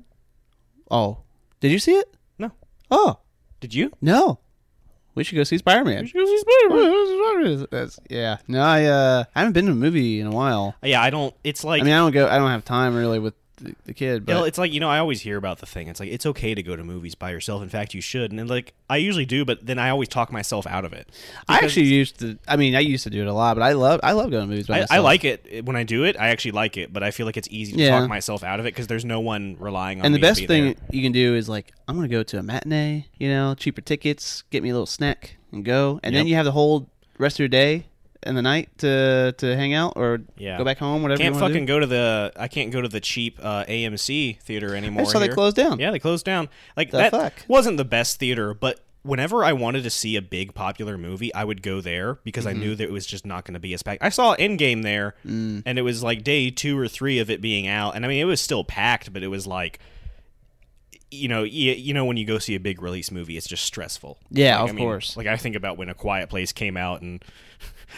Oh, 0.90 1.18
did 1.64 1.72
you 1.72 1.78
see 1.78 1.94
it? 1.94 2.14
No. 2.38 2.52
Oh, 2.90 3.18
Did 3.60 3.72
you? 3.74 3.90
no. 4.02 4.38
We 5.14 5.22
should 5.24 5.36
go 5.36 5.44
see 5.44 5.58
Spider 5.58 5.84
Man. 5.84 6.02
Go 6.12 6.24
see 6.26 6.38
Spider-Man. 6.38 7.66
That's 7.70 8.00
yeah. 8.10 8.38
No, 8.48 8.60
I 8.60 8.84
uh, 8.84 9.24
I 9.34 9.38
haven't 9.38 9.52
been 9.52 9.66
to 9.66 9.72
a 9.72 9.74
movie 9.74 10.18
in 10.20 10.26
a 10.26 10.30
while. 10.30 10.74
Yeah, 10.82 11.00
I 11.00 11.10
don't. 11.10 11.32
It's 11.44 11.62
like. 11.62 11.82
I 11.82 11.84
mean, 11.84 11.94
I 11.94 11.98
don't 11.98 12.10
go. 12.12 12.26
I 12.28 12.36
don't 12.36 12.50
have 12.50 12.64
time 12.64 12.96
really 12.96 13.20
with 13.20 13.34
the, 13.56 13.74
the 13.84 13.94
kid. 13.94 14.26
But 14.26 14.34
Well, 14.34 14.44
it's 14.44 14.58
like 14.58 14.72
you 14.72 14.80
know, 14.80 14.88
I 14.88 14.98
always 14.98 15.20
hear 15.22 15.36
about 15.36 15.58
the 15.58 15.66
thing. 15.66 15.88
It's 15.88 16.00
like 16.00 16.10
it's 16.10 16.26
okay 16.26 16.54
to 16.54 16.62
go 16.62 16.76
to 16.76 16.84
movies 16.84 17.14
by 17.14 17.30
yourself. 17.30 17.62
In 17.62 17.68
fact, 17.68 17.94
you 17.94 18.00
should. 18.00 18.32
And 18.32 18.48
like 18.50 18.74
I 18.90 18.96
usually 18.98 19.26
do, 19.26 19.44
but 19.44 19.64
then 19.66 19.78
I 19.78 19.90
always 19.90 20.08
talk 20.08 20.32
myself 20.32 20.66
out 20.66 20.84
of 20.84 20.92
it. 20.92 21.08
I 21.48 21.58
actually 21.58 21.86
used 21.86 22.18
to. 22.20 22.38
I 22.48 22.56
mean, 22.56 22.74
I 22.74 22.80
used 22.80 23.04
to 23.04 23.10
do 23.10 23.20
it 23.22 23.26
a 23.26 23.32
lot, 23.32 23.54
but 23.56 23.62
I 23.62 23.72
love 23.72 24.00
I 24.02 24.12
love 24.12 24.30
going 24.30 24.44
to 24.44 24.48
movies 24.50 24.66
by 24.66 24.76
I, 24.76 24.80
myself. 24.80 24.98
I 24.98 25.00
like 25.02 25.24
it 25.24 25.64
when 25.64 25.76
I 25.76 25.82
do 25.84 26.04
it. 26.04 26.16
I 26.18 26.28
actually 26.28 26.52
like 26.52 26.76
it, 26.76 26.92
but 26.92 27.02
I 27.02 27.10
feel 27.10 27.26
like 27.26 27.36
it's 27.36 27.48
easy 27.50 27.72
to 27.72 27.78
Yeah. 27.82 28.00
talk 28.00 28.08
myself 28.08 28.42
out 28.42 28.60
of 28.60 28.66
it 28.66 28.74
because 28.74 28.86
there's 28.86 29.04
no 29.04 29.20
one 29.20 29.56
relying 29.58 30.00
on. 30.00 30.06
And 30.06 30.14
the 30.14 30.18
to 30.18 30.22
best 30.22 30.40
be 30.40 30.46
thing 30.46 30.64
there. 30.64 30.74
you 30.90 31.02
can 31.02 31.12
do 31.12 31.34
is 31.34 31.48
like, 31.48 31.72
I'm 31.88 31.96
gonna 31.96 32.08
go 32.08 32.22
to 32.22 32.38
a 32.38 32.42
matinee. 32.42 33.06
You 33.18 33.28
know, 33.28 33.54
cheaper 33.54 33.80
tickets. 33.80 34.42
Get 34.50 34.62
me 34.62 34.70
a 34.70 34.72
little 34.72 34.86
snack 34.86 35.36
and 35.52 35.64
go. 35.64 36.00
And 36.02 36.14
then 36.14 36.26
you 36.26 36.34
have 36.34 36.44
the 36.44 36.52
whole 36.52 36.88
rest 37.18 37.36
of 37.36 37.40
your 37.40 37.48
day 37.48 37.86
and 38.24 38.36
the 38.36 38.42
night 38.42 38.70
to 38.78 39.34
to 39.38 39.56
hang 39.56 39.72
out 39.74 39.92
or 39.96 40.20
Yeah. 40.36 40.58
go 40.58 40.64
back 40.64 40.78
home. 40.78 41.02
Whatever. 41.02 41.22
can't 41.22 41.36
fucking 41.36 41.66
do. 41.66 41.72
go 41.72 41.78
to 41.80 41.86
the. 41.86 42.32
I 42.36 42.48
can't 42.48 42.70
go 42.72 42.80
to 42.80 42.88
the 42.88 43.00
cheap 43.00 43.38
uh, 43.42 43.64
AMC 43.66 44.40
theater 44.40 44.74
anymore. 44.74 45.04
Saw 45.06 45.18
they 45.18 45.28
closed 45.28 45.56
down. 45.56 45.78
Yeah, 45.78 45.90
they 45.90 45.98
closed 45.98 46.24
down. 46.24 46.48
Like 46.76 46.90
The 46.90 46.96
that 46.98 47.10
fuck? 47.10 47.32
wasn't 47.48 47.76
the 47.76 47.84
best 47.84 48.18
theater, 48.18 48.54
but 48.54 48.80
whenever 49.02 49.44
I 49.44 49.52
wanted 49.52 49.82
to 49.84 49.90
see 49.90 50.16
a 50.16 50.22
big 50.22 50.54
popular 50.54 50.96
movie, 50.96 51.32
I 51.34 51.44
would 51.44 51.62
go 51.62 51.80
there 51.82 52.14
because 52.24 52.46
Mm-hmm. 52.46 52.56
I 52.56 52.60
knew 52.64 52.74
that 52.74 52.84
it 52.84 52.90
was 52.90 53.06
just 53.06 53.26
not 53.26 53.44
going 53.44 53.52
to 53.54 53.60
be 53.60 53.74
as 53.74 53.82
packed. 53.82 54.02
I 54.02 54.08
saw 54.08 54.34
Endgame 54.36 54.82
there, 54.82 55.14
Mm. 55.26 55.62
and 55.66 55.78
it 55.78 55.82
was 55.82 56.02
like 56.02 56.24
day 56.24 56.50
two 56.50 56.78
or 56.78 56.88
three 56.88 57.18
of 57.18 57.28
it 57.30 57.40
being 57.42 57.66
out, 57.68 57.94
and 57.96 58.04
I 58.04 58.08
mean 58.08 58.20
it 58.20 58.24
was 58.24 58.40
still 58.40 58.64
packed, 58.64 59.12
but 59.12 59.22
it 59.22 59.28
was 59.28 59.46
like. 59.46 59.78
You 61.10 61.28
know, 61.28 61.44
you, 61.44 61.72
you 61.72 61.94
know 61.94 62.04
when 62.06 62.16
you 62.16 62.24
go 62.26 62.38
see 62.40 62.56
a 62.56 62.60
big 62.60 62.82
release 62.82 63.12
movie, 63.12 63.36
it's 63.36 63.46
just 63.46 63.64
stressful. 63.64 64.18
Yeah, 64.30 64.56
Like, 64.56 64.64
of 64.64 64.70
I 64.70 64.72
mean, 64.78 64.84
course. 64.84 65.16
Like 65.16 65.28
I 65.28 65.36
think 65.36 65.54
about 65.54 65.78
when 65.78 65.88
A 65.88 65.94
Quiet 65.94 66.28
Place 66.28 66.50
came 66.52 66.76
out 66.76 67.02
and 67.02 67.24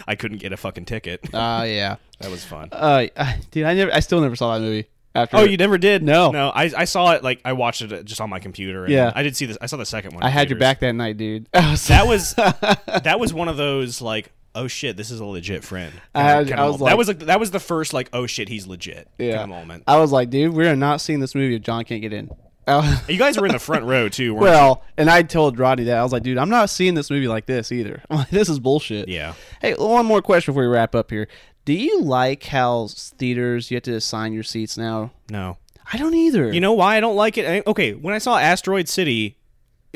I 0.06 0.14
couldn't 0.14 0.38
get 0.38 0.52
a 0.52 0.56
fucking 0.56 0.84
ticket. 0.86 1.20
Ah, 1.34 1.62
yeah. 1.64 1.96
that 2.20 2.30
was 2.30 2.44
fun. 2.44 2.68
Uh, 2.72 3.06
dude, 3.50 3.64
I 3.64 3.74
never. 3.74 3.92
I 3.92 4.00
still 4.00 4.20
never 4.20 4.36
saw 4.36 4.54
that 4.54 4.60
movie. 4.60 4.86
After 5.14 5.38
Oh, 5.38 5.44
you 5.44 5.56
never 5.56 5.78
did? 5.78 6.02
No. 6.02 6.30
no. 6.30 6.50
I, 6.50 6.70
I 6.76 6.84
saw 6.84 7.12
it 7.12 7.24
like 7.24 7.40
I 7.42 7.54
watched 7.54 7.80
it 7.80 8.04
just 8.04 8.20
on 8.20 8.28
my 8.28 8.38
computer. 8.38 8.84
And 8.84 8.92
Yeah. 8.92 9.12
I 9.14 9.22
did 9.22 9.34
see 9.34 9.46
this. 9.46 9.56
I 9.62 9.66
saw 9.66 9.78
the 9.78 9.86
second 9.86 10.12
one. 10.14 10.22
I 10.22 10.28
had 10.28 10.50
your 10.50 10.58
back 10.58 10.80
that 10.80 10.92
night, 10.92 11.16
dude. 11.16 11.48
Was- 11.54 11.86
That 11.88 12.06
was 12.06 12.34
that 12.34 13.18
was 13.18 13.32
one 13.32 13.48
of 13.48 13.56
those 13.56 14.02
like 14.02 14.30
oh 14.54 14.66
shit 14.68 14.96
this 14.96 15.10
is 15.10 15.20
a 15.20 15.24
legit 15.24 15.64
friend. 15.64 15.92
I 16.14 16.22
had- 16.22 16.52
I 16.52 16.66
was 16.66 16.78
moment. 16.78 16.80
like- 16.80 16.90
that 16.90 16.98
was 16.98 17.08
like 17.08 17.18
that 17.20 17.40
was 17.40 17.50
the 17.50 17.60
first 17.60 17.94
like 17.94 18.10
oh 18.12 18.26
shit 18.26 18.50
he's 18.50 18.66
legit 18.66 19.08
yeah. 19.18 19.46
moment. 19.46 19.84
I 19.86 19.96
was 19.98 20.12
like, 20.12 20.28
dude, 20.28 20.52
we 20.52 20.66
are 20.68 20.76
not 20.76 21.00
seeing 21.00 21.20
this 21.20 21.34
movie 21.34 21.54
if 21.56 21.62
John 21.62 21.84
can't 21.84 22.02
get 22.02 22.12
in. 22.12 22.30
Uh, 22.66 22.98
you 23.08 23.16
guys 23.16 23.38
were 23.38 23.46
in 23.46 23.52
the 23.52 23.58
front 23.58 23.84
row 23.84 24.08
too. 24.08 24.34
Weren't 24.34 24.42
well, 24.44 24.82
and 24.96 25.08
I 25.08 25.22
told 25.22 25.58
Rodney 25.58 25.84
that 25.84 25.98
I 25.98 26.02
was 26.02 26.12
like, 26.12 26.22
dude, 26.24 26.38
I'm 26.38 26.48
not 26.50 26.68
seeing 26.68 26.94
this 26.94 27.10
movie 27.10 27.28
like 27.28 27.46
this 27.46 27.70
either. 27.70 28.02
I'm 28.10 28.18
like, 28.18 28.30
this 28.30 28.48
is 28.48 28.58
bullshit. 28.58 29.08
Yeah. 29.08 29.34
Hey, 29.60 29.74
one 29.74 30.04
more 30.06 30.20
question 30.22 30.52
before 30.52 30.62
we 30.64 30.68
wrap 30.74 30.94
up 30.94 31.10
here. 31.10 31.28
Do 31.64 31.72
you 31.72 32.00
like 32.02 32.44
how 32.44 32.88
theaters 32.90 33.70
you 33.70 33.76
have 33.76 33.82
to 33.84 33.94
assign 33.94 34.32
your 34.32 34.42
seats 34.42 34.76
now? 34.76 35.12
No. 35.30 35.58
I 35.92 35.96
don't 35.98 36.14
either. 36.14 36.52
You 36.52 36.60
know 36.60 36.72
why 36.72 36.96
I 36.96 37.00
don't 37.00 37.14
like 37.16 37.38
it? 37.38 37.46
I- 37.46 37.70
okay, 37.70 37.92
when 37.94 38.14
I 38.14 38.18
saw 38.18 38.36
Asteroid 38.38 38.88
City, 38.88 39.36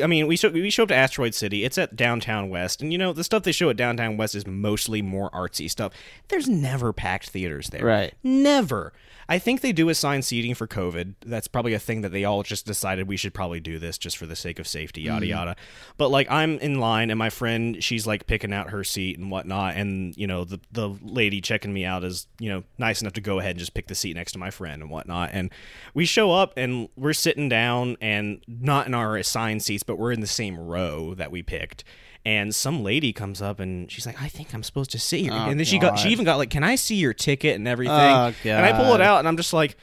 I 0.00 0.06
mean, 0.06 0.26
we 0.28 0.36
show 0.36 0.48
we 0.50 0.70
show 0.70 0.84
up 0.84 0.88
to 0.90 0.94
Asteroid 0.94 1.34
City. 1.34 1.64
It's 1.64 1.76
at 1.76 1.96
downtown 1.96 2.48
West, 2.48 2.80
and 2.82 2.92
you 2.92 2.98
know 2.98 3.12
the 3.12 3.24
stuff 3.24 3.42
they 3.42 3.52
show 3.52 3.68
at 3.70 3.76
downtown 3.76 4.16
West 4.16 4.34
is 4.36 4.46
mostly 4.46 5.02
more 5.02 5.28
artsy 5.30 5.68
stuff. 5.68 5.92
There's 6.28 6.48
never 6.48 6.92
packed 6.92 7.30
theaters 7.30 7.68
there. 7.70 7.84
Right. 7.84 8.14
Never. 8.22 8.92
I 9.30 9.38
think 9.38 9.60
they 9.60 9.70
do 9.70 9.88
assign 9.88 10.22
seating 10.22 10.56
for 10.56 10.66
COVID. 10.66 11.14
That's 11.24 11.46
probably 11.46 11.72
a 11.72 11.78
thing 11.78 12.00
that 12.00 12.08
they 12.08 12.24
all 12.24 12.42
just 12.42 12.66
decided 12.66 13.06
we 13.06 13.16
should 13.16 13.32
probably 13.32 13.60
do 13.60 13.78
this 13.78 13.96
just 13.96 14.16
for 14.16 14.26
the 14.26 14.34
sake 14.34 14.58
of 14.58 14.66
safety, 14.66 15.02
yada 15.02 15.24
mm. 15.24 15.28
yada. 15.28 15.56
But 15.96 16.10
like 16.10 16.28
I'm 16.28 16.58
in 16.58 16.80
line 16.80 17.10
and 17.10 17.18
my 17.18 17.30
friend, 17.30 17.82
she's 17.82 18.08
like 18.08 18.26
picking 18.26 18.52
out 18.52 18.70
her 18.70 18.82
seat 18.82 19.20
and 19.20 19.30
whatnot, 19.30 19.76
and 19.76 20.16
you 20.16 20.26
know 20.26 20.42
the 20.42 20.58
the 20.72 20.88
lady 21.00 21.40
checking 21.40 21.72
me 21.72 21.84
out 21.84 22.02
is 22.02 22.26
you 22.40 22.48
know 22.48 22.64
nice 22.76 23.02
enough 23.02 23.12
to 23.12 23.20
go 23.20 23.38
ahead 23.38 23.52
and 23.52 23.60
just 23.60 23.72
pick 23.72 23.86
the 23.86 23.94
seat 23.94 24.16
next 24.16 24.32
to 24.32 24.40
my 24.40 24.50
friend 24.50 24.82
and 24.82 24.90
whatnot. 24.90 25.30
And 25.32 25.52
we 25.94 26.06
show 26.06 26.32
up 26.32 26.52
and 26.56 26.88
we're 26.96 27.12
sitting 27.12 27.48
down 27.48 27.96
and 28.00 28.42
not 28.48 28.88
in 28.88 28.94
our 28.94 29.16
assigned 29.16 29.62
seats, 29.62 29.84
but 29.84 29.96
we're 29.96 30.10
in 30.10 30.22
the 30.22 30.26
same 30.26 30.58
row 30.58 31.14
that 31.14 31.30
we 31.30 31.40
picked. 31.40 31.84
And 32.24 32.54
some 32.54 32.82
lady 32.82 33.14
comes 33.14 33.40
up 33.40 33.60
and 33.60 33.90
she's 33.90 34.04
like, 34.04 34.20
"I 34.20 34.28
think 34.28 34.52
I'm 34.52 34.62
supposed 34.62 34.90
to 34.90 34.98
sit 34.98 35.20
here." 35.20 35.32
Oh, 35.32 35.48
and 35.48 35.58
then 35.58 35.64
she 35.64 35.78
got 35.78 35.98
she 35.98 36.10
even 36.10 36.26
got 36.26 36.36
like, 36.36 36.50
"Can 36.50 36.62
I 36.62 36.74
see 36.74 36.96
your 36.96 37.14
ticket 37.14 37.56
and 37.56 37.66
everything?" 37.66 37.94
Oh, 37.94 38.32
And 38.44 38.66
I 38.66 38.72
pull 38.72 38.94
it 38.94 39.00
out 39.00 39.20
and 39.20 39.28
I'm 39.28 39.38
just 39.38 39.54
like, 39.54 39.76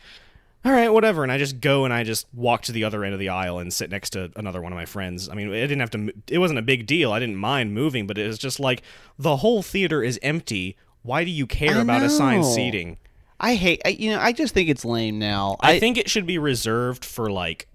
all 0.67 0.73
right, 0.73 0.89
whatever. 0.89 1.23
And 1.23 1.31
I 1.31 1.37
just 1.37 1.61
go 1.61 1.85
and 1.85 1.93
I 1.93 2.03
just 2.03 2.27
walk 2.33 2.63
to 2.63 2.71
the 2.71 2.83
other 2.83 3.03
end 3.05 3.13
of 3.13 3.19
the 3.19 3.29
aisle 3.29 3.59
and 3.59 3.73
sit 3.73 3.89
next 3.89 4.11
to 4.11 4.31
another 4.35 4.61
one 4.61 4.73
of 4.73 4.75
my 4.75 4.85
friends. 4.85 5.29
I 5.29 5.33
mean, 5.33 5.47
it 5.53 5.67
didn't 5.67 5.79
have 5.79 5.91
to, 5.91 6.13
it 6.27 6.39
wasn't 6.39 6.59
a 6.59 6.63
big 6.63 6.85
deal. 6.85 7.13
I 7.13 7.19
didn't 7.19 7.37
mind 7.37 7.73
moving, 7.73 8.05
but 8.05 8.17
it 8.17 8.27
was 8.27 8.37
just 8.37 8.59
like 8.59 8.81
the 9.17 9.37
whole 9.37 9.61
theater 9.61 10.03
is 10.03 10.19
empty. 10.21 10.75
Why 11.03 11.23
do 11.23 11.31
you 11.31 11.47
care 11.47 11.77
I 11.77 11.81
about 11.81 12.03
assigned 12.03 12.45
seating? 12.45 12.97
I 13.39 13.55
hate. 13.55 13.81
I, 13.85 13.89
you 13.89 14.11
know, 14.11 14.19
I 14.19 14.33
just 14.33 14.53
think 14.53 14.67
it's 14.67 14.83
lame 14.83 15.19
now. 15.19 15.55
I, 15.61 15.79
think 15.79 15.97
it 15.97 16.09
should 16.09 16.25
be 16.25 16.37
reserved 16.37 17.05
for 17.05 17.31
like 17.31 17.67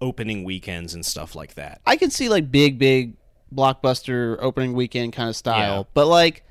opening 0.00 0.44
weekends 0.44 0.92
and 0.92 1.06
stuff 1.06 1.34
like 1.34 1.54
that. 1.54 1.80
I 1.86 1.96
can 1.96 2.10
see 2.10 2.28
like 2.28 2.50
big, 2.50 2.78
big 2.78 3.14
blockbuster 3.54 4.36
opening 4.40 4.72
weekend 4.74 5.12
kind 5.12 5.28
of 5.28 5.36
style, 5.36 5.78
Yeah. 5.78 5.90
but 5.94 6.06
like, 6.06 6.44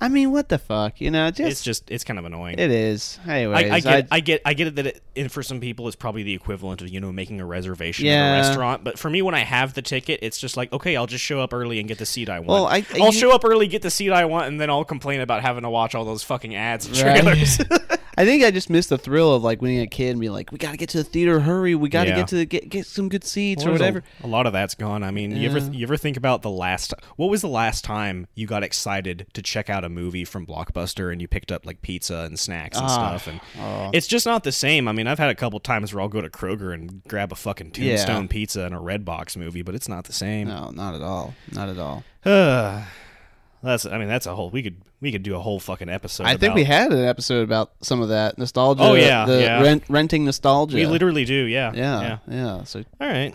I 0.00 0.08
mean, 0.08 0.32
what 0.32 0.48
the 0.48 0.58
fuck? 0.58 1.00
You 1.00 1.10
know, 1.12 1.30
just, 1.30 1.50
It's 1.50 1.62
just, 1.62 1.90
it's 1.90 2.02
kind 2.02 2.18
of 2.18 2.24
annoying. 2.24 2.58
it 2.58 2.70
is. 2.70 3.18
Anyways, 3.28 3.70
I, 3.70 3.74
I 3.76 3.80
get, 3.80 4.08
I 4.10 4.20
get, 4.20 4.42
I 4.44 4.54
get 4.54 4.66
it 4.66 4.74
that 4.76 4.86
it, 4.88 5.02
and 5.16 5.30
for 5.30 5.42
some 5.42 5.60
people, 5.60 5.86
it's 5.86 5.96
probably 5.96 6.24
the 6.24 6.34
equivalent 6.34 6.82
of 6.82 6.88
you 6.88 7.00
know 7.00 7.12
making 7.12 7.40
a 7.40 7.46
reservation 7.46 8.06
at 8.08 8.32
a 8.34 8.40
restaurant. 8.42 8.82
But 8.82 8.98
for 8.98 9.08
me, 9.08 9.22
when 9.22 9.36
I 9.36 9.40
have 9.44 9.74
the 9.74 9.82
ticket, 9.82 10.18
it's 10.22 10.38
just 10.38 10.56
like 10.56 10.72
okay, 10.72 10.96
I'll 10.96 11.06
just 11.06 11.24
show 11.24 11.40
up 11.40 11.54
early 11.54 11.78
and 11.78 11.86
get 11.88 11.98
the 11.98 12.06
seat 12.06 12.28
I 12.28 12.40
want. 12.40 12.48
Well, 12.48 12.66
I- 12.66 12.84
I- 12.94 12.98
will 12.98 13.12
show 13.12 13.30
up 13.32 13.44
early, 13.44 13.68
get 13.68 13.82
the 13.82 13.90
seat 13.90 14.10
I 14.10 14.24
want, 14.24 14.48
and 14.48 14.60
then 14.60 14.68
I'll 14.68 14.84
complain 14.84 15.20
about 15.20 15.42
having 15.42 15.62
to 15.62 15.70
watch 15.70 15.94
all 15.94 16.04
those 16.04 16.24
fucking 16.24 16.54
ads 16.56 16.86
and 16.86 16.98
Right. 16.98 18.00
I 18.16 18.24
think 18.24 18.44
I 18.44 18.50
just 18.50 18.70
missed 18.70 18.90
the 18.90 18.98
thrill 18.98 19.34
of 19.34 19.42
like 19.42 19.60
you're 19.60 19.82
a 19.82 19.86
kid 19.86 20.10
and 20.10 20.20
be 20.20 20.28
like, 20.28 20.52
we 20.52 20.58
got 20.58 20.70
to 20.70 20.76
get 20.76 20.88
to 20.90 20.98
the 20.98 21.04
theater, 21.04 21.40
hurry, 21.40 21.74
we 21.74 21.88
got 21.88 22.04
to 22.04 22.10
Yeah. 22.10 22.16
get 22.16 22.28
to 22.28 22.36
the, 22.36 22.44
get 22.46 22.68
get 22.68 22.86
some 22.86 23.08
good 23.08 23.24
seats 23.24 23.64
or 23.64 23.70
Well, 23.70 23.74
whatever. 23.78 24.02
A, 24.22 24.26
a 24.26 24.28
lot 24.28 24.46
of 24.46 24.52
that's 24.52 24.74
gone. 24.74 25.02
I 25.02 25.10
mean, 25.10 25.34
you 25.36 25.48
ever 25.50 25.58
you 25.72 25.84
ever 25.84 25.96
think 25.96 26.16
about 26.16 26.42
the 26.42 26.50
last? 26.50 26.94
What 27.16 27.28
was 27.30 27.40
the 27.40 27.48
last 27.48 27.84
time 27.84 28.26
you 28.34 28.46
got 28.46 28.62
excited 28.62 29.26
to 29.32 29.42
check 29.42 29.68
out 29.68 29.84
a 29.84 29.88
movie 29.88 30.24
from 30.24 30.46
Blockbuster 30.46 31.10
and 31.12 31.20
you 31.20 31.28
picked 31.28 31.50
up 31.50 31.66
like 31.66 31.82
pizza 31.82 32.18
and 32.18 32.38
snacks 32.38 32.78
and 32.78 32.86
Ah, 32.86 33.16
stuff? 33.16 33.26
And 33.26 33.40
oh. 33.60 33.90
it's 33.92 34.06
just 34.06 34.26
not 34.26 34.44
the 34.44 34.52
same. 34.52 34.86
I 34.88 34.92
mean, 34.92 35.06
I've 35.06 35.18
had 35.18 35.30
a 35.30 35.34
couple 35.34 35.58
times 35.60 35.92
where 35.92 36.00
I'll 36.00 36.08
go 36.08 36.20
to 36.20 36.30
Kroger 36.30 36.72
and 36.72 37.02
grab 37.08 37.32
a 37.32 37.36
fucking 37.36 37.72
Yeah. 37.76 37.96
Tombstone 37.96 38.28
pizza 38.28 38.62
and 38.62 38.74
a 38.74 38.78
Redbox 38.78 39.36
movie, 39.36 39.62
but 39.62 39.74
it's 39.74 39.88
not 39.88 40.04
the 40.04 40.12
same. 40.12 40.48
No, 40.48 40.70
not 40.70 40.94
at 40.94 41.02
all, 41.02 41.34
not 41.52 41.68
at 41.68 41.78
all. 41.78 42.04
That's 43.64 43.86
I 43.86 43.96
mean 43.98 44.08
that's 44.08 44.26
a 44.26 44.34
whole 44.34 44.50
we 44.50 44.62
could 44.62 44.76
we 45.00 45.10
could 45.10 45.22
do 45.22 45.34
a 45.34 45.38
whole 45.40 45.58
fucking 45.58 45.88
episode. 45.88 46.24
I 46.24 46.36
think 46.36 46.54
we 46.54 46.64
had 46.64 46.92
an 46.92 47.04
episode 47.04 47.42
about 47.44 47.72
some 47.80 48.02
of 48.02 48.10
that 48.10 48.36
nostalgia. 48.38 48.82
Oh, 48.82 48.94
yeah, 48.94 49.24
the 49.24 49.40
yeah. 49.40 49.62
Rent, 49.62 49.84
renting 49.88 50.24
nostalgia. 50.24 50.76
we 50.76 50.86
literally 50.86 51.24
do. 51.24 51.34
Yeah. 51.34 51.72
yeah, 51.74 52.00
Yeah. 52.00 52.18
yeah, 52.28 52.64
So, 52.64 52.84
All 53.00 53.08
right. 53.08 53.34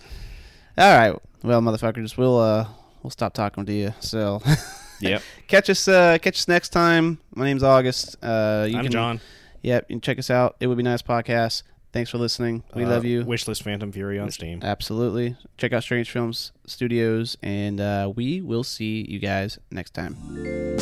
all 0.77 0.97
right, 0.97 1.15
well, 1.43 1.61
motherfuckers, 1.61 2.15
we'll 2.15 2.37
uh, 2.39 2.67
we'll 3.01 3.09
stop 3.11 3.33
talking 3.33 3.65
to 3.65 3.73
you. 3.73 3.93
So, 3.99 4.41
Yep. 5.01 5.21
catch 5.47 5.69
us, 5.69 5.87
uh, 5.87 6.17
catch 6.21 6.37
us 6.39 6.47
next 6.47 6.69
time. 6.69 7.19
My 7.33 7.45
name's 7.45 7.63
August. 7.63 8.15
Uh, 8.21 8.67
you 8.69 8.77
I'm 8.77 8.83
can, 8.83 8.91
John. 8.91 9.21
Yep, 9.63 9.85
you 9.89 9.95
can 9.95 10.01
check 10.01 10.19
us 10.19 10.29
out. 10.29 10.55
It 10.59 10.67
would 10.67 10.77
be 10.77 10.83
nice 10.83 11.01
podcast. 11.01 11.63
Thanks 11.91 12.11
for 12.11 12.17
listening. 12.19 12.63
We 12.75 12.83
uh, 12.83 12.89
love 12.89 13.03
you. 13.05 13.23
Wishlist 13.23 13.63
Phantom 13.63 13.91
Fury 13.91 14.19
on 14.19 14.25
Wish- 14.25 14.35
Steam. 14.35 14.59
Absolutely. 14.61 15.35
Check 15.57 15.73
out 15.73 15.83
Strange 15.83 16.11
Films 16.11 16.51
Studios, 16.67 17.37
and 17.41 17.81
uh, 17.81 18.11
we 18.15 18.41
will 18.41 18.63
see 18.63 19.05
you 19.09 19.19
guys 19.19 19.57
next 19.71 19.93
time. 19.95 20.15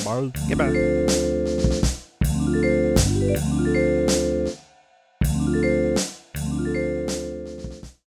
Bye. 0.04 0.32
Goodbye. 0.50 0.98